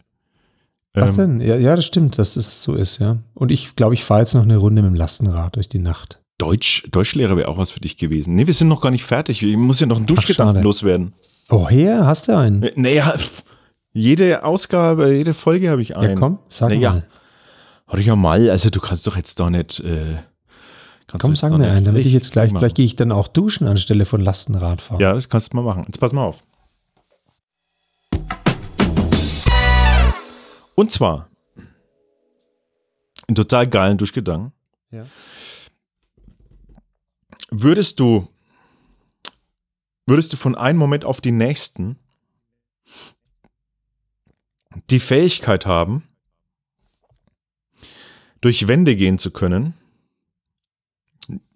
Was 0.94 1.18
ähm, 1.18 1.38
denn? 1.38 1.48
Ja, 1.48 1.56
ja, 1.56 1.76
das 1.76 1.86
stimmt, 1.86 2.18
dass 2.18 2.36
es 2.36 2.62
so 2.62 2.74
ist, 2.74 2.98
ja. 2.98 3.18
Und 3.34 3.50
ich 3.50 3.76
glaube, 3.76 3.94
ich 3.94 4.04
fahre 4.04 4.20
jetzt 4.20 4.34
noch 4.34 4.42
eine 4.42 4.56
Runde 4.56 4.82
mit 4.82 4.90
dem 4.90 4.96
Lastenrad 4.96 5.56
durch 5.56 5.68
die 5.68 5.78
Nacht. 5.78 6.20
Deutsch, 6.38 6.88
Deutschlehrer 6.90 7.36
wäre 7.36 7.48
auch 7.48 7.58
was 7.58 7.70
für 7.70 7.80
dich 7.80 7.98
gewesen. 7.98 8.34
Nee, 8.34 8.46
wir 8.46 8.54
sind 8.54 8.68
noch 8.68 8.80
gar 8.80 8.90
nicht 8.90 9.04
fertig. 9.04 9.42
Ich 9.42 9.56
muss 9.56 9.80
ja 9.80 9.86
noch 9.86 9.98
einen 9.98 10.06
Duschgedanken 10.06 10.62
loswerden. 10.62 11.12
Oh, 11.50 11.68
her, 11.68 12.06
hast 12.06 12.28
du 12.28 12.36
einen? 12.36 12.66
Naja, 12.76 13.14
jede 13.92 14.44
Ausgabe, 14.44 15.12
jede 15.14 15.34
Folge 15.34 15.70
habe 15.70 15.82
ich 15.82 15.96
einen. 15.96 16.10
Ja, 16.10 16.16
komm, 16.16 16.38
sag 16.48 16.70
naja, 16.70 17.02
mal. 17.86 17.98
Ich 17.98 18.06
ja 18.06 18.16
mal, 18.16 18.50
also 18.50 18.70
du 18.70 18.80
kannst 18.80 19.06
doch 19.06 19.16
jetzt 19.16 19.40
da 19.40 19.50
nicht. 19.50 19.80
Äh, 19.80 20.18
komm, 21.08 21.34
sag 21.34 21.52
mir 21.52 21.70
einen, 21.70 21.84
damit 21.84 22.06
ich 22.06 22.12
jetzt 22.12 22.32
gleich, 22.32 22.54
gleich 22.54 22.74
gehe 22.74 22.86
ich 22.86 22.94
dann 22.94 23.10
auch 23.10 23.26
duschen 23.26 23.66
anstelle 23.66 24.04
von 24.04 24.20
Lastenradfahren. 24.20 25.00
Ja, 25.00 25.12
das 25.12 25.28
kannst 25.28 25.52
du 25.52 25.56
mal 25.56 25.62
machen. 25.62 25.82
Jetzt 25.86 25.98
pass 25.98 26.12
mal 26.12 26.24
auf. 26.24 26.44
Und 30.76 30.90
zwar, 30.90 31.28
einen 33.28 33.34
total 33.34 33.66
geilen 33.68 33.98
Duschgedanken. 33.98 34.52
Ja. 34.90 35.04
Würdest 37.50 38.00
du, 38.00 38.26
würdest 40.06 40.32
du 40.32 40.36
von 40.36 40.54
einem 40.54 40.78
Moment 40.78 41.04
auf 41.04 41.20
den 41.20 41.36
nächsten 41.36 41.98
die 44.90 45.00
Fähigkeit 45.00 45.66
haben, 45.66 46.04
durch 48.40 48.68
Wände 48.68 48.96
gehen 48.96 49.18
zu 49.18 49.30
können, 49.30 49.74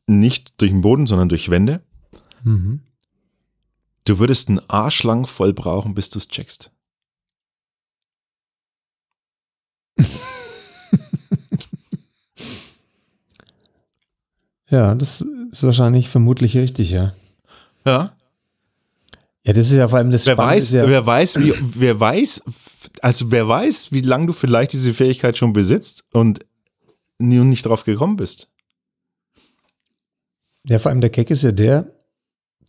nicht 0.06 0.60
durch 0.60 0.70
den 0.70 0.82
Boden, 0.82 1.06
sondern 1.06 1.28
durch 1.28 1.50
Wände, 1.50 1.82
mhm. 2.42 2.80
du 4.04 4.18
würdest 4.18 4.48
einen 4.48 4.60
Arschlang 4.68 5.26
voll 5.26 5.52
brauchen, 5.52 5.94
bis 5.94 6.10
du 6.10 6.18
es 6.18 6.28
checkst. 6.28 6.70
Ja, 14.74 14.94
das 14.96 15.20
ist 15.20 15.62
wahrscheinlich 15.62 16.08
vermutlich 16.08 16.56
richtig, 16.56 16.90
ja. 16.90 17.12
Ja. 17.86 18.16
Ja, 19.46 19.52
das 19.52 19.70
ist 19.70 19.76
ja 19.76 19.86
vor 19.86 19.98
allem 19.98 20.10
das 20.10 20.26
wer 20.26 20.38
weiß, 20.38 20.72
ja 20.72 20.88
wer 20.88 21.04
weiß, 21.04 21.38
wie, 21.38 21.52
wer 21.74 22.00
weiß, 22.00 22.42
also 23.02 23.30
wer 23.30 23.46
weiß, 23.46 23.92
wie 23.92 24.00
lange 24.00 24.26
du 24.26 24.32
vielleicht 24.32 24.72
diese 24.72 24.94
Fähigkeit 24.94 25.36
schon 25.36 25.52
besitzt 25.52 26.04
und 26.12 26.40
nie 27.18 27.38
und 27.38 27.50
nicht 27.50 27.66
drauf 27.66 27.84
gekommen 27.84 28.16
bist. 28.16 28.50
Ja, 30.66 30.78
vor 30.78 30.90
allem 30.90 31.02
der 31.02 31.10
Keck 31.10 31.30
ist 31.30 31.44
ja 31.44 31.52
der, 31.52 31.92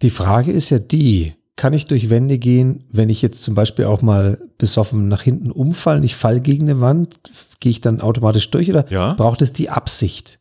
die 0.02 0.10
Frage 0.10 0.52
ist 0.52 0.70
ja 0.70 0.80
die, 0.80 1.34
kann 1.56 1.72
ich 1.72 1.88
durch 1.88 2.10
Wände 2.10 2.38
gehen, 2.38 2.84
wenn 2.92 3.08
ich 3.08 3.22
jetzt 3.22 3.42
zum 3.42 3.56
Beispiel 3.56 3.86
auch 3.86 4.02
mal 4.02 4.42
besoffen 4.58 5.08
nach 5.08 5.22
hinten 5.22 5.52
umfallen, 5.52 6.04
ich 6.04 6.16
fall 6.16 6.42
gegen 6.42 6.70
eine 6.70 6.82
Wand, 6.82 7.20
gehe 7.62 7.70
ich 7.70 7.80
dann 7.80 8.02
automatisch 8.02 8.52
durch 8.52 8.70
oder 8.70 8.90
ja. 8.92 9.14
braucht 9.14 9.42
es 9.42 9.54
die 9.54 9.70
Absicht? 9.70 10.40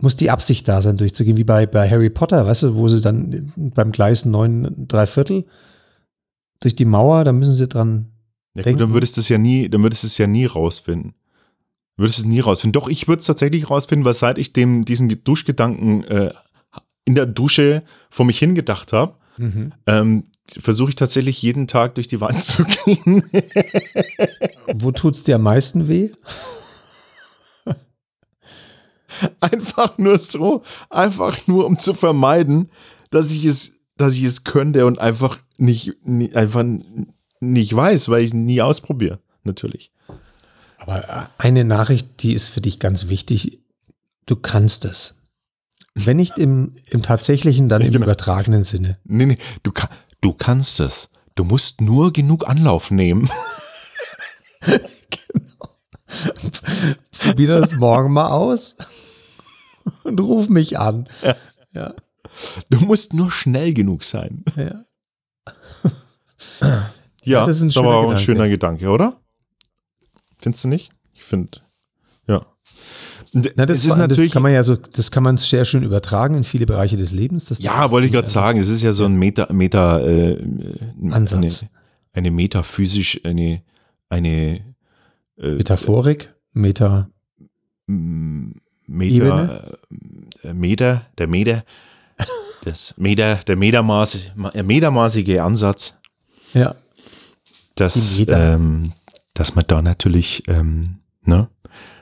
Muss 0.00 0.16
die 0.16 0.30
Absicht 0.30 0.66
da 0.68 0.82
sein, 0.82 0.96
durchzugehen, 0.96 1.36
wie 1.36 1.44
bei, 1.44 1.66
bei 1.66 1.88
Harry 1.88 2.10
Potter, 2.10 2.46
weißt 2.46 2.64
du, 2.64 2.76
wo 2.76 2.88
sie 2.88 3.00
dann 3.00 3.52
beim 3.56 3.92
Gleis 3.92 4.24
neun, 4.24 4.86
drei 4.88 5.06
Viertel 5.06 5.44
durch 6.60 6.74
die 6.74 6.84
Mauer, 6.84 7.24
da 7.24 7.32
müssen 7.32 7.54
sie 7.54 7.68
dran 7.68 8.12
ja, 8.54 8.62
denken. 8.62 8.78
Gut, 8.78 8.88
dann 8.88 8.94
würdest 8.94 9.16
du 9.16 9.20
es 9.20 9.28
ja 9.28 9.38
nie, 9.38 9.68
dann 9.68 9.82
würdest 9.82 10.02
du 10.02 10.06
es 10.06 10.18
ja 10.18 10.26
nie 10.26 10.46
rausfinden. 10.46 11.14
Würdest 11.96 12.18
du 12.18 12.22
es 12.22 12.28
nie 12.28 12.40
rausfinden? 12.40 12.72
Doch, 12.72 12.88
ich 12.88 13.08
würde 13.08 13.20
es 13.20 13.26
tatsächlich 13.26 13.68
rausfinden, 13.68 14.04
weil 14.04 14.14
seit 14.14 14.38
ich 14.38 14.52
dem, 14.52 14.84
diesen 14.84 15.22
Duschgedanken 15.24 16.04
äh, 16.04 16.32
in 17.04 17.14
der 17.14 17.26
Dusche 17.26 17.82
vor 18.08 18.26
mich 18.26 18.38
hingedacht 18.38 18.92
habe, 18.92 19.14
mhm. 19.36 19.72
ähm, 19.86 20.24
versuche 20.46 20.90
ich 20.90 20.96
tatsächlich 20.96 21.42
jeden 21.42 21.66
Tag 21.66 21.94
durch 21.96 22.08
die 22.08 22.20
Wand 22.20 22.42
zu 22.42 22.64
gehen. 22.64 23.22
Wo 24.74 24.92
tut 24.92 25.16
es 25.16 25.24
dir 25.24 25.36
am 25.36 25.42
meisten 25.42 25.88
weh? 25.88 26.10
Einfach 29.40 29.98
nur 29.98 30.18
so, 30.18 30.62
einfach 30.88 31.46
nur 31.46 31.66
um 31.66 31.78
zu 31.78 31.94
vermeiden, 31.94 32.70
dass 33.10 33.30
ich 33.30 33.44
es, 33.44 33.72
dass 33.96 34.14
ich 34.14 34.24
es 34.24 34.44
könnte 34.44 34.86
und 34.86 34.98
einfach 34.98 35.38
nicht, 35.58 35.96
einfach 36.34 36.64
nicht 37.40 37.74
weiß, 37.74 38.08
weil 38.08 38.20
ich 38.20 38.28
es 38.28 38.34
nie 38.34 38.62
ausprobiere, 38.62 39.18
natürlich. 39.44 39.92
Aber 40.78 41.30
eine 41.38 41.64
Nachricht, 41.64 42.22
die 42.22 42.32
ist 42.32 42.48
für 42.48 42.60
dich 42.60 42.78
ganz 42.78 43.08
wichtig. 43.08 43.60
Du 44.26 44.36
kannst 44.36 44.84
es. 44.84 45.20
Wenn 45.94 46.16
nicht 46.16 46.38
im, 46.38 46.76
im 46.88 47.02
tatsächlichen, 47.02 47.68
dann 47.68 47.82
im 47.82 47.92
genau. 47.92 48.04
übertragenen 48.04 48.64
Sinne. 48.64 48.98
Nee, 49.04 49.26
nee, 49.26 49.38
du, 49.62 49.72
du 50.20 50.32
kannst 50.32 50.80
es. 50.80 51.10
Du 51.34 51.44
musst 51.44 51.80
nur 51.80 52.12
genug 52.12 52.48
Anlauf 52.48 52.90
nehmen. 52.90 53.28
genau. 54.60 54.80
Probier 57.18 57.48
das 57.48 57.72
morgen 57.72 58.12
mal 58.12 58.28
aus 58.28 58.76
und 60.04 60.20
ruf 60.20 60.48
mich 60.48 60.78
an. 60.78 61.08
Ja. 61.22 61.36
ja. 61.72 61.94
Du 62.68 62.80
musst 62.80 63.14
nur 63.14 63.30
schnell 63.30 63.74
genug 63.74 64.04
sein. 64.04 64.44
Ja. 64.56 64.84
ja, 67.24 67.46
das 67.46 67.56
ist 67.56 67.62
ein, 67.62 67.72
schöner, 67.72 67.90
Gedanke. 67.90 68.14
ein 68.14 68.20
schöner 68.20 68.48
Gedanke, 68.48 68.88
oder? 68.88 69.20
Findest 70.38 70.64
du 70.64 70.68
nicht? 70.68 70.90
Ich 71.12 71.24
finde, 71.24 71.60
ja. 72.26 72.46
Na, 73.32 73.66
das, 73.66 73.84
ist 73.84 73.96
natürlich, 73.96 74.28
das 74.28 74.32
kann 74.32 74.42
man 74.42 74.52
ja 74.52 74.64
so, 74.64 74.74
das 74.74 75.10
kann 75.10 75.22
man 75.22 75.36
sehr 75.36 75.64
schön 75.64 75.84
übertragen 75.84 76.34
in 76.34 76.44
viele 76.44 76.66
Bereiche 76.66 76.96
des 76.96 77.12
Lebens. 77.12 77.52
ja, 77.60 77.90
wollte 77.90 78.06
ich 78.06 78.12
gerade 78.12 78.28
sagen, 78.28 78.58
es 78.58 78.68
ist 78.68 78.82
ja 78.82 78.92
so 78.92 79.04
ein 79.04 79.16
Meta, 79.16 79.52
Meta 79.52 80.00
äh, 80.00 80.42
Ansatz. 81.10 81.62
Eine, 81.62 81.70
eine 82.12 82.30
metaphysisch, 82.32 83.20
eine, 83.24 83.62
eine 84.08 84.60
äh, 85.38 85.52
Metaphorik, 85.52 86.34
Meta. 86.52 87.08
Meter, 88.90 89.78
äh, 90.42 90.52
Meter, 90.52 91.06
der 91.18 91.28
Meter, 91.28 91.64
das 92.64 92.94
Meter, 92.96 93.36
der 93.36 93.56
Metermaß, 93.56 94.32
metermaßige 94.64 95.38
Ansatz. 95.40 95.98
Ja. 96.52 96.74
Dass, 97.76 98.22
ähm, 98.26 98.92
dass 99.34 99.54
man 99.54 99.64
da 99.66 99.80
natürlich, 99.80 100.42
ähm, 100.48 100.98
ne, 101.22 101.48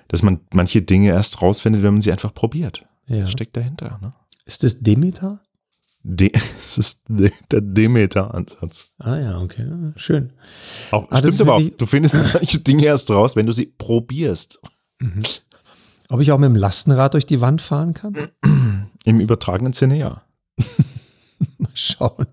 dass 0.08 0.22
man 0.22 0.40
manche 0.52 0.82
Dinge 0.82 1.10
erst 1.10 1.42
rausfindet, 1.42 1.82
wenn 1.82 1.94
man 1.94 2.00
sie 2.00 2.10
einfach 2.10 2.32
probiert. 2.32 2.86
Ja. 3.06 3.20
Das 3.20 3.30
steckt 3.30 3.56
dahinter. 3.56 3.98
Ne? 4.00 4.12
Ist 4.46 4.64
das 4.64 4.80
Demeter? 4.80 5.40
De 6.02 6.30
das 6.32 6.78
ist 6.78 7.04
de 7.08 7.30
der 7.50 7.60
Demeter-Ansatz. 7.60 8.92
Ah 8.98 9.18
ja, 9.18 9.38
okay, 9.40 9.66
schön. 9.96 10.32
Auch, 10.90 11.06
ah, 11.10 11.18
stimmt 11.18 11.40
aber 11.42 11.54
auch, 11.56 11.62
du 11.76 11.86
findest 11.86 12.14
manche 12.34 12.60
Dinge 12.60 12.86
erst 12.86 13.10
raus, 13.10 13.36
wenn 13.36 13.46
du 13.46 13.52
sie 13.52 13.66
probierst. 13.66 14.60
Mhm. 15.00 15.22
Ob 16.10 16.20
ich 16.20 16.32
auch 16.32 16.38
mit 16.38 16.48
dem 16.48 16.56
Lastenrad 16.56 17.12
durch 17.12 17.26
die 17.26 17.42
Wand 17.42 17.60
fahren 17.60 17.92
kann? 17.92 18.14
Im 19.04 19.20
übertragenen 19.20 19.74
Sinne 19.74 19.98
ja. 19.98 20.22
mal 21.58 21.70
schauen. 21.74 22.26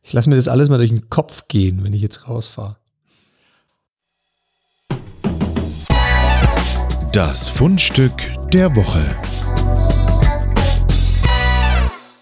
Ich 0.00 0.12
lasse 0.12 0.30
mir 0.30 0.36
das 0.36 0.46
alles 0.46 0.68
mal 0.68 0.78
durch 0.78 0.90
den 0.90 1.10
Kopf 1.10 1.48
gehen, 1.48 1.82
wenn 1.82 1.92
ich 1.92 2.02
jetzt 2.02 2.28
rausfahre. 2.28 2.76
Das 7.12 7.48
Fundstück 7.48 8.22
der 8.52 8.76
Woche. 8.76 9.04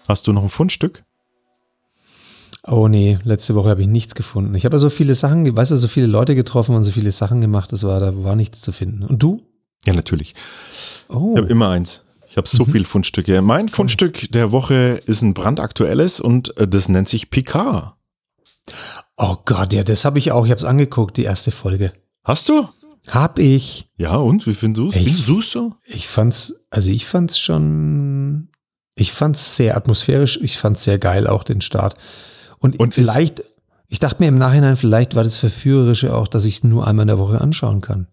Hast 0.07 0.25
du 0.25 0.33
noch 0.33 0.41
ein 0.41 0.49
Fundstück? 0.49 1.03
Oh 2.65 2.87
nee, 2.87 3.19
letzte 3.23 3.53
Woche 3.53 3.69
habe 3.69 3.83
ich 3.83 3.87
nichts 3.87 4.15
gefunden. 4.15 4.55
Ich 4.55 4.65
habe 4.65 4.75
ja 4.75 4.79
so 4.79 4.89
viele 4.89 5.13
Sachen, 5.13 5.55
weißt 5.55 5.69
du, 5.69 5.77
so 5.77 5.87
viele 5.87 6.07
Leute 6.07 6.33
getroffen 6.33 6.75
und 6.75 6.83
so 6.83 6.91
viele 6.91 7.11
Sachen 7.11 7.41
gemacht, 7.41 7.71
das 7.71 7.83
war, 7.83 7.99
da 7.99 8.23
war 8.23 8.35
nichts 8.35 8.61
zu 8.61 8.71
finden. 8.71 9.03
Und 9.03 9.21
du? 9.21 9.48
Ja, 9.85 9.93
natürlich. 9.93 10.33
Oh. 11.07 11.33
Ich 11.33 11.41
habe 11.41 11.49
immer 11.49 11.69
eins. 11.69 12.03
Ich 12.29 12.37
habe 12.37 12.47
so 12.47 12.65
mhm. 12.65 12.71
viele 12.71 12.85
Fundstücke. 12.85 13.41
Mein 13.41 13.69
Fundstück 13.69 14.31
der 14.31 14.51
Woche 14.51 14.99
ist 15.05 15.21
ein 15.21 15.33
brandaktuelles 15.33 16.19
und 16.19 16.55
äh, 16.57 16.67
das 16.67 16.89
nennt 16.89 17.07
sich 17.07 17.31
Picard. 17.31 17.95
Oh 19.17 19.37
Gott, 19.45 19.73
ja, 19.73 19.83
das 19.83 20.05
habe 20.05 20.19
ich 20.19 20.31
auch. 20.31 20.45
Ich 20.45 20.51
habe 20.51 20.59
es 20.59 20.65
angeguckt, 20.65 21.17
die 21.17 21.23
erste 21.23 21.51
Folge. 21.51 21.91
Hast 22.23 22.47
du? 22.47 22.69
Hab 23.09 23.39
ich. 23.39 23.89
Ja, 23.97 24.17
und 24.17 24.45
wie 24.45 24.53
findest 24.53 24.79
du 24.79 24.89
es? 24.89 24.95
Findest 24.95 25.27
du 25.27 25.39
es 25.39 25.51
so? 25.51 25.73
Ich 25.85 26.07
fand's, 26.07 26.65
also 26.69 26.91
ich 26.91 27.05
fand's 27.05 27.39
schon, 27.39 28.49
ich 28.95 29.11
fand's 29.11 29.55
sehr 29.55 29.75
atmosphärisch, 29.75 30.39
ich 30.41 30.57
fand's 30.57 30.83
sehr 30.83 30.99
geil, 30.99 31.25
auch 31.25 31.43
den 31.43 31.61
Start. 31.61 31.95
Und, 32.59 32.79
und 32.79 32.93
vielleicht, 32.93 33.43
ich 33.87 33.99
dachte 33.99 34.21
mir 34.21 34.27
im 34.27 34.37
Nachhinein, 34.37 34.75
vielleicht 34.75 35.15
war 35.15 35.23
das 35.23 35.37
Verführerische 35.37 36.13
auch, 36.13 36.27
dass 36.27 36.45
ich 36.45 36.55
es 36.55 36.63
nur 36.63 36.85
einmal 36.85 37.03
in 37.03 37.07
der 37.07 37.19
Woche 37.19 37.41
anschauen 37.41 37.81
kann. 37.81 38.07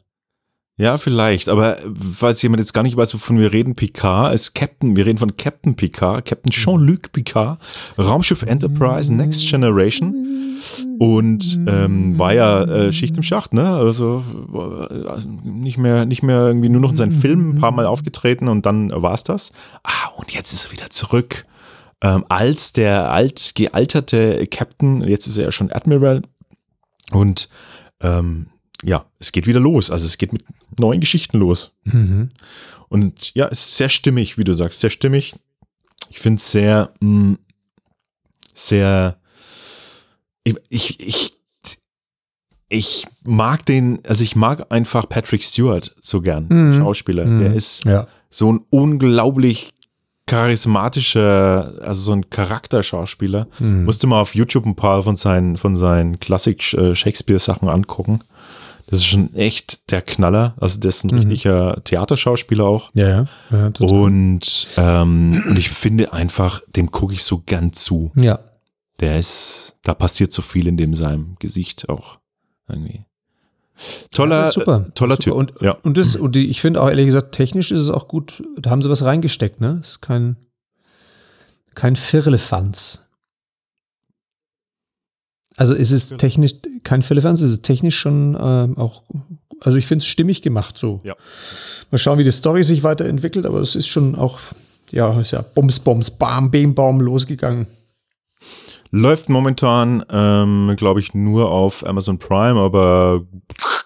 Ja, 0.78 0.98
vielleicht, 0.98 1.48
aber 1.48 1.78
falls 2.12 2.42
jemand 2.42 2.60
jetzt 2.60 2.74
gar 2.74 2.82
nicht 2.82 2.98
weiß, 2.98 3.14
wovon 3.14 3.38
wir 3.38 3.50
reden, 3.50 3.74
Picard 3.74 4.34
ist 4.34 4.54
Captain, 4.54 4.94
wir 4.94 5.06
reden 5.06 5.16
von 5.16 5.34
Captain 5.38 5.74
Picard, 5.74 6.26
Captain 6.26 6.50
Jean-Luc 6.50 7.12
Picard, 7.12 7.58
Raumschiff 7.96 8.42
Enterprise 8.42 9.12
Next 9.12 9.48
Generation 9.48 10.58
und 10.98 11.60
ähm, 11.66 12.18
war 12.18 12.34
ja 12.34 12.64
äh, 12.64 12.92
Schicht 12.92 13.16
im 13.16 13.22
Schacht, 13.22 13.54
ne? 13.54 13.66
Also 13.66 14.22
äh, 14.52 15.24
nicht 15.44 15.78
mehr, 15.78 16.04
nicht 16.04 16.22
mehr 16.22 16.46
irgendwie 16.46 16.68
nur 16.68 16.82
noch 16.82 16.90
in 16.90 16.96
seinen 16.96 17.12
Filmen 17.12 17.56
ein 17.56 17.60
paar 17.60 17.72
Mal 17.72 17.86
aufgetreten 17.86 18.48
und 18.48 18.66
dann 18.66 18.90
war's 18.90 19.24
das. 19.24 19.52
Ah, 19.82 20.08
und 20.16 20.32
jetzt 20.32 20.52
ist 20.52 20.66
er 20.66 20.72
wieder 20.72 20.90
zurück 20.90 21.46
ähm, 22.02 22.24
als 22.28 22.72
der 22.72 23.10
alt 23.10 23.52
gealterte 23.54 24.46
Captain, 24.48 25.02
jetzt 25.02 25.26
ist 25.26 25.38
er 25.38 25.44
ja 25.44 25.52
schon 25.52 25.72
Admiral 25.72 26.22
und 27.12 27.48
ähm, 28.02 28.48
ja, 28.82 29.06
es 29.18 29.32
geht 29.32 29.46
wieder 29.46 29.60
los. 29.60 29.90
Also 29.90 30.04
es 30.04 30.18
geht 30.18 30.32
mit 30.32 30.44
neuen 30.78 31.00
Geschichten 31.00 31.38
los. 31.38 31.72
Mhm. 31.84 32.30
Und 32.88 33.34
ja, 33.34 33.46
es 33.48 33.60
ist 33.60 33.76
sehr 33.76 33.88
stimmig, 33.88 34.38
wie 34.38 34.44
du 34.44 34.52
sagst, 34.52 34.80
sehr 34.80 34.90
stimmig. 34.90 35.34
Ich 36.10 36.20
finde 36.20 36.38
es 36.38 36.50
sehr, 36.50 36.92
mh, 37.00 37.10
mm, 37.10 37.38
sehr, 38.54 39.18
ich, 40.44 40.56
ich, 40.68 41.00
ich, 41.00 41.38
ich, 42.68 43.06
mag 43.24 43.66
den, 43.66 44.00
also 44.06 44.22
ich 44.22 44.36
mag 44.36 44.70
einfach 44.70 45.08
Patrick 45.08 45.42
Stewart 45.42 45.94
so 46.00 46.20
gern, 46.20 46.46
mhm. 46.48 46.78
Schauspieler. 46.78 47.26
Mhm. 47.26 47.40
Der 47.40 47.54
ist 47.54 47.84
ja. 47.84 48.06
so 48.30 48.52
ein 48.52 48.60
unglaublich 48.70 49.72
charismatischer, 50.26 51.74
also 51.80 52.02
so 52.02 52.12
ein 52.12 52.30
Charakterschauspieler. 52.30 53.46
Mhm. 53.58 53.84
Musste 53.84 54.06
mal 54.06 54.20
auf 54.20 54.34
YouTube 54.34 54.66
ein 54.66 54.74
paar 54.74 55.02
von 55.02 55.16
seinen, 55.16 55.56
von 55.56 55.76
seinen 55.76 56.18
Klassik-Shakespeare-Sachen 56.18 57.68
angucken. 57.68 58.20
Das 58.88 59.00
ist 59.00 59.06
schon 59.06 59.34
echt 59.34 59.90
der 59.90 60.00
Knaller. 60.00 60.54
Also, 60.58 60.80
der 60.80 60.90
ist 60.90 61.04
ein 61.04 61.14
mhm. 61.14 61.28
richtiger 61.28 61.82
Theaterschauspieler 61.82 62.64
auch. 62.64 62.90
Ja, 62.94 63.08
ja. 63.08 63.26
ja 63.50 63.72
und, 63.80 64.68
ähm, 64.76 65.44
und 65.48 65.58
ich 65.58 65.70
finde 65.70 66.12
einfach, 66.12 66.62
dem 66.68 66.90
gucke 66.90 67.14
ich 67.14 67.24
so 67.24 67.42
gern 67.44 67.72
zu. 67.72 68.12
Ja. 68.14 68.38
Der 69.00 69.18
ist, 69.18 69.76
da 69.82 69.94
passiert 69.94 70.32
so 70.32 70.40
viel 70.40 70.68
in 70.68 70.76
dem 70.76 70.94
seinem 70.94 71.36
Gesicht 71.38 71.88
auch 71.88 72.18
irgendwie. 72.68 73.04
Toller, 74.10 74.44
ja, 74.44 74.50
super, 74.50 74.86
toller 74.94 75.16
super. 75.16 75.24
Typ. 75.24 75.34
Und, 75.34 75.52
ja. 75.60 75.72
und, 75.82 75.98
das, 75.98 76.16
und 76.16 76.34
die, 76.34 76.48
ich 76.48 76.60
finde 76.60 76.80
auch 76.80 76.88
ehrlich 76.88 77.06
gesagt, 77.06 77.32
technisch 77.32 77.70
ist 77.70 77.80
es 77.80 77.90
auch 77.90 78.08
gut, 78.08 78.42
da 78.58 78.70
haben 78.70 78.80
sie 78.80 78.88
was 78.88 79.04
reingesteckt, 79.04 79.60
ne? 79.60 79.80
Ist 79.82 80.00
kein, 80.00 80.36
kein 81.74 81.96
Firlefanz. 81.96 83.05
Also 85.56 85.74
ist 85.74 85.90
es 85.90 86.10
genau. 86.10 86.18
technisch 86.18 86.54
kein 86.84 87.02
Firlefanz, 87.02 87.40
ist 87.42 87.50
es 87.50 87.62
technisch 87.62 87.98
schon 87.98 88.34
äh, 88.34 88.78
auch, 88.78 89.02
also 89.60 89.78
ich 89.78 89.86
finde 89.86 90.02
es 90.02 90.06
stimmig 90.06 90.42
gemacht 90.42 90.76
so. 90.76 91.00
Ja. 91.02 91.14
Mal 91.90 91.98
schauen, 91.98 92.18
wie 92.18 92.24
die 92.24 92.32
Story 92.32 92.62
sich 92.62 92.82
weiterentwickelt, 92.82 93.46
aber 93.46 93.60
es 93.60 93.74
ist 93.74 93.86
schon 93.86 94.16
auch, 94.16 94.38
ja, 94.90 95.18
ist 95.20 95.30
ja 95.30 95.42
Bums, 95.54 95.80
Bums, 95.80 96.10
Bam, 96.10 96.50
Bim, 96.50 96.74
Baum 96.74 97.00
losgegangen. 97.00 97.66
Läuft 98.90 99.28
momentan, 99.28 100.04
ähm, 100.10 100.74
glaube 100.76 101.00
ich, 101.00 101.14
nur 101.14 101.50
auf 101.50 101.84
Amazon 101.86 102.18
Prime, 102.18 102.60
aber 102.60 103.24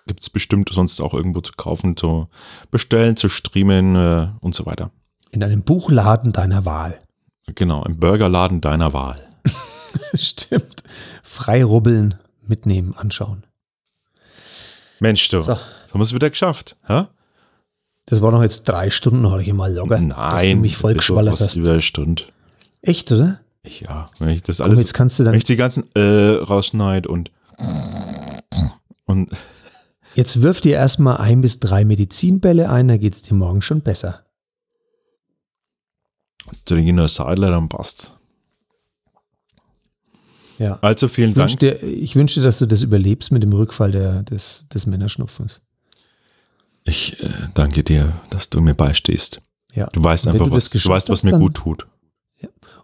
gibt 0.07 0.21
es 0.21 0.31
bestimmt 0.31 0.71
sonst 0.73 1.01
auch 1.01 1.15
irgendwo 1.15 1.41
zu 1.41 1.53
kaufen, 1.57 1.97
zu 1.97 2.29
bestellen, 2.71 3.17
zu 3.17 3.29
streamen 3.29 3.97
äh, 3.97 4.29
und 4.41 4.55
so 4.55 4.67
weiter. 4.67 4.91
In 5.31 5.43
einem 5.43 5.63
Buchladen 5.63 6.33
deiner 6.33 6.65
Wahl. 6.65 7.01
Genau, 7.55 7.85
im 7.85 7.99
Burgerladen 7.99 8.61
deiner 8.61 8.93
Wahl. 8.93 9.21
Stimmt. 10.15 10.83
Frei 11.41 11.65
rubbeln, 11.65 12.17
mitnehmen, 12.47 12.95
anschauen. 12.95 13.45
Mensch, 14.99 15.27
du. 15.31 15.41
So. 15.41 15.55
Haben 15.55 15.63
wir 15.95 16.03
es 16.03 16.13
wieder 16.13 16.29
geschafft. 16.29 16.77
Hä? 16.87 17.07
Das 18.05 18.21
war 18.21 18.31
noch 18.31 18.43
jetzt 18.43 18.65
drei 18.65 18.91
Stunden, 18.91 19.31
habe 19.31 19.41
ich 19.41 19.51
mal 19.55 19.73
locker. 19.73 19.99
Nein, 19.99 20.11
dass 20.11 20.43
du 20.43 20.57
mich 20.57 20.77
voll 20.77 20.93
geschwallert 20.93 21.41
hast. 21.41 21.57
Über 21.57 21.73
eine 21.73 21.81
Stunde. 21.81 22.25
Echt, 22.83 23.11
oder? 23.11 23.41
Ja, 23.65 24.11
wenn 24.19 24.29
ich 24.29 24.43
das 24.43 24.61
alles. 24.61 24.79
jetzt 24.81 24.93
kannst 24.93 25.19
du 25.19 25.25
dann. 25.25 25.33
Wenn 25.33 25.39
ich 25.39 25.45
die 25.45 25.57
ganzen 25.57 25.85
äh, 25.95 26.43
rausschneide 26.43 27.09
und. 27.09 27.31
und 29.07 29.31
Jetzt 30.15 30.43
wirf 30.43 30.61
dir 30.61 30.75
erstmal 30.75 31.17
ein 31.17 31.41
bis 31.41 31.59
drei 31.59 31.87
Medizinbälle 31.87 32.69
ein, 32.69 32.89
da 32.89 32.99
geht 32.99 33.15
es 33.15 33.23
dir 33.23 33.35
morgen 33.35 33.63
schon 33.63 33.81
besser. 33.81 34.27
Trinke 36.67 36.93
nur 36.93 37.09
Seidler, 37.09 37.51
dann 37.51 37.71
passt. 37.71 38.20
Ja. 40.61 40.79
Also 40.83 41.09
vielen 41.09 41.31
Ich 41.31 41.35
Dank. 41.37 41.51
wünsche 41.51 41.57
dir, 41.57 41.83
ich 41.83 42.15
wünsch 42.17 42.35
dir, 42.35 42.43
dass 42.43 42.59
du 42.59 42.67
das 42.67 42.83
überlebst 42.83 43.33
mit 43.33 43.43
dem 43.43 43.53
Rückfall 43.53 43.93
der, 43.93 44.23
des, 44.25 44.67
des 44.73 44.87
Männerschnupfens. 44.87 45.63
Ich 46.85 47.23
äh, 47.23 47.29
danke 47.55 47.83
dir, 47.83 48.13
dass 48.31 48.51
du 48.51 48.61
mir 48.61 48.75
beistehst. 48.75 49.41
Ja. 49.75 49.87
Du 49.93 50.05
weißt 50.05 50.29
einfach, 50.29 50.47
du 50.49 50.53
was, 50.53 50.69
du 50.69 50.79
weißt, 50.79 51.09
was 51.09 51.19
hast, 51.21 51.25
mir 51.25 51.31
dann- 51.33 51.41
gut 51.41 51.55
tut. 51.55 51.87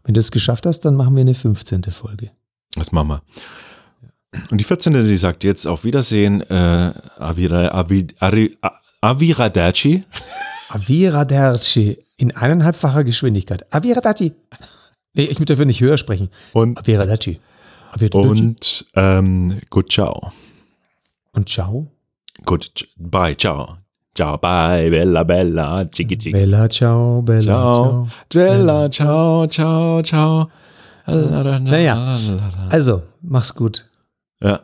Wenn 0.05 0.15
du 0.15 0.21
es 0.21 0.31
geschafft 0.31 0.67
hast, 0.67 0.81
dann 0.85 0.95
machen 0.95 1.17
wir 1.17 1.21
eine 1.23 1.35
15. 1.35 1.83
Folge. 1.91 2.31
Das 2.77 2.93
machen 2.93 3.09
wir. 3.09 3.23
Und 4.51 4.59
die 4.59 4.65
14. 4.65 4.93
die 4.93 5.17
sagt 5.17 5.43
jetzt 5.45 5.67
auf 5.67 5.83
Wiedersehen, 5.85 6.43
äh, 6.43 6.93
Avira, 7.19 7.69
Avi, 7.75 8.07
Ari, 8.21 8.57
A- 8.63 8.71
Aviradaci. 9.01 10.05
Aviraderci 10.69 11.99
in 12.17 12.35
eineinhalbfacher 12.37 13.03
Geschwindigkeit. 13.05 13.67
Aviraderci. 13.75 14.33
Nee, 15.15 15.25
ich 15.25 15.39
muss 15.39 15.47
dafür 15.47 15.65
nicht 15.65 15.81
höher 15.81 15.99
sprechen. 15.99 16.29
Und, 16.53 16.79
Aviraderci. 16.79 17.41
Und 18.13 18.87
ähm, 18.95 19.61
gut, 19.71 19.91
ciao. 19.91 20.33
Und 21.33 21.49
ciao. 21.49 21.87
Gut, 22.45 22.89
bye, 22.97 23.35
ciao. 23.37 23.79
Ciao, 24.15 24.39
bye, 24.39 24.91
bella, 24.91 25.25
bella, 25.25 25.85
chiki, 25.91 26.17
chiki. 26.17 26.33
Bella, 26.33 26.69
ciao, 26.69 27.23
Bella, 27.23 27.43
Ciao. 27.43 28.09
ciao. 28.31 28.43
Bella, 28.43 28.89
ciao, 28.91 29.47
ciao, 29.47 30.03
ciao. 30.03 30.51
Naja. 31.07 32.17
Also, 32.71 33.03
mach's 33.23 33.55
gut. 33.55 33.85
Ja. 34.43 34.61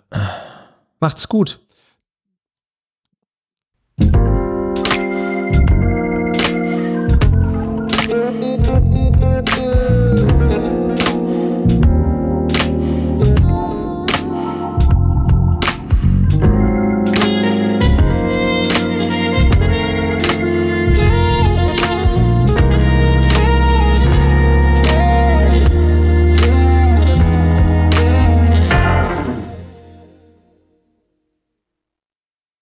Macht's 1.00 1.28
gut. 1.28 1.59